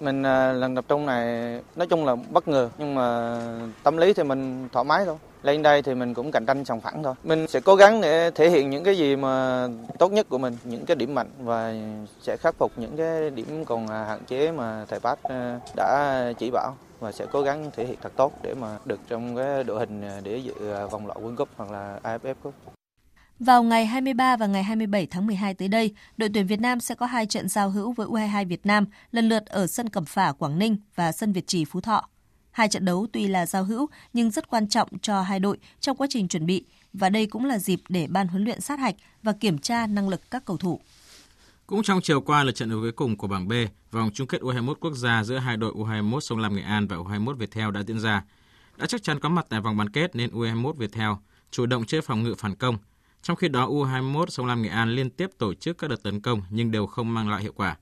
Mình 0.00 0.22
à, 0.22 0.52
lần 0.52 0.74
tập 0.74 0.84
trung 0.88 1.06
này 1.06 1.26
nói 1.76 1.86
chung 1.86 2.04
là 2.04 2.16
bất 2.30 2.48
ngờ 2.48 2.70
nhưng 2.78 2.94
mà 2.94 3.38
tâm 3.82 3.96
lý 3.96 4.12
thì 4.12 4.22
mình 4.22 4.68
thoải 4.72 4.84
mái 4.84 5.04
thôi. 5.04 5.16
Lên 5.44 5.62
đây 5.62 5.82
thì 5.82 5.94
mình 5.94 6.14
cũng 6.14 6.30
cạnh 6.30 6.46
tranh 6.46 6.64
sòng 6.64 6.80
phẳng 6.80 7.02
thôi. 7.02 7.14
Mình 7.24 7.46
sẽ 7.48 7.60
cố 7.60 7.76
gắng 7.76 8.00
để 8.00 8.30
thể 8.30 8.50
hiện 8.50 8.70
những 8.70 8.84
cái 8.84 8.98
gì 8.98 9.16
mà 9.16 9.66
tốt 9.98 10.12
nhất 10.12 10.26
của 10.28 10.38
mình, 10.38 10.56
những 10.64 10.86
cái 10.86 10.96
điểm 10.96 11.14
mạnh 11.14 11.30
và 11.38 11.74
sẽ 12.22 12.36
khắc 12.36 12.54
phục 12.58 12.72
những 12.76 12.96
cái 12.96 13.30
điểm 13.30 13.64
còn 13.64 13.86
à, 13.86 14.04
hạn 14.04 14.20
chế 14.26 14.52
mà 14.52 14.84
thầy 14.88 15.00
Park 15.00 15.22
à, 15.22 15.60
đã 15.76 16.32
chỉ 16.38 16.50
bảo 16.50 16.76
và 17.00 17.12
sẽ 17.12 17.26
cố 17.32 17.42
gắng 17.42 17.70
thể 17.76 17.86
hiện 17.86 17.98
thật 18.02 18.12
tốt 18.16 18.32
để 18.42 18.54
mà 18.54 18.78
được 18.84 19.00
trong 19.08 19.36
cái 19.36 19.64
đội 19.64 19.78
hình 19.78 20.02
à, 20.02 20.20
để 20.22 20.36
dự 20.36 20.54
vòng 20.90 21.06
loại 21.06 21.20
World 21.22 21.36
Cup 21.36 21.48
hoặc 21.56 21.70
là 21.70 22.00
AFF 22.02 22.34
Cup. 22.42 22.54
Vào 23.38 23.62
ngày 23.62 23.86
23 23.86 24.36
và 24.36 24.46
ngày 24.46 24.62
27 24.62 25.06
tháng 25.06 25.26
12 25.26 25.54
tới 25.54 25.68
đây, 25.68 25.94
đội 26.16 26.30
tuyển 26.34 26.46
Việt 26.46 26.60
Nam 26.60 26.80
sẽ 26.80 26.94
có 26.94 27.06
hai 27.06 27.26
trận 27.26 27.48
giao 27.48 27.70
hữu 27.70 27.92
với 27.92 28.06
U22 28.06 28.48
Việt 28.48 28.66
Nam, 28.66 28.86
lần 29.12 29.28
lượt 29.28 29.46
ở 29.46 29.66
sân 29.66 29.88
Cẩm 29.88 30.04
Phả 30.04 30.32
Quảng 30.32 30.58
Ninh 30.58 30.76
và 30.94 31.12
sân 31.12 31.32
Việt 31.32 31.46
Trì 31.46 31.64
Phú 31.64 31.80
Thọ. 31.80 32.08
Hai 32.54 32.68
trận 32.68 32.84
đấu 32.84 33.06
tuy 33.12 33.26
là 33.28 33.46
giao 33.46 33.64
hữu 33.64 33.86
nhưng 34.12 34.30
rất 34.30 34.48
quan 34.48 34.68
trọng 34.68 34.88
cho 34.98 35.22
hai 35.22 35.40
đội 35.40 35.58
trong 35.80 35.96
quá 35.96 36.06
trình 36.10 36.28
chuẩn 36.28 36.46
bị 36.46 36.64
và 36.92 37.08
đây 37.08 37.26
cũng 37.26 37.44
là 37.44 37.58
dịp 37.58 37.80
để 37.88 38.06
ban 38.06 38.28
huấn 38.28 38.44
luyện 38.44 38.60
sát 38.60 38.78
hạch 38.78 38.94
và 39.22 39.32
kiểm 39.32 39.58
tra 39.58 39.86
năng 39.86 40.08
lực 40.08 40.20
các 40.30 40.44
cầu 40.44 40.56
thủ. 40.56 40.80
Cũng 41.66 41.82
trong 41.82 42.00
chiều 42.02 42.20
qua 42.20 42.44
là 42.44 42.52
trận 42.52 42.70
đấu 42.70 42.80
cuối 42.80 42.92
cùng 42.92 43.16
của 43.16 43.26
bảng 43.26 43.48
B, 43.48 43.52
vòng 43.90 44.10
chung 44.14 44.26
kết 44.26 44.40
U21 44.40 44.74
quốc 44.74 44.94
gia 44.94 45.24
giữa 45.24 45.38
hai 45.38 45.56
đội 45.56 45.72
U21 45.72 46.20
Sông 46.20 46.38
Lam 46.38 46.56
Nghệ 46.56 46.62
An 46.62 46.86
và 46.86 46.96
U21 46.96 47.34
Viettel 47.34 47.70
đã 47.70 47.82
diễn 47.82 48.00
ra. 48.00 48.24
Đã 48.76 48.86
chắc 48.86 49.02
chắn 49.02 49.20
có 49.20 49.28
mặt 49.28 49.46
tại 49.48 49.60
vòng 49.60 49.76
bán 49.76 49.90
kết 49.90 50.16
nên 50.16 50.30
U21 50.30 50.72
Viettel 50.72 51.10
chủ 51.50 51.66
động 51.66 51.84
chơi 51.86 52.00
phòng 52.00 52.22
ngự 52.22 52.34
phản 52.38 52.54
công– 52.54 52.78
trong 53.24 53.36
khi 53.36 53.48
đó, 53.48 53.68
U21 53.68 54.26
Sông 54.26 54.46
Lam 54.46 54.62
Nghệ 54.62 54.68
An 54.68 54.90
liên 54.90 55.10
tiếp 55.10 55.30
tổ 55.38 55.54
chức 55.54 55.78
các 55.78 55.90
đợt 55.90 56.02
tấn 56.02 56.20
công 56.20 56.42
nhưng 56.50 56.70
đều 56.70 56.86
không 56.86 57.14
mang 57.14 57.30
lại 57.30 57.42
hiệu 57.42 57.52
quả. 57.56 57.76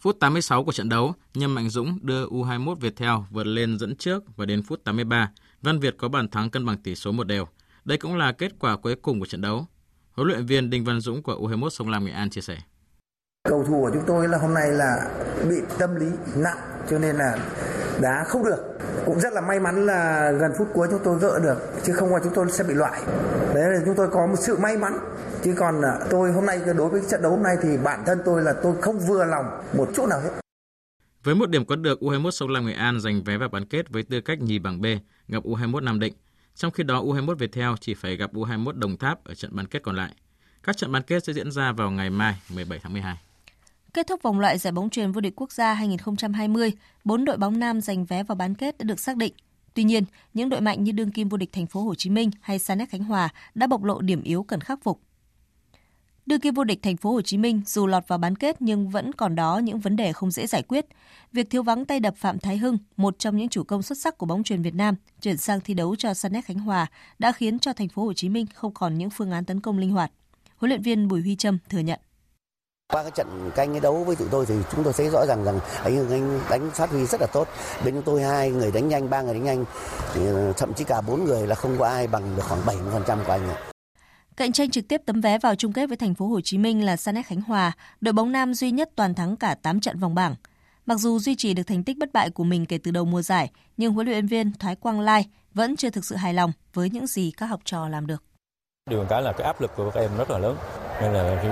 Phút 0.00 0.16
86 0.20 0.64
của 0.64 0.72
trận 0.72 0.88
đấu, 0.88 1.14
Nhâm 1.34 1.54
Mạnh 1.54 1.68
Dũng 1.68 1.98
đưa 2.02 2.26
U21 2.26 2.74
Viettel 2.74 3.10
vượt 3.30 3.46
lên 3.46 3.78
dẫn 3.78 3.96
trước 3.96 4.24
và 4.36 4.44
đến 4.44 4.62
phút 4.62 4.84
83, 4.84 5.30
Văn 5.62 5.80
Việt 5.80 5.94
có 5.98 6.08
bàn 6.08 6.28
thắng 6.28 6.50
cân 6.50 6.66
bằng 6.66 6.76
tỷ 6.82 6.94
số 6.94 7.12
một 7.12 7.26
đều. 7.26 7.46
Đây 7.84 7.98
cũng 7.98 8.16
là 8.16 8.32
kết 8.32 8.52
quả 8.58 8.76
cuối 8.76 8.94
cùng 8.94 9.20
của 9.20 9.26
trận 9.26 9.40
đấu. 9.40 9.66
Huấn 10.12 10.28
luyện 10.28 10.46
viên 10.46 10.70
Đinh 10.70 10.84
Văn 10.84 11.00
Dũng 11.00 11.22
của 11.22 11.34
U21 11.34 11.68
Sông 11.68 11.88
Lam 11.88 12.04
Nghệ 12.04 12.12
An 12.12 12.30
chia 12.30 12.40
sẻ. 12.40 12.58
Cầu 13.48 13.64
thủ 13.68 13.80
của 13.82 13.90
chúng 13.94 14.02
tôi 14.06 14.28
là 14.28 14.38
hôm 14.38 14.54
nay 14.54 14.70
là 14.70 15.10
bị 15.48 15.56
tâm 15.78 15.94
lý 15.94 16.06
nặng 16.36 16.58
cho 16.90 16.98
nên 16.98 17.16
là 17.16 17.38
đá 18.00 18.24
không 18.24 18.44
được. 18.44 18.78
Cũng 19.06 19.20
rất 19.20 19.32
là 19.32 19.40
may 19.40 19.60
mắn 19.60 19.86
là 19.86 20.32
gần 20.32 20.52
phút 20.58 20.68
cuối 20.74 20.88
chúng 20.90 21.00
tôi 21.04 21.18
gỡ 21.18 21.38
được 21.38 21.58
chứ 21.84 21.92
không 21.92 22.14
là 22.14 22.20
chúng 22.24 22.34
tôi 22.34 22.50
sẽ 22.50 22.64
bị 22.64 22.74
loại. 22.74 23.02
Đấy 23.54 23.70
là 23.70 23.80
chúng 23.84 23.94
tôi 23.94 24.08
có 24.08 24.26
một 24.26 24.36
sự 24.38 24.58
may 24.58 24.76
mắn. 24.76 24.98
Chứ 25.42 25.54
còn 25.58 25.82
à, 25.82 25.98
tôi 26.10 26.32
hôm 26.32 26.46
nay 26.46 26.60
đối 26.76 26.88
với 26.88 27.00
trận 27.10 27.22
đấu 27.22 27.30
hôm 27.30 27.42
nay 27.42 27.56
thì 27.62 27.68
bản 27.84 28.02
thân 28.06 28.18
tôi 28.24 28.42
là 28.42 28.54
tôi 28.62 28.74
không 28.80 28.98
vừa 28.98 29.24
lòng 29.24 29.44
một 29.76 29.88
chút 29.94 30.08
nào 30.08 30.20
hết. 30.20 30.30
Với 31.24 31.34
một 31.34 31.50
điểm 31.50 31.64
có 31.64 31.76
được, 31.76 32.00
U21 32.00 32.30
Sông 32.30 32.48
Lam 32.48 32.66
Nghệ 32.66 32.72
An 32.72 33.00
giành 33.00 33.22
vé 33.24 33.36
vào 33.36 33.48
bán 33.48 33.64
kết 33.64 33.90
với 33.90 34.02
tư 34.02 34.20
cách 34.20 34.40
nhì 34.40 34.58
bảng 34.58 34.80
B 34.80 34.86
gặp 35.28 35.42
U21 35.44 35.84
Nam 35.84 36.00
Định. 36.00 36.14
Trong 36.54 36.70
khi 36.70 36.82
đó, 36.82 37.02
U21 37.02 37.34
Viettel 37.34 37.70
chỉ 37.80 37.94
phải 37.94 38.16
gặp 38.16 38.32
U21 38.32 38.78
Đồng 38.78 38.96
Tháp 38.96 39.24
ở 39.24 39.34
trận 39.34 39.56
bán 39.56 39.66
kết 39.66 39.82
còn 39.82 39.96
lại. 39.96 40.10
Các 40.62 40.76
trận 40.76 40.92
bán 40.92 41.02
kết 41.02 41.24
sẽ 41.24 41.32
diễn 41.32 41.50
ra 41.50 41.72
vào 41.72 41.90
ngày 41.90 42.10
mai 42.10 42.40
17 42.54 42.78
tháng 42.82 42.92
12. 42.92 43.25
Kết 43.96 44.06
thúc 44.06 44.22
vòng 44.22 44.40
loại 44.40 44.58
giải 44.58 44.72
bóng 44.72 44.90
truyền 44.90 45.12
vô 45.12 45.20
địch 45.20 45.32
quốc 45.36 45.52
gia 45.52 45.74
2020, 45.74 46.72
bốn 47.04 47.24
đội 47.24 47.36
bóng 47.36 47.58
nam 47.58 47.80
giành 47.80 48.04
vé 48.04 48.22
vào 48.22 48.36
bán 48.36 48.54
kết 48.54 48.78
đã 48.78 48.84
được 48.84 49.00
xác 49.00 49.16
định. 49.16 49.32
Tuy 49.74 49.84
nhiên, 49.84 50.04
những 50.34 50.48
đội 50.48 50.60
mạnh 50.60 50.84
như 50.84 50.92
đương 50.92 51.10
kim 51.10 51.28
vô 51.28 51.36
địch 51.36 51.52
thành 51.52 51.66
phố 51.66 51.80
Hồ 51.80 51.94
Chí 51.94 52.10
Minh 52.10 52.30
hay 52.40 52.58
Sanet 52.58 52.88
Khánh 52.88 53.04
Hòa 53.04 53.28
đã 53.54 53.66
bộc 53.66 53.84
lộ 53.84 54.00
điểm 54.00 54.22
yếu 54.22 54.42
cần 54.42 54.60
khắc 54.60 54.82
phục. 54.82 55.00
Đương 56.26 56.40
kim 56.40 56.54
vô 56.54 56.64
địch 56.64 56.82
thành 56.82 56.96
phố 56.96 57.12
Hồ 57.12 57.22
Chí 57.22 57.38
Minh 57.38 57.60
dù 57.66 57.86
lọt 57.86 58.08
vào 58.08 58.18
bán 58.18 58.36
kết 58.36 58.62
nhưng 58.62 58.88
vẫn 58.88 59.12
còn 59.12 59.34
đó 59.34 59.58
những 59.58 59.80
vấn 59.80 59.96
đề 59.96 60.12
không 60.12 60.30
dễ 60.30 60.46
giải 60.46 60.62
quyết. 60.62 60.86
Việc 61.32 61.50
thiếu 61.50 61.62
vắng 61.62 61.84
tay 61.84 62.00
đập 62.00 62.14
Phạm 62.16 62.38
Thái 62.38 62.56
Hưng, 62.56 62.78
một 62.96 63.18
trong 63.18 63.36
những 63.36 63.48
chủ 63.48 63.64
công 63.64 63.82
xuất 63.82 63.98
sắc 63.98 64.18
của 64.18 64.26
bóng 64.26 64.42
truyền 64.42 64.62
Việt 64.62 64.74
Nam, 64.74 64.94
chuyển 65.20 65.36
sang 65.36 65.60
thi 65.60 65.74
đấu 65.74 65.96
cho 65.96 66.14
Sanet 66.14 66.44
Khánh 66.44 66.58
Hòa 66.58 66.86
đã 67.18 67.32
khiến 67.32 67.58
cho 67.58 67.72
thành 67.72 67.88
phố 67.88 68.04
Hồ 68.04 68.12
Chí 68.12 68.28
Minh 68.28 68.46
không 68.54 68.74
còn 68.74 68.98
những 68.98 69.10
phương 69.10 69.30
án 69.30 69.44
tấn 69.44 69.60
công 69.60 69.78
linh 69.78 69.90
hoạt. 69.90 70.12
Huấn 70.56 70.68
luyện 70.68 70.82
viên 70.82 71.08
Bùi 71.08 71.20
Huy 71.20 71.36
Trâm 71.36 71.58
thừa 71.68 71.78
nhận. 71.78 72.00
Qua 72.92 73.02
cái 73.02 73.10
trận 73.10 73.50
canh 73.54 73.80
đấu 73.80 74.04
với 74.04 74.16
tụi 74.16 74.28
tôi 74.30 74.46
thì 74.46 74.54
chúng 74.72 74.84
tôi 74.84 74.92
thấy 74.92 75.08
rõ 75.10 75.26
ràng 75.26 75.44
rằng 75.44 75.60
anh 75.84 76.10
anh 76.10 76.40
đánh 76.50 76.70
phát 76.70 76.90
huy 76.90 77.06
rất 77.06 77.20
là 77.20 77.26
tốt. 77.26 77.48
Bên 77.84 77.94
chúng 77.94 78.02
tôi 78.02 78.22
hai 78.22 78.50
người 78.50 78.70
đánh 78.72 78.88
nhanh, 78.88 79.10
ba 79.10 79.22
người 79.22 79.34
đánh 79.34 79.44
nhanh, 79.44 79.64
ờ, 80.14 80.52
thậm 80.52 80.74
chí 80.74 80.84
cả 80.84 81.00
bốn 81.00 81.24
người 81.24 81.46
là 81.46 81.54
không 81.54 81.78
có 81.78 81.86
ai 81.86 82.06
bằng 82.06 82.36
được 82.36 82.42
khoảng 82.48 82.66
70% 82.66 83.18
của 83.26 83.32
anh. 83.32 83.48
Cạnh 84.36 84.52
tranh 84.52 84.70
trực 84.70 84.88
tiếp 84.88 85.02
tấm 85.06 85.20
vé 85.20 85.38
vào 85.38 85.54
chung 85.54 85.72
kết 85.72 85.86
với 85.86 85.96
thành 85.96 86.14
phố 86.14 86.26
Hồ 86.26 86.40
Chí 86.40 86.58
Minh 86.58 86.84
là 86.84 86.96
Sanet 86.96 87.26
Khánh 87.26 87.40
Hòa, 87.40 87.72
đội 88.00 88.12
bóng 88.12 88.32
nam 88.32 88.54
duy 88.54 88.70
nhất 88.70 88.90
toàn 88.96 89.14
thắng 89.14 89.36
cả 89.36 89.54
8 89.62 89.80
trận 89.80 89.98
vòng 89.98 90.14
bảng. 90.14 90.34
Mặc 90.86 90.98
dù 90.98 91.18
duy 91.18 91.34
trì 91.36 91.54
được 91.54 91.62
thành 91.66 91.84
tích 91.84 91.98
bất 91.98 92.12
bại 92.12 92.30
của 92.30 92.44
mình 92.44 92.66
kể 92.66 92.78
từ 92.78 92.90
đầu 92.90 93.04
mùa 93.04 93.22
giải, 93.22 93.50
nhưng 93.76 93.92
huấn 93.92 94.06
luyện 94.06 94.26
viên 94.26 94.52
Thái 94.58 94.76
Quang 94.76 95.00
Lai 95.00 95.28
vẫn 95.54 95.76
chưa 95.76 95.90
thực 95.90 96.04
sự 96.04 96.16
hài 96.16 96.34
lòng 96.34 96.52
với 96.74 96.90
những 96.90 97.06
gì 97.06 97.32
các 97.36 97.46
học 97.46 97.60
trò 97.64 97.88
làm 97.88 98.06
được. 98.06 98.22
Điều 98.90 99.06
cái 99.08 99.22
là 99.22 99.32
cái 99.32 99.46
áp 99.46 99.60
lực 99.60 99.70
của 99.76 99.90
các 99.90 100.00
em 100.00 100.10
rất 100.18 100.30
là 100.30 100.38
lớn 100.38 100.56
nên 101.00 101.12
là 101.12 101.38
khi 101.42 101.48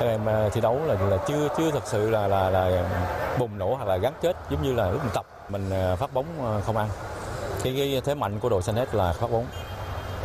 các 0.00 0.06
em 0.06 0.28
à, 0.28 0.48
thi 0.52 0.60
đấu 0.60 0.80
là 0.86 0.94
là 1.10 1.16
chưa 1.28 1.48
chưa 1.58 1.70
thật 1.70 1.82
sự 1.84 2.10
là 2.10 2.28
là 2.28 2.50
là 2.50 2.84
bùng 3.38 3.58
nổ 3.58 3.74
hoặc 3.74 3.88
là 3.88 3.96
gắn 3.96 4.12
kết 4.22 4.36
giống 4.50 4.62
như 4.62 4.74
là 4.74 4.90
lúc 4.90 5.02
mình 5.02 5.12
tập 5.14 5.26
mình 5.48 5.70
à, 5.70 5.96
phát 5.96 6.14
bóng 6.14 6.26
à, 6.40 6.60
không 6.66 6.76
ăn. 6.76 6.88
Cái, 7.62 7.74
cái 7.76 8.02
thế 8.04 8.14
mạnh 8.14 8.38
của 8.40 8.48
đội 8.48 8.62
xanh 8.62 8.74
hết 8.74 8.94
là 8.94 9.12
phát 9.12 9.30
bóng. 9.30 9.46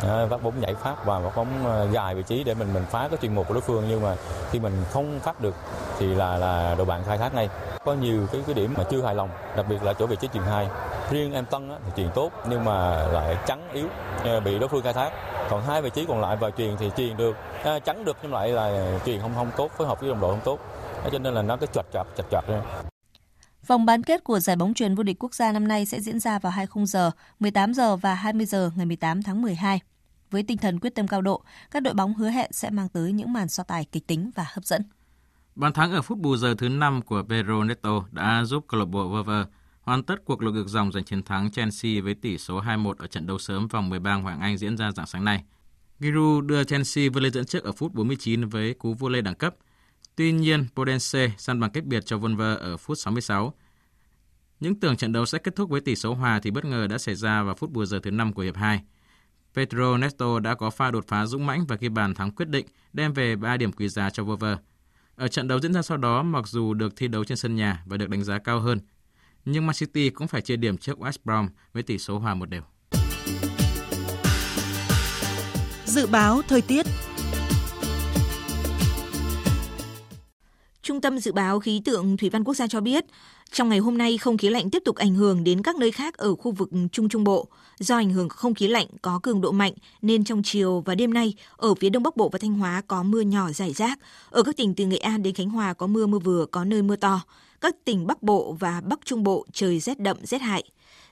Ờ, 0.08 0.28
phát 0.30 0.42
bóng 0.42 0.60
nhảy 0.60 0.74
phát 0.74 1.04
và 1.04 1.20
phát 1.20 1.36
bóng 1.36 1.66
ờ, 1.66 1.88
dài 1.92 2.14
vị 2.14 2.22
trí 2.26 2.44
để 2.44 2.54
mình 2.54 2.74
mình 2.74 2.84
phá 2.90 3.08
cái 3.08 3.18
chuyên 3.22 3.34
mục 3.34 3.48
của 3.48 3.54
đối 3.54 3.60
phương. 3.60 3.84
Nhưng 3.88 4.02
mà 4.02 4.16
khi 4.50 4.60
mình 4.60 4.72
không 4.90 5.20
phát 5.20 5.40
được 5.40 5.54
thì 5.98 6.06
là 6.06 6.36
là 6.36 6.74
đội 6.74 6.86
bạn 6.86 7.02
khai 7.06 7.18
thác 7.18 7.34
ngay. 7.34 7.48
Có 7.84 7.94
nhiều 7.94 8.26
cái 8.32 8.42
cái 8.46 8.54
điểm 8.54 8.74
mà 8.76 8.84
chưa 8.90 9.02
hài 9.02 9.14
lòng 9.14 9.30
đặc 9.56 9.66
biệt 9.68 9.82
là 9.82 9.92
chỗ 9.92 10.06
vị 10.06 10.16
trí 10.20 10.28
chuyền 10.34 10.42
hai. 10.42 10.68
Riêng 11.10 11.32
em 11.32 11.44
tân 11.44 11.70
á, 11.70 11.76
thì 11.84 11.92
chuyền 11.96 12.10
tốt 12.14 12.30
nhưng 12.48 12.64
mà 12.64 13.06
lại 13.06 13.36
trắng 13.46 13.68
yếu 13.72 13.86
ờ, 14.24 14.40
bị 14.40 14.58
đối 14.58 14.68
phương 14.68 14.82
khai 14.82 14.92
thác. 14.92 15.10
Còn 15.50 15.62
hai 15.66 15.82
vị 15.82 15.90
trí 15.90 16.04
còn 16.08 16.20
lại 16.20 16.36
vào 16.36 16.50
truyền 16.50 16.76
thì 16.76 16.90
truyền 16.96 17.16
được 17.16 17.36
à, 17.64 17.78
trắng 17.78 18.04
được 18.04 18.16
nhưng 18.22 18.32
lại 18.32 18.48
là 18.48 18.98
truyền 19.06 19.20
không 19.20 19.32
không 19.34 19.50
tốt 19.56 19.70
phối 19.76 19.86
hợp 19.86 20.00
với 20.00 20.08
đồng 20.08 20.20
đội 20.20 20.30
không 20.30 20.44
tốt. 20.44 20.58
Cho 21.12 21.18
nên 21.18 21.34
là 21.34 21.42
nó 21.42 21.56
cái 21.56 21.68
chặt 21.72 21.86
chặt 21.92 22.04
chặt 22.16 22.24
chặt 22.30 22.42
Vòng 23.66 23.86
bán 23.86 24.02
kết 24.02 24.24
của 24.24 24.40
giải 24.40 24.56
bóng 24.56 24.74
truyền 24.74 24.94
vô 24.94 25.02
địch 25.02 25.16
quốc 25.18 25.34
gia 25.34 25.52
năm 25.52 25.68
nay 25.68 25.86
sẽ 25.86 26.00
diễn 26.00 26.20
ra 26.20 26.38
vào 26.38 26.52
hai 26.52 26.66
khung 26.66 26.86
giờ, 26.86 27.10
18 27.40 27.74
giờ 27.74 27.96
và 27.96 28.14
20 28.14 28.46
giờ 28.46 28.70
ngày 28.76 28.86
18 28.86 29.22
tháng 29.22 29.42
12. 29.42 29.80
Với 30.34 30.42
tinh 30.42 30.58
thần 30.58 30.78
quyết 30.78 30.94
tâm 30.94 31.08
cao 31.08 31.22
độ, 31.22 31.42
các 31.70 31.82
đội 31.82 31.94
bóng 31.94 32.14
hứa 32.14 32.28
hẹn 32.28 32.52
sẽ 32.52 32.70
mang 32.70 32.88
tới 32.88 33.12
những 33.12 33.32
màn 33.32 33.48
so 33.48 33.62
tài 33.62 33.84
kịch 33.84 34.06
tính 34.06 34.30
và 34.34 34.46
hấp 34.54 34.64
dẫn. 34.64 34.82
Bàn 35.54 35.72
thắng 35.72 35.92
ở 35.92 36.02
phút 36.02 36.18
bù 36.18 36.36
giờ 36.36 36.54
thứ 36.58 36.68
5 36.68 37.02
của 37.02 37.22
Pedro 37.28 37.64
Neto 37.64 38.04
đã 38.12 38.44
giúp 38.44 38.64
câu 38.68 38.80
lạc 38.80 38.86
bộ 38.86 39.10
Wolver 39.10 39.44
hoàn 39.80 40.02
tất 40.02 40.24
cuộc 40.24 40.42
lội 40.42 40.52
ngược 40.52 40.68
dòng 40.68 40.92
giành 40.92 41.04
chiến 41.04 41.22
thắng 41.22 41.50
Chelsea 41.50 42.02
với 42.02 42.14
tỷ 42.14 42.38
số 42.38 42.60
2-1 42.60 42.94
ở 42.98 43.06
trận 43.06 43.26
đấu 43.26 43.38
sớm 43.38 43.68
vòng 43.68 43.88
13 43.88 44.14
Hoàng 44.14 44.40
Anh 44.40 44.58
diễn 44.58 44.76
ra 44.76 44.90
dạng 44.90 45.06
sáng 45.06 45.24
nay. 45.24 45.44
Giroud 46.00 46.44
đưa 46.44 46.64
Chelsea 46.64 47.10
vươn 47.12 47.22
lên 47.22 47.32
dẫn 47.32 47.44
trước 47.44 47.64
ở 47.64 47.72
phút 47.72 47.94
49 47.94 48.48
với 48.48 48.74
cú 48.74 48.94
vô 48.94 49.08
lê 49.08 49.20
đẳng 49.20 49.34
cấp. 49.34 49.54
Tuy 50.16 50.32
nhiên, 50.32 50.66
Podence 50.76 51.30
săn 51.38 51.60
bằng 51.60 51.70
cách 51.70 51.84
biệt 51.84 52.06
cho 52.06 52.18
Wolver 52.18 52.56
ở 52.56 52.76
phút 52.76 52.98
66. 52.98 53.54
Những 54.60 54.80
tưởng 54.80 54.96
trận 54.96 55.12
đấu 55.12 55.26
sẽ 55.26 55.38
kết 55.38 55.56
thúc 55.56 55.70
với 55.70 55.80
tỷ 55.80 55.96
số 55.96 56.14
hòa 56.14 56.40
thì 56.42 56.50
bất 56.50 56.64
ngờ 56.64 56.86
đã 56.86 56.98
xảy 56.98 57.14
ra 57.14 57.42
vào 57.42 57.54
phút 57.54 57.70
bù 57.70 57.84
giờ 57.84 58.00
thứ 58.02 58.10
5 58.10 58.32
của 58.32 58.42
hiệp 58.42 58.56
2. 58.56 58.82
Pedro 59.54 59.96
Neto 59.96 60.38
đã 60.40 60.54
có 60.54 60.70
pha 60.70 60.90
đột 60.90 61.04
phá 61.08 61.26
dũng 61.26 61.46
mãnh 61.46 61.66
và 61.66 61.76
ghi 61.76 61.88
bàn 61.88 62.14
thắng 62.14 62.30
quyết 62.30 62.48
định, 62.48 62.66
đem 62.92 63.12
về 63.12 63.36
3 63.36 63.56
điểm 63.56 63.72
quý 63.72 63.88
giá 63.88 64.10
cho 64.10 64.24
Wolver. 64.24 64.56
Ở 65.16 65.28
trận 65.28 65.48
đấu 65.48 65.60
diễn 65.60 65.72
ra 65.72 65.82
sau 65.82 65.96
đó, 65.96 66.22
mặc 66.22 66.48
dù 66.48 66.74
được 66.74 66.96
thi 66.96 67.08
đấu 67.08 67.24
trên 67.24 67.36
sân 67.36 67.56
nhà 67.56 67.82
và 67.86 67.96
được 67.96 68.08
đánh 68.08 68.24
giá 68.24 68.38
cao 68.38 68.60
hơn, 68.60 68.80
nhưng 69.44 69.66
Man 69.66 69.74
City 69.74 70.10
cũng 70.10 70.28
phải 70.28 70.40
chia 70.40 70.56
điểm 70.56 70.78
trước 70.78 70.98
West 70.98 71.16
Brom 71.24 71.48
với 71.72 71.82
tỷ 71.82 71.98
số 71.98 72.18
hòa 72.18 72.34
một 72.34 72.50
đều. 72.50 72.62
Dự 75.84 76.06
báo 76.06 76.42
thời 76.48 76.60
tiết 76.62 76.86
Trung 80.82 81.00
tâm 81.00 81.18
Dự 81.18 81.32
báo 81.32 81.60
Khí 81.60 81.82
tượng 81.84 82.16
Thủy 82.16 82.30
văn 82.30 82.44
Quốc 82.44 82.54
gia 82.54 82.66
cho 82.66 82.80
biết, 82.80 83.04
trong 83.52 83.68
ngày 83.68 83.78
hôm 83.78 83.98
nay 83.98 84.18
không 84.18 84.38
khí 84.38 84.48
lạnh 84.48 84.70
tiếp 84.70 84.82
tục 84.84 84.96
ảnh 84.96 85.14
hưởng 85.14 85.44
đến 85.44 85.62
các 85.62 85.76
nơi 85.76 85.90
khác 85.90 86.16
ở 86.16 86.34
khu 86.34 86.52
vực 86.52 86.70
Trung 86.92 87.08
Trung 87.08 87.24
Bộ. 87.24 87.48
Do 87.78 87.96
ảnh 87.96 88.10
hưởng 88.10 88.28
không 88.28 88.54
khí 88.54 88.68
lạnh 88.68 88.86
có 89.02 89.20
cường 89.22 89.40
độ 89.40 89.52
mạnh 89.52 89.72
nên 90.02 90.24
trong 90.24 90.42
chiều 90.44 90.82
và 90.86 90.94
đêm 90.94 91.14
nay 91.14 91.34
ở 91.56 91.74
phía 91.74 91.90
Đông 91.90 92.02
Bắc 92.02 92.16
Bộ 92.16 92.28
và 92.28 92.38
Thanh 92.38 92.54
Hóa 92.54 92.82
có 92.86 93.02
mưa 93.02 93.20
nhỏ 93.20 93.52
rải 93.52 93.72
rác. 93.72 93.98
Ở 94.30 94.42
các 94.42 94.56
tỉnh 94.56 94.74
từ 94.74 94.86
Nghệ 94.86 94.96
An 94.96 95.22
đến 95.22 95.34
Khánh 95.34 95.50
Hòa 95.50 95.74
có 95.74 95.86
mưa 95.86 96.06
mưa 96.06 96.18
vừa, 96.18 96.46
có 96.46 96.64
nơi 96.64 96.82
mưa 96.82 96.96
to. 96.96 97.20
Các 97.60 97.76
tỉnh 97.84 98.06
Bắc 98.06 98.22
Bộ 98.22 98.56
và 98.60 98.80
Bắc 98.80 99.00
Trung 99.04 99.22
Bộ 99.22 99.46
trời 99.52 99.80
rét 99.80 100.00
đậm 100.00 100.16
rét 100.22 100.40
hại. 100.40 100.64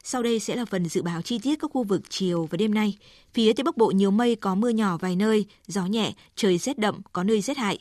Sau 0.04 0.22
đây 0.22 0.38
sẽ 0.38 0.56
là 0.56 0.64
phần 0.64 0.88
dự 0.88 1.02
báo 1.02 1.22
chi 1.22 1.38
tiết 1.38 1.56
các 1.60 1.70
khu 1.74 1.84
vực 1.84 2.02
chiều 2.08 2.48
và 2.50 2.56
đêm 2.56 2.74
nay. 2.74 2.98
Phía 3.34 3.52
Tây 3.52 3.64
Bắc 3.64 3.76
Bộ 3.76 3.90
nhiều 3.90 4.10
mây 4.10 4.36
có 4.36 4.54
mưa 4.54 4.68
nhỏ 4.68 4.96
vài 4.96 5.16
nơi, 5.16 5.46
gió 5.66 5.86
nhẹ, 5.86 6.12
trời 6.36 6.58
rét 6.58 6.78
đậm, 6.78 7.00
có 7.12 7.22
nơi 7.22 7.40
rét 7.40 7.56
hại. 7.56 7.78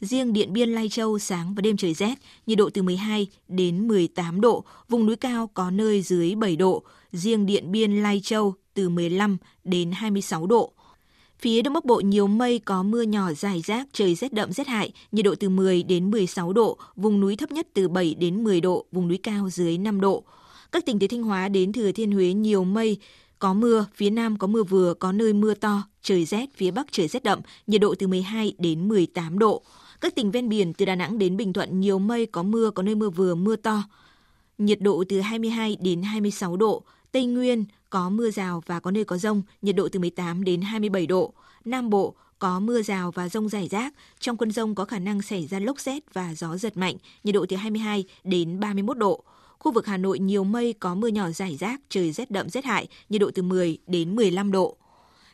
Riêng 0.00 0.32
Điện 0.32 0.52
Biên 0.52 0.72
Lai 0.72 0.88
Châu 0.88 1.18
sáng 1.18 1.54
và 1.54 1.60
đêm 1.60 1.76
trời 1.76 1.94
rét, 1.94 2.14
nhiệt 2.46 2.58
độ 2.58 2.70
từ 2.74 2.82
12 2.82 3.26
đến 3.48 3.88
18 3.88 4.40
độ, 4.40 4.64
vùng 4.88 5.06
núi 5.06 5.16
cao 5.16 5.50
có 5.54 5.70
nơi 5.70 6.02
dưới 6.02 6.34
7 6.34 6.56
độ, 6.56 6.82
riêng 7.12 7.46
Điện 7.46 7.72
Biên 7.72 8.02
Lai 8.02 8.20
Châu 8.24 8.54
từ 8.74 8.88
15 8.88 9.36
đến 9.64 9.92
26 9.92 10.46
độ. 10.46 10.72
Phía 11.38 11.62
Đông 11.62 11.74
Bắc 11.74 11.84
Bộ 11.84 12.00
nhiều 12.00 12.26
mây 12.26 12.58
có 12.58 12.82
mưa 12.82 13.02
nhỏ 13.02 13.32
dài 13.32 13.60
rác, 13.60 13.86
trời 13.92 14.14
rét 14.14 14.32
đậm 14.32 14.52
rét 14.52 14.66
hại, 14.66 14.92
nhiệt 15.12 15.24
độ 15.24 15.34
từ 15.34 15.48
10 15.48 15.82
đến 15.82 16.10
16 16.10 16.52
độ, 16.52 16.78
vùng 16.96 17.20
núi 17.20 17.36
thấp 17.36 17.52
nhất 17.52 17.68
từ 17.74 17.88
7 17.88 18.14
đến 18.14 18.44
10 18.44 18.60
độ, 18.60 18.84
vùng 18.92 19.08
núi 19.08 19.18
cao 19.22 19.50
dưới 19.50 19.78
5 19.78 20.00
độ. 20.00 20.24
Các 20.72 20.86
tỉnh 20.86 20.98
từ 20.98 21.06
Thanh 21.06 21.22
Hóa 21.22 21.48
đến 21.48 21.72
Thừa 21.72 21.92
Thiên 21.92 22.12
Huế 22.12 22.32
nhiều 22.32 22.64
mây, 22.64 22.98
có 23.38 23.54
mưa, 23.54 23.86
phía 23.94 24.10
Nam 24.10 24.38
có 24.38 24.46
mưa 24.46 24.62
vừa, 24.62 24.94
có 24.94 25.12
nơi 25.12 25.32
mưa 25.32 25.54
to, 25.54 25.82
trời 26.02 26.24
rét, 26.24 26.46
phía 26.56 26.70
Bắc 26.70 26.86
trời 26.92 27.08
rét 27.08 27.22
đậm, 27.22 27.40
nhiệt 27.66 27.80
độ 27.80 27.94
từ 27.98 28.06
12 28.06 28.54
đến 28.58 28.88
18 28.88 29.38
độ. 29.38 29.62
Các 30.00 30.14
tỉnh 30.14 30.30
ven 30.30 30.48
biển 30.48 30.72
từ 30.72 30.84
Đà 30.84 30.94
Nẵng 30.94 31.18
đến 31.18 31.36
Bình 31.36 31.52
Thuận 31.52 31.80
nhiều 31.80 31.98
mây 31.98 32.26
có 32.26 32.42
mưa, 32.42 32.70
có 32.70 32.82
nơi 32.82 32.94
mưa 32.94 33.10
vừa, 33.10 33.34
mưa 33.34 33.56
to. 33.56 33.82
Nhiệt 34.58 34.80
độ 34.80 35.04
từ 35.08 35.20
22 35.20 35.76
đến 35.80 36.02
26 36.02 36.56
độ. 36.56 36.82
Tây 37.12 37.26
Nguyên 37.26 37.64
có 37.90 38.10
mưa 38.10 38.30
rào 38.30 38.62
và 38.66 38.80
có 38.80 38.90
nơi 38.90 39.04
có 39.04 39.18
rông, 39.18 39.42
nhiệt 39.62 39.76
độ 39.76 39.88
từ 39.92 40.00
18 40.00 40.44
đến 40.44 40.60
27 40.62 41.06
độ. 41.06 41.32
Nam 41.64 41.90
Bộ 41.90 42.14
có 42.38 42.60
mưa 42.60 42.82
rào 42.82 43.10
và 43.10 43.28
rông 43.28 43.48
rải 43.48 43.68
rác. 43.68 43.94
Trong 44.20 44.36
cơn 44.36 44.50
rông 44.50 44.74
có 44.74 44.84
khả 44.84 44.98
năng 44.98 45.22
xảy 45.22 45.46
ra 45.46 45.58
lốc 45.58 45.80
xét 45.80 46.14
và 46.14 46.34
gió 46.34 46.56
giật 46.56 46.76
mạnh, 46.76 46.96
nhiệt 47.24 47.34
độ 47.34 47.46
từ 47.48 47.56
22 47.56 48.04
đến 48.24 48.60
31 48.60 48.98
độ. 48.98 49.24
Khu 49.58 49.72
vực 49.72 49.86
Hà 49.86 49.96
Nội 49.96 50.18
nhiều 50.18 50.44
mây 50.44 50.72
có 50.72 50.94
mưa 50.94 51.08
nhỏ 51.08 51.30
rải 51.30 51.56
rác, 51.56 51.80
trời 51.88 52.12
rét 52.12 52.30
đậm 52.30 52.48
rét 52.48 52.64
hại, 52.64 52.88
nhiệt 53.08 53.20
độ 53.20 53.30
từ 53.34 53.42
10 53.42 53.78
đến 53.86 54.16
15 54.16 54.52
độ. 54.52 54.76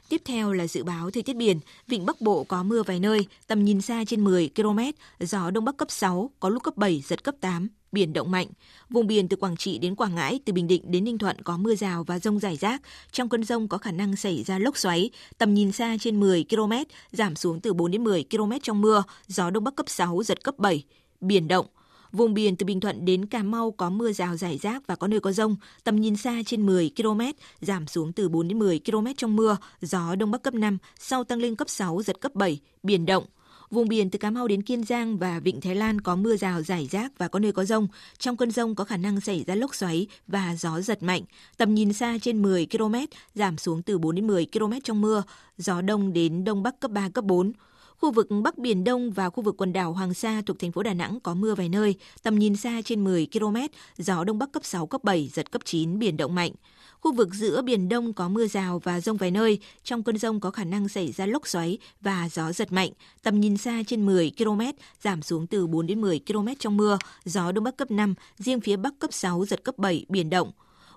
Tiếp 0.08 0.22
theo 0.24 0.52
là 0.52 0.66
dự 0.66 0.84
báo 0.84 1.10
thời 1.10 1.22
tiết 1.22 1.36
biển, 1.36 1.60
vịnh 1.88 2.06
Bắc 2.06 2.20
Bộ 2.20 2.44
có 2.44 2.62
mưa 2.62 2.82
vài 2.82 3.00
nơi, 3.00 3.26
tầm 3.46 3.64
nhìn 3.64 3.80
xa 3.80 4.04
trên 4.06 4.24
10 4.24 4.50
km, 4.56 4.78
gió 5.20 5.50
đông 5.50 5.64
bắc 5.64 5.76
cấp 5.76 5.90
6, 5.90 6.30
có 6.40 6.48
lúc 6.48 6.62
cấp 6.62 6.76
7, 6.76 7.02
giật 7.06 7.24
cấp 7.24 7.34
8, 7.40 7.68
biển 7.92 8.12
động 8.12 8.30
mạnh. 8.30 8.46
Vùng 8.90 9.06
biển 9.06 9.28
từ 9.28 9.36
Quảng 9.36 9.56
Trị 9.56 9.78
đến 9.78 9.94
Quảng 9.94 10.14
Ngãi, 10.14 10.40
từ 10.44 10.52
Bình 10.52 10.66
Định 10.66 10.82
đến 10.90 11.04
Ninh 11.04 11.18
Thuận 11.18 11.42
có 11.42 11.56
mưa 11.56 11.74
rào 11.74 12.04
và 12.04 12.18
rông 12.18 12.38
rải 12.38 12.56
rác. 12.56 12.82
Trong 13.12 13.28
cơn 13.28 13.44
rông 13.44 13.68
có 13.68 13.78
khả 13.78 13.92
năng 13.92 14.16
xảy 14.16 14.42
ra 14.42 14.58
lốc 14.58 14.78
xoáy, 14.78 15.10
tầm 15.38 15.54
nhìn 15.54 15.72
xa 15.72 15.96
trên 16.00 16.20
10 16.20 16.44
km, 16.50 16.72
giảm 17.12 17.36
xuống 17.36 17.60
từ 17.60 17.72
4 17.72 17.90
đến 17.90 18.04
10 18.04 18.24
km 18.30 18.52
trong 18.62 18.80
mưa, 18.80 19.02
gió 19.26 19.50
đông 19.50 19.64
bắc 19.64 19.76
cấp 19.76 19.86
6, 19.88 20.22
giật 20.22 20.44
cấp 20.44 20.58
7, 20.58 20.84
biển 21.20 21.48
động. 21.48 21.66
Vùng 22.12 22.34
biển 22.34 22.56
từ 22.56 22.66
Bình 22.66 22.80
Thuận 22.80 23.04
đến 23.04 23.26
Cà 23.26 23.42
Mau 23.42 23.70
có 23.70 23.90
mưa 23.90 24.12
rào 24.12 24.36
rải 24.36 24.58
rác 24.58 24.86
và 24.86 24.96
có 24.96 25.06
nơi 25.06 25.20
có 25.20 25.32
rông, 25.32 25.56
tầm 25.84 26.00
nhìn 26.00 26.16
xa 26.16 26.42
trên 26.46 26.66
10 26.66 26.90
km, 26.96 27.20
giảm 27.60 27.86
xuống 27.86 28.12
từ 28.12 28.28
4 28.28 28.48
đến 28.48 28.58
10 28.58 28.80
km 28.86 29.06
trong 29.16 29.36
mưa, 29.36 29.56
gió 29.80 30.14
đông 30.14 30.30
bắc 30.30 30.42
cấp 30.42 30.54
5, 30.54 30.78
sau 30.98 31.24
tăng 31.24 31.38
lên 31.38 31.56
cấp 31.56 31.70
6, 31.70 32.02
giật 32.02 32.20
cấp 32.20 32.34
7, 32.34 32.60
biển 32.82 33.06
động. 33.06 33.24
Vùng 33.70 33.88
biển 33.88 34.10
từ 34.10 34.18
Cà 34.18 34.30
Mau 34.30 34.48
đến 34.48 34.62
Kiên 34.62 34.84
Giang 34.84 35.18
và 35.18 35.40
Vịnh 35.40 35.60
Thái 35.60 35.74
Lan 35.74 36.00
có 36.00 36.16
mưa 36.16 36.36
rào 36.36 36.62
rải 36.62 36.88
rác 36.90 37.18
và 37.18 37.28
có 37.28 37.38
nơi 37.38 37.52
có 37.52 37.64
rông. 37.64 37.88
Trong 38.18 38.36
cơn 38.36 38.50
rông 38.50 38.74
có 38.74 38.84
khả 38.84 38.96
năng 38.96 39.20
xảy 39.20 39.44
ra 39.46 39.54
lốc 39.54 39.74
xoáy 39.74 40.06
và 40.26 40.54
gió 40.58 40.80
giật 40.80 41.02
mạnh. 41.02 41.22
Tầm 41.56 41.74
nhìn 41.74 41.92
xa 41.92 42.18
trên 42.22 42.42
10 42.42 42.66
km, 42.66 42.94
giảm 43.34 43.58
xuống 43.58 43.82
từ 43.82 43.98
4 43.98 44.14
đến 44.14 44.26
10 44.26 44.46
km 44.52 44.72
trong 44.84 45.00
mưa. 45.00 45.22
Gió 45.58 45.80
đông 45.80 46.12
đến 46.12 46.44
đông 46.44 46.62
bắc 46.62 46.80
cấp 46.80 46.90
3, 46.90 47.08
cấp 47.08 47.24
4. 47.24 47.52
Khu 48.00 48.10
vực 48.10 48.28
Bắc 48.42 48.58
Biển 48.58 48.84
Đông 48.84 49.10
và 49.10 49.30
khu 49.30 49.42
vực 49.42 49.54
quần 49.58 49.72
đảo 49.72 49.92
Hoàng 49.92 50.14
Sa 50.14 50.42
thuộc 50.46 50.58
thành 50.58 50.72
phố 50.72 50.82
Đà 50.82 50.94
Nẵng 50.94 51.20
có 51.20 51.34
mưa 51.34 51.54
vài 51.54 51.68
nơi, 51.68 51.94
tầm 52.22 52.38
nhìn 52.38 52.56
xa 52.56 52.82
trên 52.84 53.04
10 53.04 53.28
km, 53.32 53.56
gió 53.98 54.24
Đông 54.24 54.38
Bắc 54.38 54.52
cấp 54.52 54.64
6, 54.64 54.86
cấp 54.86 55.04
7, 55.04 55.30
giật 55.32 55.50
cấp 55.50 55.62
9, 55.64 55.98
biển 55.98 56.16
động 56.16 56.34
mạnh. 56.34 56.52
Khu 57.00 57.12
vực 57.12 57.34
giữa 57.34 57.62
Biển 57.62 57.88
Đông 57.88 58.12
có 58.12 58.28
mưa 58.28 58.46
rào 58.46 58.78
và 58.78 59.00
rông 59.00 59.16
vài 59.16 59.30
nơi, 59.30 59.58
trong 59.82 60.02
cơn 60.02 60.18
rông 60.18 60.40
có 60.40 60.50
khả 60.50 60.64
năng 60.64 60.88
xảy 60.88 61.12
ra 61.12 61.26
lốc 61.26 61.48
xoáy 61.48 61.78
và 62.00 62.28
gió 62.32 62.52
giật 62.52 62.72
mạnh, 62.72 62.90
tầm 63.22 63.40
nhìn 63.40 63.56
xa 63.56 63.82
trên 63.86 64.06
10 64.06 64.32
km, 64.38 64.60
giảm 65.02 65.22
xuống 65.22 65.46
từ 65.46 65.66
4 65.66 65.86
đến 65.86 66.00
10 66.00 66.20
km 66.26 66.48
trong 66.58 66.76
mưa, 66.76 66.98
gió 67.24 67.52
Đông 67.52 67.64
Bắc 67.64 67.76
cấp 67.76 67.90
5, 67.90 68.14
riêng 68.38 68.60
phía 68.60 68.76
Bắc 68.76 68.98
cấp 68.98 69.12
6, 69.12 69.44
giật 69.44 69.64
cấp 69.64 69.78
7, 69.78 70.06
biển 70.08 70.30
động. 70.30 70.52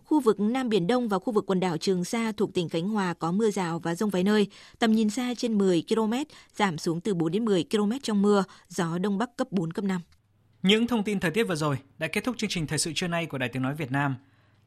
Khu 0.10 0.20
vực 0.20 0.39
Nam 0.39 0.70
Biển 0.70 0.88
Đông 0.88 1.10
và 1.10 1.20
khu 1.20 1.34
vực 1.34 1.45
quần 1.47 1.60
đảo 1.60 1.78
Trường 1.78 2.05
Sa 2.05 2.32
thuộc 2.32 2.53
tỉnh 2.53 2.70
Khánh 2.70 2.89
Hòa 2.89 3.14
có 3.14 3.32
mưa 3.32 3.51
rào 3.51 3.80
và 3.80 3.95
rông 3.95 4.10
vài 4.10 4.24
nơi, 4.24 4.47
tầm 4.80 4.91
nhìn 4.91 5.10
xa 5.10 5.34
trên 5.38 5.57
10 5.57 5.84
km, 5.89 6.14
giảm 6.55 6.78
xuống 6.78 7.01
từ 7.01 7.14
4 7.14 7.32
đến 7.32 7.45
10 7.45 7.66
km 7.72 7.91
trong 8.03 8.22
mưa, 8.22 8.43
gió 8.68 8.97
Đông 8.97 9.18
Bắc 9.18 9.38
cấp 9.38 9.47
4, 9.51 9.74
cấp 9.74 9.86
5. 9.86 10.01
Những 10.64 10.88
thông 10.88 11.03
tin 11.03 11.20
thời 11.20 11.32
tiết 11.32 11.43
vừa 11.43 11.55
rồi 11.55 11.78
đã 11.97 12.07
kết 12.07 12.24
thúc 12.24 12.38
chương 12.38 12.49
trình 12.49 12.68
Thời 12.68 12.78
sự 12.78 12.91
trưa 12.95 13.07
nay 13.07 13.26
của 13.26 13.38
Đài 13.38 13.49
Tiếng 13.49 13.64
Nói 13.64 13.76
Việt 13.76 13.91
Nam. 13.91 14.16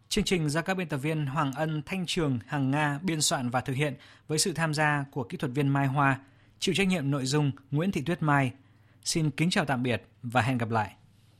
Chương 0.09 0.25
trình 0.25 0.49
do 0.49 0.63
các 0.63 0.75
biên 0.75 0.89
tập 0.89 0.97
viên 0.97 1.27
Hoàng 1.27 1.53
Ân, 1.53 1.83
Thanh 1.87 2.07
Trường, 2.07 2.39
Hằng 2.47 2.71
Nga 2.71 3.01
biên 3.03 3.21
soạn 3.21 3.51
và 3.51 3.61
thực 3.61 3.77
hiện 3.77 3.95
với 4.29 4.39
sự 4.39 4.53
tham 4.53 4.75
gia 4.75 5.05
của 5.11 5.25
kỹ 5.25 5.37
thuật 5.37 5.53
viên 5.53 5.69
Mai 5.69 5.87
Hoa, 5.87 6.21
chịu 6.59 6.75
trách 6.75 6.89
nhiệm 6.89 7.11
nội 7.11 7.27
dung 7.27 7.51
Nguyễn 7.71 7.93
Thị 7.93 8.03
Tuyết 8.07 8.23
Mai. 8.23 8.53
Xin 9.05 9.31
kính 9.31 9.51
chào 9.51 9.65
tạm 9.65 9.83
biệt 9.83 10.03
và 10.23 10.43
hẹn 10.43 10.59
gặp 10.59 10.71
lại. 10.71 10.95